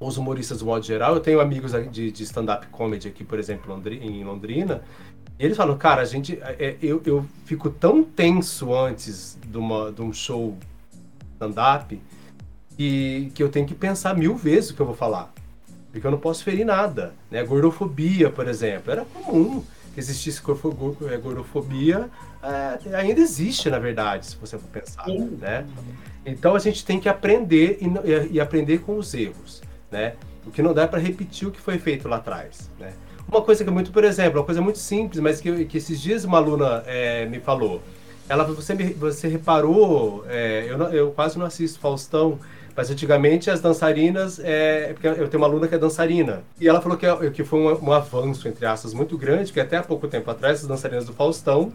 Os 0.00 0.16
humoristas 0.16 0.58
do 0.58 0.66
modo 0.66 0.84
geral. 0.84 1.14
Eu 1.14 1.20
tenho 1.20 1.40
amigos 1.40 1.72
de, 1.90 2.10
de 2.10 2.22
stand-up 2.22 2.66
comedy 2.68 3.08
aqui, 3.08 3.22
por 3.22 3.38
exemplo, 3.38 3.80
em 3.86 4.24
Londrina. 4.24 4.82
E 5.38 5.44
eles 5.44 5.56
falam, 5.56 5.76
cara, 5.76 6.02
a 6.02 6.04
gente, 6.04 6.38
é, 6.42 6.76
eu, 6.82 7.02
eu 7.04 7.26
fico 7.44 7.70
tão 7.70 8.02
tenso 8.02 8.74
antes 8.74 9.38
de, 9.46 9.58
uma, 9.58 9.92
de 9.92 10.02
um 10.02 10.12
show 10.12 10.56
stand-up 11.34 12.00
que, 12.76 13.30
que 13.34 13.42
eu 13.42 13.48
tenho 13.48 13.66
que 13.66 13.74
pensar 13.74 14.16
mil 14.16 14.34
vezes 14.34 14.70
o 14.70 14.74
que 14.74 14.80
eu 14.80 14.86
vou 14.86 14.94
falar. 14.94 15.32
Porque 15.90 16.06
eu 16.06 16.10
não 16.10 16.18
posso 16.18 16.42
ferir 16.42 16.64
nada. 16.64 17.14
Né? 17.30 17.44
Gordofobia, 17.44 18.30
por 18.30 18.48
exemplo, 18.48 18.90
era 18.90 19.04
comum 19.04 19.62
que 19.92 20.00
existisse 20.00 20.40
é, 20.40 21.16
gordofobia, 21.18 22.08
é, 22.42 22.96
ainda 22.96 23.20
existe, 23.20 23.68
na 23.68 23.78
verdade, 23.78 24.26
se 24.26 24.36
você 24.36 24.56
for 24.56 24.68
pensar. 24.68 25.06
Né? 25.06 25.66
Então 26.24 26.54
a 26.54 26.58
gente 26.58 26.84
tem 26.84 27.00
que 27.00 27.08
aprender 27.08 27.78
e, 27.80 28.36
e, 28.36 28.40
aprender 28.40 28.78
com 28.78 28.96
os 28.96 29.12
erros. 29.12 29.62
Né? 29.90 30.14
O 30.46 30.50
que 30.50 30.62
não 30.62 30.72
dá 30.72 30.86
para 30.86 30.98
repetir 30.98 31.48
o 31.48 31.50
que 31.50 31.60
foi 31.60 31.78
feito 31.78 32.08
lá 32.08 32.16
atrás. 32.16 32.70
Né? 32.78 32.92
Uma 33.28 33.42
coisa 33.42 33.64
que 33.64 33.70
é 33.70 33.72
muito, 33.72 33.90
por 33.90 34.04
exemplo, 34.04 34.40
uma 34.40 34.44
coisa 34.44 34.60
muito 34.60 34.78
simples, 34.78 35.20
mas 35.20 35.40
que, 35.40 35.64
que 35.64 35.78
esses 35.78 36.00
dias 36.00 36.24
uma 36.24 36.38
aluna 36.38 36.82
é, 36.86 37.26
me 37.26 37.40
falou. 37.40 37.82
Ela 38.28 38.44
você, 38.44 38.74
você 38.74 39.28
reparou, 39.28 40.24
é, 40.28 40.66
eu, 40.68 40.78
não, 40.78 40.88
eu 40.92 41.10
quase 41.10 41.38
não 41.38 41.44
assisto 41.44 41.78
Faustão, 41.80 42.38
mas 42.74 42.90
antigamente 42.90 43.50
as 43.50 43.60
dançarinas, 43.60 44.40
é, 44.42 44.92
porque 44.92 45.06
eu 45.06 45.28
tenho 45.28 45.42
uma 45.42 45.46
aluna 45.46 45.68
que 45.68 45.74
é 45.74 45.78
dançarina, 45.78 46.42
e 46.60 46.68
ela 46.68 46.80
falou 46.80 46.96
que, 46.96 47.04
é, 47.04 47.30
que 47.30 47.44
foi 47.44 47.60
um, 47.60 47.88
um 47.88 47.92
avanço, 47.92 48.48
entre 48.48 48.64
aspas, 48.64 48.94
muito 48.94 49.18
grande, 49.18 49.52
que 49.52 49.60
até 49.60 49.76
há 49.76 49.82
pouco 49.82 50.08
tempo 50.08 50.30
atrás 50.30 50.60
as 50.60 50.66
dançarinas 50.66 51.04
do 51.04 51.12
Faustão 51.12 51.72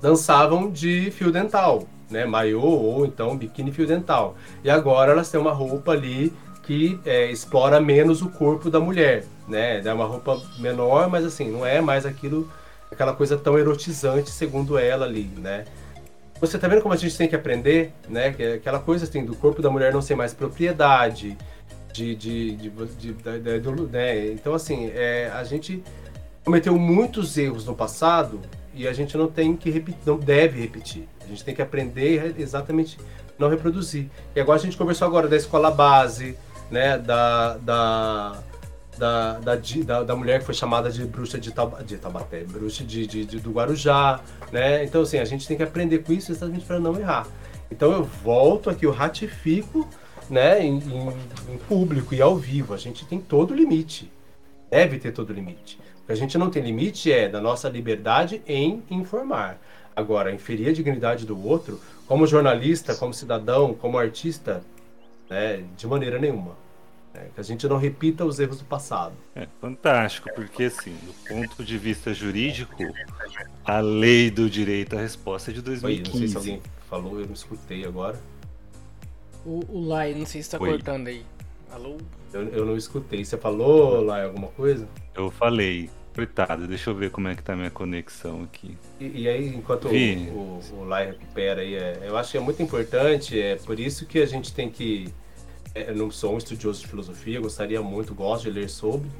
dançavam 0.00 0.70
de 0.70 1.10
fio 1.12 1.30
dental, 1.30 1.86
né, 2.14 2.24
maiô 2.24 2.62
ou 2.62 3.04
então 3.04 3.36
biquíni 3.36 3.72
fio 3.72 3.86
dental. 3.86 4.36
E 4.62 4.70
agora 4.70 5.10
elas 5.10 5.28
têm 5.28 5.40
uma 5.40 5.52
roupa 5.52 5.92
ali 5.92 6.32
que 6.62 6.98
é, 7.04 7.30
explora 7.30 7.80
menos 7.80 8.22
o 8.22 8.30
corpo 8.30 8.70
da 8.70 8.80
mulher, 8.80 9.24
né? 9.46 9.82
É 9.84 9.92
uma 9.92 10.06
roupa 10.06 10.40
menor, 10.58 11.10
mas 11.10 11.24
assim, 11.24 11.50
não 11.50 11.66
é 11.66 11.80
mais 11.80 12.06
aquilo, 12.06 12.50
aquela 12.90 13.12
coisa 13.12 13.36
tão 13.36 13.58
erotizante, 13.58 14.30
segundo 14.30 14.78
ela 14.78 15.04
ali, 15.04 15.28
né? 15.36 15.64
Você 16.40 16.58
tá 16.58 16.66
vendo 16.68 16.80
como 16.80 16.94
a 16.94 16.96
gente 16.96 17.16
tem 17.18 17.28
que 17.28 17.36
aprender, 17.36 17.92
né? 18.08 18.32
Que 18.32 18.42
é 18.42 18.52
aquela 18.54 18.78
coisa 18.78 19.04
assim, 19.04 19.24
do 19.24 19.34
corpo 19.34 19.60
da 19.60 19.68
mulher 19.68 19.92
não 19.92 20.00
ser 20.00 20.14
mais 20.14 20.32
propriedade, 20.32 21.36
de, 21.92 22.14
de, 22.14 22.56
de, 22.56 22.70
de, 22.70 23.12
de 23.12 23.82
né? 23.90 24.26
Então, 24.32 24.54
assim, 24.54 24.90
é, 24.94 25.30
a 25.34 25.44
gente 25.44 25.82
cometeu 26.44 26.78
muitos 26.78 27.36
erros 27.36 27.66
no 27.66 27.74
passado 27.74 28.40
e 28.74 28.88
a 28.88 28.92
gente 28.92 29.16
não 29.16 29.28
tem 29.28 29.54
que 29.54 29.70
repetir, 29.70 30.00
não 30.06 30.18
deve 30.18 30.60
repetir. 30.60 31.08
A 31.24 31.28
gente 31.28 31.44
tem 31.44 31.54
que 31.54 31.62
aprender 31.62 32.34
exatamente 32.38 32.98
não 33.38 33.48
reproduzir. 33.48 34.08
E 34.34 34.40
agora 34.40 34.58
a 34.58 34.62
gente 34.62 34.76
conversou 34.76 35.06
agora 35.08 35.28
da 35.28 35.36
escola 35.36 35.70
base, 35.70 36.36
né, 36.70 36.98
da, 36.98 37.56
da, 37.58 38.42
da, 38.98 39.38
da, 39.38 40.02
da, 40.02 40.16
mulher 40.16 40.40
que 40.40 40.46
foi 40.46 40.54
chamada 40.54 40.90
de 40.90 41.04
bruxa 41.04 41.38
de, 41.38 41.52
Tauba, 41.52 41.82
de 41.82 41.96
Taubaté, 41.96 42.44
bruxa 42.44 42.84
de, 42.84 43.06
de, 43.06 43.24
de, 43.24 43.40
do 43.40 43.50
Guarujá, 43.50 44.20
né? 44.52 44.84
Então, 44.84 45.02
assim, 45.02 45.18
a 45.18 45.24
gente 45.24 45.46
tem 45.46 45.56
que 45.56 45.62
aprender 45.62 45.98
com 45.98 46.12
isso 46.12 46.32
exatamente 46.32 46.64
para 46.64 46.78
não 46.78 46.98
errar. 46.98 47.26
Então, 47.70 47.92
eu 47.92 48.04
volto 48.04 48.70
aqui, 48.70 48.86
eu 48.86 48.92
ratifico, 48.92 49.88
né, 50.30 50.64
em, 50.64 50.78
em, 50.78 51.54
em 51.54 51.58
público 51.68 52.14
e 52.14 52.22
ao 52.22 52.36
vivo. 52.36 52.72
A 52.72 52.78
gente 52.78 53.04
tem 53.04 53.20
todo 53.20 53.50
o 53.50 53.54
limite. 53.54 54.10
Deve 54.70 54.98
ter 54.98 55.12
todo 55.12 55.30
o 55.30 55.32
limite. 55.32 55.78
O 56.02 56.06
que 56.06 56.12
a 56.12 56.16
gente 56.16 56.36
não 56.36 56.50
tem 56.50 56.62
limite 56.62 57.12
é 57.12 57.28
da 57.28 57.40
nossa 57.40 57.68
liberdade 57.68 58.42
em 58.46 58.82
informar. 58.90 59.58
Agora, 59.96 60.32
inferir 60.32 60.68
a 60.68 60.72
dignidade 60.72 61.24
do 61.24 61.40
outro, 61.46 61.80
como 62.06 62.26
jornalista, 62.26 62.94
como 62.94 63.14
cidadão, 63.14 63.74
como 63.74 63.96
artista, 63.96 64.62
né, 65.30 65.64
de 65.76 65.86
maneira 65.86 66.18
nenhuma. 66.18 66.56
Né? 67.14 67.28
Que 67.34 67.40
a 67.40 67.44
gente 67.44 67.66
não 67.68 67.76
repita 67.76 68.24
os 68.24 68.40
erros 68.40 68.58
do 68.58 68.64
passado. 68.64 69.14
É 69.36 69.46
fantástico, 69.60 70.28
porque 70.34 70.64
assim, 70.64 70.94
do 70.94 71.14
ponto 71.28 71.64
de 71.64 71.78
vista 71.78 72.12
jurídico, 72.12 72.82
a 73.64 73.80
lei 73.80 74.30
do 74.30 74.50
direito 74.50 74.96
à 74.96 75.00
resposta 75.00 75.50
é 75.50 75.54
de 75.54 75.62
2015. 75.62 75.86
Oi, 75.86 76.12
não 76.12 76.18
sei 76.18 76.28
se 76.28 76.36
alguém 76.36 76.62
falou, 76.90 77.20
eu 77.20 77.26
não 77.26 77.34
escutei 77.34 77.84
agora. 77.84 78.20
O, 79.46 79.60
o 79.68 79.86
Lai, 79.86 80.12
não 80.12 80.26
sei 80.26 80.42
se 80.42 80.48
está 80.48 80.58
cortando 80.58 81.06
aí. 81.06 81.24
Alô? 81.70 81.98
Eu, 82.32 82.48
eu 82.48 82.66
não 82.66 82.76
escutei. 82.76 83.24
Você 83.24 83.36
falou, 83.36 84.00
Lai, 84.00 84.24
alguma 84.24 84.48
coisa? 84.48 84.88
Eu 85.14 85.30
falei. 85.30 85.90
Deixa 86.66 86.90
eu 86.90 86.94
ver 86.94 87.10
como 87.10 87.28
é 87.28 87.34
que 87.34 87.42
tá 87.42 87.54
a 87.54 87.56
minha 87.56 87.70
conexão 87.70 88.42
aqui. 88.42 88.76
E, 89.00 89.22
e 89.22 89.28
aí, 89.28 89.48
enquanto 89.48 89.88
o, 89.88 89.90
o, 89.90 90.80
o 90.80 90.84
Lai 90.84 91.06
recupera 91.06 91.60
aí, 91.60 91.74
é, 91.74 92.00
eu 92.04 92.16
acho 92.16 92.32
que 92.32 92.38
é 92.38 92.40
muito 92.40 92.62
importante, 92.62 93.40
é 93.40 93.56
por 93.56 93.78
isso 93.80 94.06
que 94.06 94.20
a 94.20 94.26
gente 94.26 94.52
tem 94.54 94.70
que 94.70 95.12
é, 95.74 95.90
eu 95.90 95.96
não 95.96 96.10
sou 96.10 96.34
um 96.34 96.38
estudioso 96.38 96.80
de 96.80 96.86
filosofia, 96.86 97.40
gostaria 97.40 97.82
muito, 97.82 98.14
gosto 98.14 98.44
de 98.44 98.50
ler 98.50 98.70
sobre, 98.70 99.10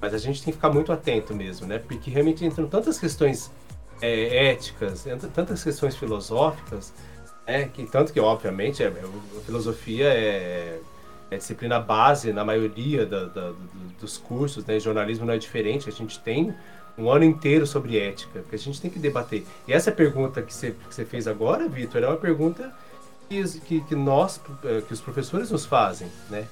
mas 0.00 0.14
a 0.14 0.18
gente 0.18 0.42
tem 0.42 0.52
que 0.52 0.58
ficar 0.58 0.70
muito 0.70 0.92
atento 0.92 1.34
mesmo, 1.34 1.66
né? 1.66 1.78
Porque 1.78 2.10
realmente 2.10 2.44
entram 2.44 2.68
tantas 2.68 2.98
questões 2.98 3.50
é, 4.00 4.50
éticas, 4.50 5.04
tantas 5.34 5.64
questões 5.64 5.96
filosóficas, 5.96 6.94
né? 7.46 7.68
Que 7.68 7.84
tanto 7.86 8.12
que 8.12 8.20
obviamente 8.20 8.84
é, 8.84 8.86
a 8.86 9.40
filosofia 9.44 10.06
é, 10.06 10.78
é 11.30 11.36
disciplina 11.36 11.80
base 11.80 12.32
na 12.32 12.44
maioria 12.44 13.04
da, 13.04 13.24
da, 13.24 13.52
dos 14.00 14.16
cursos, 14.16 14.64
né? 14.64 14.78
Jornalismo 14.78 15.26
não 15.26 15.34
é 15.34 15.38
diferente, 15.38 15.88
a 15.88 15.92
gente 15.92 16.18
tem 16.20 16.54
um 16.98 17.10
ano 17.10 17.24
inteiro 17.24 17.66
sobre 17.66 17.98
ética, 17.98 18.42
que 18.48 18.54
a 18.54 18.58
gente 18.58 18.80
tem 18.80 18.90
que 18.90 18.98
debater. 18.98 19.44
E 19.68 19.72
essa 19.72 19.92
pergunta 19.92 20.40
que 20.40 20.54
você, 20.54 20.70
que 20.70 20.94
você 20.94 21.04
fez 21.04 21.26
agora, 21.28 21.68
Vitor, 21.68 22.02
é 22.02 22.06
uma 22.06 22.16
pergunta 22.16 22.72
que, 23.28 23.80
que 23.82 23.94
nós, 23.94 24.40
eh, 24.64 24.82
que 24.86 24.92
os 24.92 25.00
professores 25.00 25.50
nos 25.50 25.66
fazem, 25.66 26.08
né? 26.30 26.46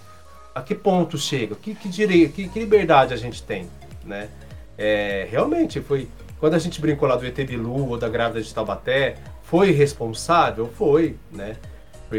A 0.55 0.61
que 0.61 0.75
ponto 0.75 1.17
chega? 1.17 1.55
Que, 1.55 1.75
que 1.75 1.89
direito, 1.89 2.35
que, 2.35 2.49
que 2.49 2.59
liberdade 2.59 3.15
a 3.15 3.17
gente 3.17 3.43
tem, 3.43 3.69
né? 4.05 4.29
É, 4.77 5.27
realmente, 5.31 5.81
foi... 5.81 6.09
Quando 6.39 6.55
a 6.55 6.59
gente 6.59 6.81
brincou 6.81 7.09
lá 7.09 7.17
do 7.17 7.25
ET 7.25 7.37
Bilu 7.37 7.89
ou 7.89 7.97
da 7.97 8.09
grávida 8.09 8.43
de 8.43 8.53
Taubaté, 8.53 9.17
foi 9.45 9.71
responsável? 9.71 10.71
Foi, 10.77 11.17
né? 11.33 11.57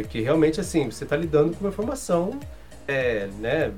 Porque 0.02 0.22
realmente, 0.22 0.60
assim, 0.60 0.90
você 0.90 1.04
está 1.04 1.16
lidando 1.16 1.56
com 1.56 1.62
uma 1.62 1.70
informação, 1.70 2.40
é, 2.88 3.28
né? 3.40 3.72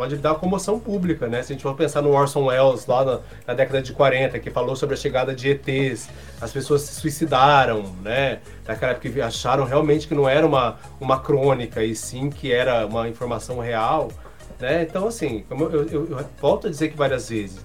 pode 0.00 0.16
dar 0.16 0.34
comoção 0.36 0.80
pública, 0.80 1.26
né? 1.26 1.42
Se 1.42 1.52
a 1.52 1.54
gente 1.54 1.62
for 1.62 1.74
pensar 1.74 2.00
no 2.00 2.10
Orson 2.12 2.46
Welles 2.46 2.86
lá 2.86 3.04
na, 3.04 3.20
na, 3.46 3.52
década 3.52 3.82
de 3.82 3.92
40, 3.92 4.38
que 4.38 4.50
falou 4.50 4.74
sobre 4.74 4.94
a 4.94 4.96
chegada 4.96 5.34
de 5.34 5.50
ETs, 5.50 6.08
as 6.40 6.50
pessoas 6.50 6.80
se 6.80 6.94
suicidaram, 6.94 7.82
né? 8.02 8.40
Naquela 8.66 8.92
época 8.92 9.10
que 9.10 9.20
acharam 9.20 9.64
realmente 9.64 10.08
que 10.08 10.14
não 10.14 10.26
era 10.26 10.46
uma, 10.46 10.78
uma 10.98 11.20
crônica, 11.20 11.84
e 11.84 11.94
sim 11.94 12.30
que 12.30 12.50
era 12.50 12.86
uma 12.86 13.10
informação 13.10 13.60
real, 13.60 14.10
né? 14.58 14.84
Então, 14.84 15.06
assim, 15.06 15.44
como 15.46 15.64
eu, 15.64 15.86
eu, 15.88 16.10
eu 16.12 16.26
volto 16.40 16.66
a 16.66 16.70
dizer 16.70 16.88
que 16.88 16.96
várias 16.96 17.28
vezes, 17.28 17.60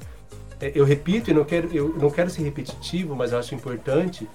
é, 0.60 0.74
eu 0.76 0.84
repito 0.84 1.32
e 1.32 1.34
não 1.34 1.46
quero, 1.46 1.74
eu 1.74 1.96
não 1.98 2.10
quero 2.10 2.30
ser 2.30 2.44
repetitivo, 2.44 3.16
mas 3.16 3.32
eu 3.32 3.40
acho 3.40 3.56
importante 3.56 4.28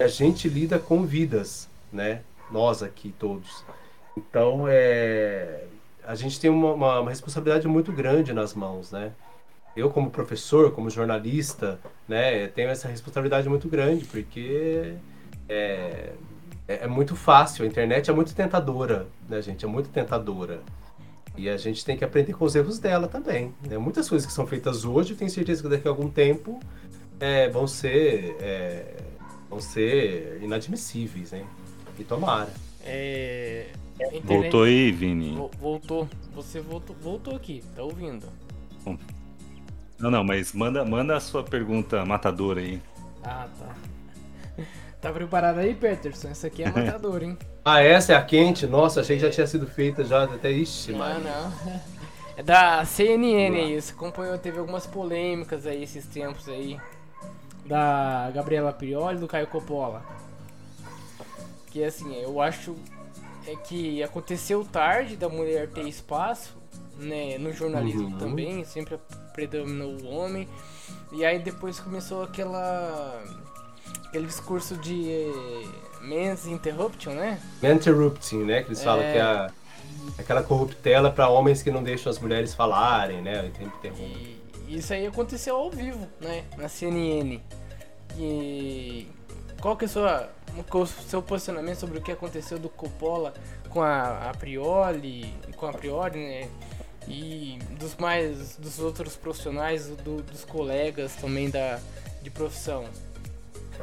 a 0.00 0.08
gente 0.08 0.48
lida 0.48 0.80
com 0.80 1.04
vidas, 1.04 1.68
né? 1.92 2.22
Nós 2.50 2.82
aqui 2.82 3.14
todos. 3.18 3.64
Então, 4.16 4.66
é, 4.68 5.64
a 6.04 6.14
gente 6.14 6.40
tem 6.40 6.48
uma, 6.48 6.72
uma, 6.72 7.00
uma, 7.00 7.10
responsabilidade 7.10 7.66
muito 7.66 7.92
grande 7.92 8.32
nas 8.32 8.54
mãos, 8.54 8.92
né? 8.92 9.12
Eu, 9.76 9.90
como 9.90 10.10
professor, 10.10 10.72
como 10.72 10.88
jornalista, 10.88 11.78
né, 12.08 12.46
tenho 12.48 12.70
essa 12.70 12.88
responsabilidade 12.88 13.46
muito 13.46 13.68
grande, 13.68 14.06
porque 14.06 14.94
é, 15.48 16.12
é, 16.66 16.84
é 16.84 16.86
muito 16.86 17.14
fácil, 17.14 17.64
a 17.64 17.68
internet 17.68 18.10
é 18.10 18.14
muito 18.14 18.34
tentadora, 18.34 19.06
né, 19.28 19.42
gente? 19.42 19.64
É 19.66 19.68
muito 19.68 19.90
tentadora. 19.90 20.60
E 21.36 21.50
a 21.50 21.56
gente 21.58 21.84
tem 21.84 21.96
que 21.96 22.04
aprender 22.04 22.32
com 22.32 22.46
os 22.46 22.54
erros 22.54 22.78
dela 22.78 23.06
também. 23.06 23.54
Né? 23.68 23.76
Muitas 23.76 24.08
coisas 24.08 24.26
que 24.26 24.32
são 24.32 24.46
feitas 24.46 24.86
hoje, 24.86 25.14
tenho 25.14 25.30
certeza 25.30 25.62
que 25.62 25.68
daqui 25.68 25.86
a 25.86 25.90
algum 25.90 26.08
tempo 26.08 26.58
é, 27.20 27.48
vão 27.50 27.66
ser 27.66 28.36
é, 28.40 28.96
vão 29.50 29.60
ser 29.60 30.38
inadmissíveis, 30.42 31.32
né? 31.32 31.44
E 31.98 32.04
tomara. 32.04 32.52
É, 32.84 33.66
Internet... 33.94 34.26
Voltou 34.26 34.62
aí, 34.64 34.92
Vini? 34.92 35.36
Voltou. 35.58 36.08
Você 36.34 36.60
voltou, 36.60 36.94
voltou 37.00 37.34
aqui, 37.34 37.62
tá 37.74 37.82
ouvindo? 37.82 38.26
Não, 39.98 40.10
não, 40.10 40.22
mas 40.22 40.52
manda, 40.52 40.84
manda 40.84 41.16
a 41.16 41.20
sua 41.20 41.42
pergunta 41.42 42.04
matadora 42.04 42.60
aí. 42.60 42.80
Ah, 43.24 43.46
tá. 43.58 43.74
Tá 44.98 45.12
preparado 45.12 45.58
aí, 45.58 45.74
Peterson? 45.74 46.28
Essa 46.28 46.46
aqui 46.48 46.62
é 46.64 46.70
matadora, 46.72 47.24
hein? 47.24 47.38
ah, 47.64 47.80
essa 47.80 48.14
é 48.14 48.16
a 48.16 48.22
quente? 48.22 48.66
Nossa, 48.66 49.02
achei 49.02 49.16
que 49.16 49.22
já 49.22 49.30
tinha 49.30 49.46
sido 49.46 49.66
feita 49.66 50.02
já 50.02 50.24
até. 50.24 50.50
Ixi, 50.50 50.92
mano. 50.92 51.20
Não, 51.20 51.50
não. 51.50 51.80
É 52.38 52.42
da 52.42 52.84
CNN 52.84 53.56
aí. 53.56 53.80
Você 53.80 53.92
acompanhou, 53.92 54.36
teve 54.36 54.58
algumas 54.58 54.86
polêmicas 54.86 55.66
aí 55.66 55.82
esses 55.82 56.04
tempos 56.04 56.46
aí. 56.48 56.78
Da 57.64 58.30
Gabriela 58.34 58.72
Prioli 58.74 59.16
e 59.16 59.20
do 59.20 59.26
Caio 59.26 59.46
Coppola. 59.46 60.04
Que 61.76 61.84
assim, 61.84 62.14
eu 62.22 62.40
acho 62.40 62.74
é 63.46 63.54
que 63.54 64.02
aconteceu 64.02 64.64
tarde 64.64 65.14
da 65.14 65.28
mulher 65.28 65.68
ter 65.68 65.86
espaço, 65.86 66.56
né, 66.96 67.36
no 67.36 67.52
jornalismo 67.52 68.12
uhum. 68.12 68.16
também, 68.16 68.64
sempre 68.64 68.98
predominou 69.34 69.94
o 70.00 70.06
homem. 70.06 70.48
E 71.12 71.22
aí 71.22 71.38
depois 71.38 71.78
começou 71.78 72.22
aquela 72.22 73.22
aquele 74.06 74.26
discurso 74.26 74.74
de 74.78 75.10
eh, 75.10 75.68
men's 76.00 76.46
interruption, 76.46 77.12
né? 77.12 77.38
Interrupting, 77.62 78.44
né, 78.44 78.62
que 78.62 78.68
eles 78.68 78.80
é... 78.80 78.82
falam 78.82 79.02
que 79.02 79.18
é 79.18 79.20
a 79.20 79.50
aquela 80.16 80.42
corruptela 80.42 81.10
para 81.10 81.28
homens 81.28 81.62
que 81.62 81.70
não 81.70 81.82
deixam 81.82 82.08
as 82.08 82.18
mulheres 82.18 82.54
falarem, 82.54 83.20
né? 83.20 83.52
E 84.66 84.78
isso 84.78 84.94
aí 84.94 85.06
aconteceu 85.06 85.54
ao 85.54 85.70
vivo, 85.70 86.08
né? 86.22 86.42
Na 86.56 86.70
CNN. 86.70 87.38
E 88.16 89.06
qual 89.60 89.76
que 89.76 89.84
é 89.84 89.88
sua 89.88 90.30
o 90.72 90.86
seu 90.86 91.20
posicionamento 91.20 91.78
sobre 91.78 91.98
o 91.98 92.00
que 92.00 92.10
aconteceu 92.10 92.58
do 92.58 92.68
Coppola 92.68 93.34
com 93.68 93.82
a, 93.82 94.30
a 94.30 94.34
Prioli, 94.34 95.34
com 95.54 95.66
a 95.66 95.72
Priori, 95.72 96.18
né? 96.18 96.48
E 97.06 97.58
dos 97.78 97.94
mais 97.96 98.56
dos 98.56 98.78
outros 98.78 99.16
profissionais, 99.16 99.88
do, 99.88 100.22
dos 100.22 100.44
colegas 100.44 101.14
também 101.16 101.50
da 101.50 101.78
de 102.22 102.30
profissão. 102.30 102.84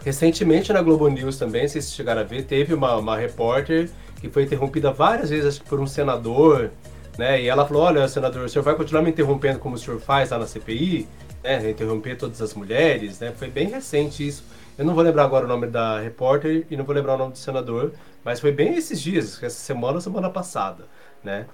Recentemente 0.04 0.74
na 0.74 0.82
Globo 0.82 1.08
News 1.08 1.38
também, 1.38 1.68
se 1.68 1.74
vocês 1.74 1.94
chegaram 1.94 2.22
a 2.22 2.24
ver, 2.26 2.44
teve 2.44 2.74
uma, 2.74 2.98
uma 2.98 3.16
repórter 3.16 3.90
que 4.20 4.30
foi 4.30 4.44
interrompida 4.44 4.92
várias 4.92 5.30
vezes, 5.30 5.46
acho 5.46 5.62
que 5.62 5.70
por 5.70 5.80
um 5.80 5.88
senador, 5.88 6.72
né? 7.18 7.42
E 7.42 7.48
ela 7.48 7.66
falou: 7.66 7.84
Olha, 7.84 8.08
senador, 8.08 8.46
o 8.46 8.50
senhor 8.50 8.64
vai 8.64 8.76
continuar 8.76 9.02
me 9.02 9.12
interrompendo 9.12 9.60
como 9.60 9.76
o 9.76 9.78
senhor 9.78 10.00
faz 10.00 10.32
lá 10.32 10.40
na 10.40 10.48
CPI, 10.48 11.08
né? 11.44 11.70
Interromper 11.70 12.18
todas 12.18 12.42
as 12.42 12.54
mulheres, 12.54 13.20
né? 13.20 13.32
Foi 13.38 13.50
bem 13.50 13.70
recente 13.70 14.28
isso. 14.28 14.44
Eu 14.78 14.86
não 14.86 14.96
vou 14.96 15.04
lembrar 15.04 15.24
agora 15.26 15.46
o 15.46 15.48
nome 15.48 15.68
da 15.68 16.00
repórter 16.00 16.66
e 16.70 16.76
não 16.76 16.84
vou 16.84 16.96
lembrar 16.96 17.16
o 17.16 17.18
nome 17.18 17.34
do 17.34 17.38
senador, 17.38 17.94
mas 18.24 18.40
foi 18.40 18.52
bem 18.52 18.76
esses 18.76 19.00
dias, 19.02 19.42
essa 19.44 19.60
semana 19.60 19.96
ou 19.96 20.02
semana 20.02 20.30
passada, 20.30 20.86
né? 21.24 21.46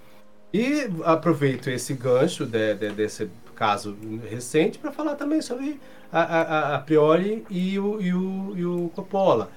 E 0.53 0.89
aproveito 1.03 1.69
esse 1.69 1.93
gancho 1.93 2.45
de, 2.45 2.73
de, 2.75 2.89
desse 2.91 3.29
caso 3.55 3.95
recente 4.29 4.79
para 4.79 4.91
falar 4.91 5.15
também 5.15 5.41
sobre 5.41 5.79
a, 6.11 6.21
a, 6.21 6.75
a 6.75 6.79
Priori 6.79 7.45
e 7.49 7.77
o, 7.77 8.01
e 8.01 8.13
o, 8.13 8.53
e 8.55 8.65
o 8.65 8.89
Coppola. 8.95 9.51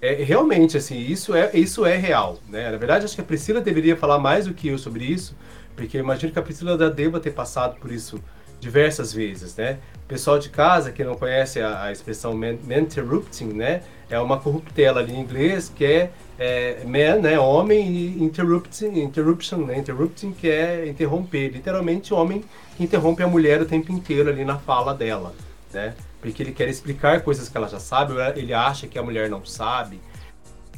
É, 0.00 0.12
realmente, 0.22 0.76
assim, 0.76 0.98
isso 0.98 1.34
é, 1.34 1.50
isso 1.54 1.84
é 1.84 1.96
real, 1.96 2.38
né? 2.48 2.70
Na 2.70 2.76
verdade, 2.76 3.04
acho 3.04 3.16
que 3.16 3.20
a 3.20 3.24
Priscila 3.24 3.60
deveria 3.60 3.96
falar 3.96 4.18
mais 4.18 4.46
do 4.46 4.54
que 4.54 4.68
eu 4.68 4.78
sobre 4.78 5.04
isso, 5.04 5.34
porque 5.74 5.96
eu 5.96 6.00
imagino 6.02 6.32
que 6.32 6.38
a 6.38 6.42
Priscila 6.42 6.78
já 6.78 6.88
deva 6.88 7.18
ter 7.18 7.32
passado 7.32 7.80
por 7.80 7.90
isso 7.90 8.22
diversas 8.60 9.12
vezes, 9.12 9.56
né? 9.56 9.78
O 10.04 10.08
pessoal 10.08 10.38
de 10.38 10.48
casa 10.48 10.90
que 10.90 11.04
não 11.04 11.14
conhece 11.14 11.60
a, 11.60 11.84
a 11.84 11.92
expressão 11.92 12.38
interrupting, 12.70 13.52
né? 13.52 13.82
É 14.10 14.18
uma 14.18 14.38
corruptela 14.38 15.00
ali 15.00 15.14
em 15.14 15.20
inglês 15.20 15.70
que 15.74 15.84
é, 15.84 16.10
é 16.38 16.82
man, 16.84 17.20
né? 17.20 17.38
Homem 17.38 17.90
e 17.90 18.22
interrupting, 18.22 19.00
interruption, 19.00 19.58
né? 19.58 19.78
Interrupting 19.78 20.32
que 20.32 20.48
é 20.48 20.88
interromper, 20.88 21.50
literalmente 21.50 22.12
homem 22.14 22.42
que 22.76 22.84
interrompe 22.84 23.22
a 23.22 23.28
mulher 23.28 23.60
o 23.60 23.66
tempo 23.66 23.92
inteiro 23.92 24.30
ali 24.30 24.44
na 24.44 24.58
fala 24.58 24.94
dela, 24.94 25.34
né? 25.72 25.94
porque 26.20 26.42
ele 26.42 26.52
quer 26.52 26.68
explicar 26.68 27.22
coisas 27.22 27.48
que 27.48 27.56
ela 27.56 27.68
já 27.68 27.78
sabe, 27.78 28.14
ele 28.36 28.52
acha 28.52 28.86
que 28.86 28.98
a 28.98 29.02
mulher 29.02 29.28
não 29.30 29.44
sabe. 29.44 30.00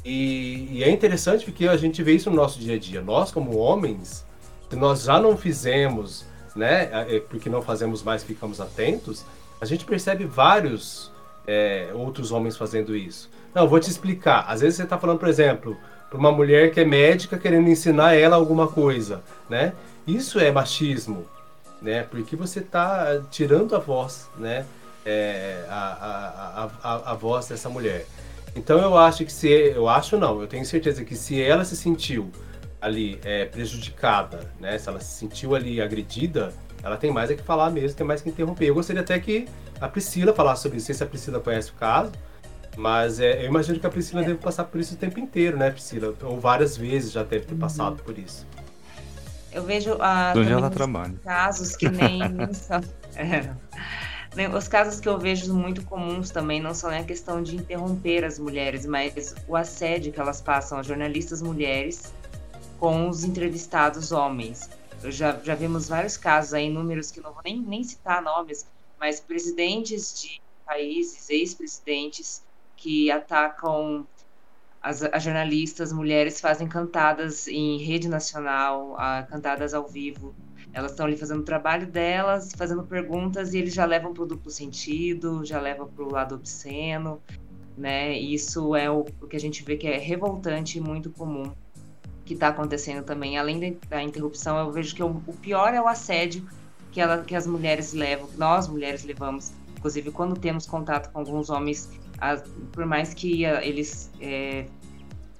E, 0.04 0.68
e, 0.70 0.84
é 0.84 0.90
interessante 0.90 1.44
porque 1.44 1.68
a 1.68 1.76
gente 1.76 2.02
vê 2.02 2.12
isso 2.12 2.30
no 2.30 2.36
nosso 2.36 2.58
dia 2.58 2.74
a 2.74 2.78
dia. 2.78 3.00
Nós, 3.00 3.30
como 3.30 3.56
homens, 3.56 4.24
nós 4.72 5.02
já 5.02 5.20
não 5.20 5.36
fizemos, 5.36 6.24
né, 6.54 6.88
é, 6.92 7.20
porque 7.20 7.48
não 7.48 7.62
fazemos 7.62 8.02
mais, 8.02 8.22
ficamos 8.22 8.60
atentos, 8.60 9.24
a 9.60 9.64
gente 9.64 9.84
percebe 9.84 10.24
vários 10.24 11.10
é, 11.46 11.90
outros 11.94 12.32
homens 12.32 12.56
fazendo 12.56 12.96
isso. 12.96 13.30
Não, 13.54 13.68
vou 13.68 13.80
te 13.80 13.90
explicar. 13.90 14.44
Às 14.48 14.60
vezes 14.60 14.76
você 14.76 14.84
está 14.84 14.98
falando, 14.98 15.18
por 15.18 15.28
exemplo, 15.28 15.76
para 16.08 16.18
uma 16.18 16.32
mulher 16.32 16.72
que 16.72 16.80
é 16.80 16.84
médica 16.84 17.38
querendo 17.38 17.68
ensinar 17.68 18.14
ela 18.14 18.36
alguma 18.36 18.68
coisa, 18.68 19.22
né? 19.48 19.72
Isso 20.06 20.38
é 20.38 20.50
machismo, 20.50 21.26
né? 21.82 22.04
Porque 22.04 22.36
você 22.36 22.60
está 22.60 23.20
tirando 23.30 23.74
a 23.74 23.78
voz, 23.78 24.28
né? 24.38 24.64
é, 25.04 25.64
a, 25.68 26.70
a, 26.82 26.88
a, 26.88 27.12
a, 27.12 27.14
voz 27.14 27.46
dessa 27.46 27.68
mulher. 27.68 28.06
Então 28.54 28.78
eu 28.78 28.96
acho 28.96 29.24
que 29.24 29.32
se 29.32 29.48
eu 29.48 29.88
acho 29.88 30.16
não, 30.16 30.40
eu 30.40 30.46
tenho 30.46 30.64
certeza 30.64 31.04
que 31.04 31.14
se 31.14 31.40
ela 31.40 31.64
se 31.64 31.76
sentiu 31.76 32.30
ali 32.80 33.20
é, 33.24 33.44
prejudicada, 33.44 34.50
né, 34.58 34.78
se 34.78 34.88
ela 34.88 35.00
se 35.00 35.18
sentiu 35.18 35.54
ali 35.54 35.80
agredida, 35.80 36.52
ela 36.82 36.96
tem 36.96 37.12
mais 37.12 37.30
é 37.30 37.34
que 37.34 37.42
falar 37.42 37.70
mesmo, 37.70 37.96
tem 37.96 38.06
mais 38.06 38.22
que 38.22 38.30
interromper. 38.30 38.66
Eu 38.66 38.74
gostaria 38.74 39.02
até 39.02 39.18
que 39.18 39.46
a 39.80 39.88
Priscila 39.88 40.32
falasse 40.32 40.62
sobre 40.62 40.78
isso, 40.78 40.84
não 40.84 40.86
sei 40.86 40.94
se 40.94 41.02
a 41.04 41.06
Priscila 41.06 41.40
conhece 41.40 41.70
o 41.70 41.74
caso, 41.74 42.12
mas 42.76 43.20
é, 43.20 43.44
eu 43.44 43.48
imagino 43.48 43.78
que 43.78 43.86
a 43.86 43.90
Priscila 43.90 44.22
é. 44.22 44.24
deve 44.24 44.38
passar 44.38 44.64
por 44.64 44.80
isso 44.80 44.94
o 44.94 44.96
tempo 44.96 45.20
inteiro, 45.20 45.58
né, 45.58 45.70
Priscila? 45.70 46.14
Ou 46.22 46.40
várias 46.40 46.76
vezes 46.76 47.12
já 47.12 47.22
deve 47.22 47.44
ter 47.46 47.54
uhum. 47.54 47.60
passado 47.60 48.02
por 48.02 48.18
isso. 48.18 48.46
Eu 49.52 49.64
vejo 49.64 49.96
ah, 50.00 50.32
casos 51.24 51.74
que 51.74 51.88
nem, 51.88 52.20
nem 52.30 52.52
são. 52.54 52.80
É. 53.16 53.50
Os 54.56 54.68
casos 54.68 55.00
que 55.00 55.08
eu 55.08 55.18
vejo 55.18 55.52
muito 55.52 55.82
comuns 55.82 56.30
também 56.30 56.60
não 56.60 56.72
são 56.72 56.88
a 56.88 57.02
questão 57.02 57.42
de 57.42 57.56
interromper 57.56 58.24
as 58.24 58.38
mulheres, 58.38 58.86
mas 58.86 59.34
o 59.48 59.56
assédio 59.56 60.12
que 60.12 60.20
elas 60.20 60.40
passam 60.40 60.78
a 60.78 60.82
jornalistas 60.84 61.42
mulheres 61.42 62.14
com 62.80 63.08
os 63.10 63.22
entrevistados 63.22 64.10
homens. 64.10 64.70
Já, 65.04 65.38
já 65.38 65.54
vimos 65.54 65.88
vários 65.88 66.16
casos 66.16 66.54
aí, 66.54 66.68
números 66.68 67.10
que 67.10 67.20
não 67.20 67.32
vou 67.32 67.42
nem, 67.44 67.60
nem 67.60 67.84
citar 67.84 68.22
nomes, 68.22 68.66
mas 68.98 69.20
presidentes 69.20 70.20
de 70.20 70.40
países, 70.66 71.28
ex-presidentes, 71.30 72.42
que 72.76 73.10
atacam 73.10 74.06
as, 74.82 75.02
as, 75.02 75.22
jornalistas 75.22 75.92
mulheres, 75.92 76.40
fazem 76.40 76.66
cantadas 76.66 77.46
em 77.46 77.78
rede 77.78 78.08
nacional, 78.08 78.94
a, 78.98 79.22
cantadas 79.22 79.74
ao 79.74 79.86
vivo 79.86 80.34
elas 80.72 80.92
estão 80.92 81.06
ali 81.06 81.16
fazendo 81.16 81.40
o 81.40 81.44
trabalho 81.44 81.86
delas, 81.86 82.52
fazendo 82.56 82.84
perguntas, 82.84 83.54
e 83.54 83.58
eles 83.58 83.74
já 83.74 83.84
levam 83.84 84.14
para 84.14 84.22
o 84.22 84.26
duplo 84.26 84.50
sentido, 84.50 85.44
já 85.44 85.60
levam 85.60 85.88
para 85.88 86.04
o 86.04 86.12
lado 86.12 86.36
obsceno, 86.36 87.20
né? 87.76 88.16
Isso 88.16 88.76
é 88.76 88.88
o, 88.90 89.04
o, 89.20 89.26
que 89.26 89.36
a 89.36 89.40
gente 89.40 89.64
vê 89.64 89.76
que 89.76 89.88
é 89.88 89.98
revoltante 89.98 90.78
e 90.78 90.80
muito 90.80 91.10
comum 91.10 91.50
que 92.30 92.34
está 92.34 92.48
acontecendo 92.48 93.04
também. 93.04 93.36
Além 93.36 93.76
da 93.88 94.00
interrupção, 94.00 94.56
eu 94.56 94.70
vejo 94.70 94.94
que 94.94 95.02
o, 95.02 95.14
pior 95.42 95.74
é 95.74 95.80
o 95.80 95.88
assédio 95.88 96.48
que, 96.92 97.00
ela, 97.00 97.24
que 97.24 97.34
as 97.34 97.44
mulheres 97.44 97.92
levam, 97.92 98.28
que 98.28 98.38
nós 98.38 98.68
mulheres 98.68 99.02
levamos, 99.02 99.50
inclusive 99.76 100.12
quando 100.12 100.38
temos 100.38 100.64
contato 100.64 101.10
com 101.10 101.18
alguns 101.18 101.50
homens, 101.50 101.90
por 102.70 102.86
mais 102.86 103.12
que 103.12 103.44
eles 103.44 104.12
é, 104.20 104.64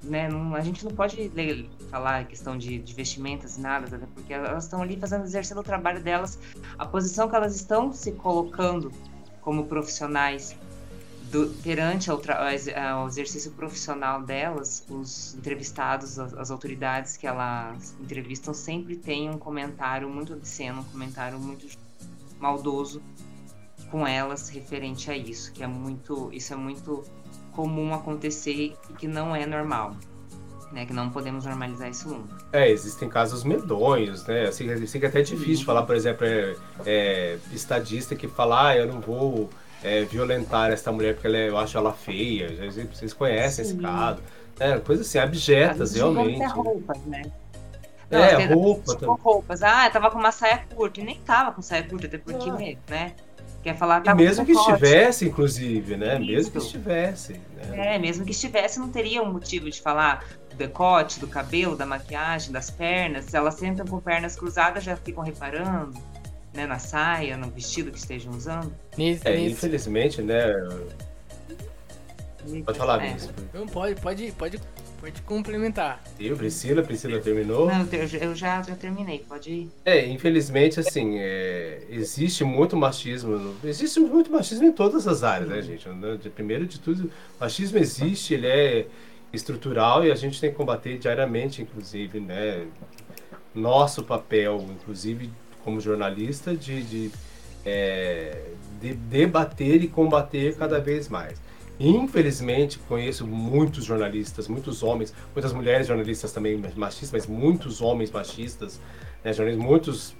né, 0.02 0.28
não, 0.28 0.56
a 0.56 0.60
gente 0.62 0.84
não 0.84 0.90
pode 0.90 1.28
ler, 1.28 1.68
falar 1.92 2.24
questão 2.24 2.58
de, 2.58 2.80
de 2.80 2.92
vestimentas 2.92 3.56
e 3.56 3.60
nada, 3.60 3.96
né, 3.96 4.08
porque 4.12 4.32
elas 4.32 4.64
estão 4.64 4.82
ali 4.82 4.96
fazendo, 4.96 5.22
exercendo 5.22 5.58
o 5.58 5.62
trabalho 5.62 6.02
delas, 6.02 6.40
a 6.76 6.84
posição 6.84 7.28
que 7.28 7.36
elas 7.36 7.54
estão 7.54 7.92
se 7.92 8.10
colocando 8.12 8.90
como 9.42 9.66
profissionais 9.66 10.56
do, 11.30 11.48
perante 11.62 12.10
ao, 12.10 12.20
ao, 12.90 13.06
exercício 13.06 13.52
profissional 13.52 14.22
delas, 14.22 14.84
os 14.88 15.34
entrevistados, 15.34 16.18
as, 16.18 16.34
as, 16.34 16.50
autoridades 16.50 17.16
que 17.16 17.26
elas 17.26 17.94
entrevistam 18.00 18.52
sempre 18.52 18.96
têm 18.96 19.30
um 19.30 19.38
comentário 19.38 20.08
muito 20.08 20.34
obsceno, 20.34 20.80
um 20.80 20.84
comentário 20.84 21.38
muito 21.38 21.66
maldoso 22.38 23.00
com 23.90 24.06
elas 24.06 24.48
referente 24.48 25.10
a 25.10 25.16
isso, 25.16 25.52
que 25.52 25.62
é 25.62 25.66
muito, 25.66 26.30
isso 26.32 26.52
é 26.52 26.56
muito 26.56 27.04
comum 27.52 27.94
acontecer 27.94 28.74
e 28.88 28.92
que 28.98 29.06
não 29.08 29.34
é 29.34 29.46
normal. 29.46 29.96
Né, 30.72 30.86
que 30.86 30.92
não 30.92 31.10
podemos 31.10 31.46
normalizar 31.46 31.90
isso 31.90 32.08
nunca. 32.08 32.36
É, 32.52 32.70
existem 32.70 33.08
casos 33.08 33.42
medonhos, 33.42 34.24
né? 34.24 34.44
Assim, 34.44 34.70
assim 34.70 35.00
que 35.00 35.04
é 35.04 35.08
até 35.08 35.20
difícil 35.20 35.56
Sim. 35.56 35.64
falar, 35.64 35.82
por 35.82 35.96
exemplo, 35.96 36.24
é, 36.24 36.54
é, 36.86 37.38
estadista 37.52 38.14
que 38.14 38.28
fala, 38.28 38.68
ah, 38.68 38.76
eu 38.76 38.86
não 38.86 39.00
vou 39.00 39.50
é, 39.82 40.04
violentar 40.04 40.70
essa 40.70 40.92
mulher 40.92 41.14
porque 41.14 41.26
ela 41.26 41.36
é, 41.36 41.48
eu 41.48 41.58
acho 41.58 41.76
ela 41.76 41.92
feia. 41.92 42.48
Vocês 42.92 43.12
conhecem 43.12 43.64
Sim. 43.64 43.72
esse 43.72 43.80
caso. 43.80 44.22
É, 44.58 44.78
coisas 44.78 45.06
assim, 45.06 45.18
abjetas, 45.18 45.94
realmente. 45.94 46.44
roupas, 46.46 46.98
né? 47.06 47.22
Não, 48.10 48.18
é, 48.18 48.44
roupa. 48.46 48.96
Tipo, 48.96 49.14
roupas. 49.14 49.62
Ah, 49.62 49.86
eu 49.86 49.92
tava 49.92 50.10
com 50.10 50.18
uma 50.18 50.32
saia 50.32 50.64
curta. 50.74 51.00
E 51.00 51.04
nem 51.04 51.18
tava 51.20 51.52
com 51.52 51.62
saia 51.62 51.82
curta, 51.82 52.06
até 52.06 52.18
porque, 52.18 52.50
ah. 52.50 52.76
né? 52.90 53.12
Quer 53.62 53.76
falar 53.76 54.00
tá 54.00 54.14
mesmo 54.14 54.44
que 54.44 54.52
estivesse, 54.52 55.26
inclusive, 55.26 55.96
né? 55.96 56.18
Isso. 56.18 56.26
Mesmo 56.26 56.52
que 56.52 56.58
estivesse. 56.58 57.32
Né? 57.54 57.94
É, 57.94 57.98
mesmo 57.98 58.24
que 58.24 58.30
estivesse, 58.30 58.80
não 58.80 58.88
teria 58.88 59.22
um 59.22 59.30
motivo 59.30 59.70
de 59.70 59.80
falar 59.80 60.24
do 60.48 60.56
decote, 60.56 61.20
do 61.20 61.28
cabelo, 61.28 61.76
da 61.76 61.84
maquiagem, 61.84 62.52
das 62.52 62.70
pernas. 62.70 63.26
Se 63.26 63.36
elas 63.36 63.54
sentam 63.54 63.86
com 63.86 64.00
pernas 64.00 64.34
cruzadas, 64.34 64.82
já 64.82 64.96
ficam 64.96 65.22
reparando, 65.22 65.92
né? 66.52 66.66
Na 66.66 66.78
saia, 66.78 67.36
no 67.36 67.50
vestido 67.50 67.90
que 67.90 67.98
estejam 67.98 68.32
usando. 68.32 68.74
Isso, 68.98 69.26
é, 69.26 69.36
isso. 69.36 69.54
infelizmente, 69.54 70.22
né? 70.22 70.44
Pode 72.64 72.78
falar, 72.78 73.04
é. 73.04 73.16
Não, 73.52 73.66
pode, 73.66 74.00
pode, 74.00 74.32
pode 74.32 74.60
Pode 75.00 75.22
complementar. 75.22 76.02
Eu, 76.20 76.36
Priscila, 76.36 76.82
Priscila 76.82 77.18
terminou? 77.20 77.66
Não, 77.66 77.88
eu 77.90 78.34
já, 78.36 78.62
já 78.62 78.76
terminei, 78.76 79.20
pode 79.26 79.50
ir. 79.50 79.70
É, 79.82 80.06
infelizmente, 80.06 80.78
assim, 80.78 81.18
é, 81.18 81.86
existe 81.88 82.44
muito 82.44 82.76
machismo, 82.76 83.56
existe 83.64 83.98
muito 83.98 84.30
machismo 84.30 84.66
em 84.66 84.72
todas 84.72 85.08
as 85.08 85.24
áreas, 85.24 85.48
né, 85.48 85.62
gente? 85.62 85.88
Primeiro 86.34 86.66
de 86.66 86.78
tudo, 86.78 87.10
machismo 87.40 87.78
existe, 87.78 88.34
ele 88.34 88.46
é 88.46 88.86
estrutural 89.32 90.04
e 90.04 90.12
a 90.12 90.14
gente 90.14 90.38
tem 90.38 90.50
que 90.50 90.56
combater 90.56 90.98
diariamente, 90.98 91.62
inclusive, 91.62 92.20
né? 92.20 92.66
Nosso 93.54 94.04
papel, 94.04 94.62
inclusive, 94.70 95.30
como 95.64 95.80
jornalista, 95.80 96.54
de, 96.54 96.82
de, 96.82 97.10
é, 97.64 98.36
de 98.80 98.94
debater 98.94 99.82
e 99.82 99.88
combater 99.88 100.56
cada 100.56 100.80
vez 100.80 101.08
mais. 101.08 101.40
Infelizmente, 101.78 102.78
conheço 102.80 103.26
muitos 103.26 103.84
jornalistas, 103.86 104.46
muitos 104.48 104.82
homens, 104.82 105.14
muitas 105.34 105.52
mulheres 105.52 105.86
jornalistas 105.86 106.30
também 106.30 106.62
machistas, 106.76 107.10
mas 107.10 107.26
muitos 107.26 107.80
homens 107.80 108.10
machistas, 108.10 108.78
né, 109.24 109.32
jornalistas, 109.32 109.66
muitas 109.66 110.14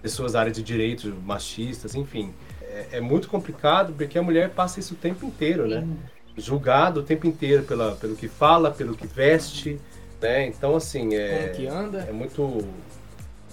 pessoas 0.00 0.32
da 0.32 0.40
área 0.40 0.52
de 0.52 0.62
direito 0.62 1.14
machistas, 1.24 1.94
enfim. 1.94 2.32
É, 2.62 2.86
é, 2.92 3.00
muito 3.00 3.28
complicado 3.28 3.92
porque 3.92 4.18
a 4.18 4.22
mulher 4.22 4.50
passa 4.50 4.80
isso 4.80 4.94
o 4.94 4.96
tempo 4.96 5.26
inteiro, 5.26 5.68
né? 5.68 5.86
Julgado 6.34 7.00
o 7.00 7.02
tempo 7.02 7.26
inteiro 7.26 7.62
pela, 7.64 7.94
pelo 7.96 8.16
que 8.16 8.26
fala, 8.26 8.70
pelo 8.70 8.96
que 8.96 9.06
veste, 9.06 9.78
né? 10.18 10.46
Então, 10.46 10.74
assim, 10.74 11.14
é... 11.14 11.48
Como 11.48 11.54
que 11.56 11.66
anda? 11.66 11.98
É 12.08 12.12
muito... 12.12 12.66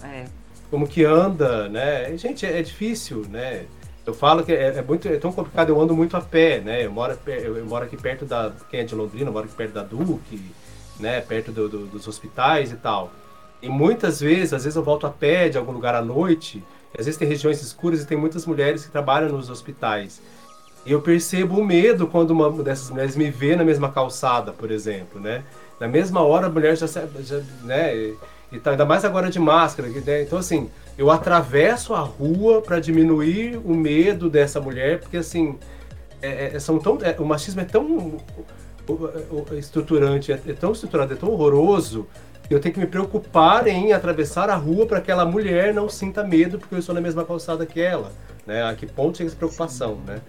É. 0.02 0.24
Como 0.70 0.86
que 0.86 1.04
anda, 1.04 1.68
né? 1.68 2.16
Gente, 2.16 2.46
é, 2.46 2.60
é 2.60 2.62
difícil, 2.62 3.26
né? 3.28 3.66
Eu 4.06 4.14
falo 4.14 4.44
que 4.44 4.52
é, 4.52 4.78
é, 4.78 4.82
muito, 4.82 5.06
é 5.08 5.16
tão 5.18 5.32
complicado, 5.32 5.68
eu 5.68 5.80
ando 5.80 5.94
muito 5.94 6.16
a 6.16 6.20
pé, 6.20 6.60
né? 6.60 6.86
Eu 6.86 6.92
moro, 6.92 7.18
eu, 7.26 7.66
moro 7.66 7.84
aqui 7.84 7.96
perto 7.96 8.24
da. 8.24 8.52
Quem 8.70 8.80
é 8.80 8.84
de 8.84 8.94
Londrina, 8.94 9.28
eu 9.28 9.32
moro 9.32 9.46
aqui 9.46 9.54
perto 9.54 9.72
da 9.72 9.82
Duque, 9.82 10.40
né? 10.98 11.20
Perto 11.20 11.52
do, 11.52 11.68
do, 11.68 11.86
dos 11.86 12.06
hospitais 12.06 12.72
e 12.72 12.76
tal. 12.76 13.10
E 13.60 13.68
muitas 13.68 14.20
vezes, 14.20 14.54
às 14.54 14.64
vezes 14.64 14.76
eu 14.76 14.82
volto 14.82 15.06
a 15.06 15.10
pé 15.10 15.48
de 15.48 15.58
algum 15.58 15.72
lugar 15.72 15.94
à 15.94 16.00
noite, 16.00 16.62
às 16.98 17.04
vezes 17.04 17.18
tem 17.18 17.28
regiões 17.28 17.60
escuras 17.60 18.02
e 18.02 18.06
tem 18.06 18.16
muitas 18.16 18.46
mulheres 18.46 18.84
que 18.84 18.90
trabalham 18.90 19.30
nos 19.30 19.50
hospitais. 19.50 20.22
E 20.86 20.92
eu 20.92 21.02
percebo 21.02 21.60
o 21.60 21.64
medo 21.64 22.06
quando 22.06 22.30
uma 22.30 22.50
dessas 22.62 22.88
mulheres 22.90 23.14
me 23.14 23.30
vê 23.30 23.54
na 23.54 23.64
mesma 23.64 23.90
calçada, 23.92 24.50
por 24.52 24.70
exemplo, 24.70 25.20
né? 25.20 25.44
Na 25.78 25.86
mesma 25.86 26.22
hora 26.22 26.46
a 26.46 26.50
mulher 26.50 26.76
já, 26.76 26.86
já 26.86 27.42
né? 27.62 28.14
E 28.52 28.58
tá, 28.58 28.72
ainda 28.72 28.84
mais 28.84 29.04
agora 29.04 29.30
de 29.30 29.38
máscara, 29.38 29.88
né? 29.88 30.22
então 30.22 30.38
assim, 30.38 30.70
eu 30.98 31.10
atravesso 31.10 31.94
a 31.94 32.00
rua 32.00 32.60
para 32.60 32.80
diminuir 32.80 33.60
o 33.64 33.74
medo 33.74 34.28
dessa 34.28 34.60
mulher, 34.60 35.00
porque 35.00 35.18
assim, 35.18 35.56
é, 36.20 36.56
é, 36.56 36.58
são 36.58 36.78
tão, 36.78 36.98
é, 37.02 37.14
o 37.18 37.24
machismo 37.24 37.60
é 37.60 37.64
tão 37.64 38.16
estruturante, 39.56 40.32
é, 40.32 40.40
é 40.48 40.52
tão 40.52 40.72
estruturado, 40.72 41.12
é 41.12 41.16
tão 41.16 41.30
horroroso 41.30 42.08
eu 42.50 42.58
tenho 42.58 42.74
que 42.74 42.80
me 42.80 42.86
preocupar 42.86 43.68
em 43.68 43.92
atravessar 43.92 44.50
a 44.50 44.56
rua 44.56 44.84
para 44.84 45.00
que 45.00 45.12
aquela 45.12 45.24
mulher 45.24 45.72
não 45.72 45.88
sinta 45.88 46.24
medo 46.24 46.58
porque 46.58 46.74
eu 46.74 46.80
estou 46.80 46.92
na 46.92 47.00
mesma 47.00 47.24
calçada 47.24 47.64
que 47.64 47.80
ela, 47.80 48.10
né? 48.44 48.64
A 48.64 48.74
que 48.74 48.86
ponto 48.86 49.16
chega 49.16 49.28
essa 49.28 49.36
preocupação, 49.36 50.00
né? 50.04 50.20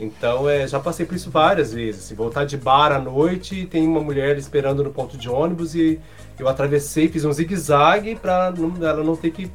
Então, 0.00 0.48
é, 0.48 0.66
já 0.66 0.80
passei 0.80 1.04
por 1.04 1.14
isso 1.14 1.30
várias 1.30 1.72
vezes. 1.72 2.06
Assim, 2.06 2.14
voltar 2.14 2.44
de 2.44 2.56
bar 2.56 2.90
à 2.90 2.98
noite 2.98 3.66
tem 3.66 3.86
uma 3.86 4.00
mulher 4.00 4.38
esperando 4.38 4.82
no 4.82 4.90
ponto 4.90 5.18
de 5.18 5.28
ônibus 5.28 5.74
e 5.74 6.00
eu 6.38 6.48
atravessei, 6.48 7.08
fiz 7.08 7.24
um 7.24 7.32
zigue-zague 7.32 8.16
para 8.16 8.52
ela 8.80 9.04
não 9.04 9.16
ter 9.16 9.30
que 9.30 9.50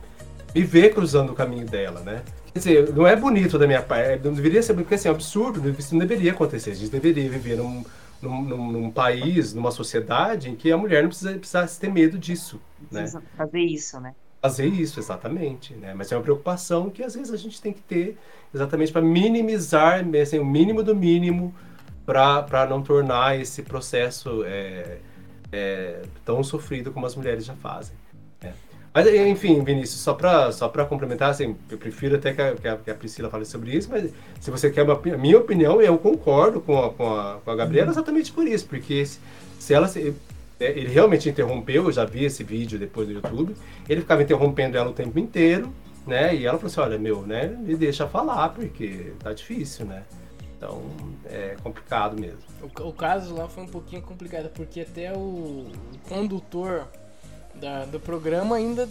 me 0.53 0.63
ver 0.63 0.93
cruzando 0.93 1.31
o 1.31 1.35
caminho 1.35 1.65
dela, 1.65 1.99
né? 2.01 2.21
Quer 2.53 2.59
dizer, 2.59 2.93
não 2.93 3.07
é 3.07 3.15
bonito 3.15 3.57
da 3.57 3.65
minha 3.65 3.81
parte, 3.81 4.23
não 4.23 4.33
deveria 4.33 4.61
ser, 4.61 4.75
porque 4.75 4.93
assim, 4.93 5.07
é 5.07 5.11
um 5.11 5.15
absurdo, 5.15 5.75
isso 5.77 5.95
não 5.95 5.99
deveria 5.99 6.31
acontecer. 6.31 6.71
A 6.71 6.75
gente 6.75 6.91
deveria 6.91 7.27
viver 7.27 7.57
num, 7.57 7.83
num, 8.21 8.41
num, 8.43 8.71
num, 8.71 8.91
país, 8.91 9.55
numa 9.55 9.71
sociedade 9.71 10.51
em 10.51 10.55
que 10.55 10.71
a 10.71 10.77
mulher 10.77 11.01
não 11.01 11.09
precisa, 11.09 11.33
precisasse 11.33 11.79
ter 11.79 11.91
medo 11.91 12.17
disso. 12.17 12.61
Né? 12.91 13.11
Fazer 13.35 13.59
isso, 13.59 13.99
né? 13.99 14.13
Fazer 14.39 14.67
isso, 14.67 14.99
exatamente. 14.99 15.73
Né? 15.73 15.95
Mas 15.95 16.11
é 16.11 16.15
uma 16.15 16.21
preocupação 16.21 16.91
que 16.91 17.01
às 17.01 17.15
vezes 17.15 17.33
a 17.33 17.37
gente 17.37 17.59
tem 17.59 17.73
que 17.73 17.81
ter 17.81 18.17
exatamente 18.53 18.91
para 18.91 19.01
minimizar 19.01 20.05
assim, 20.21 20.37
o 20.37 20.45
mínimo 20.45 20.83
do 20.83 20.95
mínimo 20.95 21.55
para 22.05 22.67
não 22.69 22.83
tornar 22.83 23.39
esse 23.39 23.63
processo 23.63 24.43
é, 24.45 24.99
é, 25.53 26.01
tão 26.25 26.43
sofrido 26.43 26.91
como 26.91 27.05
as 27.05 27.15
mulheres 27.15 27.45
já 27.45 27.53
fazem. 27.53 27.95
Mas, 28.93 29.07
enfim, 29.07 29.63
Vinícius, 29.63 30.01
só 30.01 30.13
para 30.13 30.51
só 30.51 30.69
complementar, 30.69 31.31
assim, 31.31 31.55
eu 31.71 31.77
prefiro 31.79 32.15
até 32.15 32.31
que 32.31 32.41
a, 32.41 32.55
que 32.55 32.67
a, 32.67 32.77
que 32.77 32.91
a 32.91 32.93
Priscila 32.93 33.27
fale 33.27 33.43
sobre 33.43 33.75
isso, 33.75 33.89
mas 33.89 34.11
se 34.39 34.51
você 34.51 34.69
quer 34.69 34.83
uma, 34.83 34.93
a 34.93 35.17
minha 35.17 35.37
opinião, 35.37 35.81
eu 35.81 35.97
concordo 35.97 36.61
com 36.61 36.77
a, 36.77 36.93
com 36.93 37.17
a, 37.17 37.39
com 37.43 37.49
a 37.49 37.55
Gabriela 37.55 37.87
uhum. 37.87 37.93
exatamente 37.93 38.31
por 38.31 38.47
isso, 38.47 38.67
porque 38.67 39.03
se, 39.03 39.19
se 39.57 39.73
ela. 39.73 39.87
Se, 39.87 40.13
é, 40.59 40.69
ele 40.69 40.89
realmente 40.89 41.27
interrompeu, 41.27 41.85
eu 41.85 41.91
já 41.91 42.05
vi 42.05 42.25
esse 42.25 42.43
vídeo 42.43 42.77
depois 42.77 43.07
do 43.07 43.15
YouTube, 43.15 43.55
ele 43.89 44.01
ficava 44.01 44.21
interrompendo 44.21 44.77
ela 44.77 44.91
o 44.91 44.93
tempo 44.93 45.17
inteiro, 45.17 45.73
né? 46.05 46.35
E 46.35 46.45
ela 46.45 46.59
falou 46.59 46.71
assim: 46.71 46.81
olha, 46.81 46.99
meu, 46.99 47.23
né, 47.23 47.47
me 47.47 47.75
deixa 47.75 48.07
falar, 48.07 48.49
porque 48.49 49.13
tá 49.17 49.33
difícil, 49.33 49.87
né? 49.87 50.03
Então 50.63 50.81
é 51.25 51.57
complicado 51.61 52.19
mesmo. 52.19 52.39
O, 52.61 52.87
o 52.87 52.93
caso 52.93 53.35
lá 53.35 53.49
foi 53.49 53.63
um 53.63 53.67
pouquinho 53.67 54.01
complicado, 54.01 54.49
porque 54.49 54.81
até 54.81 55.11
o, 55.13 55.69
condutor 56.07 56.87
da, 57.55 57.85
do 57.85 57.99
programa 57.99 58.55
ainda 58.55 58.87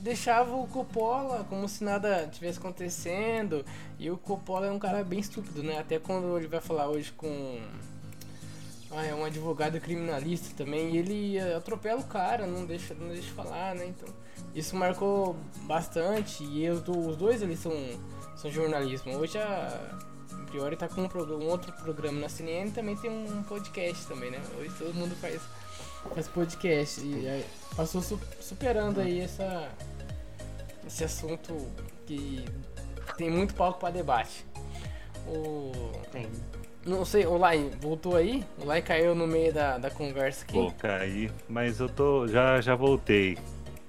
deixava 0.00 0.56
o 0.56 0.66
Coppola 0.66 1.44
como 1.48 1.68
se 1.68 1.84
nada 1.84 2.26
tivesse 2.32 2.58
acontecendo. 2.58 3.64
E 3.98 4.10
o 4.10 4.16
Coppola 4.16 4.66
é 4.66 4.72
um 4.72 4.78
cara 4.78 5.04
bem 5.04 5.20
estúpido, 5.20 5.62
né? 5.62 5.78
Até 5.78 5.98
quando 5.98 6.38
ele 6.38 6.48
vai 6.48 6.60
falar 6.60 6.88
hoje 6.88 7.12
com. 7.12 7.60
Ah, 8.90 9.04
é 9.04 9.14
um 9.14 9.24
advogado 9.24 9.78
criminalista 9.80 10.54
também. 10.56 10.94
E 10.94 10.98
ele 10.98 11.40
atropela 11.40 12.00
o 12.00 12.04
cara, 12.04 12.46
não 12.46 12.64
deixa, 12.64 12.94
não 12.94 13.08
deixa 13.08 13.32
falar, 13.32 13.74
né? 13.74 13.86
Então, 13.86 14.08
isso 14.54 14.76
marcou 14.76 15.36
bastante. 15.62 16.42
E 16.44 16.68
os, 16.68 16.86
os 16.86 17.16
dois 17.16 17.40
eles 17.42 17.58
são, 17.58 17.72
são 18.36 18.50
jornalismo. 18.50 19.16
Hoje 19.16 19.38
a 19.38 20.11
Priori 20.52 20.76
tá 20.76 20.86
com 20.86 21.00
um, 21.00 21.06
um, 21.06 21.48
outro 21.48 21.72
programa 21.72 22.20
na 22.20 22.28
CNN 22.28 22.70
também 22.72 22.94
tem 22.94 23.10
um 23.10 23.42
podcast 23.42 24.06
também, 24.06 24.30
né? 24.30 24.38
Hoje 24.58 24.70
todo 24.78 24.92
mundo 24.92 25.16
faz, 25.16 25.40
faz 26.14 26.28
podcast. 26.28 27.00
E 27.00 27.42
passou 27.74 28.02
su 28.02 28.20
superando 28.38 29.00
aí 29.00 29.20
essa, 29.20 29.70
esse 30.86 31.04
assunto 31.04 31.56
que 32.04 32.44
tem 33.16 33.30
muito 33.30 33.54
palco 33.54 33.80
para 33.80 33.94
debate. 33.94 34.44
O... 35.26 35.72
Tem. 36.12 36.28
Não 36.84 37.02
sei, 37.02 37.24
o 37.24 37.38
Lai 37.38 37.70
voltou 37.80 38.14
aí? 38.14 38.44
O 38.58 38.66
Lai 38.66 38.82
caiu 38.82 39.14
no 39.14 39.26
meio 39.26 39.54
da, 39.54 39.78
da 39.78 39.90
conversa 39.90 40.44
aqui. 40.44 40.52
Pô, 40.52 40.70
caí, 40.72 41.30
mas 41.48 41.80
eu 41.80 41.88
tô. 41.88 42.28
Já, 42.28 42.60
já 42.60 42.74
voltei. 42.74 43.38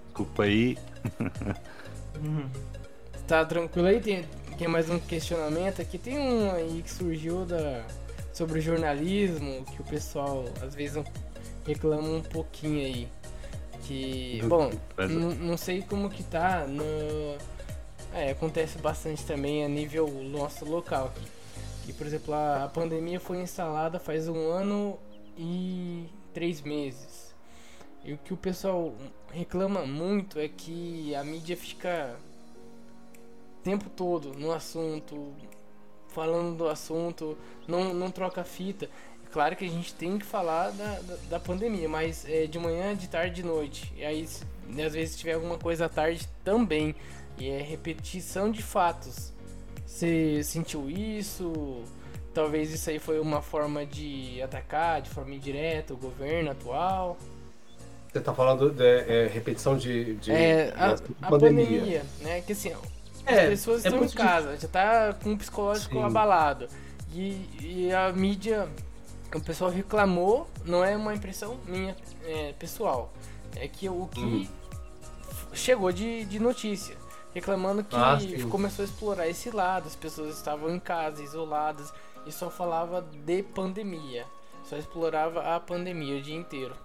Desculpa 0.06 0.44
aí. 0.44 0.78
Uhum. 2.24 2.50
Tá 3.26 3.46
tranquilo 3.46 3.88
aí? 3.88 4.02
Tem, 4.02 4.26
tem 4.54 4.68
mais 4.68 4.90
um 4.90 5.00
questionamento 5.00 5.82
aqui. 5.82 5.98
Tem 5.98 6.18
um 6.18 6.52
aí 6.52 6.82
que 6.82 6.92
surgiu 6.92 7.46
da, 7.46 7.86
sobre 8.32 8.60
o 8.60 8.62
jornalismo, 8.62 9.66
que 9.66 9.82
o 9.82 9.84
pessoal 9.84 10.46
às 10.62 10.76
vezes 10.76 11.04
reclama 11.66 12.08
um 12.08 12.22
pouquinho 12.22 12.86
aí. 12.86 13.08
Que, 13.84 14.42
bom, 14.48 14.72
não 15.40 15.58
sei 15.58 15.82
como 15.82 16.10
que 16.10 16.24
tá 16.24 16.66
no... 16.68 16.84
É, 18.14 18.32
acontece 18.32 18.78
bastante 18.78 19.26
também 19.26 19.66
a 19.66 19.68
nível 19.68 20.08
nosso 20.24 20.66
local 20.66 21.08
aqui. 21.08 21.28
Que, 21.86 21.94
por 21.94 22.08
exemplo, 22.08 22.34
a, 22.34 22.66
a 22.66 22.70
pandemia 22.70 23.20
foi 23.20 23.42
instalada 23.42 24.00
faz 24.00 24.28
um 24.30 24.50
ano 24.50 24.98
e 25.38 26.06
três 26.34 26.62
meses. 26.62 27.34
E 28.06 28.14
o 28.14 28.18
que 28.18 28.34
o 28.34 28.38
pessoal 28.38 28.94
reclama 29.32 29.86
muito 29.86 30.40
é 30.40 30.48
que 30.48 31.14
a 31.16 31.24
mídia 31.24 31.58
fica 31.58 32.16
tempo 33.64 33.90
todo 33.90 34.34
no 34.34 34.52
assunto, 34.52 35.34
falando 36.10 36.58
do 36.58 36.68
assunto, 36.68 37.38
não, 37.68 37.94
não 37.94 38.12
troca 38.12 38.44
fita. 38.44 38.90
Claro 39.32 39.56
que 39.56 39.66
a 39.66 39.70
gente 39.70 39.96
tem 39.96 40.20
que 40.20 40.26
falar 40.26 40.70
da, 40.72 41.00
da, 41.00 41.16
da 41.32 41.40
pandemia, 41.40 41.90
mas 41.90 42.24
é 42.30 42.46
de 42.46 42.60
manhã, 42.60 42.96
de 42.96 43.10
tarde, 43.10 43.36
de 43.36 43.44
noite. 43.44 43.92
E 43.98 44.06
aí, 44.06 44.28
às 44.86 44.94
vezes, 44.94 45.12
se 45.12 45.18
tiver 45.18 45.34
alguma 45.34 45.58
coisa 45.58 45.86
à 45.86 45.90
tarde 45.90 46.28
também. 46.44 46.96
E 47.40 47.50
é 47.50 47.60
repetição 47.60 48.52
de 48.52 48.62
fatos. 48.62 49.34
Você 49.88 50.44
sentiu 50.44 50.88
isso? 50.88 51.84
Talvez 52.32 52.72
isso 52.72 52.90
aí 52.92 53.00
foi 53.00 53.20
uma 53.20 53.42
forma 53.42 53.86
de 53.86 54.40
atacar 54.42 55.02
de 55.02 55.10
forma 55.10 55.34
indireta 55.34 55.96
o 55.96 55.98
governo 55.98 56.52
atual. 56.52 57.18
Você 58.12 58.20
está 58.20 58.34
falando 58.34 58.70
de 58.70 58.84
é, 58.84 59.28
repetição 59.28 59.76
de, 59.76 60.14
de, 60.18 60.32
é, 60.32 60.72
a, 60.78 60.94
de 60.94 61.04
a 61.20 61.30
pandemia. 61.30 61.66
pandemia. 61.66 62.06
né? 62.22 62.42
Que 62.42 62.54
assim, 62.54 62.72
as 63.26 63.38
é, 63.38 63.50
pessoas 63.50 63.86
é 63.86 63.90
estão 63.90 64.04
em 64.04 64.10
casa, 64.10 64.58
já 64.58 64.68
tá 64.68 65.14
com 65.14 65.34
o 65.34 65.38
psicológico 65.38 65.96
Sim. 65.96 66.04
abalado. 66.04 66.68
E, 67.14 67.48
e 67.62 67.94
a 67.94 68.12
mídia 68.12 68.68
o 69.38 69.42
pessoal 69.42 69.72
reclamou, 69.72 70.48
não 70.66 70.84
é 70.84 70.96
uma 70.96 71.14
impressão 71.14 71.58
minha 71.68 71.96
é, 72.24 72.54
pessoal, 72.54 73.12
é 73.56 73.68
que 73.68 73.90
o 73.90 74.08
que 74.08 74.20
uhum. 74.20 74.48
chegou 75.54 75.92
de, 75.92 76.26
de 76.26 76.40
notícia, 76.40 76.96
reclamando 77.34 77.84
que 77.84 77.96
ah, 77.96 78.18
começou 78.50 78.84
a 78.84 78.86
explorar 78.86 79.28
esse 79.28 79.50
lado, 79.50 79.88
as 79.88 79.96
pessoas 79.96 80.36
estavam 80.36 80.74
em 80.74 80.80
casa, 80.80 81.24
isoladas, 81.24 81.92
e 82.26 82.32
só 82.32 82.50
falava 82.50 83.06
de 83.26 83.44
pandemia, 83.44 84.26
só 84.70 84.78
explorava 84.78 85.56
a 85.56 85.60
pandemia 85.60 86.18
o 86.18 86.22
dia 86.22 86.36
inteiro. 86.36 86.76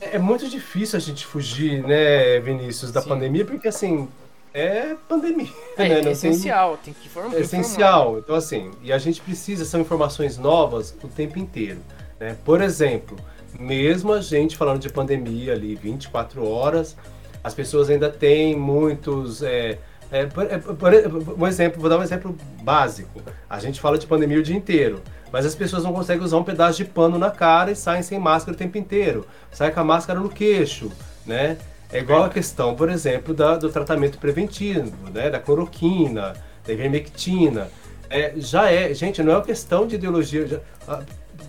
É, 0.00 0.16
é 0.16 0.18
muito 0.18 0.48
difícil 0.48 0.96
a 0.96 1.00
gente 1.00 1.24
fugir, 1.24 1.82
né, 1.82 2.38
Vinícius, 2.40 2.92
da 2.92 3.00
Sim. 3.00 3.08
pandemia, 3.08 3.44
porque 3.44 3.68
assim, 3.68 4.08
é 4.56 4.96
pandemia. 5.06 5.48
É, 5.76 5.88
né? 5.88 6.08
é 6.08 6.12
essencial, 6.12 6.78
tem, 6.82 6.94
tem 6.94 6.94
que 6.94 7.08
informar. 7.08 7.36
É 7.36 7.40
essencial. 7.40 8.18
Então, 8.18 8.34
assim, 8.34 8.70
e 8.82 8.90
a 8.90 8.96
gente 8.96 9.20
precisa, 9.20 9.66
são 9.66 9.78
informações 9.80 10.38
novas 10.38 10.96
o 11.02 11.08
tempo 11.08 11.38
inteiro. 11.38 11.80
Né? 12.18 12.34
Por 12.42 12.62
exemplo, 12.62 13.18
mesmo 13.60 14.14
a 14.14 14.20
gente 14.22 14.56
falando 14.56 14.80
de 14.80 14.88
pandemia 14.88 15.52
ali 15.52 15.74
24 15.74 16.48
horas, 16.48 16.96
as 17.44 17.52
pessoas 17.52 17.90
ainda 17.90 18.08
têm 18.08 18.56
muitos. 18.56 19.42
É, 19.42 19.78
é, 20.10 20.24
por, 20.24 20.44
é, 20.44 20.58
por, 20.58 20.92
um 21.38 21.46
exemplo, 21.46 21.78
vou 21.78 21.90
dar 21.90 21.98
um 21.98 22.02
exemplo 22.02 22.34
básico. 22.62 23.20
A 23.50 23.58
gente 23.58 23.78
fala 23.78 23.98
de 23.98 24.06
pandemia 24.06 24.38
o 24.38 24.42
dia 24.42 24.56
inteiro, 24.56 25.02
mas 25.30 25.44
as 25.44 25.54
pessoas 25.54 25.84
não 25.84 25.92
conseguem 25.92 26.24
usar 26.24 26.38
um 26.38 26.44
pedaço 26.44 26.78
de 26.78 26.86
pano 26.86 27.18
na 27.18 27.30
cara 27.30 27.72
e 27.72 27.76
saem 27.76 28.02
sem 28.02 28.18
máscara 28.18 28.54
o 28.54 28.58
tempo 28.58 28.78
inteiro. 28.78 29.26
Sai 29.50 29.70
com 29.70 29.80
a 29.80 29.84
máscara 29.84 30.18
no 30.18 30.30
queixo, 30.30 30.90
né? 31.26 31.58
É 31.92 31.98
igual 31.98 32.24
a 32.24 32.28
questão, 32.28 32.74
por 32.74 32.90
exemplo, 32.90 33.32
da, 33.32 33.56
do 33.56 33.70
tratamento 33.70 34.18
preventivo, 34.18 35.10
né? 35.12 35.30
Da 35.30 35.38
cloroquina, 35.38 36.34
da 36.66 36.72
ivermectina. 36.72 37.70
É, 38.10 38.34
já 38.36 38.70
é, 38.70 38.92
gente, 38.92 39.22
não 39.22 39.32
é 39.32 39.36
uma 39.36 39.44
questão 39.44 39.86
de 39.86 39.94
ideologia. 39.94 40.46
Já, 40.46 40.60
ah, 40.88 41.02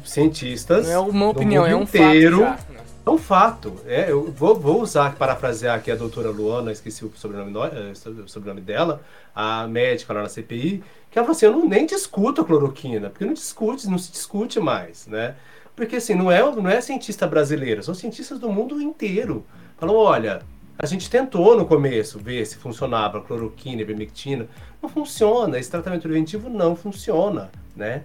cientistas. 0.03 0.87
Não 0.87 0.93
é 0.93 0.99
uma 0.99 1.29
opinião, 1.29 1.65
é 1.65 1.75
um 1.75 1.83
inteiro, 1.83 2.39
fato. 2.39 2.67
Já, 2.67 2.73
né? 2.73 2.79
É 3.05 3.09
um 3.09 3.17
fato. 3.17 3.75
É, 3.85 4.11
eu 4.11 4.31
vou, 4.31 4.55
vou 4.55 4.81
usar, 4.81 5.15
parafrasear 5.15 5.77
aqui 5.77 5.89
a 5.89 5.95
doutora 5.95 6.29
Luana, 6.29 6.71
esqueci 6.71 7.05
o 7.05 7.11
sobrenome, 7.15 7.53
eh, 7.57 7.93
o 8.21 8.27
sobrenome 8.27 8.61
dela, 8.61 9.01
a 9.33 9.65
médica 9.67 10.13
lá 10.13 10.23
na 10.23 10.29
CPI, 10.29 10.83
que 11.09 11.17
ela 11.17 11.25
falou 11.25 11.31
assim: 11.31 11.45
eu 11.45 11.51
não, 11.53 11.67
nem 11.67 11.85
discuto 11.85 12.41
a 12.41 12.45
cloroquina, 12.45 13.09
porque 13.09 13.25
não 13.25 13.33
discute, 13.33 13.87
não 13.87 13.97
se 13.97 14.11
discute 14.11 14.59
mais, 14.59 15.07
né? 15.07 15.35
Porque 15.75 15.97
assim, 15.97 16.15
não 16.15 16.31
é, 16.31 16.41
não 16.43 16.69
é 16.69 16.81
cientista 16.81 17.27
brasileira, 17.27 17.81
são 17.81 17.93
cientistas 17.93 18.39
do 18.39 18.49
mundo 18.49 18.81
inteiro 18.81 19.45
Falam, 19.77 19.95
olha, 19.95 20.41
a 20.77 20.85
gente 20.85 21.09
tentou 21.09 21.57
no 21.57 21.65
começo 21.65 22.19
ver 22.19 22.45
se 22.45 22.57
funcionava 22.57 23.21
cloroquina, 23.21 23.81
ivermectina, 23.81 24.47
não 24.81 24.89
funciona, 24.89 25.57
esse 25.57 25.69
tratamento 25.69 26.03
preventivo 26.03 26.49
não 26.49 26.75
funciona, 26.75 27.49
né? 27.75 28.03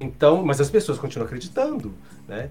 Então, 0.00 0.44
mas 0.44 0.60
as 0.60 0.70
pessoas 0.70 0.98
continuam 0.98 1.26
acreditando, 1.26 1.94
né? 2.28 2.50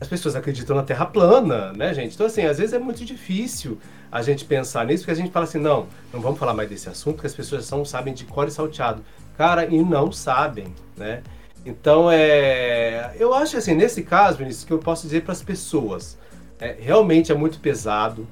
As 0.00 0.08
pessoas 0.08 0.34
acreditam 0.34 0.74
na 0.74 0.82
Terra 0.82 1.06
plana, 1.06 1.72
né, 1.72 1.94
gente? 1.94 2.14
Então, 2.14 2.26
assim, 2.26 2.44
às 2.44 2.58
vezes 2.58 2.72
é 2.72 2.78
muito 2.78 3.04
difícil 3.04 3.78
a 4.10 4.22
gente 4.22 4.44
pensar 4.44 4.86
nisso, 4.86 5.04
porque 5.04 5.12
a 5.12 5.22
gente 5.22 5.32
fala 5.32 5.44
assim, 5.44 5.58
não, 5.58 5.86
não 6.12 6.20
vamos 6.20 6.38
falar 6.38 6.52
mais 6.52 6.68
desse 6.68 6.88
assunto, 6.88 7.16
porque 7.16 7.26
as 7.26 7.34
pessoas 7.34 7.70
não 7.70 7.84
sabem 7.84 8.12
de 8.12 8.24
cor 8.24 8.48
e 8.48 8.50
salteado. 8.50 9.04
Cara, 9.36 9.66
e 9.66 9.82
não 9.82 10.10
sabem, 10.10 10.74
né? 10.96 11.22
Então, 11.64 12.10
é, 12.10 13.14
eu 13.18 13.32
acho 13.32 13.56
assim, 13.56 13.74
nesse 13.74 14.02
caso, 14.02 14.38
Vinícius, 14.38 14.64
que 14.64 14.72
eu 14.72 14.78
posso 14.78 15.02
dizer 15.02 15.22
para 15.22 15.32
as 15.32 15.42
pessoas, 15.42 16.18
é, 16.60 16.76
realmente 16.78 17.32
é 17.32 17.34
muito 17.34 17.58
pesado. 17.58 18.26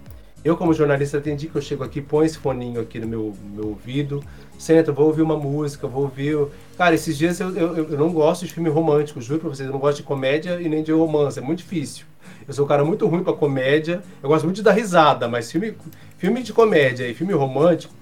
Eu, 0.45 0.57
como 0.57 0.75
jornalista, 0.75 1.19
atendi 1.19 1.47
que 1.47 1.55
eu 1.55 1.63
chego 1.63 1.85
aqui, 1.85 2.01
põe 2.01 2.27
esse 2.27 2.37
foninho 2.37 2.81
aqui 2.81 2.99
no 2.99 3.07
meu, 3.07 3.35
meu 3.55 3.69
ouvido, 3.69 4.23
sento, 4.59 4.93
vou 4.93 5.07
ouvir 5.07 5.23
uma 5.23 5.37
música, 5.37 5.87
vou 5.87 6.03
ouvir. 6.03 6.37
Cara, 6.77 6.95
esses 6.95 7.17
dias 7.17 7.39
eu, 7.39 7.57
eu, 7.57 7.91
eu 7.91 7.99
não 7.99 8.13
gosto 8.13 8.45
de 8.45 8.53
filme 8.53 8.69
romântico, 8.69 9.21
juro 9.21 9.41
pra 9.41 9.49
vocês, 9.49 9.67
eu 9.67 9.73
não 9.73 9.79
gosto 9.79 9.99
de 9.99 10.03
comédia 10.03 10.61
e 10.61 10.69
nem 10.69 10.83
de 10.83 10.91
romance, 10.91 11.39
é 11.39 11.43
muito 11.43 11.59
difícil. 11.59 12.07
Eu 12.47 12.53
sou 12.53 12.65
um 12.65 12.69
cara 12.69 12.85
muito 12.85 13.07
ruim 13.07 13.23
pra 13.23 13.33
comédia, 13.33 14.03
eu 14.21 14.29
gosto 14.29 14.45
muito 14.45 14.57
de 14.57 14.63
dar 14.63 14.73
risada, 14.73 15.29
mas 15.29 15.51
filme, 15.51 15.77
filme 16.19 16.43
de 16.43 16.53
comédia 16.53 17.07
e 17.07 17.15
filme 17.15 17.33
romântico, 17.33 17.95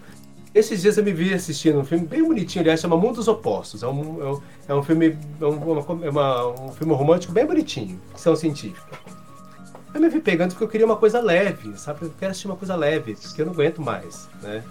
esses 0.54 0.80
dias 0.80 0.96
eu 0.96 1.04
me 1.04 1.12
vi 1.12 1.32
assistindo 1.34 1.78
um 1.78 1.84
filme 1.84 2.06
bem 2.06 2.24
bonitinho, 2.24 2.62
aliás, 2.62 2.80
chama 2.80 2.96
Mundos 2.96 3.28
Opostos. 3.28 3.82
É 3.82 3.86
um, 3.86 4.20
é 4.20 4.32
um, 4.32 4.40
é 4.68 4.74
um 4.74 4.82
filme, 4.82 5.16
é, 5.40 5.44
uma, 5.44 6.06
é 6.06 6.10
uma, 6.10 6.46
um 6.64 6.72
filme 6.72 6.94
romântico 6.94 7.32
bem 7.32 7.46
bonitinho, 7.46 8.00
ficção 8.08 8.34
científica. 8.34 8.98
Eu 9.92 10.00
me 10.00 10.08
vi 10.08 10.20
pegando 10.20 10.50
porque 10.50 10.64
eu 10.64 10.68
queria 10.68 10.86
uma 10.86 10.96
coisa 10.96 11.20
leve, 11.20 11.76
sabe? 11.76 12.02
Eu 12.02 12.12
quero 12.18 12.30
assistir 12.30 12.46
uma 12.46 12.56
coisa 12.56 12.76
leve, 12.76 13.14
porque 13.14 13.42
eu 13.42 13.46
não 13.46 13.52
aguento 13.52 13.82
mais, 13.82 14.28
né? 14.42 14.62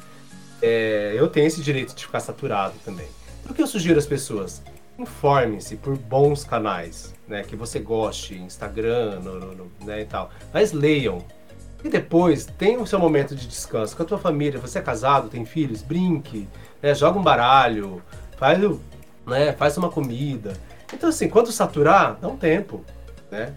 É, 0.62 1.14
eu 1.16 1.28
tenho 1.28 1.48
esse 1.48 1.62
direito 1.62 1.94
de 1.96 2.06
ficar 2.06 2.20
saturado 2.20 2.74
também. 2.84 3.08
O 3.50 3.54
que 3.54 3.62
eu 3.62 3.68
sugiro 3.68 3.98
às 3.98 4.06
pessoas? 4.06 4.62
Informe-se 4.98 5.78
por 5.78 5.98
bons 5.98 6.44
canais, 6.44 7.14
né? 7.28 7.44
Que 7.44 7.56
você 7.56 7.80
goste, 7.80 8.36
Instagram, 8.36 9.20
no, 9.20 9.40
no, 9.40 9.56
no, 9.56 9.72
né, 9.86 10.02
e 10.02 10.06
tal. 10.06 10.30
Mas 10.54 10.72
leiam, 10.72 11.24
e 11.84 11.90
depois, 11.90 12.46
tem 12.46 12.78
o 12.78 12.86
seu 12.86 13.00
momento 13.00 13.36
de 13.36 13.48
descanso 13.48 13.96
com 13.96 14.04
a 14.04 14.06
tua 14.06 14.18
família. 14.18 14.60
Você 14.60 14.80
é 14.80 14.82
casado, 14.82 15.30
tem 15.30 15.46
filhos? 15.46 15.82
Brinque, 15.82 16.48
né? 16.82 16.94
joga 16.94 17.18
um 17.18 17.24
baralho, 17.24 18.02
faz, 18.38 18.60
né? 19.26 19.54
faz 19.54 19.78
uma 19.78 19.90
comida. 19.90 20.54
Então, 20.94 21.10
assim, 21.10 21.30
quando 21.30 21.52
saturar, 21.52 22.18
dá 22.20 22.28
um 22.28 22.36
tempo, 22.36 22.84
né? 23.32 23.54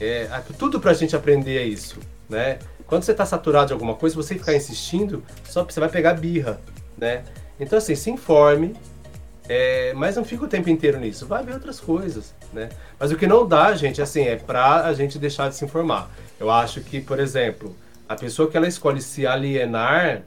É, 0.00 0.28
tudo 0.58 0.80
pra 0.80 0.92
gente 0.92 1.16
aprender 1.16 1.58
é 1.58 1.64
isso, 1.64 1.98
né? 2.28 2.58
Quando 2.86 3.02
você 3.02 3.14
tá 3.14 3.26
saturado 3.26 3.68
de 3.68 3.72
alguma 3.72 3.94
coisa, 3.94 4.14
você 4.14 4.34
ficar 4.34 4.54
insistindo, 4.54 5.24
só 5.44 5.64
você 5.64 5.80
vai 5.80 5.88
pegar 5.88 6.14
birra, 6.14 6.60
né? 6.96 7.24
Então, 7.58 7.78
assim, 7.78 7.94
se 7.94 8.10
informe, 8.10 8.74
é, 9.48 9.92
mas 9.94 10.16
não 10.16 10.24
fica 10.24 10.44
o 10.44 10.48
tempo 10.48 10.68
inteiro 10.68 10.98
nisso. 10.98 11.26
Vai 11.26 11.42
ver 11.42 11.54
outras 11.54 11.80
coisas, 11.80 12.34
né? 12.52 12.68
Mas 12.98 13.10
o 13.10 13.16
que 13.16 13.26
não 13.26 13.46
dá, 13.46 13.74
gente, 13.74 14.02
assim, 14.02 14.22
é 14.22 14.36
pra 14.36 14.84
a 14.84 14.92
gente 14.92 15.18
deixar 15.18 15.48
de 15.48 15.56
se 15.56 15.64
informar. 15.64 16.10
Eu 16.38 16.50
acho 16.50 16.80
que, 16.80 17.00
por 17.00 17.18
exemplo, 17.18 17.74
a 18.08 18.14
pessoa 18.14 18.50
que 18.50 18.56
ela 18.56 18.68
escolhe 18.68 19.00
se 19.00 19.26
alienar, 19.26 20.22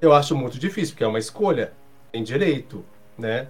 eu 0.00 0.12
acho 0.12 0.36
muito 0.36 0.58
difícil, 0.58 0.94
porque 0.94 1.04
é 1.04 1.08
uma 1.08 1.18
escolha, 1.18 1.72
em 2.12 2.22
direito, 2.22 2.84
né? 3.18 3.48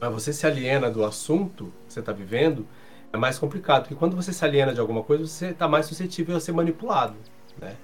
Mas 0.00 0.12
você 0.12 0.32
se 0.32 0.46
aliena 0.46 0.90
do 0.90 1.04
assunto 1.04 1.72
que 1.86 1.94
você 1.94 2.00
está 2.00 2.12
vivendo, 2.12 2.66
é 3.12 3.16
mais 3.16 3.38
complicado, 3.38 3.82
porque 3.82 3.94
quando 3.94 4.16
você 4.16 4.32
se 4.32 4.44
aliena 4.44 4.72
de 4.72 4.80
alguma 4.80 5.02
coisa, 5.02 5.26
você 5.26 5.48
está 5.48 5.68
mais 5.68 5.86
suscetível 5.86 6.36
a 6.36 6.40
ser 6.40 6.52
manipulado, 6.52 7.14
né? 7.60 7.74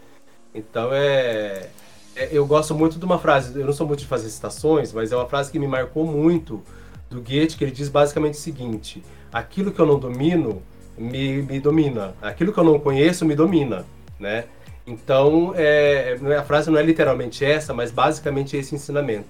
Então 0.55 0.91
é, 0.93 1.69
é, 2.17 2.29
eu 2.33 2.47
gosto 2.47 2.75
muito 2.75 2.99
de 2.99 3.05
uma 3.05 3.19
frase, 3.19 3.59
eu 3.59 3.67
não 3.67 3.73
sou 3.73 3.87
muito 3.87 4.01
de 4.01 4.07
fazer 4.07 4.29
citações, 4.31 4.93
mas 4.93 5.13
é 5.13 5.17
uma 5.17 5.29
frase 5.29 5.53
que 5.53 5.59
me 5.59 5.69
marcou 5.69 6.07
muito 6.07 6.63
do 7.11 7.21
Goethe, 7.21 7.57
que 7.57 7.65
ele 7.65 7.71
diz 7.71 7.89
basicamente 7.89 8.35
o 8.35 8.39
seguinte: 8.39 9.03
aquilo 9.33 9.71
que 9.71 9.81
eu 9.81 9.87
não 9.87 9.99
domino, 9.99 10.63
me, 10.97 11.43
me 11.43 11.61
domina. 11.61 12.15
Aquilo 12.21 12.53
que 12.53 12.59
eu 12.59 12.65
não 12.65 12.79
conheço 12.79 13.25
me 13.25 13.35
domina, 13.35 13.87
né? 14.19 14.45
Então, 14.87 15.53
é, 15.55 16.19
é, 16.23 16.37
a 16.37 16.43
frase 16.43 16.71
não 16.71 16.79
é 16.79 16.83
literalmente 16.83 17.45
essa, 17.45 17.75
mas 17.75 17.91
basicamente 17.91 18.57
esse 18.57 18.75
ensinamento. 18.75 19.29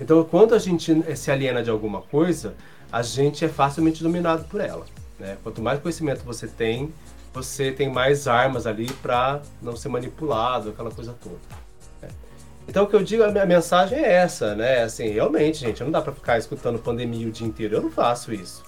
Então, 0.00 0.22
quando 0.22 0.54
a 0.54 0.58
gente 0.58 0.94
se 1.16 1.30
aliena 1.30 1.62
de 1.62 1.70
alguma 1.70 2.02
coisa, 2.02 2.54
a 2.92 3.02
gente 3.02 3.44
é 3.44 3.48
facilmente 3.48 4.02
dominado 4.02 4.44
por 4.44 4.60
ela. 4.60 4.84
Né? 5.18 5.36
Quanto 5.42 5.60
mais 5.60 5.80
conhecimento 5.80 6.22
você 6.24 6.46
tem, 6.46 6.92
você 7.32 7.72
tem 7.72 7.90
mais 7.90 8.28
armas 8.28 8.66
ali 8.66 8.90
para 9.02 9.40
não 9.60 9.76
ser 9.76 9.88
manipulado, 9.88 10.70
aquela 10.70 10.90
coisa 10.90 11.14
toda. 11.22 11.36
Né? 12.00 12.08
Então, 12.66 12.84
o 12.84 12.86
que 12.86 12.94
eu 12.94 13.02
digo, 13.02 13.24
a 13.24 13.30
minha 13.30 13.46
mensagem 13.46 13.98
é 13.98 14.12
essa, 14.12 14.54
né? 14.54 14.82
Assim, 14.82 15.08
realmente, 15.08 15.58
gente, 15.58 15.82
não 15.82 15.90
dá 15.90 16.00
para 16.00 16.12
ficar 16.12 16.38
escutando 16.38 16.78
pandemia 16.78 17.26
o 17.26 17.30
dia 17.30 17.46
inteiro. 17.46 17.76
Eu 17.76 17.82
não 17.82 17.90
faço 17.90 18.32
isso. 18.32 18.62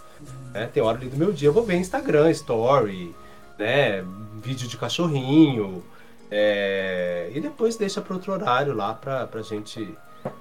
Né? 0.53 0.69
Tem 0.73 0.83
hora 0.83 0.99
ali 0.99 1.09
do 1.09 1.17
meu 1.17 1.33
dia, 1.33 1.49
eu 1.49 1.53
vou 1.53 1.65
ver 1.65 1.77
Instagram, 1.77 2.31
Story, 2.31 3.15
né? 3.59 4.05
Vídeo 4.43 4.69
de 4.69 4.77
cachorrinho. 4.77 5.83
É... 6.31 7.31
E 7.35 7.41
depois 7.41 7.77
deixa 7.77 8.01
para 8.01 8.15
outro 8.15 8.33
horário 8.33 8.75
lá 8.75 8.95
pra, 8.95 9.27
pra 9.27 9.43
gente. 9.43 9.95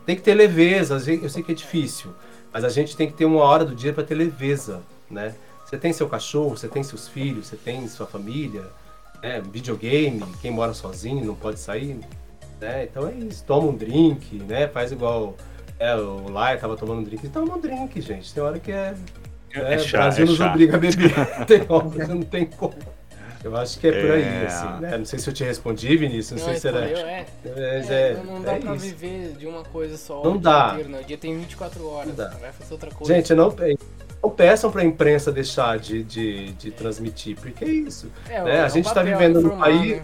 Tem 0.05 0.15
que 0.15 0.21
ter 0.21 0.33
leveza, 0.33 0.95
eu 0.95 1.29
sei 1.29 1.43
que 1.43 1.51
é 1.51 1.55
difícil, 1.55 2.13
mas 2.51 2.65
a 2.65 2.69
gente 2.69 2.97
tem 2.97 3.07
que 3.07 3.13
ter 3.13 3.25
uma 3.25 3.41
hora 3.41 3.63
do 3.63 3.73
dia 3.73 3.93
para 3.93 4.03
ter 4.03 4.13
leveza, 4.13 4.81
né? 5.09 5.33
Você 5.69 5.77
tem 5.77 5.93
seu 5.93 6.09
cachorro, 6.09 6.57
você 6.57 6.67
tem 6.67 6.81
seus 6.81 7.07
filhos, 7.07 7.45
você 7.45 7.55
tem 7.55 7.87
sua 7.87 8.07
família, 8.07 8.65
né? 9.21 9.39
videogame, 9.39 10.25
quem 10.41 10.49
mora 10.49 10.73
sozinho 10.73 11.23
não 11.23 11.35
pode 11.35 11.59
sair, 11.59 11.99
né? 12.59 12.85
Então 12.85 13.07
é 13.07 13.13
isso, 13.13 13.43
toma 13.43 13.67
um 13.67 13.75
drink, 13.75 14.37
né? 14.37 14.67
Faz 14.67 14.91
igual 14.91 15.35
é, 15.77 15.95
o 15.95 16.27
Lai 16.27 16.57
tava 16.57 16.75
tomando 16.75 17.01
um 17.01 17.03
drink, 17.03 17.29
toma 17.29 17.55
um 17.55 17.61
drink, 17.61 18.01
gente. 18.01 18.33
Tem 18.33 18.41
hora 18.41 18.57
que 18.57 18.71
é 18.71 18.95
é, 19.53 19.75
é 19.75 19.77
chato, 19.77 19.89
o 19.89 19.97
Brasil 19.97 20.25
é 20.25 20.27
nos 20.27 20.37
chato. 20.37 20.49
obriga 20.49 20.75
a 20.75 20.79
beber. 20.79 21.13
tem 21.45 21.65
obras, 21.69 22.07
não 22.09 22.21
tem 22.23 22.45
como. 22.47 22.73
Eu 23.43 23.55
acho 23.55 23.79
que 23.79 23.87
é, 23.87 23.91
por 23.91 24.11
aí, 24.11 24.23
é. 24.23 24.45
assim, 24.47 24.81
né? 24.81 24.97
Não 24.97 25.05
sei 25.05 25.19
se 25.19 25.29
eu 25.29 25.33
te 25.33 25.43
respondi, 25.43 25.95
Vinícius, 25.95 26.41
não, 26.41 26.47
não 26.47 26.53
sei 26.53 26.59
se 26.59 26.67
era. 26.67 26.85
É. 26.85 27.25
Mas, 27.45 27.91
é, 27.91 28.13
não, 28.15 28.23
não 28.23 28.41
dá 28.41 28.53
é 28.53 28.59
pra 28.59 28.75
isso. 28.75 28.85
viver 28.85 29.33
de 29.33 29.45
uma 29.45 29.63
coisa 29.63 29.97
só. 29.97 30.23
Não 30.23 30.35
dá. 30.35 30.71
Inteiro, 30.71 30.89
né? 30.89 31.01
O 31.01 31.05
dia 31.05 31.17
tem 31.17 31.37
24 31.37 31.87
horas, 31.87 32.07
não 32.07 32.15
dá. 32.15 32.29
vai 32.41 32.51
fazer 32.51 32.73
outra 32.73 32.89
coisa. 32.89 33.13
Gente, 33.13 33.35
não, 33.35 33.55
não 34.21 34.29
peçam 34.29 34.71
pra 34.71 34.83
imprensa 34.83 35.31
deixar 35.31 35.79
de, 35.79 36.03
de, 36.03 36.51
de 36.53 36.71
transmitir, 36.71 37.37
porque 37.39 37.65
é 37.65 37.69
isso. 37.69 38.11
É, 38.29 38.43
né? 38.43 38.61
A 38.61 38.67
gente 38.67 38.93
tá 38.93 39.01
vivendo 39.01 39.41
no 39.41 39.57
país. 39.57 39.97
Né? 39.97 40.01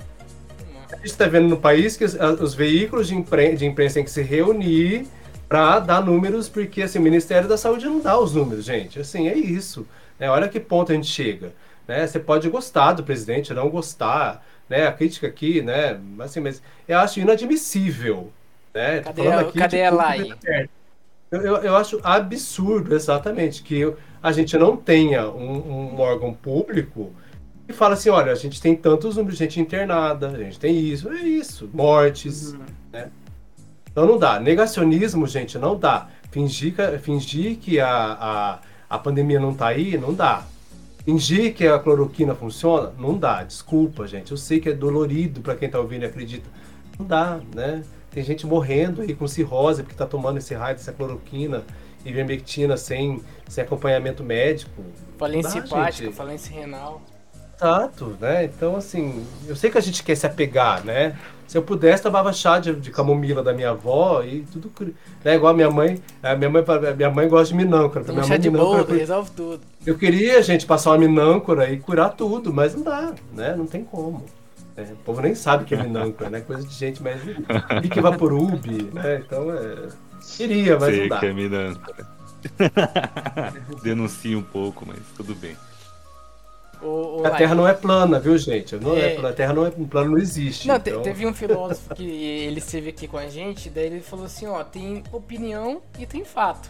A 0.91 0.95
gente 0.97 1.05
está 1.05 1.27
vendo 1.27 1.47
no 1.47 1.57
país 1.57 1.97
que 1.97 2.05
os, 2.05 2.15
os 2.15 2.53
veículos 2.53 3.07
de, 3.07 3.15
impren 3.15 3.55
de 3.55 3.65
imprensa 3.65 3.95
têm 3.95 4.03
que 4.03 4.11
se 4.11 4.21
reunir 4.21 5.07
para 5.47 5.79
dar 5.79 6.03
números, 6.03 6.47
porque 6.47 6.81
assim, 6.81 6.99
o 6.99 7.01
Ministério 7.01 7.47
da 7.47 7.57
Saúde 7.57 7.85
não 7.85 7.99
dá 7.99 8.17
os 8.17 8.33
números, 8.33 8.65
gente. 8.65 8.99
Assim, 8.99 9.27
é 9.27 9.35
isso. 9.35 9.85
Né? 10.19 10.29
Olha 10.29 10.47
que 10.47 10.59
ponto 10.59 10.91
a 10.91 10.95
gente 10.95 11.07
chega. 11.07 11.53
Né? 11.87 12.07
Você 12.07 12.19
pode 12.19 12.49
gostar 12.49 12.93
do 12.93 13.03
presidente, 13.03 13.53
não 13.53 13.69
gostar, 13.69 14.45
né? 14.67 14.87
A 14.87 14.91
crítica 14.91 15.27
aqui, 15.27 15.61
né? 15.61 15.99
Assim, 16.19 16.39
mas 16.39 16.61
eu 16.87 16.97
acho 16.97 17.19
inadmissível. 17.19 18.31
Né? 18.73 19.01
Cadê, 19.01 19.27
a, 19.27 19.39
aqui 19.39 19.59
cadê 19.59 19.83
a 19.83 19.91
lei? 19.91 20.33
Eu, 21.35 21.57
eu, 21.57 21.75
acho 21.75 21.99
absurdo, 22.03 22.95
exatamente, 22.95 23.63
que 23.63 23.93
a 24.21 24.31
gente 24.31 24.57
não 24.57 24.75
tenha 24.75 25.29
um, 25.29 25.93
um 25.95 25.99
órgão 25.99 26.33
público 26.33 27.11
que 27.67 27.73
fala 27.73 27.95
assim, 27.95 28.09
olha, 28.09 28.31
a 28.31 28.35
gente 28.35 28.61
tem 28.61 28.75
tantos 28.75 29.15
números 29.15 29.37
de 29.37 29.43
gente 29.43 29.59
internada, 29.59 30.29
a 30.29 30.37
gente 30.37 30.59
tem 30.59 30.77
isso, 30.77 31.09
é 31.09 31.21
isso, 31.21 31.69
mortes, 31.73 32.53
uhum. 32.53 32.59
né? 32.93 33.09
Então 33.91 34.05
não 34.05 34.19
dá. 34.19 34.39
Negacionismo, 34.39 35.25
gente, 35.25 35.57
não 35.57 35.77
dá. 35.77 36.09
Fingir 36.29 36.75
que, 36.75 36.97
fingir 36.97 37.55
que 37.57 37.79
a, 37.79 37.89
a, 37.89 38.59
a 38.89 38.99
pandemia 38.99 39.39
não 39.39 39.53
tá 39.53 39.67
aí, 39.67 39.97
não 39.97 40.13
dá. 40.13 40.43
Fingir 41.05 41.53
que 41.53 41.65
a 41.65 41.79
cloroquina 41.79 42.35
funciona, 42.35 42.91
não 42.99 43.17
dá. 43.17 43.43
Desculpa, 43.43 44.05
gente. 44.05 44.31
Eu 44.31 44.37
sei 44.37 44.59
que 44.59 44.69
é 44.69 44.73
dolorido 44.73 45.39
para 45.39 45.55
quem 45.55 45.69
tá 45.69 45.79
ouvindo 45.79 46.03
e 46.03 46.05
acredita. 46.07 46.49
Não 46.99 47.05
dá, 47.05 47.39
né? 47.55 47.83
Tem 48.15 48.23
gente 48.23 48.47
morrendo 48.47 49.01
aí 49.01 49.13
com 49.13 49.27
cirrose 49.27 49.83
porque 49.83 49.97
tá 49.97 50.05
tomando 50.05 50.37
esse 50.37 50.53
raio 50.53 50.77
dessa 50.77 50.93
cloroquina 50.93 51.65
e 52.05 52.09
ivermectina 52.09 52.77
sem, 52.77 53.21
sem 53.45 53.61
acompanhamento 53.61 54.23
médico. 54.23 54.85
Falência 55.17 55.59
hepática, 55.59 56.13
falência 56.13 56.55
renal. 56.55 57.01
Exato, 57.57 58.15
né? 58.19 58.45
Então, 58.45 58.77
assim, 58.77 59.25
eu 59.45 59.53
sei 59.53 59.69
que 59.69 59.77
a 59.77 59.81
gente 59.81 60.01
quer 60.01 60.15
se 60.15 60.25
apegar, 60.25 60.85
né? 60.85 61.17
Se 61.45 61.57
eu 61.57 61.61
pudesse, 61.61 62.03
tomava 62.03 62.31
chá 62.31 62.57
de, 62.57 62.73
de 62.73 62.89
camomila 62.89 63.43
da 63.43 63.51
minha 63.51 63.71
avó 63.71 64.23
e 64.23 64.45
tudo. 64.49 64.71
Né? 65.21 65.35
Igual 65.35 65.51
a 65.51 65.55
minha 65.55 65.69
mãe. 65.69 66.01
A 66.23 66.35
minha 66.37 66.49
mãe, 66.49 66.63
minha 66.95 67.09
mãe 67.09 67.27
gosta 67.27 67.53
de 67.53 67.55
minâncora. 67.55 68.09
Um 68.13 68.23
chá 68.23 68.37
de 68.37 68.49
boldo, 68.49 68.93
resolve 68.93 69.31
tudo. 69.31 69.61
Eu 69.85 69.97
queria, 69.97 70.41
gente, 70.41 70.65
passar 70.65 70.91
uma 70.91 70.99
minâncora 70.99 71.69
e 71.69 71.77
curar 71.79 72.15
tudo, 72.15 72.53
mas 72.53 72.73
não 72.73 72.83
dá, 72.83 73.13
né? 73.33 73.53
Não 73.57 73.67
tem 73.67 73.83
como. 73.83 74.23
É, 74.77 74.81
o 74.81 74.95
povo 74.97 75.22
nem 75.22 75.34
sabe 75.34 75.64
que 75.64 75.73
é 75.73 75.81
minâncora, 75.81 76.30
né? 76.30 76.41
Coisa 76.41 76.68
de 76.68 76.73
gente 76.73 77.02
mais. 77.02 77.22
Pique 77.81 78.02
Vaporub, 78.02 78.65
né? 78.93 79.22
Então, 79.26 79.53
é. 79.53 79.89
Queria, 80.35 80.77
mas 80.77 80.89
Sei 80.89 81.02
não 81.02 81.10
dá. 81.10 81.19
que 81.19 81.26
é 81.27 81.34
minâncora. 81.34 82.07
Denuncia 83.84 84.38
um 84.38 84.43
pouco, 84.43 84.85
mas 84.85 84.99
tudo 85.15 85.34
bem. 85.35 85.56
O, 86.81 87.22
o 87.22 87.26
A 87.26 87.31
Terra 87.31 87.56
não 87.56 87.68
é 87.68 87.73
plana, 87.73 88.19
viu, 88.19 88.38
gente? 88.38 88.76
Não 88.76 88.95
é. 88.95 89.14
É. 89.14 89.14
plana, 89.14 89.30
a 89.30 89.34
Terra 89.34 89.53
não 89.53 89.65
é 89.65 89.72
plana, 89.72 90.10
não 90.10 90.18
existe. 90.18 90.68
Não, 90.68 90.76
então- 90.76 91.02
teve 91.02 91.26
um 91.26 91.34
filósofo 91.34 91.95
que 91.95 92.03
ele 92.03 92.60
esteve 92.60 92.89
aqui 92.89 93.07
com 93.07 93.18
a 93.18 93.27
gente, 93.27 93.69
daí 93.69 93.85
ele 93.85 94.02
falou 94.02 94.26
assim, 94.26 94.45
ó, 94.45 94.64
tem 94.64 95.03
opinião 95.11 95.81
e 95.97 96.06
tem 96.06 96.26
fato. 96.26 96.69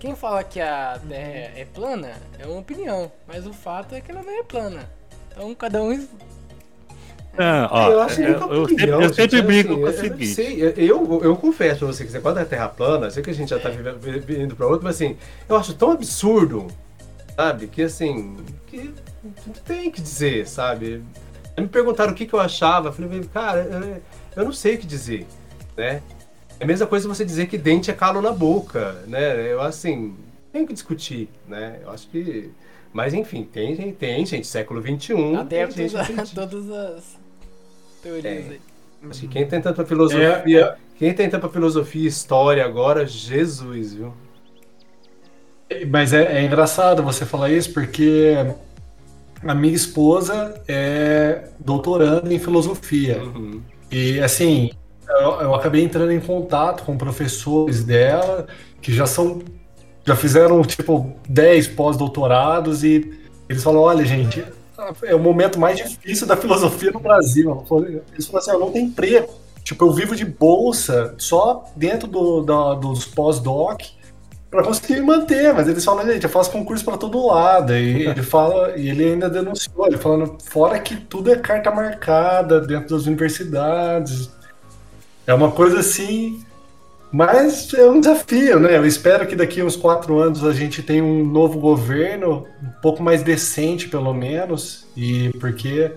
Quem 0.00 0.14
fala 0.14 0.44
que 0.44 0.60
a 0.60 1.00
Terra 1.08 1.52
é 1.56 1.66
plana 1.72 2.12
é 2.38 2.46
uma 2.46 2.60
opinião, 2.60 3.10
mas 3.26 3.46
o 3.46 3.52
fato 3.52 3.94
é 3.94 4.00
que 4.00 4.10
ela 4.10 4.22
não 4.22 4.40
é 4.40 4.42
plana. 4.42 4.88
Então 5.30 5.54
cada 5.54 5.82
um. 5.82 6.06
Ó, 7.70 7.90
eu 7.90 8.00
acho 8.02 8.16
que 8.16 8.22
eu, 8.22 8.40
nunca 8.40 8.54
eu 8.54 8.68
sempre, 8.68 8.88
eu 8.88 9.14
sempre 9.14 9.42
brigo 9.42 9.76
com 9.76 9.82
o 9.82 9.86
eu, 9.86 9.92
seguinte. 9.92 10.26
sei, 10.26 10.62
eu, 10.76 11.20
eu, 11.22 11.36
confesso 11.36 11.80
pra 11.80 11.86
você 11.88 12.04
que 12.04 12.10
você, 12.10 12.20
quando 12.20 12.38
é 12.38 12.44
terra 12.44 12.68
plana, 12.68 13.06
eu 13.06 13.10
sei 13.10 13.22
que 13.22 13.30
a 13.30 13.34
gente 13.34 13.50
já 13.50 13.58
tá 13.58 13.70
indo 13.70 14.56
pra 14.56 14.66
outro, 14.66 14.84
mas 14.84 14.96
assim, 14.96 15.16
eu 15.48 15.56
acho 15.56 15.74
tão 15.74 15.92
absurdo, 15.92 16.66
sabe? 17.36 17.68
Que 17.68 17.82
assim, 17.82 18.36
que 18.66 18.92
não 19.46 19.54
tem 19.64 19.90
que 19.90 20.00
dizer, 20.00 20.46
sabe? 20.48 21.02
Aí 21.56 21.62
me 21.62 21.68
perguntaram 21.68 22.12
o 22.12 22.14
que, 22.14 22.26
que 22.26 22.34
eu 22.34 22.40
achava, 22.40 22.88
eu 22.88 22.92
falei, 22.92 23.20
cara, 23.32 23.60
eu, 23.62 24.02
eu 24.36 24.44
não 24.44 24.52
sei 24.52 24.74
o 24.74 24.78
que 24.78 24.86
dizer, 24.86 25.26
né? 25.76 26.02
É 26.60 26.64
a 26.64 26.66
mesma 26.66 26.86
coisa 26.86 27.06
você 27.06 27.24
dizer 27.24 27.46
que 27.46 27.56
dente 27.56 27.90
é 27.90 27.94
calo 27.94 28.20
na 28.20 28.32
boca, 28.32 28.96
né? 29.06 29.52
Eu 29.52 29.60
assim, 29.60 30.16
tem 30.52 30.66
que 30.66 30.72
discutir, 30.72 31.28
né? 31.46 31.78
Eu 31.82 31.90
acho 31.90 32.08
que. 32.08 32.50
Mas 32.92 33.14
enfim, 33.14 33.44
tem, 33.44 33.76
gente- 33.76 33.96
tem 33.96 34.26
gente, 34.26 34.46
século 34.46 34.80
XXI. 34.80 35.14
tem 35.14 35.36
Adeptos 35.36 35.76
gente 35.76 35.96
a 35.96 36.26
todas 36.26 36.70
as 36.70 37.17
teorias 38.02 38.24
É. 38.46 38.50
aí. 38.50 38.60
Acho 39.10 39.20
que 39.20 39.28
quem 39.28 39.46
tem 39.46 39.60
tanta 39.60 39.84
filosofia, 39.84 40.76
quem 40.98 41.14
tem 41.14 41.30
tanta 41.30 41.48
filosofia 41.48 42.02
e 42.02 42.06
história 42.06 42.64
agora, 42.64 43.06
Jesus, 43.06 43.94
viu? 43.94 44.12
Mas 45.90 46.12
é, 46.12 46.38
é 46.40 46.44
engraçado 46.44 47.02
você 47.02 47.24
falar 47.26 47.50
isso 47.50 47.72
porque 47.72 48.34
a 49.46 49.54
minha 49.54 49.74
esposa 49.74 50.60
é 50.66 51.44
doutoranda 51.60 52.32
em 52.32 52.38
filosofia. 52.38 53.22
Uhum. 53.22 53.60
E 53.90 54.18
assim, 54.20 54.70
eu, 55.08 55.40
eu 55.42 55.54
acabei 55.54 55.82
entrando 55.84 56.10
em 56.10 56.20
contato 56.20 56.82
com 56.84 56.96
professores 56.96 57.84
dela 57.84 58.46
que 58.80 58.92
já 58.92 59.06
são. 59.06 59.42
já 60.04 60.16
fizeram 60.16 60.62
tipo 60.62 61.14
10 61.28 61.68
pós-doutorados 61.68 62.82
e 62.82 63.16
eles 63.48 63.62
falam: 63.62 63.82
olha, 63.82 64.04
gente, 64.04 64.42
é 65.02 65.14
o 65.14 65.18
momento 65.18 65.58
mais 65.58 65.76
difícil 65.76 66.26
da 66.26 66.36
filosofia 66.36 66.90
no 66.90 67.00
Brasil. 67.00 67.64
Eles 68.12 68.26
falam 68.26 68.38
assim: 68.40 68.50
eu 68.52 68.60
não 68.60 68.70
tenho 68.70 68.86
emprego. 68.86 69.28
Tipo, 69.62 69.84
eu 69.86 69.92
vivo 69.92 70.16
de 70.16 70.24
bolsa 70.24 71.14
só 71.18 71.64
dentro 71.76 72.08
do, 72.08 72.42
da- 72.42 72.74
dos 72.74 73.04
pós-doc 73.04 73.82
para 74.50 74.64
conseguir 74.64 75.02
manter, 75.02 75.52
mas 75.52 75.68
eles 75.68 75.84
falam, 75.84 76.06
gente, 76.06 76.24
eu 76.24 76.30
faço 76.30 76.50
concurso 76.50 76.82
para 76.84 76.96
todo 76.96 77.26
lado. 77.26 77.74
E 77.76 78.06
ele 78.08 78.22
fala, 78.22 78.76
e 78.78 78.88
ele 78.88 79.04
ainda 79.04 79.28
denunciou, 79.28 79.86
ele 79.86 79.98
falando, 79.98 80.38
fora 80.42 80.78
que 80.78 80.96
tudo 80.96 81.30
é 81.30 81.36
carta 81.36 81.70
marcada 81.70 82.60
dentro 82.60 82.96
das 82.96 83.04
universidades. 83.06 84.30
É 85.26 85.34
uma 85.34 85.50
coisa 85.52 85.80
assim. 85.80 86.42
Mas 87.10 87.72
é 87.72 87.86
um 87.86 88.00
desafio, 88.00 88.60
né? 88.60 88.76
Eu 88.76 88.84
espero 88.84 89.26
que 89.26 89.34
daqui 89.34 89.60
a 89.60 89.64
uns 89.64 89.76
quatro 89.76 90.18
anos 90.18 90.44
a 90.44 90.52
gente 90.52 90.82
tenha 90.82 91.02
um 91.02 91.24
novo 91.24 91.58
governo, 91.58 92.46
um 92.62 92.80
pouco 92.82 93.02
mais 93.02 93.22
decente, 93.22 93.88
pelo 93.88 94.12
menos, 94.12 94.86
e 94.96 95.30
porque 95.40 95.92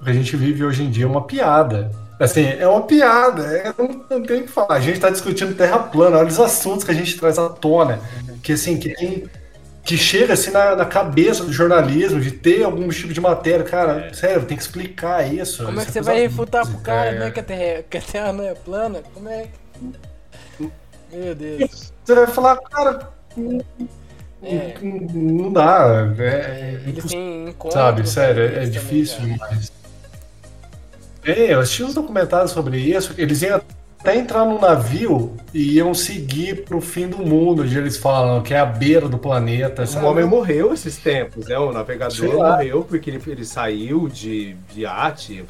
o 0.00 0.04
que 0.04 0.10
a 0.10 0.14
gente 0.14 0.36
vive 0.36 0.64
hoje 0.64 0.84
em 0.84 0.90
dia 0.90 1.04
é 1.04 1.08
uma 1.08 1.22
piada. 1.22 1.90
Assim, 2.18 2.46
é 2.46 2.68
uma 2.68 2.82
piada, 2.82 3.42
é, 3.42 3.74
não, 3.76 4.04
não 4.08 4.22
tem 4.22 4.42
o 4.42 4.42
que 4.44 4.48
falar. 4.48 4.74
A 4.74 4.80
gente 4.80 4.94
está 4.94 5.10
discutindo 5.10 5.56
terra 5.56 5.80
plana, 5.80 6.18
olha 6.18 6.28
os 6.28 6.38
assuntos 6.38 6.84
que 6.84 6.92
a 6.92 6.94
gente 6.94 7.18
traz 7.18 7.36
à 7.36 7.48
tona. 7.48 7.98
Que 8.42 8.52
assim, 8.52 8.78
que 8.78 8.94
tem. 8.94 9.24
Que 9.84 9.98
chega 9.98 10.34
assim 10.34 10.52
na, 10.52 10.76
na 10.76 10.84
cabeça 10.84 11.42
do 11.42 11.52
jornalismo, 11.52 12.20
de 12.20 12.30
ter 12.30 12.62
algum 12.62 12.88
tipo 12.90 13.12
de 13.12 13.20
matéria. 13.20 13.64
Cara, 13.64 14.14
sério, 14.14 14.44
tem 14.44 14.56
que 14.56 14.62
explicar 14.62 15.34
isso. 15.34 15.64
Como 15.64 15.80
é 15.80 15.84
que 15.84 15.90
você 15.90 15.98
coisa 15.98 16.12
vai 16.12 16.20
refutar 16.20 16.64
pro 16.64 16.78
cara, 16.78 17.10
é. 17.10 17.18
né, 17.18 17.30
que 17.32 17.40
a, 17.40 17.42
terra, 17.42 17.62
é- 17.62 17.84
que 17.90 17.98
a 17.98 18.00
Terra 18.00 18.32
não 18.32 18.44
é 18.44 18.54
plana? 18.54 19.02
Como 19.12 19.28
é 19.28 19.42
que. 19.42 20.11
Meu 21.12 21.34
Deus. 21.34 21.92
Você 22.04 22.14
vai 22.14 22.26
falar, 22.26 22.56
cara, 22.56 23.10
não, 23.36 23.60
É. 24.42 24.74
não 24.82 25.52
dá. 25.52 26.12
É, 26.18 26.80
Eles 26.84 26.98
impossível, 26.98 27.08
têm 27.08 27.48
encontros. 27.48 27.74
sabe, 27.74 28.08
sério, 28.08 28.42
é, 28.42 28.46
é 28.46 28.50
também, 28.54 28.70
difícil 28.70 29.16
cara. 29.18 29.28
demais. 29.32 29.72
É, 31.24 31.54
eu 31.54 31.60
assisti 31.60 31.84
uns 31.84 31.94
documentários 31.94 32.50
sobre 32.50 32.78
isso, 32.78 33.14
eles 33.16 33.42
iam 33.42 33.60
até 34.00 34.16
entrar 34.16 34.44
num 34.44 34.60
navio 34.60 35.36
e 35.54 35.74
iam 35.76 35.94
seguir 35.94 36.64
pro 36.64 36.80
fim 36.80 37.06
do 37.08 37.18
mundo, 37.18 37.62
onde 37.62 37.78
eles 37.78 37.96
falam 37.96 38.42
que 38.42 38.52
é 38.52 38.58
a 38.58 38.66
beira 38.66 39.08
do 39.08 39.16
planeta. 39.18 39.82
O 39.82 39.86
sabe? 39.86 40.04
homem 40.06 40.24
morreu 40.24 40.72
esses 40.74 40.96
tempos, 40.98 41.46
né? 41.46 41.56
O 41.58 41.70
navegador 41.70 42.34
morreu 42.34 42.82
porque 42.82 43.08
ele, 43.10 43.22
ele 43.28 43.44
saiu 43.44 44.08
de, 44.08 44.54
de 44.74 44.80
iate. 44.80 45.44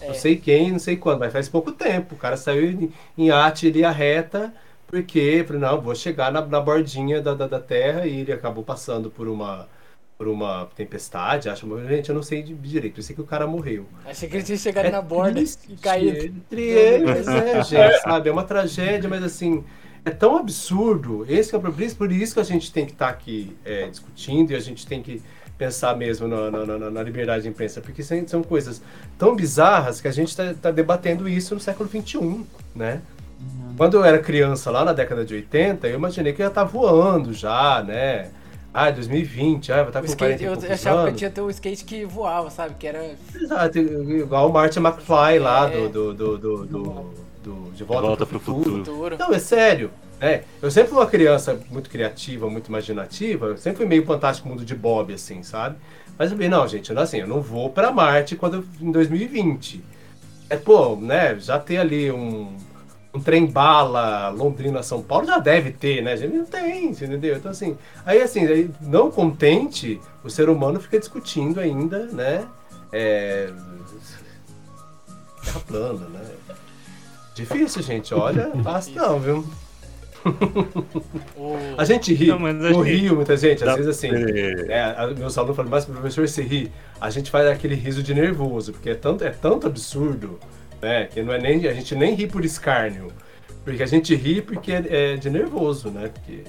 É. 0.00 0.08
Não 0.08 0.14
sei 0.14 0.36
quem, 0.36 0.72
não 0.72 0.78
sei 0.78 0.96
quando, 0.96 1.18
mas 1.20 1.32
faz 1.32 1.46
pouco 1.50 1.70
tempo. 1.72 2.14
O 2.14 2.18
cara 2.18 2.38
saiu 2.38 2.70
em, 2.70 2.92
em 3.18 3.26
iate, 3.26 3.66
ele 3.66 3.80
ia 3.80 3.90
reta, 3.90 4.54
porque, 4.86 5.44
falei, 5.46 5.60
não, 5.62 5.80
vou 5.80 5.94
chegar 5.94 6.30
na, 6.32 6.44
na 6.44 6.60
bordinha 6.60 7.20
da, 7.20 7.34
da, 7.34 7.46
da 7.46 7.60
Terra 7.60 8.06
e 8.06 8.20
ele 8.20 8.32
acabou 8.32 8.62
passando 8.64 9.10
por 9.10 9.28
uma, 9.28 9.68
por 10.16 10.28
uma 10.28 10.66
tempestade, 10.76 11.48
acho. 11.48 11.66
Gente, 11.88 12.08
eu 12.08 12.14
não 12.14 12.22
sei 12.22 12.42
de- 12.42 12.54
direito, 12.54 12.98
eu 13.00 13.02
sei 13.02 13.14
que 13.14 13.20
o 13.22 13.26
cara 13.26 13.46
morreu. 13.46 13.86
Achei 14.04 14.28
que 14.28 14.36
ele 14.36 14.44
tinha 14.44 14.58
chegado 14.58 14.90
na 14.90 15.02
borda 15.02 15.32
triste, 15.34 15.72
e 15.72 15.76
caído. 15.76 16.26
Entre 16.26 16.62
eles, 16.62 17.26
é, 17.26 17.62
gente, 17.64 18.00
sabe? 18.02 18.28
É 18.28 18.32
uma 18.32 18.44
tragédia, 18.44 19.08
mas 19.08 19.22
assim, 19.24 19.64
é 20.04 20.10
tão 20.10 20.36
absurdo. 20.36 21.26
Esse 21.28 21.50
que 21.50 21.56
é 21.56 21.58
o 21.58 21.62
problema. 21.62 21.94
Por 21.94 22.12
isso 22.12 22.34
que 22.34 22.40
a 22.40 22.44
gente 22.44 22.72
tem 22.72 22.86
que 22.86 22.92
estar 22.92 23.08
aqui 23.08 23.56
é, 23.64 23.88
discutindo 23.88 24.52
e 24.52 24.54
a 24.54 24.60
gente 24.60 24.86
tem 24.86 25.02
que 25.02 25.20
pensar 25.58 25.96
mesmo 25.96 26.28
na, 26.28 26.50
na- 26.50 26.66
na- 26.78 26.90
na 26.90 27.02
liberdade 27.02 27.44
de 27.44 27.48
imprensa, 27.48 27.80
porque 27.80 28.02
são, 28.02 28.28
são 28.28 28.42
coisas 28.42 28.82
tão 29.18 29.34
bizarras 29.34 30.00
que 30.02 30.06
a 30.06 30.12
gente 30.12 30.28
está 30.28 30.70
debatendo 30.70 31.26
isso 31.26 31.54
no 31.54 31.60
século 31.60 31.88
XXI, 31.88 32.44
né? 32.74 33.00
Quando 33.76 33.94
eu 33.98 34.04
era 34.04 34.18
criança, 34.18 34.70
lá 34.70 34.84
na 34.84 34.92
década 34.92 35.24
de 35.24 35.34
80, 35.34 35.86
eu 35.88 35.94
imaginei 35.96 36.32
que 36.32 36.40
eu 36.40 36.44
ia 36.46 36.48
estar 36.48 36.64
voando 36.64 37.32
já, 37.34 37.82
né? 37.82 38.30
Ah, 38.72 38.90
2020, 38.90 39.72
ah, 39.72 39.76
vai 39.76 39.86
estar 39.86 39.98
O 40.00 40.02
com 40.02 40.08
skate, 40.08 40.44
40 40.44 40.64
e 40.64 40.68
eu 40.68 40.74
achava 40.74 41.02
que 41.02 41.08
anos. 41.08 41.18
tinha 41.18 41.30
ter 41.30 41.40
o 41.40 41.50
skate 41.50 41.84
que 41.84 42.04
voava, 42.04 42.50
sabe? 42.50 42.74
Que 42.78 42.86
era. 42.86 43.14
Exato, 43.34 43.78
igual 43.78 44.50
o 44.50 44.52
Martin 44.52 44.80
McFly 44.80 45.38
lá 45.38 45.70
É. 45.70 45.88
do, 45.88 45.88
do, 45.88 46.14
do, 46.14 46.38
do, 46.38 46.66
do- 46.66 47.26
do 47.42 47.70
De 47.72 47.84
Volta, 47.84 48.02
Volta 48.06 48.26
pro 48.26 48.38
pro 48.40 48.54
Futuro. 48.54 48.78
Futuro. 48.84 49.16
Não, 49.18 49.32
é 49.32 49.38
sério. 49.38 49.90
É, 50.20 50.42
eu 50.62 50.70
sempre 50.70 50.90
fui 50.90 50.98
uma 50.98 51.06
criança 51.06 51.58
muito 51.70 51.88
criativa, 51.90 52.48
muito 52.50 52.68
imaginativa. 52.68 53.46
Eu 53.46 53.56
sempre 53.58 53.78
fui 53.78 53.86
meio 53.86 54.04
fantástico 54.04 54.48
mundo 54.48 54.64
de 54.64 54.74
Bob, 54.74 55.12
assim, 55.12 55.42
sabe? 55.42 55.76
Mas 56.18 56.30
eu 56.30 56.36
falei, 56.36 56.48
não, 56.50 56.66
gente, 56.66 56.92
não, 56.94 57.02
assim, 57.02 57.18
eu 57.20 57.26
não 57.28 57.40
vou 57.42 57.68
pra 57.70 57.92
Marte 57.92 58.34
quando 58.36 58.54
eu- 58.58 58.64
em 58.80 58.90
2020. 58.90 59.82
É, 60.48 60.56
pô, 60.56 60.96
né, 60.96 61.38
já 61.38 61.58
ter 61.58 61.76
ali 61.78 62.10
um, 62.10 62.56
um 63.14 63.20
trem-bala 63.20 64.28
Londrina-São 64.30 65.02
Paulo 65.02 65.26
já 65.26 65.38
deve 65.38 65.70
ter, 65.72 66.02
né? 66.02 66.16
gente? 66.16 66.34
Não 66.34 66.44
tem, 66.44 66.92
você 66.92 67.06
entendeu? 67.06 67.36
Então, 67.36 67.50
assim, 67.50 67.76
aí, 68.04 68.20
assim, 68.20 68.46
aí, 68.46 68.70
não 68.82 69.10
contente, 69.10 70.00
o 70.22 70.28
ser 70.30 70.48
humano 70.48 70.78
fica 70.80 70.98
discutindo 70.98 71.58
ainda, 71.60 72.06
né? 72.06 72.44
É... 72.92 73.50
Terra 75.44 75.60
plana, 75.66 76.06
né? 76.08 76.20
Difícil, 77.34 77.82
gente, 77.82 78.12
olha, 78.14 78.50
fácil 78.62 78.94
não, 78.94 79.18
viu? 79.20 79.44
A 81.78 81.84
gente 81.84 82.12
ri, 82.12 82.26
Não, 82.26 82.44
a 82.44 82.52
gente- 82.52 82.82
Rio, 82.82 83.14
muita 83.16 83.36
gente, 83.36 83.62
às 83.62 83.70
Dá 83.70 83.76
vezes 83.76 83.90
assim, 83.96 84.08
é, 84.68 84.94
a- 84.96 85.06
meus 85.16 85.38
alunos 85.38 85.54
falam, 85.56 85.70
mas 85.70 85.84
professor, 85.84 86.26
se 86.28 86.42
ri, 86.42 86.72
a 87.00 87.10
gente 87.10 87.30
faz 87.30 87.46
aquele 87.46 87.74
riso 87.76 88.02
de 88.02 88.12
nervoso, 88.12 88.72
porque 88.72 88.90
é 88.90 88.94
tanto, 88.94 89.22
é 89.24 89.30
tanto 89.30 89.66
absurdo, 89.68 90.38
né, 90.80 91.06
que 91.06 91.22
não 91.22 91.32
é 91.32 91.38
nem, 91.38 91.66
a 91.66 91.72
gente 91.72 91.94
nem 91.94 92.14
ri 92.14 92.26
por 92.26 92.44
escárnio, 92.44 93.12
porque 93.64 93.82
a 93.82 93.86
gente 93.86 94.14
ri 94.14 94.42
porque 94.42 94.72
é, 94.72 95.12
é 95.12 95.16
de 95.16 95.30
nervoso, 95.30 95.90
né, 95.90 96.08
porque 96.08 96.44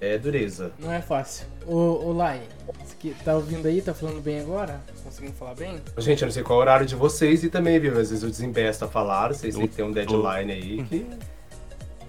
é 0.00 0.18
dureza. 0.18 0.72
Não 0.78 0.92
é 0.92 1.00
fácil. 1.00 1.46
O, 1.66 1.76
o 1.76 2.12
Lai, 2.12 2.42
você 2.84 2.94
que 2.98 3.14
tá 3.24 3.34
ouvindo 3.34 3.66
aí, 3.66 3.80
tá 3.80 3.94
falando 3.94 4.20
bem 4.20 4.40
agora? 4.40 4.80
Conseguindo 5.02 5.34
falar 5.34 5.54
bem? 5.54 5.80
Gente, 5.98 6.22
eu 6.22 6.26
não 6.26 6.32
sei 6.32 6.42
qual 6.42 6.58
é 6.58 6.60
o 6.60 6.62
horário 6.62 6.86
de 6.86 6.94
vocês 6.94 7.42
e 7.42 7.48
também, 7.48 7.78
viu, 7.78 7.92
às 7.92 8.10
vezes 8.10 8.22
eu 8.22 8.30
desembesto 8.30 8.84
a 8.84 8.88
falar, 8.88 9.28
vocês 9.28 9.54
têm 9.54 9.66
que 9.66 9.76
ter 9.76 9.82
um 9.82 9.92
deadline 9.92 10.52
aí 10.52 10.84
que... 10.84 11.06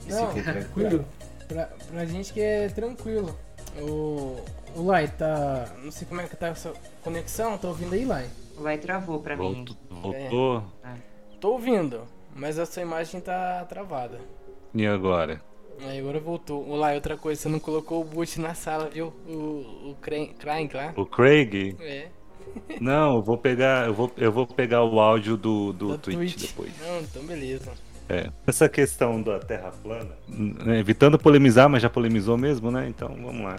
que 0.02 0.12
Não. 0.12 0.28
fiquem 0.28 0.44
tranquilos. 0.44 1.02
Pra, 1.48 1.70
pra 1.92 2.06
gente 2.06 2.34
que 2.34 2.42
é 2.42 2.68
tranquilo. 2.70 3.38
O, 3.80 4.38
o 4.76 4.86
Lai 4.86 5.08
tá. 5.08 5.68
Não 5.84 5.92
sei 5.92 6.08
como 6.08 6.22
é 6.22 6.28
que 6.28 6.36
tá 6.36 6.50
a 6.50 6.56
sua 6.56 6.74
conexão, 7.04 7.58
tá 7.58 7.68
ouvindo 7.68 7.94
aí, 7.94 8.06
Lai? 8.06 8.26
O 8.58 8.64
Lai 8.64 8.78
travou 8.78 9.20
pra 9.20 9.36
mim. 9.36 9.66
Voltou, 9.66 9.78
voltou. 9.90 10.64
Tô 11.40 11.52
ouvindo, 11.54 12.02
mas 12.36 12.58
a 12.60 12.66
sua 12.66 12.82
imagem 12.82 13.22
tá 13.22 13.66
travada. 13.68 14.20
E 14.74 14.86
agora? 14.86 15.42
Aí 15.82 16.00
agora 16.00 16.20
voltou. 16.20 16.68
O 16.68 16.76
Lai, 16.76 16.96
outra 16.96 17.18
coisa, 17.18 17.42
você 17.42 17.50
não 17.50 17.60
colocou 17.60 18.02
o 18.02 18.06
boot 18.06 18.40
na 18.40 18.54
sala, 18.54 18.90
viu? 18.90 19.14
O, 19.28 19.92
o 19.92 19.98
Crank 20.02 20.74
lá. 20.74 20.94
O 20.96 21.06
Craig? 21.06 21.76
É, 21.82 22.08
Não, 22.80 23.16
eu 23.18 23.22
vou 23.22 23.38
pegar, 23.38 23.86
eu 23.88 23.94
vou, 23.94 24.12
eu 24.18 24.32
vou 24.32 24.48
pegar 24.48 24.84
o 24.84 25.00
áudio 25.00 25.36
do, 25.36 25.74
do 25.74 25.98
Twitch. 25.98 26.38
depois. 26.40 26.72
Não, 26.82 27.02
então 27.02 27.24
beleza. 27.24 27.72
É, 28.08 28.30
essa 28.46 28.70
questão 28.70 29.20
da 29.22 29.40
Terra 29.40 29.72
plana, 29.82 30.12
né, 30.28 30.78
evitando 30.80 31.18
polemizar, 31.18 31.68
mas 31.68 31.82
já 31.82 31.90
polemizou 31.90 32.38
mesmo, 32.38 32.70
né? 32.70 32.88
Então 32.88 33.10
vamos 33.10 33.42
lá. 33.44 33.58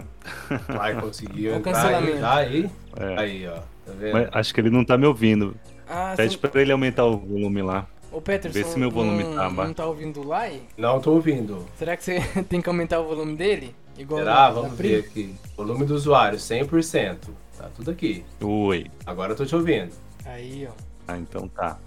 Vai 0.69 0.99
conseguir 0.99 1.61
cancelamento. 1.61 2.13
aí, 2.15 2.19
tá 2.21 2.35
aí. 2.35 2.69
É, 2.97 3.19
Aí, 3.19 3.47
ó. 3.47 3.55
Tá 3.55 3.91
vendo? 3.99 4.13
mas 4.13 4.29
acho 4.31 4.53
que 4.53 4.61
ele 4.61 4.69
não 4.69 4.85
tá 4.85 4.97
me 4.97 5.05
ouvindo. 5.05 5.53
Ah, 5.89 6.13
Pede 6.15 6.37
você... 6.37 6.47
pra 6.47 6.61
ele 6.61 6.71
aumentar 6.71 7.05
o 7.05 7.17
volume 7.17 7.61
lá. 7.61 7.87
Ô 8.11 8.21
Peterson, 8.21 8.57
Vê 8.57 8.63
se 8.63 8.79
meu 8.79 8.89
volume 8.89 9.23
não, 9.23 9.35
tá 9.35 9.49
não 9.49 9.73
tá 9.73 9.85
ouvindo 9.85 10.21
o 10.21 10.27
Lai? 10.27 10.61
Não 10.77 10.99
tô 10.99 11.11
ouvindo. 11.11 11.65
Será 11.77 11.97
que 11.97 12.03
você 12.03 12.19
tem 12.47 12.61
que 12.61 12.69
aumentar 12.69 12.99
o 12.99 13.07
volume 13.07 13.35
dele? 13.35 13.75
Igual 13.97 14.21
Será? 14.21 14.49
Vamos 14.49 14.77
ver 14.77 14.99
aqui. 14.99 15.35
Volume 15.55 15.85
do 15.85 15.95
usuário, 15.95 16.37
100%. 16.37 17.17
Tá 17.57 17.69
tudo 17.75 17.91
aqui. 17.91 18.23
Oi. 18.41 18.89
Agora 19.05 19.33
eu 19.33 19.35
tô 19.35 19.45
te 19.45 19.55
ouvindo. 19.55 19.91
Aí, 20.25 20.67
ó. 20.69 20.73
Ah, 21.07 21.17
então 21.17 21.47
tá. 21.47 21.79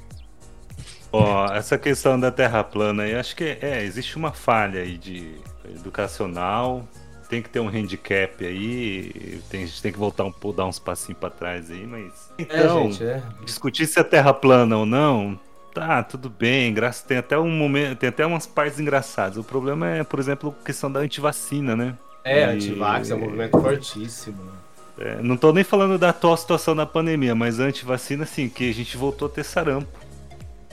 Ó, 1.13 1.47
essa 1.53 1.77
questão 1.79 2.19
da 2.19 2.31
Terra 2.31 2.63
plana 2.63 3.05
aí, 3.05 3.15
acho 3.15 3.35
que 3.35 3.59
é, 3.61 3.83
existe 3.83 4.17
uma 4.17 4.33
falha 4.33 4.81
aí 4.81 4.97
de 4.97 5.35
educacional. 5.75 6.87
Tem 7.31 7.40
que 7.40 7.48
ter 7.48 7.61
um 7.61 7.69
handicap 7.69 8.44
aí. 8.44 9.40
Tem, 9.48 9.62
a 9.62 9.66
gente 9.66 9.81
tem 9.81 9.93
que 9.93 9.98
voltar 9.98 10.24
um 10.24 10.32
pouco, 10.32 10.57
dar 10.59 10.66
uns 10.66 10.78
passinhos 10.81 11.19
pra 11.20 11.31
trás 11.31 11.70
aí, 11.70 11.86
mas. 11.86 12.31
Então, 12.39 12.89
é, 12.89 12.90
gente, 12.90 13.05
é. 13.05 13.23
discutir 13.44 13.86
se 13.86 14.01
a 14.01 14.05
Terra 14.05 14.35
plana 14.35 14.77
ou 14.77 14.85
não, 14.85 15.39
tá, 15.73 16.02
tudo 16.02 16.28
bem, 16.28 16.74
graças 16.74 17.02
tem 17.02 17.19
até 17.19 17.39
um 17.39 17.48
momento, 17.51 17.98
tem 17.98 18.09
até 18.09 18.27
umas 18.27 18.47
partes 18.47 18.81
engraçadas. 18.81 19.39
O 19.39 19.44
problema 19.44 19.89
é, 19.89 20.02
por 20.05 20.19
exemplo, 20.19 20.55
a 20.61 20.65
questão 20.65 20.90
da 20.90 21.01
antivacina, 21.01 21.77
né? 21.77 21.97
É, 22.24 22.40
E- 22.40 22.44
antivax 22.44 23.11
é 23.11 23.15
um 23.15 23.19
movimento 23.20 23.59
fortíssimo. 23.61 24.61
É, 24.98 25.23
não 25.23 25.36
tô 25.36 25.52
nem 25.52 25.65
falando 25.65 25.98
da 25.98 26.11
atual 26.11 26.36
situação 26.36 26.77
da 26.77 26.85
pandemia, 26.85 27.35
mas 27.35 27.59
a 27.61 27.65
antivacina, 27.65 28.24
assim, 28.24 28.48
que 28.48 28.69
a 28.69 28.74
gente 28.74 28.97
voltou 28.97 29.28
a 29.28 29.31
ter 29.31 29.44
sarampo. 29.44 30.00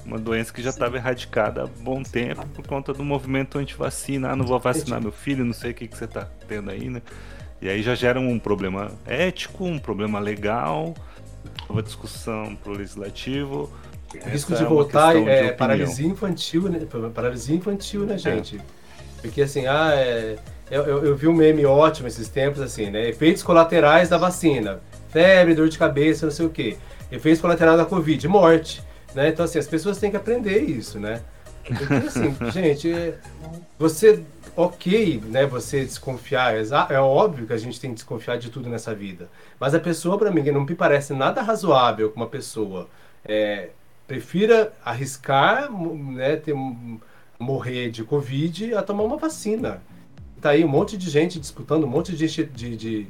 Uma 0.08 0.18
doença 0.18 0.54
que 0.54 0.62
já 0.62 0.70
estava 0.70 0.96
erradicada 0.96 1.64
há 1.64 1.68
bom 1.68 2.02
tempo 2.02 2.48
por 2.56 2.66
conta 2.66 2.94
do 2.94 3.04
movimento 3.04 3.60
antivacina. 3.60 4.30
Ah, 4.30 4.36
não 4.38 4.46
vou 4.46 4.58
vacinar 4.58 5.02
meu 5.02 5.12
filho, 5.12 5.44
não 5.44 5.52
sei 5.52 5.72
o 5.72 5.74
que, 5.74 5.86
que 5.86 5.98
você 5.98 6.08
tá 6.08 6.30
tendo 6.48 6.72
aí, 6.72 6.90
né? 6.90 7.02
E 7.62 7.68
aí 7.68 7.84
já 7.84 7.94
gera 7.94 8.18
um 8.18 8.40
problema 8.40 8.90
ético, 9.06 9.66
um 9.66 9.78
problema 9.78 10.18
legal, 10.18 10.94
uma 11.70 11.84
discussão 11.84 12.56
pro 12.56 12.72
legislativo. 12.72 13.70
O 14.16 14.30
risco 14.30 14.56
de 14.56 14.64
é 14.64 14.66
voltar 14.66 15.12
de 15.12 15.20
é 15.20 15.22
opinião. 15.22 15.58
paralisia 15.58 16.08
infantil, 16.08 16.62
né? 16.70 16.88
Paralisia 17.14 17.56
infantil, 17.58 18.06
né, 18.06 18.18
gente? 18.18 18.62
Porque 19.22 19.42
assim, 19.42 19.68
ah, 19.68 19.92
é... 19.94 20.38
eu, 20.72 20.84
eu, 20.84 21.06
eu 21.06 21.16
vi 21.18 21.28
um 21.28 21.34
meme 21.34 21.66
ótimo 21.66 22.08
esses 22.08 22.30
tempos, 22.30 22.62
assim, 22.62 22.90
né? 22.90 23.10
Efeitos 23.10 23.44
colaterais 23.44 24.08
da 24.08 24.18
vacina. 24.18 24.80
Febre, 25.10 25.54
dor 25.54 25.68
de 25.68 25.78
cabeça, 25.78 26.26
não 26.26 26.32
sei 26.32 26.46
o 26.46 26.50
quê. 26.50 26.78
Efeitos 27.12 27.42
colaterais 27.42 27.78
da 27.78 27.84
Covid, 27.84 28.26
morte. 28.30 28.87
Né? 29.16 29.30
Então, 29.30 29.46
assim, 29.46 29.60
as 29.60 29.68
pessoas 29.68 29.98
têm 29.98 30.12
que 30.12 30.18
aprender 30.18 30.60
isso, 30.60 31.00
né? 31.00 31.22
Porque, 31.64 31.84
assim, 31.94 32.36
gente, 32.52 33.14
você, 33.78 34.24
ok, 34.56 35.22
né, 35.26 35.46
você 35.46 35.84
desconfiar, 35.84 36.56
é 36.56 36.64
é 36.90 37.00
óbvio 37.00 37.46
que 37.46 37.54
a 37.54 37.58
gente 37.58 37.80
tem 37.80 37.92
que 37.92 37.96
desconfiar 37.96 38.38
de 38.38 38.50
tudo 38.50 38.70
nessa 38.70 38.96
vida. 38.96 39.30
Mas 39.60 39.74
a 39.76 39.80
pessoa, 39.80 40.18
pra 40.18 40.32
mim, 40.32 40.44
não 40.52 40.66
me 40.66 40.76
parece 40.76 41.14
nada 41.14 41.42
razoável 41.42 42.10
que 42.10 42.16
uma 42.16 42.28
pessoa 42.28 42.88
é, 43.26 43.70
prefira 44.08 44.74
arriscar, 44.84 45.70
né, 45.72 46.38
ter, 46.38 46.56
morrer 47.38 47.92
de 47.92 48.04
Covid 48.04 48.74
a 48.74 48.82
tomar 48.82 49.04
uma 49.04 49.18
vacina. 49.18 49.82
Tá 50.42 50.52
aí 50.52 50.64
um 50.64 50.68
monte 50.68 50.98
de 50.98 51.10
gente 51.10 51.40
disputando, 51.40 51.84
um 51.84 51.90
monte 51.90 52.16
de, 52.16 52.28
de, 52.28 52.76
de, 52.76 53.08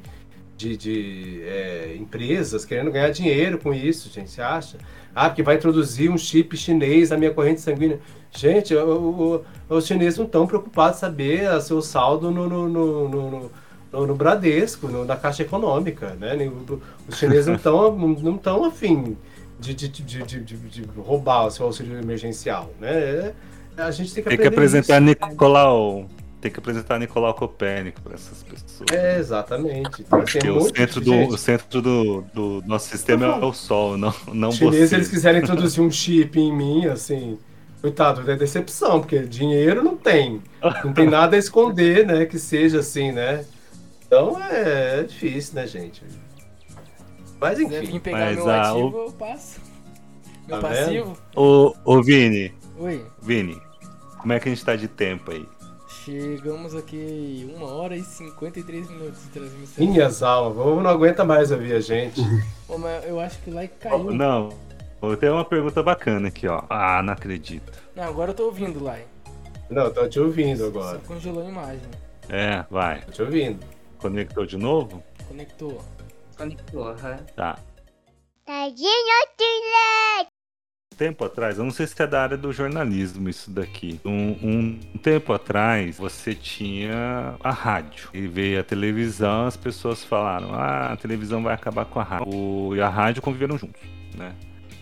de, 0.58 0.78
de, 0.78 1.42
é, 1.44 1.96
empresas 1.98 2.66
querendo 2.66 2.92
ganhar 2.92 3.10
dinheiro 3.12 3.60
com 3.60 3.74
isso, 3.74 4.10
gente. 4.10 4.32
Você 4.32 4.42
acha? 4.42 4.78
Ah, 5.20 5.30
porque 5.30 5.42
vai 5.42 5.56
introduzir 5.56 6.12
um 6.12 6.18
chip 6.18 6.56
chinês 6.56 7.10
na 7.10 7.18
minha 7.18 7.34
corrente 7.34 7.60
sanguínea. 7.60 8.00
Gente, 8.32 8.76
o- 8.76 9.42
o- 9.70 9.76
os 9.76 9.88
chineses 9.88 10.20
não 10.20 10.26
estão 10.28 10.46
preocupados 10.46 10.98
em 10.98 11.00
saber 11.02 11.50
o 11.52 11.60
seu 11.60 11.82
saldo 11.82 12.30
no, 12.30 12.48
no, 12.48 12.70
no, 12.70 13.10
no- 13.10 13.52
no- 13.92 14.06
no 14.08 14.16
Bradesco, 14.16 14.88
no- 14.88 15.06
na 15.06 15.16
Caixa 15.16 15.42
Econômica. 15.42 16.16
Né? 16.20 16.38
Os 17.10 17.18
chineses 17.18 17.48
não 17.48 17.56
estão 17.56 17.98
não 17.98 18.36
estão 18.36 18.64
afim 18.66 19.18
de, 19.60 19.74
de, 19.74 19.88
de, 19.88 20.24
de, 20.24 20.40
de- 20.44 20.84
roubar 20.98 21.48
o 21.48 21.52
seu 21.52 21.66
auxílio 21.66 21.98
emergencial. 21.98 22.70
Né? 22.80 22.92
É- 22.92 23.34
A 23.78 23.90
gente 23.92 24.14
tem 24.14 24.24
que 24.24 24.30
Tem 24.30 24.38
que 24.38 24.48
apresentar 24.48 25.02
isso. 25.02 25.30
Nicolau. 25.32 26.08
Tem 26.40 26.52
que 26.52 26.60
apresentar 26.60 27.00
Nicolau 27.00 27.34
Copérnico 27.34 28.00
para 28.02 28.14
essas 28.14 28.44
pessoas. 28.44 28.92
É, 28.92 29.18
exatamente. 29.18 30.02
Então, 30.02 30.20
Porque 30.20 30.50
o 30.50 30.60
muito 30.60 30.78
centro, 30.78 31.02
do, 31.02 31.12
gente. 31.12 31.34
o 31.34 31.38
centro 31.38 31.82
do, 31.82 32.22
do 32.34 32.64
nosso 32.66 32.90
sistema 32.90 33.26
é 33.26 33.46
o 33.46 33.54
Sol, 33.54 33.98
não, 33.98 34.14
não 34.32 34.50
Os 34.50 34.56
chineses, 34.56 34.90
você. 34.90 34.96
eles 34.96 35.08
quiserem 35.08 35.42
introduzir 35.42 35.82
um 35.82 35.90
chip 35.90 36.40
em 36.40 36.56
mim, 36.56 36.86
assim, 36.86 37.40
coitado, 37.82 38.30
é 38.30 38.36
decepção, 38.36 39.00
porque 39.00 39.20
dinheiro 39.20 39.84
não 39.84 39.98
tem. 39.98 40.42
Não 40.84 40.94
tem 40.94 41.10
nada 41.10 41.36
a 41.36 41.40
esconder, 41.40 42.06
né, 42.06 42.26
que 42.26 42.38
seja 42.38 42.80
assim, 42.80 43.12
né? 43.12 43.44
Então 44.06 44.42
é, 44.42 45.00
é 45.00 45.04
difícil, 45.04 45.56
né, 45.56 45.66
gente? 45.66 46.04
Mas 47.40 47.58
vir 47.58 47.84
enfim, 47.84 48.00
pegar 48.00 48.18
Mas, 48.18 48.36
meu 48.36 48.50
ah, 48.50 48.72
ativo, 48.72 48.98
eu 48.98 49.12
passo. 49.12 49.60
Meu 50.48 50.60
Tá 50.60 50.68
passivo? 50.68 51.18
Ô, 51.36 51.74
ô 51.84 52.02
Vini, 52.02 52.54
Oi. 52.80 53.06
Vini, 53.22 53.62
como 54.18 54.34
é 54.34 54.40
que 54.40 54.48
a 54.50 54.52
gente 54.54 54.64
tá 54.64 54.76
de 54.76 54.88
tempo 54.88 55.32
aí? 55.32 55.46
Chegamos 56.08 56.74
aqui 56.74 57.54
1 57.54 57.62
hora 57.62 57.94
e 57.94 58.02
53 58.02 58.90
minutos 58.90 59.24
de 59.24 59.30
transmissão. 59.30 59.86
minhas 59.86 60.24
almas, 60.24 60.58
o 60.58 60.64
povo 60.64 60.82
não 60.82 60.90
aguenta 60.90 61.26
mais 61.26 61.52
ouvir 61.52 61.74
a 61.74 61.82
gente. 61.82 62.22
Ô, 62.66 62.78
mas 62.78 63.06
eu 63.06 63.20
acho 63.20 63.38
que 63.42 63.50
o 63.50 63.54
like 63.54 63.76
caiu. 63.78 64.14
Não, 64.14 64.48
eu 65.02 65.18
tenho 65.18 65.34
uma 65.34 65.44
pergunta 65.44 65.84
bacana 65.84 66.30
aqui, 66.30 66.48
ó. 66.48 66.64
Ah, 66.70 67.04
não 67.04 67.12
acredito. 67.12 67.74
Não, 67.94 68.06
agora 68.06 68.32
eu 68.32 68.36
tô 68.36 68.46
ouvindo 68.46 68.82
like. 68.82 69.06
Não, 69.70 69.92
tô 69.92 70.08
te 70.08 70.18
ouvindo 70.18 70.60
Só 70.60 70.68
agora. 70.68 71.00
congelou 71.00 71.46
a 71.46 71.50
imagem. 71.50 71.90
É, 72.30 72.64
vai. 72.72 73.02
Tô 73.02 73.12
te 73.12 73.22
ouvindo. 73.24 73.66
Conectou 73.98 74.46
de 74.46 74.56
novo? 74.56 75.04
Conectou. 75.28 75.84
Conectou, 76.38 76.88
aham. 76.88 77.18
Tá. 77.36 77.60
Tadinho 78.46 79.26
do 79.38 80.37
Tempo 80.98 81.24
atrás, 81.24 81.60
eu 81.60 81.64
não 81.64 81.70
sei 81.70 81.86
se 81.86 82.02
é 82.02 82.08
da 82.08 82.24
área 82.24 82.36
do 82.36 82.52
jornalismo 82.52 83.30
isso 83.30 83.52
daqui. 83.52 84.00
Um, 84.04 84.36
um 84.42 84.98
tempo 84.98 85.32
atrás, 85.32 85.98
você 85.98 86.34
tinha 86.34 87.36
a 87.44 87.52
rádio. 87.52 88.10
E 88.14 88.26
veio 88.26 88.60
a 88.60 88.64
televisão, 88.64 89.46
as 89.46 89.56
pessoas 89.56 90.04
falaram: 90.04 90.56
ah, 90.56 90.92
a 90.94 90.98
televisão 90.98 91.44
vai 91.44 91.54
acabar 91.54 91.86
com 91.86 92.00
a 92.00 92.04
rádio. 92.04 92.28
O- 92.34 92.76
e 92.76 92.82
a 92.82 92.90
rádio 92.90 93.22
conviveram 93.22 93.60
juntos, 93.60 93.80
né? 94.18 94.34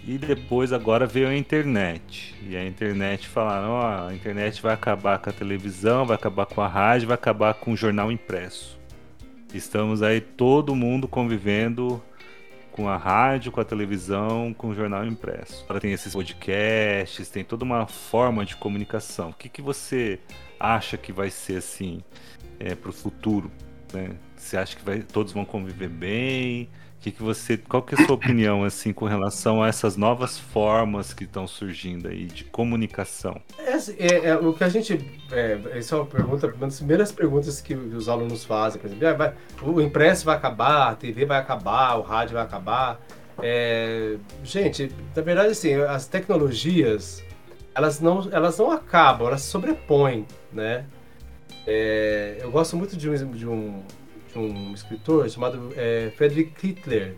E 0.07 0.17
depois 0.17 0.71
agora 0.71 1.05
veio 1.05 1.27
a 1.27 1.35
internet. 1.35 2.33
E 2.47 2.55
a 2.55 2.65
internet 2.65 3.27
falaram, 3.27 3.71
ó, 3.71 4.07
a 4.07 4.13
internet 4.13 4.61
vai 4.61 4.73
acabar 4.73 5.17
com 5.19 5.29
a 5.31 5.33
televisão, 5.33 6.05
vai 6.05 6.15
acabar 6.15 6.45
com 6.45 6.61
a 6.61 6.67
rádio, 6.67 7.07
vai 7.07 7.15
acabar 7.15 7.55
com 7.55 7.73
o 7.73 7.75
jornal 7.75 8.09
impresso. 8.11 8.79
Estamos 9.53 10.03
aí 10.03 10.21
todo 10.21 10.75
mundo 10.75 11.07
convivendo 11.07 12.01
com 12.75 12.89
a 12.89 12.97
rádio, 12.97 13.53
com 13.53 13.61
a 13.61 13.63
televisão, 13.63 14.53
com 14.53 14.67
o 14.67 14.75
jornal 14.75 15.05
impresso. 15.05 15.63
Agora 15.63 15.79
tem 15.79 15.93
esses 15.93 16.11
podcasts, 16.11 17.29
tem 17.29 17.41
toda 17.41 17.63
uma 17.63 17.87
forma 17.87 18.45
de 18.45 18.57
comunicação. 18.57 19.29
O 19.29 19.33
que, 19.33 19.47
que 19.47 19.61
você 19.61 20.19
acha 20.59 20.97
que 20.97 21.13
vai 21.13 21.29
ser 21.29 21.59
assim 21.59 22.03
é, 22.59 22.75
para 22.75 22.89
o 22.89 22.93
futuro? 22.93 23.49
Né? 23.93 24.17
Você 24.35 24.57
acha 24.57 24.75
que 24.75 24.83
vai, 24.83 24.99
todos 24.99 25.31
vão 25.31 25.45
conviver 25.45 25.87
bem? 25.87 26.69
Que, 27.05 27.11
que 27.11 27.21
você, 27.21 27.55
qual 27.55 27.83
que 27.83 27.93
é 27.93 28.01
a 28.01 28.03
sua 28.03 28.15
opinião 28.15 28.63
assim 28.63 28.91
com 28.91 29.05
relação 29.05 29.61
a 29.61 29.67
essas 29.67 29.95
novas 29.95 30.39
formas 30.39 31.13
que 31.13 31.23
estão 31.23 31.45
surgindo 31.45 32.07
aí 32.07 32.25
de 32.25 32.43
comunicação? 32.45 33.39
Essa- 33.59 33.93
é, 33.99 34.29
é, 34.29 34.35
o 34.35 34.51
que 34.53 34.63
a 34.63 34.69
gente. 34.69 35.21
É, 35.31 35.59
essa 35.77 35.93
é 35.93 35.99
uma 35.99 36.07
pergunta, 36.07 36.47
uma 36.47 36.65
das 36.65 36.77
primeiras 36.77 37.11
perguntas 37.11 37.61
que 37.61 37.75
os 37.75 38.09
alunos 38.09 38.43
fazem, 38.43 38.81
por 38.81 38.87
exemplo, 38.87 39.07
ah, 39.07 39.13
vai- 39.13 39.33
o 39.61 39.79
impresso 39.79 40.25
vai 40.25 40.35
acabar, 40.35 40.93
a 40.93 40.95
TV 40.95 41.25
vai 41.25 41.37
acabar, 41.37 41.95
o 41.99 42.01
rádio 42.01 42.33
vai 42.33 42.43
acabar. 42.43 42.99
É, 43.39 44.17
gente, 44.43 44.91
na 45.15 45.21
verdade, 45.21 45.49
assim, 45.49 45.75
as 45.75 46.07
tecnologias 46.07 47.23
elas 47.75 47.99
não, 47.99 48.27
elas 48.31 48.57
não 48.57 48.71
acabam, 48.71 49.27
elas 49.27 49.43
sobrepõem, 49.43 50.25
né? 50.51 50.85
É, 51.67 52.39
eu 52.41 52.49
gosto 52.49 52.75
muito 52.75 52.97
de 52.97 53.07
um, 53.07 53.31
de 53.31 53.47
um, 53.47 53.83
um 54.41 54.73
escritor 54.73 55.29
chamado 55.29 55.71
é, 55.75 56.11
Friedrich 56.15 56.51
Hitler. 56.61 57.15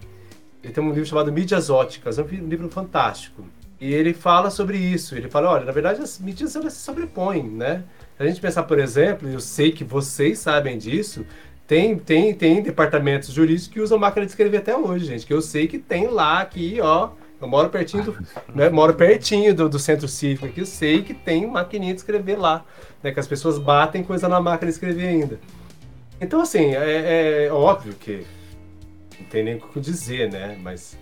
Ele 0.63 0.73
tem 0.73 0.83
um 0.83 0.89
livro 0.89 1.05
chamado 1.05 1.31
Mídias 1.31 1.69
Óticas, 1.69 2.19
é 2.19 2.23
um 2.23 2.47
livro 2.47 2.69
fantástico. 2.69 3.45
E 3.79 3.93
ele 3.93 4.13
fala 4.13 4.49
sobre 4.49 4.77
isso. 4.77 5.15
Ele 5.15 5.29
fala, 5.29 5.49
olha, 5.49 5.65
na 5.65 5.71
verdade 5.71 6.01
as 6.01 6.19
mídias 6.19 6.55
elas 6.55 6.73
se 6.73 6.79
sobrepõem, 6.79 7.43
né? 7.43 7.83
Se 8.17 8.23
a 8.23 8.27
gente 8.27 8.41
pensar, 8.41 8.63
por 8.63 8.79
exemplo, 8.79 9.29
eu 9.29 9.39
sei 9.39 9.71
que 9.71 9.83
vocês 9.83 10.39
sabem 10.39 10.77
disso, 10.77 11.25
tem, 11.67 11.97
tem, 11.99 12.33
tem 12.33 12.61
departamentos 12.61 13.29
jurídicos 13.29 13.67
que 13.67 13.79
usam 13.79 13.99
máquina 13.99 14.25
de 14.25 14.31
escrever 14.31 14.57
até 14.57 14.75
hoje, 14.75 15.05
gente. 15.05 15.25
Que 15.25 15.33
eu 15.33 15.41
sei 15.41 15.67
que 15.67 15.77
tem 15.77 16.07
lá, 16.07 16.39
aqui, 16.39 16.79
ó. 16.81 17.09
Eu 17.39 17.47
moro 17.47 17.69
pertinho 17.69 18.03
do, 18.03 18.17
né, 18.55 18.69
moro 18.69 18.95
pertinho 18.95 19.53
do, 19.53 19.69
do 19.69 19.77
centro 19.77 20.07
cívico 20.07 20.47
aqui, 20.47 20.61
eu 20.61 20.65
sei 20.65 21.03
que 21.03 21.13
tem 21.13 21.45
maquininha 21.45 21.93
de 21.93 21.99
escrever 21.99 22.37
lá. 22.37 22.65
Né, 23.03 23.11
que 23.11 23.19
as 23.19 23.27
pessoas 23.27 23.59
batem 23.59 24.01
coisa 24.01 24.27
na 24.27 24.41
máquina 24.41 24.71
de 24.71 24.75
escrever 24.75 25.07
ainda. 25.07 25.39
Então, 26.19 26.41
assim, 26.41 26.75
é, 26.75 27.45
é 27.45 27.51
óbvio 27.51 27.93
que 27.93 28.25
não 29.19 29.27
tem 29.27 29.43
nem 29.43 29.55
o 29.55 29.61
que 29.61 29.79
dizer, 29.79 30.31
né? 30.31 30.57
Mas 30.61 30.97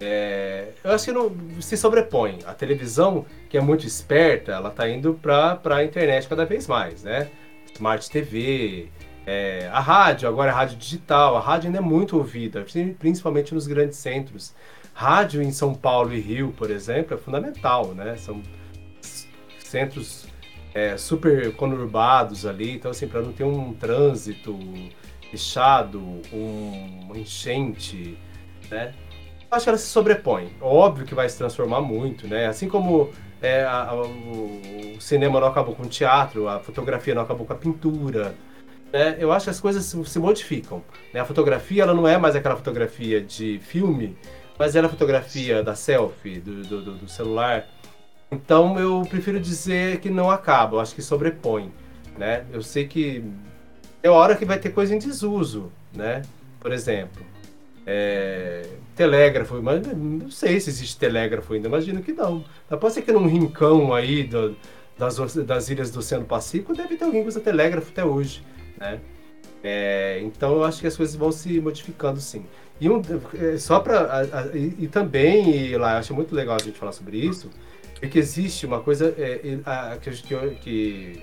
é, 0.00 0.68
eu 0.82 0.92
acho 0.92 1.06
que 1.06 1.12
não 1.12 1.32
se 1.60 1.76
sobrepõe. 1.76 2.38
A 2.46 2.52
televisão, 2.52 3.24
que 3.48 3.56
é 3.56 3.60
muito 3.60 3.86
esperta, 3.86 4.52
ela 4.52 4.68
está 4.68 4.88
indo 4.88 5.14
para 5.14 5.60
a 5.64 5.84
internet 5.84 6.28
cada 6.28 6.44
vez 6.44 6.66
mais, 6.66 7.02
né? 7.02 7.28
Smart 7.74 8.08
TV, 8.10 8.88
é, 9.26 9.68
a 9.72 9.80
rádio, 9.80 10.28
agora 10.28 10.50
a 10.50 10.54
rádio 10.54 10.76
digital, 10.76 11.36
a 11.36 11.40
rádio 11.40 11.68
ainda 11.68 11.78
é 11.78 11.82
muito 11.82 12.16
ouvida, 12.16 12.64
principalmente 12.98 13.52
nos 13.54 13.66
grandes 13.66 13.98
centros. 13.98 14.54
Rádio 14.94 15.42
em 15.42 15.52
São 15.52 15.74
Paulo 15.74 16.14
e 16.14 16.20
Rio, 16.20 16.54
por 16.56 16.70
exemplo, 16.70 17.14
é 17.14 17.18
fundamental, 17.18 17.88
né? 17.88 18.16
São 18.16 18.42
centros 19.58 20.26
é, 20.76 20.94
super 20.98 21.56
conurbados 21.56 22.44
ali, 22.44 22.72
então 22.72 22.90
assim, 22.90 23.08
para 23.08 23.22
não 23.22 23.32
ter 23.32 23.44
um 23.44 23.72
trânsito 23.72 24.54
fechado, 25.30 25.98
um, 26.30 27.12
enchente, 27.14 28.18
né? 28.70 28.92
Acho 29.50 29.64
que 29.64 29.68
ela 29.70 29.78
se 29.78 29.86
sobrepõe. 29.86 30.52
Óbvio 30.60 31.06
que 31.06 31.14
vai 31.14 31.26
se 31.30 31.38
transformar 31.38 31.80
muito, 31.80 32.28
né? 32.28 32.46
Assim 32.46 32.68
como 32.68 33.10
é, 33.40 33.62
a, 33.62 33.84
a, 33.84 34.02
o, 34.02 35.00
cinema 35.00 35.40
não 35.40 35.46
acabou 35.46 35.74
com 35.74 35.84
o 35.84 35.88
teatro, 35.88 36.46
a 36.46 36.60
fotografia 36.60 37.14
não 37.14 37.22
acabou 37.22 37.46
com 37.46 37.54
a 37.54 37.56
pintura. 37.56 38.34
Né? 38.92 39.16
Eu 39.18 39.32
acho 39.32 39.44
que 39.44 39.50
as 39.50 39.60
coisas 39.60 39.82
se, 39.82 40.04
se 40.04 40.18
modificam. 40.18 40.84
Né? 41.14 41.20
A 41.20 41.24
fotografia 41.24 41.84
ela 41.84 41.94
não 41.94 42.06
é 42.06 42.18
mais 42.18 42.36
aquela 42.36 42.54
fotografia 42.54 43.18
de 43.18 43.58
filme, 43.60 44.14
mas 44.58 44.76
ela 44.76 44.86
é 44.86 44.88
a 44.88 44.90
fotografia 44.90 45.62
da 45.62 45.74
selfie, 45.74 46.38
do, 46.38 46.62
do, 46.62 46.94
do 46.96 47.08
celular. 47.08 47.66
Então 48.30 48.78
eu 48.78 49.02
prefiro 49.08 49.38
dizer 49.38 50.00
que 50.00 50.10
não 50.10 50.30
acaba, 50.30 50.76
eu 50.76 50.80
acho 50.80 50.94
que 50.94 51.02
sobrepõe. 51.02 51.72
Né? 52.18 52.44
Eu 52.52 52.62
sei 52.62 52.86
que 52.86 53.24
é 54.02 54.10
hora 54.10 54.34
que 54.34 54.44
vai 54.44 54.58
ter 54.58 54.70
coisa 54.70 54.94
em 54.94 54.98
desuso, 54.98 55.70
né? 55.92 56.22
Por 56.60 56.72
exemplo, 56.72 57.24
é, 57.86 58.66
telégrafo, 58.94 59.62
mas 59.62 59.86
não 59.86 60.30
sei 60.30 60.58
se 60.58 60.70
existe 60.70 60.98
telégrafo 60.98 61.52
ainda, 61.52 61.68
imagino 61.68 62.02
que 62.02 62.12
não. 62.12 62.44
Pode 62.80 62.94
ser 62.94 63.02
que 63.02 63.12
num 63.12 63.26
rincão 63.26 63.92
aí 63.94 64.24
do, 64.24 64.56
das, 64.98 65.34
das 65.36 65.68
ilhas 65.68 65.90
do 65.90 65.98
Oceano 65.98 66.24
Pacífico 66.24 66.74
deve 66.74 66.96
ter 66.96 67.04
alguém 67.04 67.22
que 67.22 67.28
usa 67.28 67.40
telégrafo 67.40 67.90
até 67.90 68.04
hoje, 68.04 68.42
né? 68.78 69.00
É, 69.62 70.20
então 70.22 70.54
eu 70.54 70.64
acho 70.64 70.80
que 70.80 70.86
as 70.86 70.96
coisas 70.96 71.14
vão 71.16 71.32
se 71.32 71.60
modificando 71.60 72.20
sim. 72.20 72.44
E 72.80 72.88
um, 72.88 73.02
é, 73.34 73.56
só 73.56 73.80
para 73.80 74.50
e, 74.54 74.84
e, 74.84 74.88
também 74.88 75.50
e 75.50 75.76
lá 75.76 75.94
eu 75.94 75.98
acho 75.98 76.14
muito 76.14 76.34
legal 76.34 76.56
a 76.60 76.62
gente 76.62 76.78
falar 76.78 76.92
sobre 76.92 77.18
isso, 77.18 77.50
é 78.02 78.08
que 78.08 78.18
existe 78.18 78.66
uma 78.66 78.80
coisa 78.80 79.14
é, 79.18 79.58
a, 79.64 79.96
que, 79.96 80.10
que, 80.10 80.50
que 80.56 81.22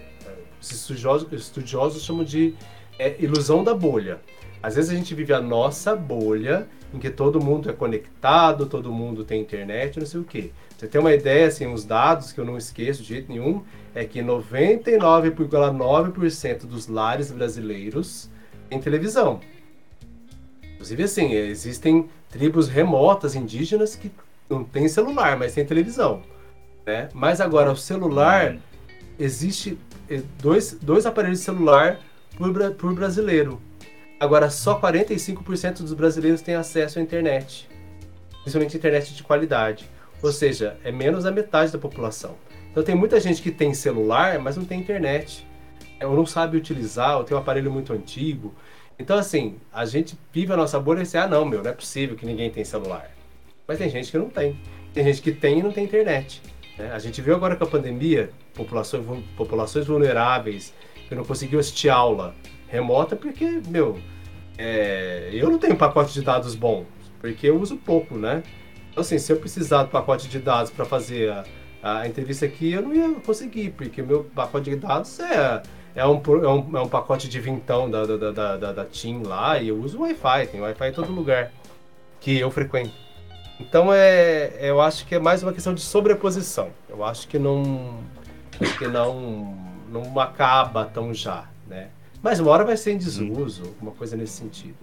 os 0.60 0.72
estudiosos, 0.72 1.32
estudiosos 1.32 2.04
chamam 2.04 2.24
de 2.24 2.56
é, 2.98 3.16
ilusão 3.20 3.64
da 3.64 3.74
bolha. 3.74 4.20
Às 4.62 4.76
vezes 4.76 4.92
a 4.92 4.96
gente 4.96 5.14
vive 5.14 5.34
a 5.34 5.42
nossa 5.42 5.94
bolha, 5.96 6.68
em 6.94 7.00
que 7.00 7.10
todo 7.10 7.44
mundo 7.44 7.70
é 7.70 7.74
conectado, 7.74 8.66
todo 8.66 8.90
mundo 8.92 9.26
tem 9.26 9.42
internet, 9.42 10.00
não 10.00 10.06
sei 10.06 10.22
o 10.22 10.24
quê. 10.24 10.52
Você 10.78 10.88
tem 10.88 11.02
uma 11.02 11.14
ideia, 11.14 11.48
assim, 11.48 11.68
os 11.68 11.84
dados 11.84 12.32
que 12.32 12.40
eu 12.40 12.46
não 12.46 12.58
esqueço 12.58 13.02
de 13.02 13.10
jeito 13.10 13.30
nenhum, 13.32 13.62
é 13.94 14.06
que 14.06 14.22
99,9% 14.22 16.66
dos 16.66 16.88
lares 16.88 17.30
brasileiros 17.32 18.30
têm 18.70 18.80
televisão. 18.80 19.42
Inclusive, 20.74 21.04
assim, 21.04 21.34
existem 21.34 22.10
tribos 22.30 22.70
remotas 22.70 23.36
indígenas 23.36 23.96
que 23.96 24.10
não 24.50 24.64
têm 24.64 24.88
celular, 24.88 25.38
mas 25.38 25.54
têm 25.54 25.66
televisão. 25.66 26.24
Né? 26.86 27.10
Mas 27.14 27.40
agora, 27.40 27.72
o 27.72 27.76
celular, 27.78 28.58
existe 29.18 29.78
eh, 30.10 30.22
dois, 30.40 30.78
dois 30.82 31.06
aparelhos 31.06 31.40
de 31.40 31.46
celular 31.46 32.00
por, 32.38 32.72
por 32.74 32.94
brasileiro. 32.94 33.62
Agora, 34.20 34.50
só 34.50 34.80
45% 34.80 35.80
dos 35.80 35.94
brasileiros 35.94 36.42
têm 36.42 36.56
acesso 36.56 37.00
à 37.00 37.02
internet, 37.02 37.70
principalmente 38.42 38.78
internet 38.78 39.14
de 39.14 39.24
qualidade. 39.24 39.90
Ou 40.22 40.32
seja, 40.32 40.78
é 40.84 40.92
menos 40.92 41.26
da 41.26 41.32
metade 41.32 41.72
da 41.72 41.78
população. 41.78 42.36
Então, 42.72 42.84
tem 42.84 42.96
muita 42.96 43.20
gente 43.20 43.42
que 43.42 43.52
tem 43.52 43.74
celular, 43.74 44.40
mas 44.40 44.56
não 44.56 44.64
tem 44.64 44.80
internet. 44.80 45.46
Ou 46.02 46.16
não 46.16 46.26
sabe 46.26 46.58
utilizar, 46.58 47.18
ou 47.18 47.24
tem 47.24 47.36
um 47.36 47.40
aparelho 47.40 47.72
muito 47.72 47.94
antigo. 47.94 48.54
Então, 48.98 49.18
assim, 49.18 49.58
a 49.72 49.86
gente 49.86 50.18
vive 50.32 50.54
a 50.54 50.58
nossa 50.58 50.80
bolha 50.80 51.00
e 51.00 51.04
diz, 51.04 51.16
ah, 51.16 51.28
não, 51.28 51.46
meu, 51.46 51.62
não 51.62 51.70
é 51.70 51.74
possível 51.74 52.16
que 52.16 52.26
ninguém 52.26 52.50
tem 52.50 52.64
celular. 52.64 53.12
Mas 53.68 53.78
tem 53.78 53.90
gente 53.90 54.10
que 54.12 54.18
não 54.18 54.30
tem. 54.30 54.58
Tem 54.94 55.04
gente 55.04 55.22
que 55.22 55.32
tem 55.32 55.60
e 55.60 55.64
não 55.64 55.72
tem 55.72 55.84
internet. 55.84 56.42
Né? 56.78 56.92
A 56.92 57.00
gente 57.00 57.22
viu 57.22 57.36
agora 57.36 57.56
com 57.56 57.64
a 57.64 57.68
pandemia, 57.68 58.30
populações, 58.54 59.06
populações 59.36 59.86
vulneráveis 59.86 60.74
que 61.08 61.16
não 61.16 61.24
conseguiu 61.24 61.60
assistir 61.60 61.90
aula 61.90 62.36
remota 62.68 63.16
porque, 63.16 63.62
meu, 63.68 64.00
é, 64.58 65.30
eu 65.34 65.50
não 65.50 65.60
tenho 65.60 65.76
pacote 65.76 66.14
de 66.14 66.22
dados 66.22 66.56
bom, 66.56 66.86
porque 67.20 67.48
eu 67.48 67.60
uso 67.60 67.78
pouco, 67.78 68.18
né? 68.18 68.44
Então, 68.90 69.02
assim, 69.02 69.18
se 69.18 69.32
eu 69.32 69.38
precisar 69.38 69.84
do 69.84 69.90
pacote 69.90 70.28
de 70.28 70.40
dados 70.40 70.72
para 70.72 70.86
fazer 70.86 71.32
a, 71.32 71.44
a, 71.82 72.08
entrevista 72.08 72.46
aqui, 72.46 72.72
eu 72.72 72.82
não 72.82 72.94
ia 72.94 73.10
conseguir, 73.22 73.72
porque 73.72 74.02
meu 74.02 74.24
pacote 74.24 74.70
de 74.70 74.76
dados 74.76 75.20
é, 75.20 75.62
é, 75.96 76.06
um, 76.06 76.22
é, 76.22 76.48
um, 76.48 76.78
é 76.78 76.82
um 76.82 76.88
pacote 76.88 77.28
de 77.28 77.40
vintão 77.40 77.90
da, 77.90 78.06
da, 78.06 78.32
da, 78.32 78.58
da, 78.58 78.72
da 78.72 78.86
TIM 78.86 79.24
lá, 79.24 79.60
e 79.60 79.70
eu 79.70 79.78
uso 79.80 80.00
Wi-Fi, 80.02 80.48
tem 80.48 80.62
Wi-Fi 80.62 80.90
em 80.90 80.94
todo 80.94 81.12
lugar 81.12 81.52
que 82.20 82.40
eu 82.40 82.50
frequento. 82.50 82.94
Então, 83.60 83.94
é, 83.94 84.58
eu 84.62 84.82
acho 84.82 85.06
que 85.06 85.16
é 85.16 85.20
mais 85.20 85.44
uma 85.44 85.54
questão 85.54 85.74
de 85.74 85.82
sobreposição. 85.82 86.72
Eu 86.90 87.04
acho 87.04 87.28
que 87.28 87.38
não, 87.38 88.00
que 88.78 88.88
não, 88.88 89.56
não 89.90 90.20
acaba 90.20 90.86
tão 90.86 91.14
já, 91.14 91.48
né? 91.68 91.90
Mas 92.22 92.40
uma 92.40 92.52
hora 92.52 92.64
vai 92.64 92.78
ser 92.78 92.94
em 92.94 92.98
desuso, 92.98 93.64
alguma 93.64 93.92
coisa 93.92 94.16
nesse 94.16 94.34
sentido. 94.34 94.78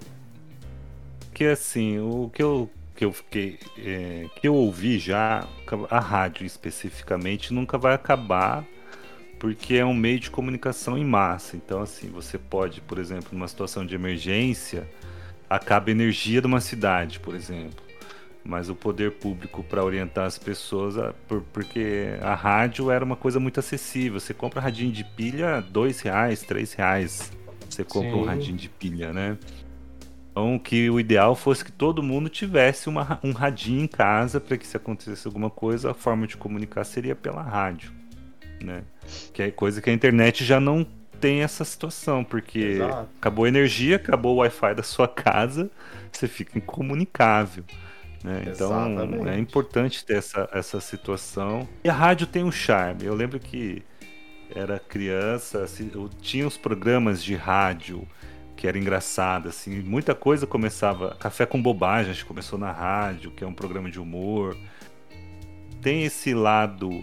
Que 1.32 1.46
assim, 1.46 1.98
o 1.98 2.30
que 2.32 2.42
eu 2.42 2.70
que 2.94 3.04
eu 3.06 3.12
fiquei 3.12 3.58
é, 3.78 4.26
que 4.36 4.46
eu 4.46 4.54
ouvi 4.54 4.98
já 4.98 5.48
a 5.88 5.98
rádio 5.98 6.44
especificamente 6.44 7.50
nunca 7.50 7.78
vai 7.78 7.94
acabar 7.94 8.62
porque 9.38 9.76
é 9.76 9.84
um 9.86 9.94
meio 9.94 10.20
de 10.20 10.30
comunicação 10.30 10.98
em 10.98 11.04
massa. 11.04 11.56
Então 11.56 11.80
assim, 11.80 12.10
você 12.10 12.36
pode, 12.36 12.82
por 12.82 12.98
exemplo, 12.98 13.28
numa 13.32 13.48
situação 13.48 13.86
de 13.86 13.94
emergência, 13.94 14.86
acaba 15.48 15.88
a 15.88 15.92
energia 15.92 16.42
de 16.42 16.46
uma 16.46 16.60
cidade, 16.60 17.18
por 17.20 17.34
exemplo 17.34 17.89
mas 18.44 18.68
o 18.70 18.74
poder 18.74 19.12
público 19.12 19.62
para 19.62 19.84
orientar 19.84 20.26
as 20.26 20.38
pessoas, 20.38 20.94
por, 21.28 21.42
porque 21.52 22.16
a 22.22 22.34
rádio 22.34 22.90
era 22.90 23.04
uma 23.04 23.16
coisa 23.16 23.38
muito 23.38 23.60
acessível. 23.60 24.18
Você 24.18 24.32
compra 24.32 24.60
radinho 24.60 24.92
de 24.92 25.04
pilha, 25.04 25.60
dois 25.60 26.00
reais, 26.00 26.42
três 26.42 26.72
reais. 26.72 27.32
Você 27.68 27.84
compra 27.84 28.10
Sim. 28.10 28.16
um 28.16 28.24
radinho 28.24 28.56
de 28.56 28.68
pilha, 28.68 29.12
né? 29.12 29.38
Então, 30.30 30.58
que 30.58 30.88
o 30.88 30.98
ideal 30.98 31.34
fosse 31.34 31.64
que 31.64 31.72
todo 31.72 32.02
mundo 32.02 32.28
tivesse 32.28 32.88
uma, 32.88 33.20
um 33.22 33.32
radinho 33.32 33.82
em 33.82 33.86
casa 33.86 34.40
para 34.40 34.56
que 34.56 34.66
se 34.66 34.76
acontecesse 34.76 35.26
alguma 35.26 35.50
coisa, 35.50 35.90
a 35.90 35.94
forma 35.94 36.26
de 36.26 36.36
comunicar 36.36 36.84
seria 36.84 37.14
pela 37.14 37.42
rádio, 37.42 37.92
né? 38.62 38.82
Que 39.32 39.42
é 39.42 39.50
coisa 39.50 39.82
que 39.82 39.90
a 39.90 39.92
internet 39.92 40.44
já 40.44 40.60
não 40.60 40.86
tem 41.20 41.42
essa 41.42 41.64
situação, 41.64 42.24
porque 42.24 42.58
Exato. 42.58 43.08
acabou 43.18 43.44
a 43.44 43.48
energia, 43.48 43.96
acabou 43.96 44.36
o 44.36 44.38
Wi-Fi 44.38 44.74
da 44.74 44.82
sua 44.82 45.06
casa, 45.08 45.70
você 46.10 46.26
fica 46.26 46.56
incomunicável. 46.56 47.64
Né? 48.22 48.44
Então 48.46 49.28
é 49.28 49.38
importante 49.38 50.04
ter 50.04 50.18
essa, 50.18 50.48
essa 50.52 50.80
situação. 50.80 51.66
E 51.82 51.88
a 51.88 51.92
rádio 51.92 52.26
tem 52.26 52.44
um 52.44 52.52
charme. 52.52 53.04
Eu 53.04 53.14
lembro 53.14 53.40
que 53.40 53.82
era 54.54 54.78
criança, 54.78 55.62
assim, 55.62 55.90
eu 55.94 56.08
tinha 56.20 56.46
os 56.46 56.56
programas 56.56 57.22
de 57.22 57.34
rádio 57.34 58.06
que 58.56 58.68
era 58.68 58.78
engraçado, 58.78 59.48
assim, 59.48 59.80
muita 59.80 60.14
coisa 60.14 60.46
começava. 60.46 61.16
Café 61.18 61.46
com 61.46 61.60
Bobagem, 61.62 62.10
acho 62.10 62.22
que 62.22 62.28
começou 62.28 62.58
na 62.58 62.70
rádio, 62.70 63.30
que 63.30 63.42
é 63.42 63.46
um 63.46 63.54
programa 63.54 63.90
de 63.90 63.98
humor. 63.98 64.54
Tem 65.80 66.04
esse 66.04 66.34
lado 66.34 67.02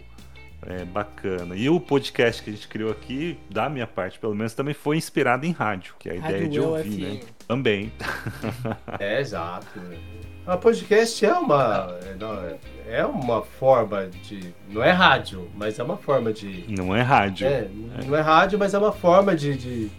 é, 0.62 0.86
bacana. 0.86 1.56
E 1.56 1.68
o 1.68 1.80
podcast 1.80 2.44
que 2.44 2.52
a 2.52 2.54
gente 2.54 2.68
criou 2.68 2.92
aqui, 2.92 3.40
da 3.50 3.70
minha 3.70 3.88
parte, 3.88 4.20
pelo 4.20 4.36
menos, 4.36 4.54
também 4.54 4.76
foi 4.76 4.98
inspirado 4.98 5.48
em 5.48 5.52
rádio, 5.52 5.96
que 5.98 6.10
é 6.10 6.18
a 6.18 6.22
rádio 6.22 6.36
ideia 6.36 6.50
de 6.50 6.60
ouvir, 6.60 7.02
né? 7.02 7.20
Também. 7.48 7.92
É, 9.00 9.20
exato. 9.20 9.80
A 10.48 10.56
podcast 10.56 11.26
é 11.26 11.34
uma 11.34 11.94
é 12.88 13.06
uma 13.06 13.42
forma 13.42 14.08
de 14.08 14.56
não 14.70 14.82
é 14.82 14.92
rádio, 14.92 15.50
mas 15.54 15.78
é 15.78 15.84
uma 15.84 15.98
forma 15.98 16.32
de 16.32 16.64
não 16.70 16.96
é 16.96 17.02
rádio. 17.02 17.46
É, 17.46 17.50
é. 17.50 17.70
Não 18.06 18.16
é 18.16 18.22
rádio, 18.22 18.58
mas 18.58 18.74
é 18.74 18.78
uma 18.78 18.94
forma 18.94 19.36
de, 19.36 19.58
de 19.58 19.92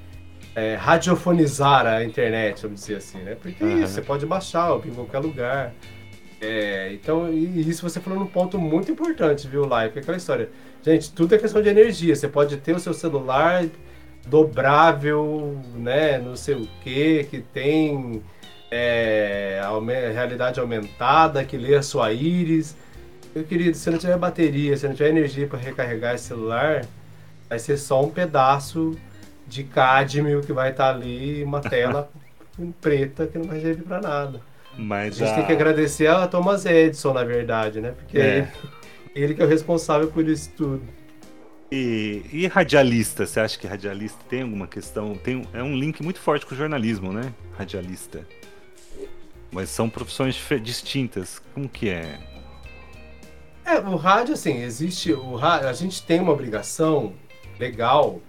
é, 0.57 0.75
radiofonizar 0.75 1.87
a 1.87 2.03
internet, 2.03 2.63
vamos 2.63 2.81
dizer 2.81 2.97
assim, 2.97 3.19
né? 3.19 3.37
Porque 3.39 3.63
uhum. 3.63 3.87
você 3.87 4.01
pode 4.01 4.25
baixar 4.25 4.75
em 4.87 4.91
qualquer 4.91 5.19
lugar. 5.19 5.75
É, 6.41 6.95
então, 6.95 7.31
e 7.31 7.69
isso 7.69 7.83
você 7.83 8.01
falou 8.01 8.19
num 8.19 8.27
ponto 8.27 8.59
muito 8.59 8.91
importante, 8.91 9.47
viu, 9.47 9.67
Live? 9.67 9.99
É 9.99 10.01
aquela 10.01 10.17
história. 10.17 10.49
Gente, 10.83 11.13
tudo 11.13 11.35
é 11.35 11.39
questão 11.39 11.61
de 11.61 11.69
energia. 11.69 12.17
Você 12.17 12.27
pode 12.27 12.57
ter 12.57 12.75
o 12.75 12.81
seu 12.81 12.95
celular 12.95 13.67
dobrável, 14.27 15.61
né? 15.75 16.17
Não 16.17 16.35
sei 16.35 16.55
o 16.55 16.67
que, 16.83 17.25
que 17.25 17.41
tem 17.43 18.23
é, 18.71 19.61
realidade 20.13 20.61
aumentada, 20.61 21.45
que 21.45 21.57
lê 21.57 21.75
a 21.75 21.83
sua 21.83 22.13
íris. 22.13 22.77
Meu 23.35 23.45
querido, 23.45 23.77
se 23.77 23.91
não 23.91 23.99
tiver 23.99 24.17
bateria, 24.17 24.77
se 24.77 24.87
não 24.87 24.95
tiver 24.95 25.11
energia 25.11 25.47
para 25.47 25.59
recarregar 25.59 26.15
esse 26.15 26.25
celular, 26.25 26.85
vai 27.49 27.59
ser 27.59 27.77
só 27.77 28.03
um 28.03 28.11
pedaço 28.11 28.97
de 29.47 29.65
cádmio 29.65 30.43
que 30.43 30.53
vai 30.53 30.71
estar 30.71 30.93
tá 30.93 30.99
ali, 30.99 31.43
uma 31.43 31.61
tela 31.61 32.11
preta 32.81 33.27
que 33.27 33.39
não 33.39 33.47
vai 33.47 33.61
servir 33.61 33.83
para 33.83 34.01
nada. 34.01 34.41
Mas 34.77 35.21
a 35.21 35.25
gente 35.25 35.33
a... 35.33 35.35
tem 35.37 35.47
que 35.47 35.53
agradecer 35.53 36.07
a 36.07 36.27
Thomas 36.27 36.65
Edison, 36.65 37.13
na 37.13 37.25
verdade, 37.25 37.81
né? 37.81 37.93
Porque 37.93 38.19
é. 38.19 38.49
Ele 39.15 39.35
que 39.35 39.43
é 39.43 39.45
o 39.45 39.49
responsável 39.49 40.09
por 40.09 40.27
isso 40.29 40.51
tudo. 40.57 40.83
E, 41.71 42.23
e 42.33 42.47
radialista, 42.47 43.27
você 43.27 43.41
acha 43.41 43.59
que 43.59 43.67
radialista 43.67 44.19
tem 44.29 44.43
alguma 44.43 44.67
questão? 44.67 45.15
Tem, 45.17 45.43
é 45.53 45.63
um 45.63 45.77
link 45.77 46.03
muito 46.03 46.21
forte 46.21 46.47
com 46.47 46.55
o 46.55 46.59
jornalismo, 46.59 47.13
né? 47.13 47.33
Radialista. 47.59 48.25
Mas 49.51 49.71
são 49.71 49.89
profissões 49.89 50.37
distintas. 50.63 51.41
Como 51.55 51.69
que 51.69 51.89
é? 51.89 52.19
É, 53.65 53.79
o 53.81 53.97
rádio, 53.97 54.35
assim, 54.35 54.63
existe. 54.63 55.13
O 55.13 55.37
rádio, 55.37 55.69
a 55.69 55.73
gente 55.73 56.03
tem 56.03 56.21
uma 56.21 56.33
obrigação 56.33 57.13
legal 57.59 58.21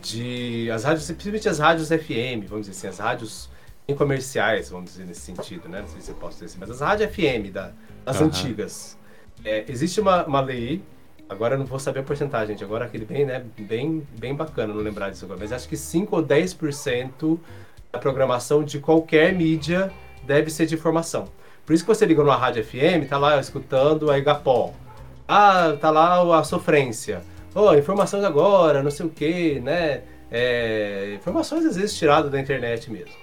de. 0.00 0.70
As 0.70 0.84
rádios, 0.84 1.06
principalmente 1.06 1.48
as 1.48 1.58
rádios 1.58 1.88
FM, 1.88 2.46
vamos 2.48 2.66
dizer 2.66 2.70
assim, 2.70 2.88
as 2.88 2.98
rádios 2.98 3.50
em 3.86 3.94
comerciais, 3.94 4.70
vamos 4.70 4.90
dizer 4.92 5.04
nesse 5.04 5.20
sentido, 5.20 5.68
né? 5.68 5.80
Não 5.80 5.88
sei 5.88 6.00
se 6.00 6.10
eu 6.10 6.14
posso 6.14 6.34
dizer 6.34 6.46
assim, 6.46 6.58
mas 6.58 6.70
as 6.70 6.80
rádios 6.80 7.12
FM 7.14 7.52
da, 7.52 7.72
das 8.04 8.16
Aham. 8.16 8.26
antigas. 8.26 8.98
É, 9.44 9.64
existe 9.68 10.00
uma, 10.00 10.24
uma 10.24 10.40
lei, 10.40 10.82
agora 11.28 11.54
eu 11.54 11.58
não 11.58 11.66
vou 11.66 11.78
saber 11.78 12.00
a 12.00 12.02
porcentagem, 12.02 12.54
gente, 12.54 12.64
agora 12.64 12.84
aquele 12.84 13.04
bem, 13.04 13.26
né? 13.26 13.44
Bem, 13.58 14.06
bem 14.18 14.34
bacana 14.34 14.72
não 14.72 14.80
lembrar 14.80 15.10
disso 15.10 15.24
agora, 15.24 15.40
mas 15.40 15.52
acho 15.52 15.68
que 15.68 15.76
5 15.76 16.14
ou 16.14 16.24
10% 16.24 17.38
da 17.90 17.98
programação 17.98 18.62
de 18.62 18.78
qualquer 18.78 19.34
mídia 19.34 19.92
deve 20.24 20.50
ser 20.50 20.66
de 20.66 20.74
informação. 20.74 21.28
Por 21.64 21.72
isso 21.72 21.84
que 21.84 21.88
você 21.88 22.04
liga 22.04 22.22
numa 22.22 22.36
rádio 22.36 22.64
FM, 22.64 23.08
tá 23.08 23.18
lá 23.18 23.38
escutando 23.38 24.10
a 24.10 24.18
Igapó. 24.18 24.72
Ah, 25.28 25.76
tá 25.80 25.90
lá 25.90 26.38
a 26.38 26.44
sofrência. 26.44 27.22
Oh, 27.54 27.74
informações 27.74 28.24
agora, 28.24 28.82
não 28.82 28.90
sei 28.90 29.06
o 29.06 29.10
que, 29.10 29.60
né? 29.60 30.02
É, 30.30 31.12
informações 31.14 31.64
às 31.66 31.76
vezes 31.76 31.96
tiradas 31.96 32.30
da 32.30 32.40
internet 32.40 32.90
mesmo. 32.90 33.14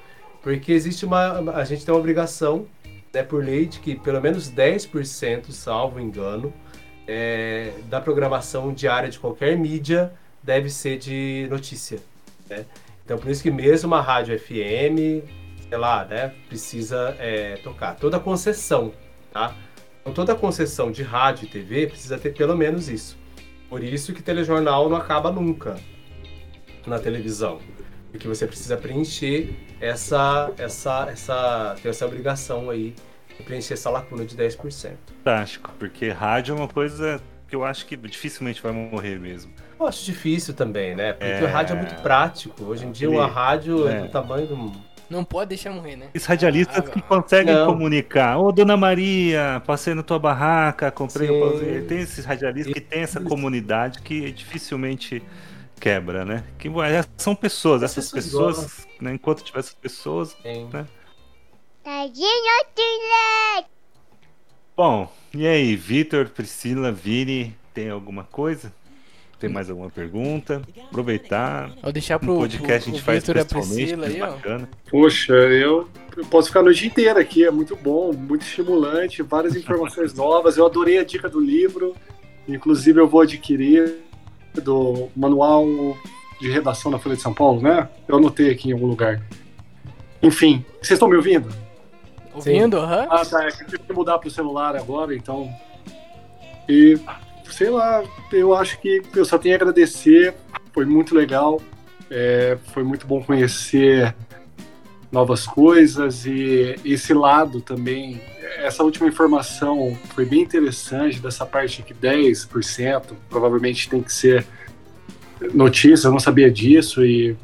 Porque 0.41 0.71
existe 0.71 1.05
uma. 1.05 1.51
A 1.53 1.63
gente 1.65 1.83
tem 1.83 1.93
uma 1.93 1.99
obrigação, 1.99 2.67
né, 3.13 3.23
por 3.23 3.43
lei, 3.43 3.65
de 3.65 3.79
que 3.79 3.95
pelo 3.95 4.21
menos 4.21 4.49
10%, 4.49 5.51
salvo 5.51 5.99
engano, 5.99 6.53
é, 7.07 7.71
da 7.89 7.99
programação 7.99 8.71
diária 8.71 9.09
de 9.09 9.19
qualquer 9.19 9.57
mídia 9.57 10.13
deve 10.43 10.69
ser 10.69 10.97
de 10.97 11.47
notícia. 11.49 11.99
Né? 12.49 12.65
Então 13.03 13.17
por 13.17 13.29
isso 13.29 13.41
que 13.41 13.49
mesmo 13.49 13.87
uma 13.87 14.01
rádio 14.01 14.37
FM, 14.39 15.25
sei 15.69 15.77
lá, 15.77 16.03
né, 16.05 16.33
precisa 16.47 17.15
é, 17.19 17.55
tocar. 17.63 17.95
Toda 17.95 18.19
concessão, 18.19 18.91
tá? 19.31 19.53
Então 20.01 20.13
toda 20.13 20.33
concessão 20.35 20.91
de 20.91 21.03
rádio 21.03 21.45
e 21.45 21.47
TV 21.47 21.87
precisa 21.87 22.17
ter 22.17 22.33
pelo 22.33 22.57
menos 22.57 22.89
isso. 22.89 23.17
Por 23.69 23.83
isso 23.83 24.13
que 24.13 24.23
telejornal 24.23 24.89
não 24.89 24.97
acaba 24.97 25.31
nunca 25.31 25.77
na 26.87 26.97
televisão. 26.97 27.59
Porque 28.11 28.27
você 28.27 28.47
precisa 28.47 28.75
preencher 28.75 29.53
essa, 29.79 30.51
essa, 30.57 31.07
essa, 31.11 31.75
ter 31.81 31.89
essa 31.89 32.05
obrigação 32.07 32.71
aí 32.71 32.95
de 33.37 33.43
preencher 33.43 33.75
essa 33.75 33.91
lacuna 33.91 34.25
de 34.25 34.35
10%. 34.35 34.93
Fantástico, 35.23 35.71
porque 35.77 36.09
rádio 36.09 36.53
é 36.53 36.57
uma 36.57 36.67
coisa 36.67 37.21
que 37.47 37.55
eu 37.55 37.63
acho 37.63 37.85
que 37.85 37.95
dificilmente 37.95 38.61
vai 38.61 38.71
morrer 38.71 39.19
mesmo. 39.19 39.51
Eu 39.79 39.87
acho 39.87 40.03
difícil 40.05 40.53
também, 40.53 40.95
né? 40.95 41.13
Porque 41.13 41.31
É. 41.31 41.43
o 41.43 41.47
rádio 41.47 41.73
é 41.75 41.77
muito 41.77 41.95
prático. 42.01 42.63
Hoje 42.63 42.85
em 42.85 42.91
dia 42.91 43.07
Ele- 43.07 43.15
uma 43.15 43.27
rádio 43.27 43.87
é 43.87 43.93
é. 43.93 44.01
do 44.01 44.09
tamanho 44.09 44.47
de 44.47 44.53
um. 44.53 44.71
Não 45.09 45.23
pode 45.23 45.49
deixar 45.49 45.71
morrer, 45.71 45.95
né? 45.95 46.09
Os 46.15 46.25
radialistas 46.25 46.77
Ah, 46.77 46.81
que 46.83 47.01
conseguem 47.01 47.53
não. 47.55 47.65
comunicar. 47.65 48.37
Ô, 48.37 48.51
Dona 48.51 48.77
Maria, 48.77 49.61
passei 49.65 49.93
na 49.93 50.03
tua 50.03 50.19
barraca, 50.19 50.91
comprei 50.91 51.27
Sim. 51.27 51.33
um 51.35 51.39
pãozinho. 51.39 51.87
Tem 51.87 51.99
esses 51.99 52.23
radialistas 52.25 52.73
que 52.73 52.81
tem 52.81 53.01
essa 53.01 53.19
comunidade 53.19 54.01
que 54.01 54.31
dificilmente 54.31 55.23
quebra, 55.79 56.23
né? 56.25 56.43
Que 56.59 56.69
são 57.17 57.33
pessoas, 57.35 57.81
As 57.81 57.91
essas 57.91 58.11
pessoas 58.11 58.57
pessoas, 58.57 58.87
né, 59.01 59.13
enquanto 59.13 59.43
tiver 59.43 59.59
essas 59.59 59.73
pessoas. 59.73 60.33
Tem. 60.35 60.69
Tadinho 61.83 62.27
do 62.75 62.81
leite. 62.81 63.69
Bom, 64.75 65.11
e 65.33 65.45
aí, 65.47 65.75
Vitor, 65.75 66.29
Priscila, 66.29 66.91
Vini, 66.91 67.55
tem 67.73 67.89
alguma 67.89 68.23
coisa? 68.23 68.71
Tem 69.39 69.49
mais 69.49 69.69
alguma 69.69 69.89
pergunta? 69.89 70.61
Aproveitar. 70.87 71.71
Vou 71.81 71.93
deixar 71.93 72.17
Um 72.17 72.19
pro, 72.19 72.35
podcast 72.39 72.73
a 72.73 72.79
pro, 72.83 72.91
gente 72.91 73.01
faz 73.03 73.19
Vitor 73.19 73.37
a 73.41 73.45
pessoalmente, 73.45 73.93
aí, 73.93 74.19
é 74.19 74.23
ó. 74.23 74.31
bacana. 74.31 74.69
Poxa, 74.89 75.33
eu, 75.33 75.87
eu 76.17 76.25
posso 76.25 76.49
ficar 76.49 76.59
a 76.59 76.63
noite 76.63 76.85
inteira 76.85 77.21
aqui, 77.21 77.45
é 77.45 77.51
muito 77.51 77.75
bom, 77.75 78.11
muito 78.11 78.41
estimulante, 78.41 79.23
várias 79.23 79.55
informações 79.55 80.13
novas. 80.15 80.57
Eu 80.57 80.65
adorei 80.65 80.97
a 80.99 81.05
dica 81.05 81.29
do 81.29 81.39
livro, 81.39 81.95
inclusive 82.47 82.99
eu 82.99 83.07
vou 83.07 83.21
adquirir 83.21 83.95
do 84.61 85.07
manual 85.15 85.65
de 86.41 86.49
redação 86.49 86.91
da 86.91 86.99
Folha 86.99 87.15
de 87.15 87.21
São 87.21 87.33
Paulo, 87.33 87.61
né? 87.61 87.87
Eu 88.07 88.17
anotei 88.17 88.49
aqui 88.49 88.69
em 88.69 88.73
algum 88.73 88.87
lugar. 88.87 89.21
Enfim, 90.21 90.65
vocês 90.81 90.91
estão 90.91 91.07
me 91.07 91.15
ouvindo? 91.15 91.49
Ouvindo? 92.33 92.77
Aham. 92.77 93.07
Ah, 93.09 93.25
tá. 93.25 93.45
É 93.45 93.51
que 93.51 93.63
eu 93.63 93.67
tive 93.67 93.79
que 93.79 93.93
mudar 93.93 94.19
pro 94.19 94.29
celular 94.29 94.75
agora, 94.75 95.15
então. 95.15 95.49
E, 96.67 96.97
sei 97.51 97.69
lá, 97.69 98.03
eu 98.31 98.53
acho 98.53 98.79
que 98.79 99.01
eu 99.15 99.25
só 99.25 99.37
tenho 99.37 99.55
a 99.55 99.57
agradecer. 99.57 100.33
Foi 100.73 100.85
muito 100.85 101.15
legal. 101.15 101.61
É, 102.09 102.57
foi 102.73 102.83
muito 102.83 103.05
bom 103.05 103.21
conhecer 103.21 104.15
novas 105.11 105.45
coisas 105.45 106.25
e 106.25 106.75
esse 106.85 107.13
lado 107.13 107.61
também. 107.61 108.21
Essa 108.57 108.83
última 108.83 109.07
informação 109.07 109.97
foi 110.13 110.25
bem 110.25 110.41
interessante, 110.41 111.19
dessa 111.19 111.45
parte 111.45 111.83
que 111.83 111.93
10% 111.93 113.13
provavelmente 113.29 113.89
tem 113.89 114.01
que 114.01 114.11
ser 114.11 114.45
notícia, 115.53 116.07
eu 116.07 116.11
não 116.11 116.19
sabia 116.19 116.51
disso 116.51 117.05
e 117.05 117.35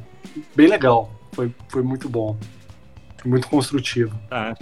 bem 0.55 0.67
legal. 0.67 1.11
Foi, 1.31 1.51
foi 1.69 1.81
muito 1.81 2.09
bom. 2.09 2.37
Muito 3.23 3.47
construtivo. 3.47 4.15
Tá, 4.29 4.55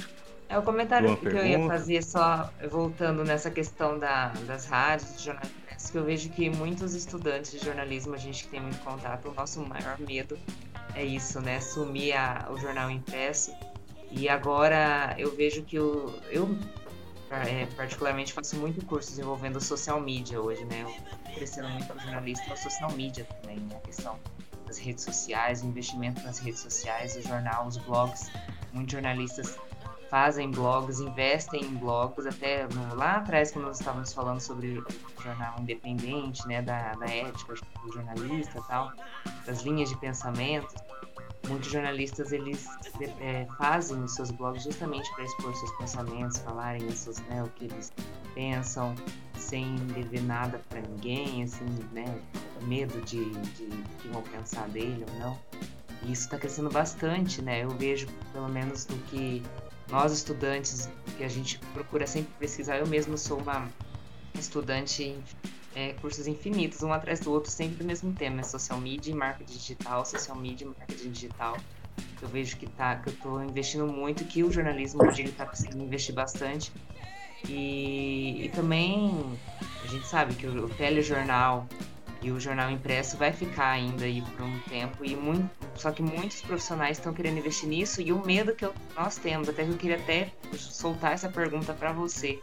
É 0.53 0.57
o 0.57 0.61
comentário 0.61 1.07
Boa 1.07 1.17
que 1.17 1.25
eu 1.25 1.33
ia 1.33 1.57
pergunta. 1.57 1.73
fazer 1.73 2.03
só 2.03 2.53
voltando 2.69 3.23
nessa 3.23 3.49
questão 3.49 3.97
da, 3.97 4.27
das 4.45 4.65
rádios, 4.67 5.17
de 5.17 5.23
jornalismo, 5.23 5.63
que 5.91 5.97
eu 5.97 6.03
vejo 6.05 6.29
que 6.29 6.47
muitos 6.51 6.93
estudantes 6.93 7.51
de 7.51 7.57
jornalismo, 7.57 8.13
a 8.13 8.17
gente 8.17 8.43
que 8.43 8.49
tem 8.51 8.61
muito 8.61 8.77
contato, 8.83 9.29
o 9.29 9.33
nosso 9.33 9.59
maior 9.65 9.97
medo 9.99 10.37
é 10.93 11.03
isso, 11.03 11.41
né? 11.41 11.59
Sumir 11.59 12.13
a- 12.15 12.47
o 12.51 12.57
jornal 12.59 12.91
impresso. 12.91 13.51
E 14.11 14.29
agora 14.29 15.15
eu 15.17 15.35
vejo 15.35 15.63
que 15.63 15.79
o, 15.79 16.13
eu 16.29 16.47
é, 17.31 17.65
particularmente 17.75 18.31
faço 18.31 18.55
muito 18.55 18.85
cursos 18.85 19.17
envolvendo 19.17 19.59
social 19.59 19.99
media 19.99 20.39
hoje, 20.39 20.63
né? 20.65 20.83
Eu 20.83 21.33
crescendo 21.33 21.67
muito 21.69 21.87
como 21.87 21.99
jornalista 21.99 22.45
com 22.47 22.55
social 22.55 22.91
media 22.91 23.25
também, 23.41 23.57
né? 23.57 23.75
a 23.75 23.79
questão 23.87 24.19
das 24.67 24.77
redes 24.77 25.03
sociais, 25.03 25.63
o 25.63 25.65
investimento 25.65 26.21
nas 26.21 26.37
redes 26.37 26.59
sociais, 26.59 27.15
o 27.15 27.21
jornal, 27.23 27.65
os 27.67 27.77
blogs. 27.77 28.29
Muitos 28.71 28.93
jornalistas 28.93 29.57
fazem 30.13 30.51
blogs, 30.51 30.99
investem 30.99 31.63
em 31.65 31.73
blogs, 31.73 32.27
até 32.27 32.67
no- 32.67 32.93
lá 32.93 33.15
atrás, 33.15 33.51
quando 33.51 33.65
nós 33.65 33.79
estávamos 33.79 34.13
falando 34.13 34.39
sobre 34.39 34.77
o 34.77 34.85
jornal 35.23 35.55
independente, 35.59 36.47
né, 36.47 36.61
da, 36.61 36.93
da 36.93 37.07
ética 37.07 37.55
do 37.83 37.91
jornalista 37.91 38.61
tal, 38.67 38.93
das 39.43 39.63
linhas 39.63 39.89
de 39.89 39.97
pensamento, 39.97 40.71
muitos 41.47 41.71
jornalistas 41.71 42.31
eles 42.31 42.67
é, 43.19 43.47
fazem 43.57 44.03
os 44.03 44.13
seus 44.13 44.29
blogs 44.29 44.63
justamente 44.63 45.11
para 45.15 45.23
expor 45.23 45.55
seus 45.55 45.71
pensamentos, 45.77 46.37
falarem 46.37 46.87
seus, 46.91 47.17
né, 47.21 47.41
o 47.41 47.49
que 47.49 47.65
eles 47.65 47.91
pensam, 48.35 48.93
sem 49.35 49.75
dever 49.77 50.21
nada 50.21 50.61
para 50.69 50.79
ninguém, 50.81 51.41
assim, 51.41 51.65
né, 51.91 52.05
medo 52.61 53.01
de, 53.01 53.31
de 53.31 54.09
vão 54.09 54.21
pensar 54.21 54.69
dele 54.69 55.03
ou 55.11 55.19
não. 55.19 55.39
E 56.03 56.11
isso 56.11 56.25
está 56.25 56.37
crescendo 56.37 56.69
bastante, 56.69 57.41
né? 57.41 57.63
Eu 57.63 57.69
vejo, 57.69 58.07
pelo 58.33 58.49
menos, 58.49 58.83
do 58.83 58.95
que 59.05 59.41
nós 59.93 60.11
estudantes, 60.11 60.89
que 61.17 61.23
a 61.23 61.27
gente 61.27 61.59
procura 61.71 62.07
sempre 62.07 62.33
pesquisar. 62.39 62.77
Eu 62.77 62.87
mesmo 62.87 63.15
sou 63.15 63.37
uma 63.37 63.69
estudante 64.33 65.03
em 65.03 65.23
é, 65.75 65.93
cursos 65.93 66.25
infinitos, 66.25 66.81
um 66.81 66.91
atrás 66.91 67.19
do 67.19 67.31
outro, 67.31 67.51
sempre 67.51 67.75
do 67.75 67.85
mesmo 67.85 68.11
tema, 68.11 68.39
é 68.39 68.43
social 68.43 68.79
media 68.79 69.13
e 69.13 69.15
marketing 69.15 69.53
digital, 69.53 70.03
social 70.03 70.35
media 70.35 70.65
e 70.65 70.69
marketing 70.79 71.11
digital. 71.11 71.55
Eu 72.19 72.27
vejo 72.27 72.57
que, 72.57 72.65
tá, 72.65 72.95
que 72.95 73.09
eu 73.09 73.13
estou 73.13 73.43
investindo 73.43 73.85
muito, 73.85 74.25
que 74.25 74.43
o 74.43 74.51
jornalismo 74.51 75.03
hoje 75.05 75.25
está 75.25 75.45
precisando 75.45 75.83
investir 75.83 76.15
bastante. 76.15 76.71
E, 77.47 78.45
e 78.45 78.49
também 78.49 79.37
a 79.83 79.87
gente 79.87 80.07
sabe 80.07 80.33
que 80.33 80.47
o, 80.47 80.65
o 80.65 80.69
telejornal 80.69 81.67
e 82.23 82.31
o 82.31 82.39
jornal 82.39 82.71
impresso 82.71 83.17
vai 83.17 83.33
ficar 83.33 83.69
ainda 83.71 84.05
aí 84.05 84.21
por 84.21 84.45
um 84.45 84.59
tempo 84.61 85.03
e 85.03 85.15
muito, 85.15 85.49
só 85.75 85.91
que 85.91 86.01
muitos 86.01 86.41
profissionais 86.41 86.97
estão 86.97 87.13
querendo 87.13 87.37
investir 87.37 87.67
nisso 87.67 88.01
e 88.01 88.13
o 88.13 88.25
medo 88.25 88.55
que 88.55 88.65
eu- 88.65 88.73
nós 88.95 89.17
temos, 89.17 89.49
até 89.49 89.65
que 89.65 89.71
eu 89.71 89.77
queria 89.77 89.97
até 89.97 90.31
soltar 90.57 91.11
essa 91.13 91.27
pergunta 91.29 91.73
para 91.73 91.91
você, 91.91 92.39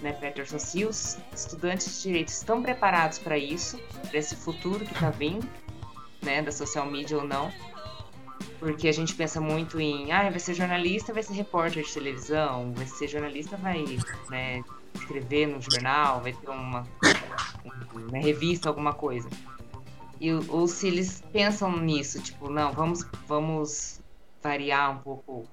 né, 0.00 0.12
Peterson, 0.14 0.58
se 0.58 0.84
os 0.86 1.18
estudantes 1.34 1.96
de 1.96 2.02
direito 2.08 2.28
estão 2.28 2.62
preparados 2.62 3.18
para 3.18 3.36
isso, 3.36 3.78
para 4.08 4.18
esse 4.18 4.34
futuro 4.34 4.84
que 4.84 4.92
está 4.94 5.10
vindo, 5.10 5.46
né, 6.22 6.40
da 6.40 6.50
social 6.50 6.86
media 6.86 7.18
ou 7.18 7.24
não? 7.24 7.52
Porque 8.58 8.88
a 8.88 8.92
gente 8.92 9.14
pensa 9.14 9.40
muito 9.40 9.80
em, 9.80 10.12
ah, 10.12 10.28
vai 10.28 10.38
ser 10.38 10.54
jornalista, 10.54 11.12
vai 11.12 11.22
ser 11.22 11.32
repórter 11.34 11.82
de 11.84 11.92
televisão, 11.92 12.72
vai 12.74 12.86
ser 12.86 13.08
jornalista, 13.08 13.56
vai, 13.56 13.84
né, 14.30 14.62
escrever 14.94 15.46
no 15.46 15.60
jornal, 15.60 16.20
vai 16.20 16.32
ter 16.32 16.50
uma 16.50 16.86
na 18.10 18.18
revista, 18.18 18.68
alguma 18.68 18.92
coisa. 18.92 19.28
E, 20.20 20.32
ou 20.32 20.66
se 20.68 20.86
eles 20.88 21.22
pensam 21.32 21.76
nisso, 21.78 22.20
tipo, 22.20 22.50
não, 22.50 22.72
vamos, 22.72 23.06
vamos 23.26 24.00
variar 24.42 24.90
um 24.90 24.98
pouco 24.98 25.48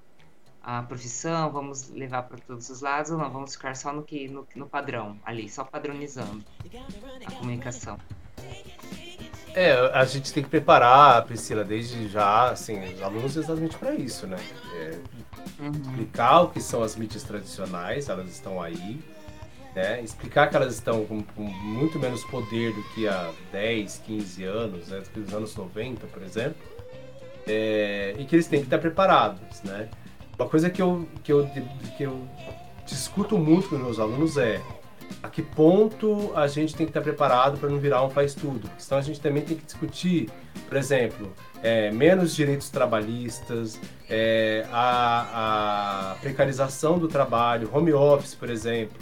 a 0.61 0.83
profissão, 0.83 1.49
vamos 1.49 1.89
levar 1.89 2.23
para 2.23 2.37
todos 2.39 2.69
os 2.69 2.81
lados 2.81 3.11
ou 3.11 3.17
não? 3.17 3.31
Vamos 3.31 3.53
ficar 3.53 3.75
só 3.75 3.93
no 3.93 4.03
que 4.03 4.27
no, 4.27 4.45
no 4.53 4.67
padrão 4.67 5.17
ali, 5.25 5.49
só 5.49 5.63
padronizando 5.63 6.43
a 7.25 7.31
comunicação. 7.31 7.97
É, 9.55 9.73
a 9.93 10.05
gente 10.05 10.33
tem 10.33 10.43
que 10.43 10.49
preparar, 10.49 11.25
Priscila, 11.25 11.63
desde 11.63 12.07
já, 12.09 12.51
assim, 12.51 12.93
os 12.93 13.01
alunos 13.01 13.35
exatamente 13.35 13.77
para 13.77 13.95
isso, 13.95 14.27
né? 14.27 14.37
É, 14.75 14.99
explicar 15.71 16.41
o 16.41 16.49
que 16.49 16.61
são 16.61 16.83
as 16.83 16.95
mídias 16.95 17.23
tradicionais, 17.23 18.09
elas 18.09 18.29
estão 18.29 18.61
aí, 18.61 19.01
né? 19.77 20.01
Explicar 20.01 20.49
que 20.49 20.55
elas 20.55 20.73
estão 20.73 21.05
com, 21.05 21.21
com 21.21 21.43
muito 21.43 21.99
menos 21.99 22.23
poder 22.25 22.73
do 22.73 22.81
que 22.95 23.07
há 23.07 23.31
10, 23.51 24.01
15 24.07 24.43
anos, 24.43 24.87
né? 24.87 25.01
Do 25.01 25.09
que 25.11 25.19
nos 25.19 25.33
anos 25.35 25.55
90, 25.55 26.07
por 26.07 26.23
exemplo. 26.23 26.57
É, 27.45 28.15
e 28.17 28.25
que 28.25 28.35
eles 28.35 28.47
têm 28.47 28.59
que 28.59 28.65
estar 28.65 28.79
preparados, 28.79 29.61
né? 29.61 29.87
Uma 30.37 30.49
coisa 30.49 30.67
que 30.71 30.81
eu, 30.81 31.07
que 31.23 31.31
eu, 31.31 31.47
que 31.95 32.03
eu 32.03 32.27
discuto 32.87 33.37
muito 33.37 33.69
com 33.69 33.75
os 33.75 33.81
meus 33.81 33.99
alunos 33.99 34.35
é 34.37 34.59
a 35.21 35.29
que 35.29 35.43
ponto 35.43 36.31
a 36.35 36.47
gente 36.47 36.75
tem 36.75 36.87
que 36.87 36.89
estar 36.89 37.01
preparado 37.01 37.59
para 37.59 37.69
não 37.69 37.77
virar 37.77 38.03
um 38.03 38.09
faz-tudo. 38.09 38.67
Senão 38.79 38.99
a 38.99 39.03
gente 39.03 39.21
também 39.21 39.43
tem 39.43 39.55
que 39.55 39.63
discutir, 39.63 40.27
por 40.67 40.75
exemplo, 40.75 41.31
é, 41.61 41.91
menos 41.91 42.35
direitos 42.35 42.69
trabalhistas, 42.71 43.79
é, 44.09 44.65
a, 44.71 46.13
a, 46.13 46.15
precarização 46.15 46.97
do 46.97 47.07
trabalho, 47.07 47.69
home 47.71 47.93
office, 47.93 48.33
por 48.33 48.49
exemplo, 48.49 48.97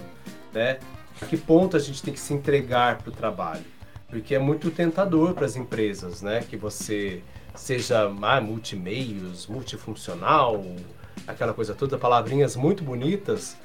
né? 0.56 0.80
A 1.22 1.26
que 1.26 1.38
ponto 1.38 1.78
a 1.78 1.80
gente 1.80 2.02
tem 2.02 2.14
que 2.14 2.20
se 2.20 2.34
entregar 2.34 2.98
para 2.98 3.10
o 3.10 3.12
trabalho? 3.12 3.64
Porque 4.10 4.34
é 4.34 4.40
muito 4.40 4.72
tentador 4.72 5.34
para 5.34 5.46
as 5.46 5.56
empresas, 5.56 6.22
né? 6.22 6.44
Que 6.50 6.58
você 6.58 7.22
seja 7.54 8.12
ah, 8.22 8.42
multimeios, 8.42 9.48
multifuncional, 9.48 10.64
aquela 11.28 11.54
coisa 11.54 11.74
toda, 11.74 11.98
palavrinhas 11.98 12.56
muito 12.56 12.84
bonitas, 12.84 13.58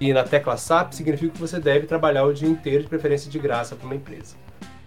e 0.00 0.12
na 0.12 0.24
tecla 0.24 0.56
SAP 0.56 0.92
significa 0.92 1.32
que 1.32 1.40
você 1.40 1.58
deve 1.58 1.86
trabalhar 1.86 2.24
o 2.24 2.32
dia 2.32 2.48
inteiro, 2.48 2.82
de 2.82 2.88
preferência 2.88 3.30
de 3.30 3.38
graça, 3.38 3.74
para 3.74 3.86
uma 3.86 3.94
empresa. 3.94 4.36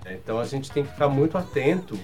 Então 0.06 0.40
a 0.40 0.46
gente 0.46 0.72
tem 0.72 0.84
que 0.84 0.92
ficar 0.92 1.10
muito 1.10 1.38
atento 1.38 1.98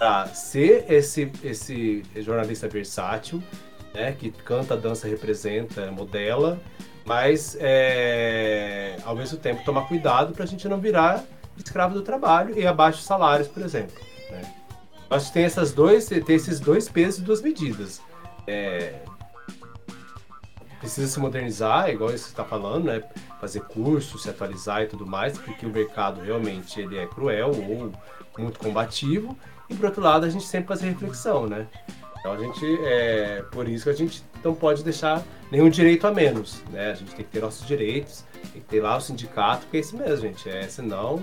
a 0.00 0.26
ser 0.26 0.84
esse, 0.88 1.30
esse 1.42 2.02
jornalista 2.16 2.68
versátil, 2.68 3.42
né, 3.94 4.12
que 4.12 4.30
canta, 4.30 4.76
dança, 4.76 5.06
representa, 5.06 5.90
modela, 5.90 6.60
mas 7.04 7.56
é, 7.60 8.96
ao 9.04 9.14
mesmo 9.14 9.38
tempo 9.38 9.64
tomar 9.64 9.88
cuidado 9.88 10.32
para 10.32 10.44
a 10.44 10.46
gente 10.46 10.68
não 10.68 10.78
virar 10.78 11.24
escravo 11.56 11.94
do 11.94 12.02
trabalho 12.02 12.58
e 12.58 12.66
abaixo 12.66 13.02
salários, 13.02 13.48
por 13.48 13.62
exemplo. 13.62 13.96
Né? 14.30 14.54
Acho 15.10 15.26
que 15.26 15.32
tem, 15.32 15.44
essas 15.44 15.72
dois, 15.72 16.06
tem 16.06 16.22
esses 16.28 16.58
dois 16.58 16.88
pesos 16.88 17.20
e 17.20 17.22
duas 17.22 17.42
medidas. 17.42 18.00
É, 18.46 19.00
precisa 20.80 21.06
se 21.06 21.20
modernizar, 21.20 21.90
igual 21.90 22.10
você 22.10 22.16
está 22.16 22.44
falando, 22.44 22.86
né? 22.86 23.02
Fazer 23.40 23.60
curso, 23.60 24.18
se 24.18 24.28
atualizar 24.28 24.82
e 24.82 24.86
tudo 24.86 25.06
mais, 25.06 25.38
porque 25.38 25.64
o 25.66 25.70
mercado 25.70 26.20
realmente 26.20 26.80
ele 26.80 26.98
é 26.98 27.06
cruel 27.06 27.50
ou 27.50 27.92
muito 28.38 28.58
combativo. 28.58 29.36
E 29.68 29.74
por 29.74 29.86
outro 29.86 30.02
lado, 30.02 30.26
a 30.26 30.28
gente 30.28 30.44
sempre 30.44 30.68
faz 30.68 30.80
reflexão, 30.80 31.46
né? 31.46 31.66
Então 32.22 32.34
a 32.34 32.38
gente, 32.38 32.64
é 32.84 33.42
por 33.50 33.68
isso 33.68 33.84
que 33.84 33.90
a 33.90 33.94
gente 33.94 34.22
não 34.44 34.54
pode 34.54 34.84
deixar 34.84 35.24
nenhum 35.50 35.68
direito 35.68 36.06
a 36.06 36.12
menos, 36.12 36.62
né? 36.70 36.92
A 36.92 36.94
gente 36.94 37.16
tem 37.16 37.24
que 37.24 37.32
ter 37.32 37.40
nossos 37.40 37.66
direitos, 37.66 38.24
tem 38.52 38.62
que 38.62 38.68
ter 38.68 38.80
lá 38.80 38.96
o 38.96 39.00
sindicato, 39.00 39.66
que 39.66 39.76
é 39.76 39.80
isso 39.80 39.96
mesmo, 39.96 40.28
gente. 40.28 40.48
É, 40.48 40.62
senão, 40.68 41.20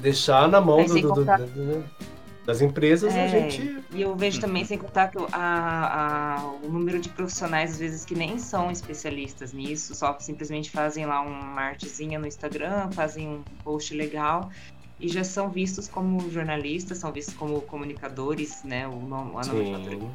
deixar 0.00 0.48
na 0.48 0.60
mão 0.60 0.84
do, 0.84 1.00
do, 1.00 1.12
do, 1.14 1.24
do 1.24 1.84
das 2.44 2.60
empresas, 2.60 3.14
é, 3.14 3.24
a 3.24 3.28
gente. 3.28 3.82
E 3.90 4.02
eu 4.02 4.14
vejo 4.14 4.38
também, 4.40 4.64
sem 4.64 4.76
contar 4.76 5.08
que 5.08 5.18
a, 5.32 6.36
a, 6.36 6.46
o 6.62 6.68
número 6.68 7.00
de 7.00 7.08
profissionais, 7.08 7.72
às 7.72 7.78
vezes, 7.78 8.04
que 8.04 8.14
nem 8.14 8.38
são 8.38 8.70
especialistas 8.70 9.52
nisso, 9.52 9.94
só 9.94 10.14
simplesmente 10.20 10.70
fazem 10.70 11.06
lá 11.06 11.22
uma 11.22 11.62
artezinha 11.62 12.18
no 12.18 12.26
Instagram, 12.26 12.90
fazem 12.90 13.26
um 13.26 13.42
post 13.62 13.94
legal 13.94 14.50
e 15.04 15.08
já 15.08 15.22
são 15.22 15.50
vistos 15.50 15.86
como 15.86 16.30
jornalistas, 16.30 16.96
são 16.96 17.12
vistos 17.12 17.34
como 17.34 17.60
comunicadores, 17.60 18.64
né? 18.64 18.88
O, 18.88 18.92
a 19.38 19.44
nomenclatura. 19.44 20.10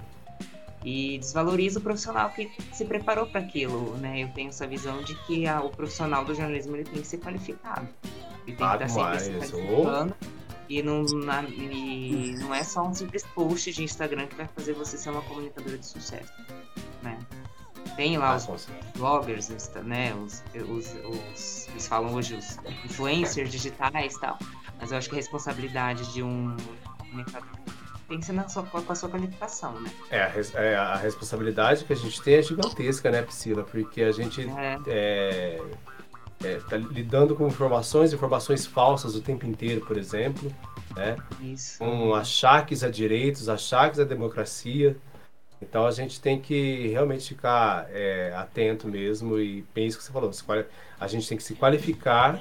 E 0.84 1.20
desvaloriza 1.20 1.78
o 1.78 1.82
profissional 1.82 2.32
que 2.32 2.50
se 2.74 2.86
preparou 2.86 3.28
para 3.28 3.40
aquilo, 3.40 3.96
né? 3.98 4.24
Eu 4.24 4.30
tenho 4.30 4.50
essa 4.50 4.66
visão 4.66 5.04
de 5.04 5.14
que 5.26 5.46
a, 5.46 5.62
o 5.62 5.70
profissional 5.70 6.26
do 6.26 6.34
jornalismo 6.34 6.76
ele 6.76 6.86
tem 6.86 7.02
que 7.02 7.08
ser 7.08 7.20
qualificado. 7.20 7.88
Ele 8.48 8.58
tem 8.58 8.66
ah, 8.66 8.78
que 8.78 8.84
estar 8.86 9.20
sempre 9.20 9.46
se 9.46 9.52
qualificando. 9.52 10.16
E 10.68 10.82
não, 10.82 11.04
na, 11.04 11.44
e 11.44 12.36
não 12.40 12.54
é 12.54 12.64
só 12.64 12.88
um 12.88 12.94
simples 12.94 13.24
post 13.36 13.72
de 13.72 13.84
Instagram 13.84 14.26
que 14.26 14.36
vai 14.36 14.48
fazer 14.56 14.74
você 14.74 14.98
ser 14.98 15.12
uma 15.12 15.22
comunicadora 15.22 15.78
de 15.78 15.86
sucesso. 15.86 16.34
Né? 17.04 17.20
Tem 17.96 18.18
lá 18.18 18.36
os 18.36 18.68
bloggers, 18.96 19.50
né? 19.84 20.16
Os, 20.16 20.44
os, 20.56 20.96
os, 21.06 21.68
eles 21.68 21.88
falam 21.88 22.14
hoje 22.16 22.36
os 22.36 22.58
influencers 22.86 23.52
digitais 23.52 24.16
e 24.16 24.20
tal. 24.20 24.40
Mas 24.80 24.92
eu 24.92 24.98
acho 24.98 25.10
que 25.10 25.16
a 25.16 25.18
responsabilidade 25.18 26.14
de 26.14 26.24
um 26.24 26.56
comunicador 26.98 27.60
tem 28.10 28.20
que 28.20 28.26
ser 28.26 28.34
na 28.34 28.48
sua, 28.48 28.64
com 28.64 28.92
a 28.92 28.96
sua 28.96 29.08
qualificação, 29.08 29.80
né? 29.80 29.92
É 30.10 30.22
a, 30.22 30.62
é, 30.62 30.76
a 30.76 30.96
responsabilidade 30.96 31.86
que 31.86 31.94
a 31.94 31.96
gente 31.96 32.20
tem 32.22 32.36
é 32.36 32.42
gigantesca, 32.42 33.12
né, 33.12 33.22
Priscila? 33.22 33.64
Porque 33.64 34.02
a 34.02 34.12
gente 34.12 34.50
é. 34.50 34.80
É, 34.88 35.62
é, 36.44 36.60
tá 36.68 36.76
lidando 36.76 37.36
com 37.36 37.46
informações, 37.48 38.12
informações 38.12 38.66
falsas 38.66 39.16
o 39.16 39.22
tempo 39.22 39.46
inteiro, 39.46 39.86
por 39.86 39.96
exemplo, 39.96 40.52
né? 40.96 41.18
Isso. 41.40 41.78
Com 41.78 42.16
achaques 42.16 42.84
a 42.84 42.90
direitos, 42.90 43.48
achaques 43.48 44.00
à 44.00 44.04
democracia. 44.04 44.98
Então 45.62 45.86
a 45.86 45.92
gente 45.92 46.22
tem 46.22 46.40
que 46.40 46.88
realmente 46.88 47.30
ficar 47.30 47.88
é, 47.92 48.34
atento 48.36 48.88
mesmo 48.88 49.38
e 49.38 49.62
penso 49.74 49.98
que 49.98 50.04
você 50.04 50.12
falou, 50.12 50.32
a 51.00 51.08
gente 51.08 51.28
tem 51.28 51.38
que 51.38 51.44
se 51.44 51.54
qualificar 51.54 52.40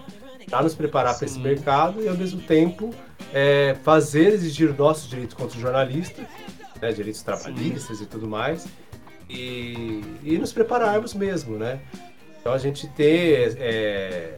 para 0.48 0.62
nos 0.62 0.74
preparar 0.74 1.16
para 1.16 1.26
esse 1.26 1.38
mercado 1.38 2.02
e 2.02 2.08
ao 2.08 2.16
mesmo 2.16 2.40
tempo 2.40 2.90
é, 3.32 3.76
fazer 3.82 4.28
exigir 4.28 4.74
nossos 4.76 5.08
direitos 5.08 5.34
contra 5.34 5.56
o 5.56 5.60
jornalista, 5.60 6.22
né, 6.80 6.92
direitos 6.92 7.22
trabalhistas 7.22 7.98
Sim. 7.98 8.04
e 8.04 8.06
tudo 8.06 8.28
mais, 8.28 8.66
e, 9.28 10.02
e 10.22 10.38
nos 10.38 10.52
prepararmos 10.52 11.14
mesmo, 11.14 11.56
né? 11.58 11.80
Então 12.40 12.52
a 12.52 12.58
gente 12.58 12.86
ter 12.88 13.56
é, 13.58 14.36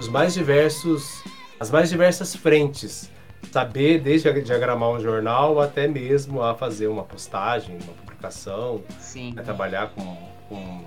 os 0.00 0.08
mais 0.08 0.32
diversos, 0.32 1.22
as 1.60 1.70
mais 1.70 1.90
diversas 1.90 2.34
frentes, 2.34 3.10
saber 3.52 4.00
desde 4.00 4.32
diagramar 4.42 4.90
um 4.90 5.00
jornal 5.00 5.60
até 5.60 5.86
mesmo 5.86 6.42
a 6.42 6.54
fazer 6.54 6.86
uma 6.86 7.02
postagem, 7.02 7.76
uma 7.82 7.92
publicação, 7.92 8.82
sim. 8.98 9.34
a 9.36 9.42
trabalhar 9.42 9.90
com, 9.90 10.16
com 10.48 10.82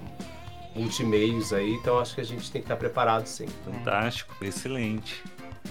multimeios 0.78 1.52
aí, 1.52 1.74
então 1.74 2.00
acho 2.00 2.16
que 2.16 2.22
a 2.22 2.24
gente 2.24 2.52
tem 2.52 2.62
que 2.62 2.66
estar 2.66 2.78
preparado 2.78 3.26
sim. 3.26 3.48
Fantástico, 3.66 4.36
excelente. 4.42 5.24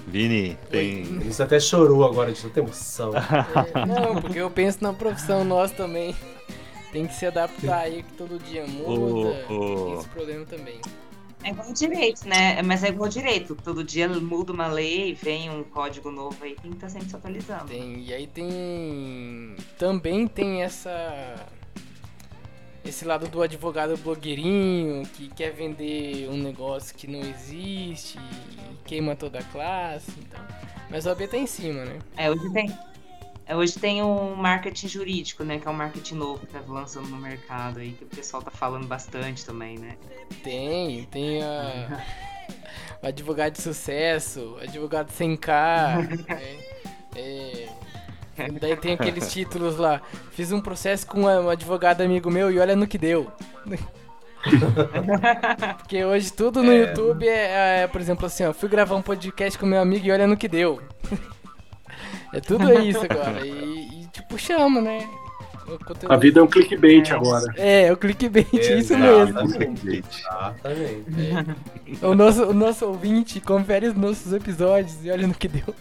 Vini, 0.06 0.56
tem. 0.70 1.02
Isso 1.26 1.42
até 1.42 1.58
chorou 1.58 2.04
agora 2.04 2.32
de 2.32 2.40
tanta 2.42 2.60
emoção. 2.60 3.12
É, 3.74 3.86
não, 3.86 4.20
porque 4.20 4.38
eu 4.38 4.50
penso 4.50 4.78
na 4.82 4.92
profissão 4.92 5.44
nossa 5.44 5.74
também. 5.74 6.14
Tem 6.92 7.06
que 7.06 7.14
se 7.14 7.26
adaptar 7.26 7.80
aí 7.80 8.02
que 8.02 8.12
todo 8.12 8.38
dia 8.38 8.66
muda. 8.66 9.44
Oh, 9.48 9.52
oh. 9.52 9.98
Esse 9.98 10.08
problema 10.08 10.44
também. 10.46 10.80
É 11.42 11.50
igual 11.50 11.72
direito, 11.72 12.26
né? 12.26 12.62
Mas 12.62 12.82
é 12.82 12.88
igual 12.88 13.08
direito. 13.08 13.54
Todo 13.54 13.84
dia 13.84 14.08
muda 14.08 14.52
uma 14.52 14.66
lei, 14.66 15.14
vem 15.14 15.50
um 15.50 15.62
código 15.62 16.10
novo 16.10 16.36
aí, 16.42 16.56
tem 16.56 16.70
que 16.70 16.76
estar 16.76 16.86
tá 16.86 16.92
sempre 16.92 17.08
se 17.08 17.16
atualizando. 17.16 17.66
Tem, 17.66 18.00
e 18.00 18.12
aí 18.12 18.26
tem. 18.26 19.56
Também 19.78 20.26
tem 20.26 20.62
essa. 20.62 20.90
Esse 22.86 23.04
lado 23.04 23.26
do 23.28 23.42
advogado 23.42 23.96
blogueirinho 23.96 25.04
que 25.06 25.28
quer 25.28 25.50
vender 25.50 26.28
um 26.28 26.36
negócio 26.36 26.94
que 26.94 27.08
não 27.08 27.20
existe 27.20 28.16
e 28.18 28.84
queima 28.84 29.16
toda 29.16 29.40
a 29.40 29.42
classe. 29.42 30.12
Então. 30.18 30.40
Mas 30.88 31.04
o 31.04 31.10
AB 31.10 31.26
tá 31.26 31.36
em 31.36 31.46
cima, 31.46 31.84
né? 31.84 31.98
É, 32.16 32.30
hoje 32.30 32.52
tem. 32.52 32.78
É, 33.44 33.56
hoje 33.56 33.78
tem 33.78 34.02
um 34.02 34.34
marketing 34.34 34.88
jurídico, 34.88 35.44
né? 35.44 35.58
Que 35.58 35.66
é 35.66 35.70
um 35.70 35.74
marketing 35.74 36.14
novo 36.14 36.46
que 36.46 36.52
tá 36.52 36.60
lançando 36.66 37.08
no 37.08 37.16
mercado 37.16 37.80
aí, 37.80 37.92
que 37.92 38.04
o 38.04 38.08
pessoal 38.08 38.42
tá 38.42 38.50
falando 38.50 38.86
bastante 38.86 39.44
também, 39.44 39.78
né? 39.78 39.96
Tem, 40.44 41.04
tem 41.06 41.42
a. 41.42 42.04
o 43.02 43.06
advogado 43.06 43.52
de 43.52 43.62
sucesso, 43.62 44.56
advogado 44.62 45.10
sem 45.10 45.36
K. 45.36 45.98
né? 46.28 46.58
é, 47.16 47.68
daí 48.60 48.76
tem 48.76 48.94
aqueles 48.94 49.32
títulos 49.32 49.76
lá. 49.76 50.00
Fiz 50.32 50.52
um 50.52 50.60
processo 50.60 51.06
com 51.06 51.22
um 51.22 51.48
advogado 51.48 52.02
amigo 52.02 52.30
meu 52.30 52.50
e 52.50 52.58
olha 52.58 52.76
no 52.76 52.86
que 52.86 52.98
deu. 52.98 53.30
Porque 55.78 56.04
hoje 56.04 56.32
tudo 56.32 56.62
no 56.62 56.70
é. 56.70 56.76
YouTube 56.76 57.26
é, 57.26 57.82
é, 57.82 57.86
por 57.88 58.00
exemplo, 58.00 58.26
assim, 58.26 58.44
ó, 58.44 58.52
fui 58.52 58.68
gravar 58.68 58.94
um 58.94 59.02
podcast 59.02 59.58
com 59.58 59.66
meu 59.66 59.80
amigo 59.80 60.06
e 60.06 60.12
olha 60.12 60.26
no 60.26 60.36
que 60.36 60.48
deu. 60.48 60.80
É 62.34 62.40
tudo 62.40 62.70
isso 62.82 63.06
agora. 63.08 63.46
E, 63.46 64.02
e 64.02 64.06
tipo, 64.08 64.36
chama, 64.36 64.80
né? 64.80 65.08
Conteúdo... 65.66 66.12
A 66.12 66.16
vida 66.16 66.40
é 66.40 66.42
um 66.42 66.46
clickbait 66.46 67.10
é. 67.10 67.14
agora. 67.14 67.54
É, 67.56 67.86
é 67.86 67.92
o 67.92 67.96
clickbait, 67.96 68.46
é, 68.52 68.78
isso 68.78 68.96
mesmo. 68.96 69.40
Exatamente. 69.40 70.04
É. 70.64 72.06
O, 72.06 72.14
nosso, 72.14 72.44
o 72.44 72.52
nosso 72.52 72.86
ouvinte 72.86 73.40
confere 73.40 73.88
os 73.88 73.94
nossos 73.94 74.32
episódios 74.32 75.04
e 75.04 75.10
olha 75.10 75.26
no 75.26 75.34
que 75.34 75.48
deu. 75.48 75.74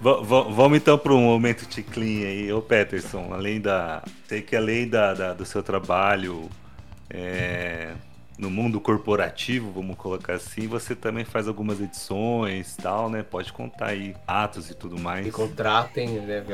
Vamos 0.00 0.78
então 0.78 0.96
para 0.96 1.12
um 1.12 1.20
momento 1.22 1.66
ticlin 1.66 2.24
aí, 2.24 2.52
ô 2.52 2.62
Peterson, 2.62 3.30
além 3.32 3.60
da. 3.60 4.02
Sei 4.28 4.40
que 4.42 4.54
além 4.54 4.88
da, 4.88 5.12
da- 5.12 5.32
do 5.34 5.44
seu 5.44 5.60
trabalho 5.62 6.48
é, 7.10 7.94
no 8.38 8.48
mundo 8.48 8.80
corporativo, 8.80 9.72
vamos 9.72 9.96
colocar 9.96 10.34
assim, 10.34 10.68
você 10.68 10.94
também 10.94 11.24
faz 11.24 11.48
algumas 11.48 11.80
edições 11.80 12.74
e 12.74 12.76
tal, 12.82 13.10
né? 13.10 13.24
Pode 13.28 13.52
contar 13.52 13.86
aí 13.88 14.14
atos 14.26 14.70
e 14.70 14.74
tudo 14.74 14.96
mais. 14.98 15.24
Me 15.26 15.32
contratem, 15.32 16.08
né? 16.20 16.44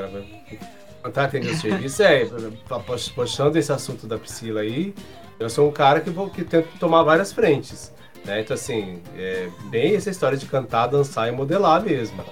Contratem 1.03 1.43
meu 1.43 1.55
serviço. 1.55 2.03
É, 2.03 2.25
pa- 2.67 2.81
puxando 3.15 3.57
esse 3.57 3.71
assunto 3.71 4.07
da 4.07 4.17
Priscila 4.19 4.63
aí, 4.63 4.95
eu 5.39 5.51
sou 5.51 5.69
um 5.69 5.73
cara 5.73 6.01
que, 6.01 6.09
vou, 6.09 6.31
que 6.31 6.45
tento 6.45 6.79
tomar 6.79 7.03
várias 7.03 7.31
frentes. 7.31 7.93
Né? 8.25 8.41
Então, 8.41 8.55
assim, 8.55 9.03
é 9.17 9.49
bem 9.65 9.95
essa 9.95 10.11
história 10.11 10.39
de 10.39 10.47
cantar, 10.47 10.87
dançar 10.87 11.29
e 11.29 11.33
modelar 11.33 11.83
mesmo. 11.83 12.25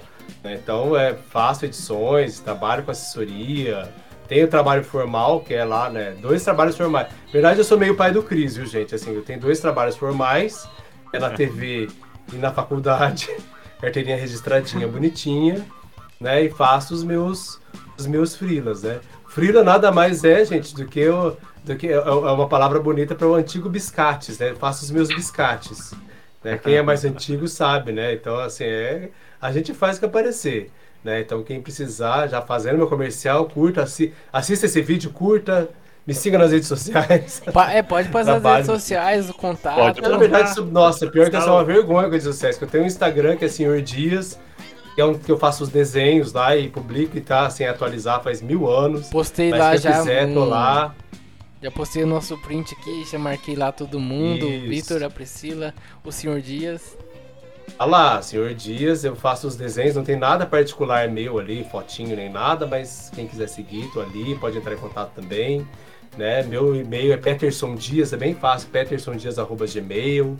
né? 0.42 0.58
Então, 0.62 0.96
é, 0.96 1.14
faço 1.14 1.64
edições, 1.64 2.40
trabalho 2.40 2.82
com 2.82 2.90
assessoria, 2.90 3.88
tenho 4.26 4.48
trabalho 4.48 4.82
formal, 4.82 5.40
que 5.40 5.52
é 5.52 5.64
lá, 5.64 5.90
né? 5.90 6.16
Dois 6.20 6.42
trabalhos 6.42 6.76
formais. 6.76 7.08
Na 7.26 7.32
verdade, 7.32 7.58
eu 7.58 7.64
sou 7.64 7.76
meio 7.76 7.94
pai 7.94 8.12
do 8.12 8.22
Cris, 8.22 8.56
viu, 8.56 8.64
gente? 8.64 8.94
Assim, 8.94 9.14
eu 9.14 9.22
tenho 9.22 9.38
dois 9.38 9.60
trabalhos 9.60 9.96
formais, 9.96 10.66
é 11.12 11.18
na 11.18 11.28
TV 11.28 11.88
e 12.32 12.36
na 12.36 12.50
faculdade, 12.50 13.28
carteirinha 13.78 14.16
registradinha, 14.16 14.88
bonitinha, 14.88 15.62
né? 16.18 16.44
E 16.44 16.50
faço 16.50 16.94
os 16.94 17.04
meus, 17.04 17.60
os 17.98 18.06
meus 18.06 18.34
freelas, 18.34 18.82
né? 18.82 19.00
Freela 19.28 19.62
nada 19.62 19.92
mais 19.92 20.24
é, 20.24 20.42
gente, 20.44 20.74
do 20.74 20.86
que, 20.86 21.06
o, 21.08 21.36
do 21.64 21.76
que 21.76 21.88
é 21.88 21.92
é 21.92 22.00
uma 22.10 22.48
palavra 22.48 22.80
bonita 22.80 23.14
para 23.14 23.26
o 23.26 23.34
antigo 23.34 23.68
biscates, 23.68 24.38
né? 24.38 24.50
Eu 24.50 24.56
faço 24.56 24.84
os 24.84 24.90
meus 24.90 25.08
biscates. 25.08 25.92
Né? 26.42 26.58
Quem 26.58 26.74
é 26.74 26.82
mais 26.82 27.04
antigo 27.04 27.46
sabe, 27.46 27.92
né? 27.92 28.12
Então, 28.14 28.36
assim, 28.38 28.64
é, 28.64 29.10
a 29.40 29.52
gente 29.52 29.72
faz 29.72 29.96
o 29.96 30.00
que 30.00 30.06
aparecer. 30.06 30.70
Né? 31.04 31.20
Então, 31.20 31.42
quem 31.42 31.60
precisar, 31.60 32.26
já 32.28 32.40
fazendo 32.42 32.78
meu 32.78 32.88
comercial, 32.88 33.44
curta, 33.46 33.82
assi 33.82 34.12
assista 34.32 34.66
esse 34.66 34.80
vídeo, 34.82 35.10
curta, 35.10 35.68
me 36.06 36.12
siga 36.14 36.38
nas 36.38 36.50
redes 36.52 36.66
sociais. 36.68 37.40
Pa- 37.52 37.72
É, 37.72 37.82
pode 37.82 38.08
passar 38.08 38.40
nas 38.40 38.52
redes 38.54 38.66
sociais, 38.66 39.30
o 39.30 39.34
contato. 39.34 39.76
Pode, 39.76 40.00
Na 40.00 40.16
verdade, 40.16 40.50
isso, 40.50 40.64
nossa, 40.64 41.08
pior 41.08 41.30
que 41.30 41.36
é 41.36 41.38
uma 41.38 41.64
vergonha 41.64 42.02
com 42.08 42.14
as 42.16 42.22
redes 42.24 42.26
sociais, 42.26 42.56
que 42.58 42.64
eu 42.64 42.68
tenho 42.68 42.84
um 42.84 42.86
Instagram 42.88 43.36
que 43.36 43.44
é 43.44 43.48
Senhor 43.48 43.80
Dias, 43.82 44.38
que 44.96 45.00
é 45.00 45.04
um 45.04 45.14
que 45.14 45.30
eu 45.30 45.38
faço 45.38 45.62
os 45.62 45.68
desenhos 45.70 46.32
lá 46.32 46.56
e 46.56 46.68
publico 46.68 47.16
e 47.16 47.20
tá 47.20 47.48
sem 47.50 47.66
atualizar 47.68 48.20
faz 48.22 48.42
mil 48.42 48.68
anos. 48.68 49.08
Postei 49.08 49.50
Mas 49.50 49.58
lá 49.60 49.76
já. 49.76 49.98
quiser, 49.98 50.32
tô 50.34 50.44
lá. 50.44 50.94
Já 51.62 51.70
postei 51.70 52.02
o 52.02 52.06
nosso 52.06 52.36
print 52.38 52.74
aqui, 52.74 53.04
já 53.08 53.18
marquei 53.18 53.54
lá 53.54 53.70
todo 53.70 54.00
mundo, 54.00 54.46
o 54.46 54.50
Isso. 54.50 54.68
Vitor, 54.68 55.04
a 55.04 55.08
Priscila, 55.08 55.72
o 56.04 56.10
senhor 56.10 56.40
Dias. 56.40 56.98
Ah 57.78 57.84
lá, 57.84 58.20
senhor 58.20 58.52
Dias, 58.52 59.04
eu 59.04 59.14
faço 59.14 59.46
os 59.46 59.54
desenhos, 59.54 59.94
não 59.94 60.02
tem 60.02 60.16
nada 60.16 60.44
particular 60.44 61.08
meu 61.08 61.38
ali, 61.38 61.64
fotinho 61.70 62.16
nem 62.16 62.28
nada, 62.28 62.66
mas 62.66 63.10
quem 63.14 63.28
quiser 63.28 63.46
seguir, 63.48 63.88
tô 63.92 64.00
ali, 64.00 64.36
pode 64.38 64.58
entrar 64.58 64.74
em 64.74 64.78
contato 64.78 65.12
também. 65.14 65.66
Né? 66.18 66.42
Meu 66.42 66.74
e-mail 66.74 67.12
é 67.12 67.16
Peterson 67.16 67.74
Dias, 67.76 68.12
é 68.12 68.16
bem 68.16 68.34
fácil, 68.34 68.68
petersondias.gmail. 68.68 70.36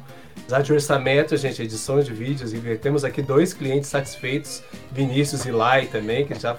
Já 0.49 0.61
de 0.61 0.73
orçamento, 0.73 1.37
gente, 1.37 1.63
edição 1.63 2.01
de 2.01 2.13
vídeos, 2.13 2.53
e 2.53 2.59
temos 2.77 3.05
aqui 3.05 3.23
dois 3.23 3.55
clientes 3.55 3.89
satisfeitos, 3.89 4.63
Vinícius 4.91 5.47
e 5.47 5.53
Lai 5.53 5.87
também, 5.87 6.27
que 6.27 6.35
já, 6.35 6.57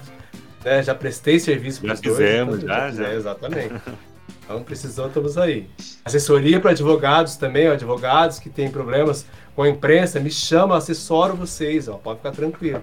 né, 0.64 0.82
já 0.82 0.94
prestei 0.94 1.38
serviço 1.38 1.80
Já 1.82 1.88
para 1.88 1.94
os 1.94 2.00
dois. 2.00 2.16
fizemos, 2.16 2.56
então, 2.56 2.68
já, 2.68 2.86
quiser, 2.88 3.04
já. 3.04 3.14
Exatamente. 3.14 3.74
Então, 4.44 4.62
precisou, 4.62 5.08
estamos 5.08 5.38
aí. 5.38 5.68
Assessoria 6.04 6.60
para 6.60 6.72
advogados 6.72 7.36
também, 7.36 7.68
ó, 7.68 7.72
advogados 7.72 8.38
que 8.38 8.50
têm 8.50 8.70
problemas 8.70 9.26
com 9.56 9.62
a 9.62 9.68
imprensa, 9.68 10.20
me 10.20 10.30
chama, 10.30 10.76
assessoro 10.76 11.34
vocês, 11.34 11.88
ó, 11.88 11.94
pode 11.94 12.18
ficar 12.18 12.32
tranquilo. 12.32 12.82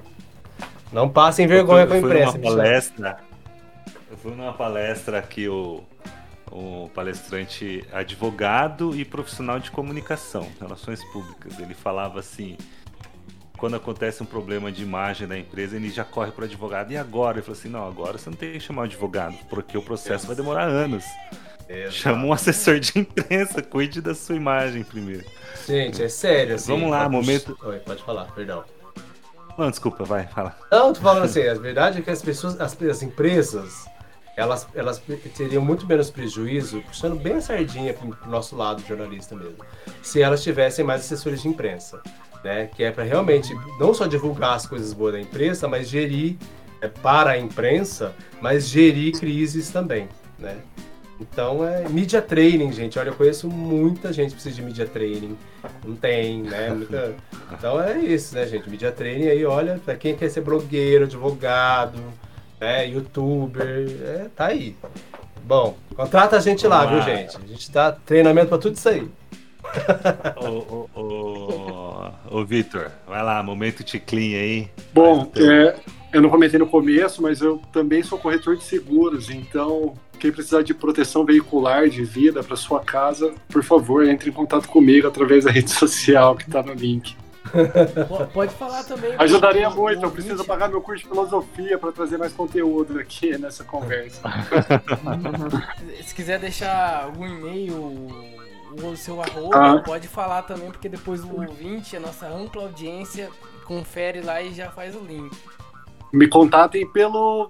Não 0.92 1.08
passem 1.08 1.48
vergonha 1.48 1.86
com 1.86 1.94
a 1.94 1.98
Eu 1.98 2.02
fui 2.02 2.10
imprensa. 2.10 2.38
numa 2.38 2.50
palestra. 2.50 3.18
Eu 4.10 4.18
fui 4.18 4.32
numa 4.32 4.54
palestra 4.54 5.22
que 5.22 5.48
o, 5.48 5.84
o 6.52 6.90
palestrante 6.94 7.86
advogado 7.94 8.96
e 8.96 9.06
profissional 9.06 9.60
de 9.60 9.72
comunicação, 9.72 10.48
relações 10.60 11.04
públicas. 11.12 11.60
Ele 11.60 11.74
falava 11.74 12.20
assim. 12.20 12.58
Quando 13.62 13.76
acontece 13.76 14.24
um 14.24 14.26
problema 14.26 14.72
de 14.72 14.82
imagem 14.82 15.28
da 15.28 15.38
empresa, 15.38 15.76
ele 15.76 15.92
já 15.92 16.04
corre 16.04 16.32
para 16.32 16.42
o 16.42 16.46
advogado. 16.46 16.92
E 16.92 16.98
agora? 16.98 17.36
Ele 17.38 17.44
falou 17.44 17.56
assim: 17.60 17.70
não, 17.70 17.88
agora 17.88 18.18
você 18.18 18.28
não 18.28 18.36
tem 18.36 18.54
que 18.54 18.60
chamar 18.60 18.82
o 18.82 18.86
advogado, 18.86 19.36
porque 19.52 19.78
o 19.78 19.84
processo 19.84 20.26
vai 20.26 20.36
demorar 20.36 20.64
anos. 20.64 21.04
Exato. 21.70 21.92
Chama 21.94 22.26
um 22.26 22.34
assessor 22.34 22.80
de 22.80 22.98
imprensa, 22.98 23.62
cuide 23.64 24.02
da 24.02 24.16
sua 24.16 24.36
imagem 24.36 24.84
primeiro. 24.84 25.24
Gente, 25.68 26.02
é 26.02 26.10
sério. 26.10 26.56
Assim, 26.56 26.72
Vamos 26.72 26.90
lá, 26.90 27.04
pode- 27.04 27.12
momento- 27.16 27.56
Oi, 27.64 27.78
pode 27.78 28.04
falar, 28.04 28.26
perdão. 28.34 28.64
Não, 29.56 29.70
desculpa, 29.70 30.04
vai, 30.06 30.26
fala. 30.26 30.58
Não, 30.72 30.92
tô 30.92 31.00
falando 31.00 31.26
assim, 31.26 31.48
a 31.48 31.54
verdade 31.54 32.00
é 32.00 32.02
que 32.02 32.10
as 32.10 32.24
pessoas, 32.24 32.60
as, 32.60 32.76
as 32.82 33.04
empresas, 33.04 33.86
elas, 34.36 34.68
elas 34.74 35.00
teriam 35.38 35.62
muito 35.64 35.86
menos 35.86 36.10
prejuízo, 36.10 36.82
puxando 36.82 37.16
bem 37.16 37.36
a 37.36 37.42
sardinha 37.42 37.94
pro, 37.94 38.08
pro 38.10 38.28
nosso 38.30 38.56
lado 38.56 38.82
jornalista 38.88 39.36
mesmo, 39.36 39.58
se 40.02 40.20
elas 40.20 40.42
tivessem 40.42 40.84
mais 40.84 41.02
assessores 41.02 41.44
de 41.44 41.48
imprensa, 41.48 42.02
né? 42.44 42.70
Que 42.76 42.84
é 42.84 42.92
para 42.92 43.04
realmente 43.04 43.54
não 43.80 43.94
só 43.94 44.06
divulgar 44.08 44.56
as 44.56 44.66
coisas 44.66 44.94
boas 44.94 45.14
da 45.14 45.20
imprensa, 45.22 45.68
mas 45.68 45.88
gerir 45.88 46.36
é, 46.82 46.88
para 46.88 47.32
a 47.32 47.38
imprensa, 47.38 48.14
mas 48.42 48.68
gerir 48.68 49.14
crises 49.20 49.70
também, 49.70 50.08
né? 50.40 50.58
Então 51.20 51.64
é 51.64 51.88
media 51.88 52.20
training, 52.20 52.72
gente. 52.72 52.98
Olha, 52.98 53.10
eu 53.10 53.14
conheço 53.14 53.48
muita 53.48 54.12
gente 54.12 54.30
que 54.30 54.36
precisa 54.36 54.56
de 54.56 54.62
media 54.64 54.88
training. 54.88 55.38
Não 55.86 55.96
tem, 55.96 56.42
né? 56.42 56.70
Muita- 56.74 57.14
Então 57.52 57.80
é 57.80 58.00
isso, 58.00 58.34
né, 58.34 58.48
gente? 58.48 58.68
Media 58.68 58.92
training 58.92 59.28
aí, 59.28 59.46
olha, 59.46 59.80
pra 59.86 59.94
quem 59.96 60.16
quer 60.16 60.30
ser 60.30 60.42
blogueiro, 60.42 61.06
advogado, 61.06 62.00
né, 62.60 62.88
youtuber, 62.88 63.88
é, 64.04 64.26
tá 64.36 64.48
aí. 64.48 64.76
Bom, 65.44 65.76
contrata 65.96 66.38
a 66.38 66.40
gente 66.40 66.66
lá, 66.66 66.86
Vamos 66.86 67.06
viu, 67.06 67.14
lá. 67.14 67.20
gente? 67.20 67.38
A 67.38 67.48
gente 67.48 67.72
dá 67.72 67.92
treinamento 67.92 68.48
pra 68.50 68.58
tudo 68.58 68.76
isso 68.76 68.90
aí. 68.90 69.08
Ô, 70.38 70.90
ô, 70.96 71.00
ô, 72.32 72.40
ô 72.40 72.46
Vitor, 72.46 72.90
vai 73.08 73.24
lá, 73.24 73.42
momento 73.44 73.84
ticlin 73.84 74.36
aí. 74.36 74.68
Bom, 74.94 75.32
o 75.36 75.42
é, 75.42 75.76
eu 76.14 76.22
não 76.22 76.30
comentei 76.30 76.60
no 76.60 76.68
começo, 76.68 77.22
mas 77.22 77.42
eu 77.42 77.62
também 77.72 78.04
sou 78.04 78.18
corretor 78.20 78.56
de 78.58 78.64
seguros, 78.64 79.30
então 79.30 79.94
quem 80.20 80.32
precisar 80.32 80.62
de 80.62 80.74
proteção 80.74 81.26
veicular 81.26 81.90
de 81.90 82.04
vida 82.04 82.44
para 82.44 82.56
sua 82.56 82.80
casa, 82.80 83.34
por 83.50 83.64
favor, 83.64 84.06
entre 84.08 84.30
em 84.30 84.34
contato 84.34 84.68
comigo 84.68 85.08
através 85.08 85.46
da 85.46 85.52
rede 85.52 85.72
social 85.72 86.36
que 86.36 86.44
está 86.44 86.62
no 86.62 86.74
link. 86.74 87.16
Po- 88.08 88.28
Pode 88.28 88.54
falar 88.54 88.84
também. 88.84 89.14
Ajudaria 89.18 89.68
o- 89.68 89.74
o 89.74 89.76
muito, 89.76 89.98
eu 90.04 90.10
ouvinte. 90.10 90.14
preciso 90.14 90.46
pagar 90.46 90.70
meu 90.70 90.80
curso 90.80 91.04
de 91.04 91.10
filosofia 91.10 91.78
para 91.78 91.92
trazer 91.92 92.18
mais 92.18 92.32
conteúdo 92.34 93.00
aqui 93.00 93.36
nessa 93.38 93.64
conversa. 93.64 94.22
Se 96.04 96.14
quiser 96.14 96.40
deixar 96.40 97.04
algum 97.06 97.26
e-mail 97.26 98.08
o 98.72 98.96
seu 98.96 99.22
arroba, 99.22 99.58
Ah. 99.58 99.80
pode 99.80 100.08
falar 100.08 100.44
também, 100.44 100.72
porque 100.72 100.88
depois 100.90 101.24
o 101.24 101.42
ouvinte, 101.42 101.96
a 101.96 102.00
nossa 102.00 102.28
ampla 102.28 102.64
audiência, 102.64 103.30
confere 103.66 104.22
lá 104.22 104.42
e 104.42 104.54
já 104.54 104.70
faz 104.72 104.96
o 104.96 105.00
link. 105.00 105.36
Me 106.14 106.28
contatem 106.28 106.86
pelo, 106.92 107.48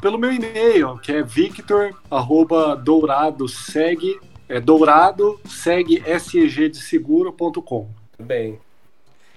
pelo 0.00 0.18
meu 0.18 0.32
e-mail, 0.32 0.98
que 0.98 1.12
é 1.12 1.22
victor, 1.22 1.94
arroba, 2.10 2.74
dourado, 2.74 3.46
segue, 3.48 4.18
é 4.48 4.58
dourado, 4.60 5.38
segue, 5.46 6.02
seguro.com. 6.74 7.88
Tudo 8.16 8.26
bem. 8.26 8.58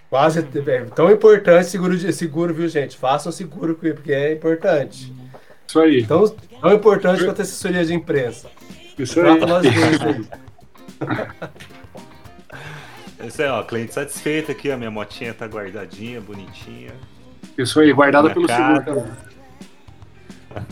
Quase 0.09 0.39
é, 0.39 0.85
tão 0.95 1.11
importante 1.11 1.67
seguro, 1.67 1.97
de, 1.97 2.13
seguro, 2.13 2.53
viu, 2.53 2.67
gente? 2.69 2.95
Façam 2.95 3.31
seguro, 3.31 3.75
porque 3.75 4.13
é 4.13 4.33
importante. 4.33 5.11
Isso 5.67 5.79
aí, 5.79 6.05
Tão, 6.05 6.27
tão 6.61 6.71
importante 6.73 7.25
quanto 7.25 7.39
a 7.39 7.41
assessoria 7.41 7.83
de 7.83 7.93
imprensa. 7.93 8.49
isso 8.97 9.19
aí. 9.19 9.37
Trata 9.37 9.45
nós 9.47 9.63
dois 9.63 10.01
aí. 10.01 10.27
Esse 13.19 13.43
é, 13.43 13.51
ó, 13.51 13.63
cliente 13.63 13.93
satisfeito 13.93 14.51
aqui, 14.51 14.69
a 14.69 14.77
minha 14.77 14.91
motinha 14.91 15.33
tá 15.33 15.45
guardadinha, 15.45 16.21
bonitinha. 16.21 16.93
Isso 17.57 17.79
aí, 17.79 17.91
guardada 17.93 18.29
pelo 18.29 18.47
seguro 18.47 18.83
também. 18.83 19.05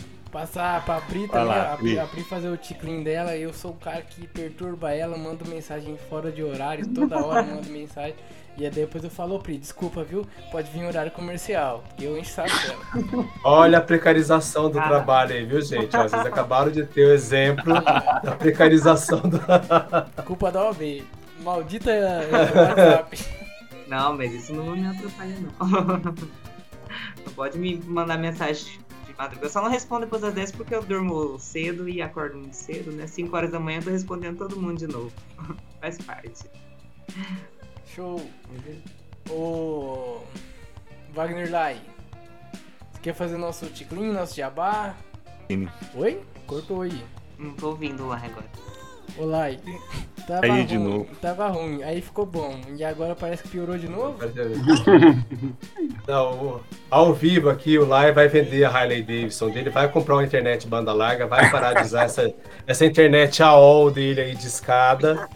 Passar 0.34 0.84
pra 0.84 1.00
Pri 1.00 1.28
também, 1.28 1.46
lá, 1.46 1.74
a, 1.74 1.76
Pri, 1.76 1.90
Pri. 1.90 1.98
a 2.00 2.06
Pri 2.08 2.24
fazer 2.24 2.48
o 2.48 2.56
ticlin 2.56 3.04
dela, 3.04 3.36
eu 3.36 3.54
sou 3.54 3.70
o 3.70 3.74
cara 3.76 4.02
que 4.02 4.26
perturba 4.26 4.90
ela, 4.92 5.16
mando 5.16 5.46
mensagem 5.48 5.96
fora 6.10 6.32
de 6.32 6.42
horário, 6.42 6.84
toda 6.88 7.24
hora 7.24 7.40
mando 7.44 7.68
mensagem. 7.70 8.16
E 8.58 8.64
aí 8.64 8.70
depois 8.70 9.04
eu 9.04 9.10
falo, 9.10 9.36
ô 9.36 9.38
Pri, 9.38 9.56
desculpa, 9.58 10.02
viu? 10.02 10.26
Pode 10.50 10.68
vir 10.72 10.80
em 10.80 10.86
horário 10.88 11.12
comercial, 11.12 11.84
eu 12.00 12.18
encho 12.18 12.32
saco 12.32 12.50
dela. 12.66 13.28
Olha 13.44 13.78
a 13.78 13.80
precarização 13.80 14.68
do 14.68 14.80
Ah. 14.80 14.88
trabalho 14.88 15.34
aí, 15.34 15.44
viu, 15.44 15.60
gente? 15.62 15.96
Ó, 15.96 16.02
Vocês 16.02 16.26
acabaram 16.26 16.72
de 16.72 16.84
ter 16.84 17.06
o 17.06 17.12
exemplo 17.12 17.72
da 17.72 18.32
precarização 18.36 19.20
do. 19.20 19.38
Culpa 20.26 20.50
da 20.50 20.68
OB. 20.68 21.04
Maldita 21.44 21.90
WhatsApp. 22.32 23.24
Não, 23.86 24.16
mas 24.16 24.32
isso 24.34 24.52
não 24.52 24.74
me 24.74 24.84
atrapalha, 24.84 25.36
não. 25.40 25.68
Não 27.24 27.32
pode 27.36 27.56
me 27.56 27.76
mandar 27.86 28.18
mensagem 28.18 28.80
de 29.14 29.18
madrugada. 29.18 29.46
Eu 29.46 29.50
só 29.50 29.62
não 29.62 29.70
respondo 29.70 30.04
depois 30.04 30.20
das 30.20 30.34
10 30.34 30.52
porque 30.52 30.74
eu 30.74 30.82
durmo 30.82 31.38
cedo 31.38 31.88
e 31.88 32.02
acordo 32.02 32.36
muito 32.36 32.54
cedo, 32.54 32.92
né? 32.92 33.06
5 33.06 33.34
horas 33.34 33.50
da 33.50 33.60
manhã 33.60 33.78
eu 33.78 33.84
tô 33.84 33.90
respondendo 33.90 34.38
todo 34.38 34.60
mundo 34.60 34.78
de 34.78 34.86
novo. 34.86 35.12
Faz 35.80 35.98
parte. 35.98 36.44
Show. 37.86 38.20
O 39.30 40.22
Wagner 41.14 41.50
Lai. 41.50 41.80
Se 42.92 43.00
Quer 43.00 43.14
fazer 43.14 43.38
nosso 43.38 43.66
ticlin, 43.66 44.12
nosso 44.12 44.34
jabá? 44.34 44.94
Vini. 45.48 45.68
Oi? 45.94 46.20
Cortou 46.46 46.82
aí. 46.82 47.04
Não 47.38 47.52
tô 47.54 47.68
ouvindo 47.68 48.06
lá 48.06 48.16
agora. 48.16 48.73
Olá. 49.16 49.46
Tava 50.26 50.46
Aí 50.46 50.50
ruim, 50.50 50.66
de 50.66 50.78
novo. 50.78 51.06
Tava 51.20 51.48
ruim, 51.48 51.82
aí 51.82 52.00
ficou 52.00 52.24
bom. 52.24 52.58
E 52.76 52.82
agora 52.82 53.14
parece 53.14 53.42
que 53.42 53.50
piorou 53.50 53.76
de 53.76 53.88
novo? 53.88 54.16
Não, 56.08 56.60
ao 56.90 57.12
vivo 57.12 57.50
aqui, 57.50 57.78
o 57.78 57.86
Lai 57.86 58.10
vai 58.10 58.26
vender 58.26 58.64
a 58.64 58.70
Harley 58.70 59.02
Davidson 59.02 59.50
dele, 59.50 59.70
vai 59.70 59.86
comprar 59.88 60.14
uma 60.16 60.24
internet 60.24 60.66
banda 60.66 60.92
larga, 60.92 61.26
vai 61.26 61.50
parar 61.50 61.74
de 61.74 61.82
usar 61.82 62.04
essa, 62.04 62.34
essa 62.66 62.86
internet 62.86 63.42
AOL 63.42 63.90
dele 63.90 64.20
aí 64.20 64.34
de 64.34 64.46
escada. 64.46 65.28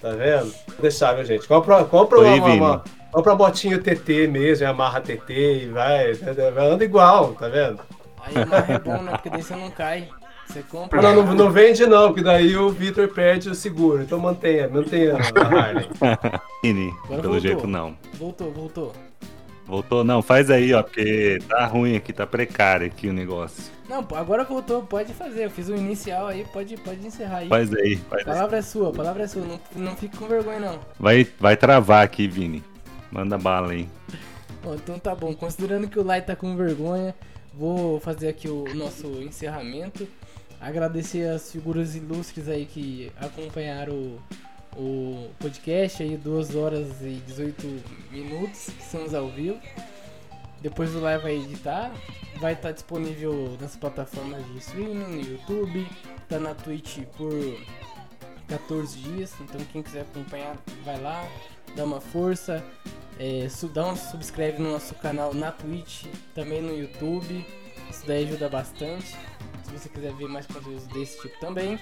Tá 0.00 0.10
vendo? 0.10 0.54
Vou 0.68 0.82
deixar, 0.82 1.14
viu, 1.14 1.24
gente? 1.24 1.46
Compra, 1.46 1.84
compra 1.84 2.20
Oi, 2.20 2.38
uma, 2.38 2.46
uma, 2.46 2.54
uma, 2.54 2.84
compra 3.12 3.32
uma 3.32 3.38
botinha 3.38 3.78
TT 3.78 4.28
mesmo, 4.28 4.66
amarra 4.66 5.00
TT 5.00 5.64
e 5.64 5.66
vai, 5.66 6.12
anda 6.56 6.84
igual, 6.84 7.32
tá 7.34 7.48
vendo? 7.48 7.80
Aí 8.22 8.40
amarra 8.40 8.74
é 8.74 8.78
bom, 8.78 9.02
né? 9.02 9.12
Porque 9.12 9.30
daí 9.30 9.42
você 9.42 9.56
não 9.56 9.70
cai. 9.70 10.08
Você 10.48 10.62
compra. 10.62 11.02
Não, 11.02 11.22
não, 11.22 11.34
não 11.34 11.50
vende 11.50 11.86
não, 11.86 12.08
porque 12.08 12.22
daí 12.22 12.56
o 12.56 12.70
Victor 12.70 13.08
perde 13.08 13.50
o 13.50 13.54
seguro. 13.54 14.02
Então 14.02 14.18
mantenha, 14.18 14.68
mantenha 14.68 15.16
a 15.20 15.46
Harley. 15.46 15.88
Pelo 17.06 17.22
voltou. 17.22 17.40
jeito 17.40 17.66
não. 17.66 17.96
Voltou, 18.14 18.50
voltou. 18.50 18.92
Voltou? 19.66 20.02
Não, 20.02 20.22
faz 20.22 20.50
aí, 20.50 20.72
ó, 20.72 20.82
porque 20.82 21.38
tá 21.46 21.66
ruim 21.66 21.94
aqui, 21.94 22.10
tá 22.10 22.26
precário 22.26 22.86
aqui 22.86 23.06
o 23.06 23.12
negócio. 23.12 23.70
Não, 23.86 23.98
agora 24.16 24.42
voltou, 24.42 24.82
pode 24.82 25.12
fazer. 25.12 25.44
Eu 25.44 25.50
fiz 25.50 25.68
o 25.68 25.76
inicial 25.76 26.26
aí, 26.26 26.46
pode, 26.50 26.74
pode 26.78 27.06
encerrar 27.06 27.38
aí. 27.38 27.48
Faz 27.48 27.72
aí, 27.74 27.96
faz 27.96 28.26
aí. 28.26 28.34
palavra 28.34 28.56
é 28.56 28.62
sua, 28.62 28.90
palavra 28.90 29.24
é 29.24 29.26
sua. 29.26 29.42
Não, 29.42 29.60
não 29.76 29.94
fique 29.94 30.16
com 30.16 30.26
vergonha, 30.26 30.58
não. 30.58 30.78
Vai, 30.98 31.26
vai 31.38 31.54
travar 31.54 32.02
aqui, 32.02 32.26
Vini. 32.26 32.64
Manda 33.10 33.36
bala 33.36 33.72
aí. 33.72 33.86
Bom, 34.62 34.74
então 34.74 34.98
tá 34.98 35.14
bom. 35.14 35.34
Considerando 35.34 35.86
que 35.86 35.98
o 35.98 36.02
Lai 36.02 36.22
tá 36.22 36.34
com 36.34 36.56
vergonha, 36.56 37.14
vou 37.52 38.00
fazer 38.00 38.28
aqui 38.28 38.48
o 38.48 38.64
nosso 38.74 39.06
encerramento. 39.22 40.08
Agradecer 40.60 41.28
as 41.28 41.52
figuras 41.52 41.94
ilustres 41.94 42.48
aí 42.48 42.66
que 42.66 43.12
acompanharam 43.16 43.94
o, 43.94 44.20
o 44.76 45.30
podcast 45.38 46.02
aí, 46.02 46.16
2 46.16 46.56
horas 46.56 47.00
e 47.00 47.22
18 47.26 47.66
minutos, 48.10 48.66
que 48.66 48.82
estamos 48.82 49.14
ao 49.14 49.28
vivo. 49.28 49.60
Depois 50.60 50.94
o 50.94 51.00
Lai 51.00 51.18
vai 51.18 51.36
editar. 51.36 51.92
Vai 52.40 52.52
estar 52.52 52.72
disponível 52.72 53.56
nas 53.60 53.74
plataformas 53.76 54.44
de 54.46 54.58
streaming, 54.58 55.16
no 55.16 55.20
YouTube, 55.20 55.88
tá 56.28 56.38
na 56.38 56.54
Twitch 56.54 56.98
por 57.16 57.32
14 58.46 58.96
dias. 58.98 59.34
Então 59.40 59.60
quem 59.72 59.82
quiser 59.82 60.02
acompanhar, 60.02 60.56
vai 60.84 61.00
lá, 61.00 61.28
dá 61.74 61.84
uma 61.84 62.00
força. 62.00 62.64
É, 63.18 63.48
dá 63.72 63.86
um 63.86 63.96
subscreve 63.96 64.62
no 64.62 64.70
nosso 64.70 64.94
canal 64.94 65.34
na 65.34 65.50
Twitch, 65.50 66.04
também 66.34 66.62
no 66.62 66.76
YouTube. 66.76 67.44
Isso 67.90 68.06
daí 68.06 68.24
ajuda 68.24 68.48
bastante. 68.48 69.16
Se 69.68 69.78
você 69.78 69.88
quiser 69.88 70.12
ver 70.14 70.28
mais 70.28 70.46
conteúdos 70.46 70.86
desse 70.86 71.20
tipo 71.20 71.38
também. 71.40 71.78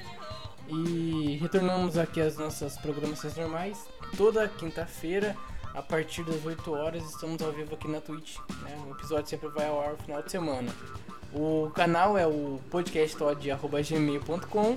E 0.68 1.38
retornamos 1.40 1.96
aqui 1.96 2.20
às 2.20 2.36
nossas 2.36 2.76
programações 2.78 3.36
normais. 3.36 3.86
Toda 4.16 4.48
quinta-feira, 4.48 5.36
a 5.72 5.80
partir 5.82 6.24
das 6.24 6.44
8 6.44 6.72
horas, 6.72 7.04
estamos 7.08 7.40
ao 7.42 7.52
vivo 7.52 7.74
aqui 7.74 7.86
na 7.88 8.00
Twitch. 8.00 8.38
né? 8.62 8.76
O 8.88 8.92
episódio 8.92 9.28
sempre 9.28 9.48
vai 9.50 9.68
ao 9.68 9.80
ar 9.80 9.92
no 9.92 9.98
final 9.98 10.22
de 10.22 10.30
semana. 10.30 10.72
O 11.32 11.70
canal 11.74 12.16
é 12.18 12.26
o 12.26 12.60
podcasttod.gmail.com 12.70 14.76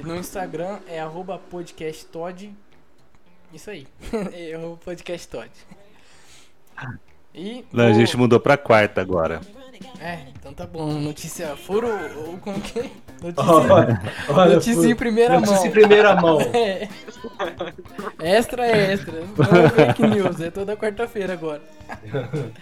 e 0.00 0.04
no 0.04 0.16
Instagram 0.16 0.78
é 0.88 1.00
arroba 1.00 1.38
podcasttod. 1.38 2.54
Isso 3.52 3.70
aí, 3.70 3.86
é 4.32 4.58
o 4.58 4.76
podcast 4.76 5.28
Todd. 5.28 5.50
E 7.32 7.64
Não, 7.72 7.84
a 7.84 7.88
vou- 7.90 7.98
gente 8.00 8.16
mudou 8.16 8.40
pra 8.40 8.56
quarta 8.58 9.00
agora. 9.00 9.40
É, 10.00 10.26
então 10.38 10.52
tá 10.52 10.66
bom. 10.66 10.92
Notícia 10.92 11.56
furo 11.56 11.88
ou 12.26 12.38
como 12.38 12.60
que 12.60 12.80
é? 12.80 12.90
Notícia, 13.22 13.50
Olha, 13.52 14.02
olha, 14.28 14.54
notícia 14.54 14.86
em 14.86 14.94
primeira 14.94 15.34
notícia 15.34 15.56
mão. 15.56 15.66
em 15.66 15.70
primeira 15.70 16.14
mão. 16.20 16.38
É. 16.54 16.88
Extra, 18.38 18.66
extra. 18.66 19.12
Não 19.20 19.64
é 19.64 19.68
fake 19.70 20.02
news, 20.06 20.40
é 20.40 20.50
toda 20.50 20.76
quarta-feira 20.76 21.32
agora. 21.32 21.62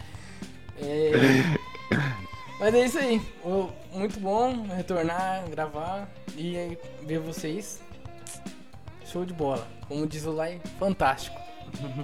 É, 0.84 1.12
Mas 2.58 2.74
é 2.74 2.84
isso 2.86 2.98
aí. 2.98 3.22
Muito 3.92 4.18
bom 4.18 4.66
retornar, 4.74 5.44
gravar 5.48 6.08
e 6.36 6.76
ver 7.06 7.20
vocês. 7.20 7.80
Show 9.04 9.24
de 9.24 9.32
bola. 9.32 9.64
Como 9.86 10.06
diz 10.08 10.24
o 10.26 10.32
Lai, 10.32 10.60
fantástico. 10.78 11.38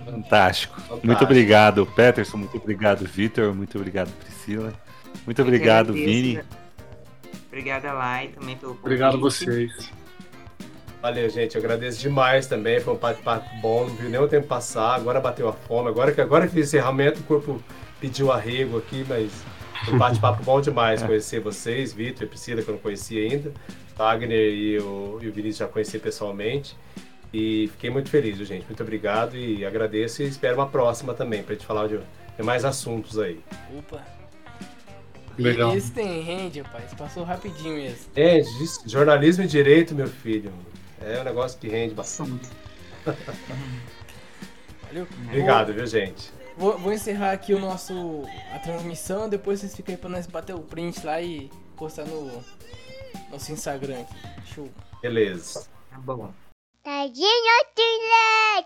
Fantástico. 0.05 0.81
Muito 1.03 1.25
obrigado, 1.25 1.85
Peterson. 1.87 2.37
Muito 2.37 2.57
obrigado, 2.57 3.05
Vitor. 3.05 3.53
Muito 3.53 3.77
obrigado, 3.79 4.11
Priscila. 4.21 4.73
Muito 5.27 5.43
obrigado. 5.43 5.93
Vini. 5.93 6.41
Obrigada, 7.47 7.93
Lai, 7.93 8.29
também 8.29 8.57
pelo 8.57 8.73
convite. 8.73 8.87
Obrigado 8.87 9.17
a 9.17 9.21
vocês. 9.21 9.91
Valeu, 11.01 11.31
gente. 11.31 11.55
Eu 11.55 11.61
agradeço 11.61 12.01
demais 12.01 12.47
também. 12.47 12.81
Foi 12.81 12.95
um 12.95 12.97
bate-papo 12.97 13.49
bom. 13.61 13.87
Não 13.87 13.95
viu 13.95 14.11
nem 14.11 14.21
o 14.21 14.29
tempo 14.29 14.47
passar. 14.47 14.95
Agora 14.95 15.21
bateu 15.21 15.49
a 15.49 15.53
fome. 15.53 15.89
Agora 15.89 16.13
que 16.13 16.21
agora 16.21 16.47
que 16.47 16.55
fiz 16.55 16.69
encerramento, 16.69 17.21
o 17.21 17.23
corpo 17.25 17.63
pediu 18.01 18.33
arrego 18.33 18.79
aqui, 18.79 19.05
mas 19.09 19.31
foi 19.85 19.95
um 19.95 19.99
bate-papo 19.99 20.43
bom 20.43 20.61
demais 20.61 21.03
conhecer 21.05 21.41
vocês, 21.41 21.93
Vitor 21.93 22.25
e 22.25 22.27
Priscila, 22.27 22.63
que 22.63 22.69
eu 22.69 22.75
não 22.75 22.81
conhecia 22.81 23.23
ainda. 23.23 23.53
Wagner 23.97 24.53
e 24.53 24.79
o, 24.79 25.19
e 25.23 25.29
o 25.29 25.33
Vinícius 25.33 25.59
já 25.59 25.69
conheci 25.69 25.99
pessoalmente. 25.99 26.77
E 27.33 27.69
fiquei 27.73 27.91
muito 27.91 28.09
feliz, 28.09 28.37
gente. 28.39 28.65
Muito 28.67 28.83
obrigado 28.83 29.37
e 29.37 29.65
agradeço 29.65 30.23
e 30.23 30.27
espero 30.27 30.57
uma 30.57 30.67
próxima 30.67 31.15
também, 31.15 31.43
pra 31.43 31.55
gente 31.55 31.67
falar 31.67 31.87
de, 31.87 31.99
de 31.99 32.43
mais 32.43 32.65
assuntos 32.65 33.19
aí. 33.19 33.39
Opa. 33.77 34.18
Legal. 35.39 35.77
Esse 35.77 35.93
tem 35.93 36.21
rende, 36.21 36.61
rapaz. 36.61 36.93
Passou 36.95 37.25
rapidinho 37.25 37.77
mesmo. 37.77 38.11
É, 38.17 38.41
jornalismo 38.87 39.45
e 39.45 39.47
direito, 39.47 39.95
meu 39.95 40.09
filho. 40.09 40.53
É 41.01 41.21
um 41.21 41.25
negócio 41.25 41.59
que 41.59 41.69
rende 41.69 41.95
bastante. 41.95 42.49
Valeu? 44.87 45.07
Obrigado, 45.27 45.73
viu, 45.73 45.87
gente? 45.87 46.31
Vou, 46.57 46.77
vou 46.77 46.93
encerrar 46.93 47.33
aqui 47.33 47.55
o 47.55 47.61
nosso 47.61 48.25
a 48.53 48.59
transmissão, 48.59 49.29
depois 49.29 49.61
vocês 49.61 49.77
ficam 49.77 49.95
aí 49.95 50.01
pra 50.01 50.11
nós 50.11 50.27
bater 50.27 50.55
o 50.55 50.61
print 50.61 51.07
lá 51.07 51.21
e 51.23 51.49
postar 51.77 52.05
no 52.05 52.43
nosso 53.31 53.53
Instagram 53.53 54.01
aqui. 54.01 54.55
Show. 54.55 54.69
Beleza. 55.01 55.69
Tá 55.91 55.99
bom. 55.99 56.33
Tadinho! 56.83 57.29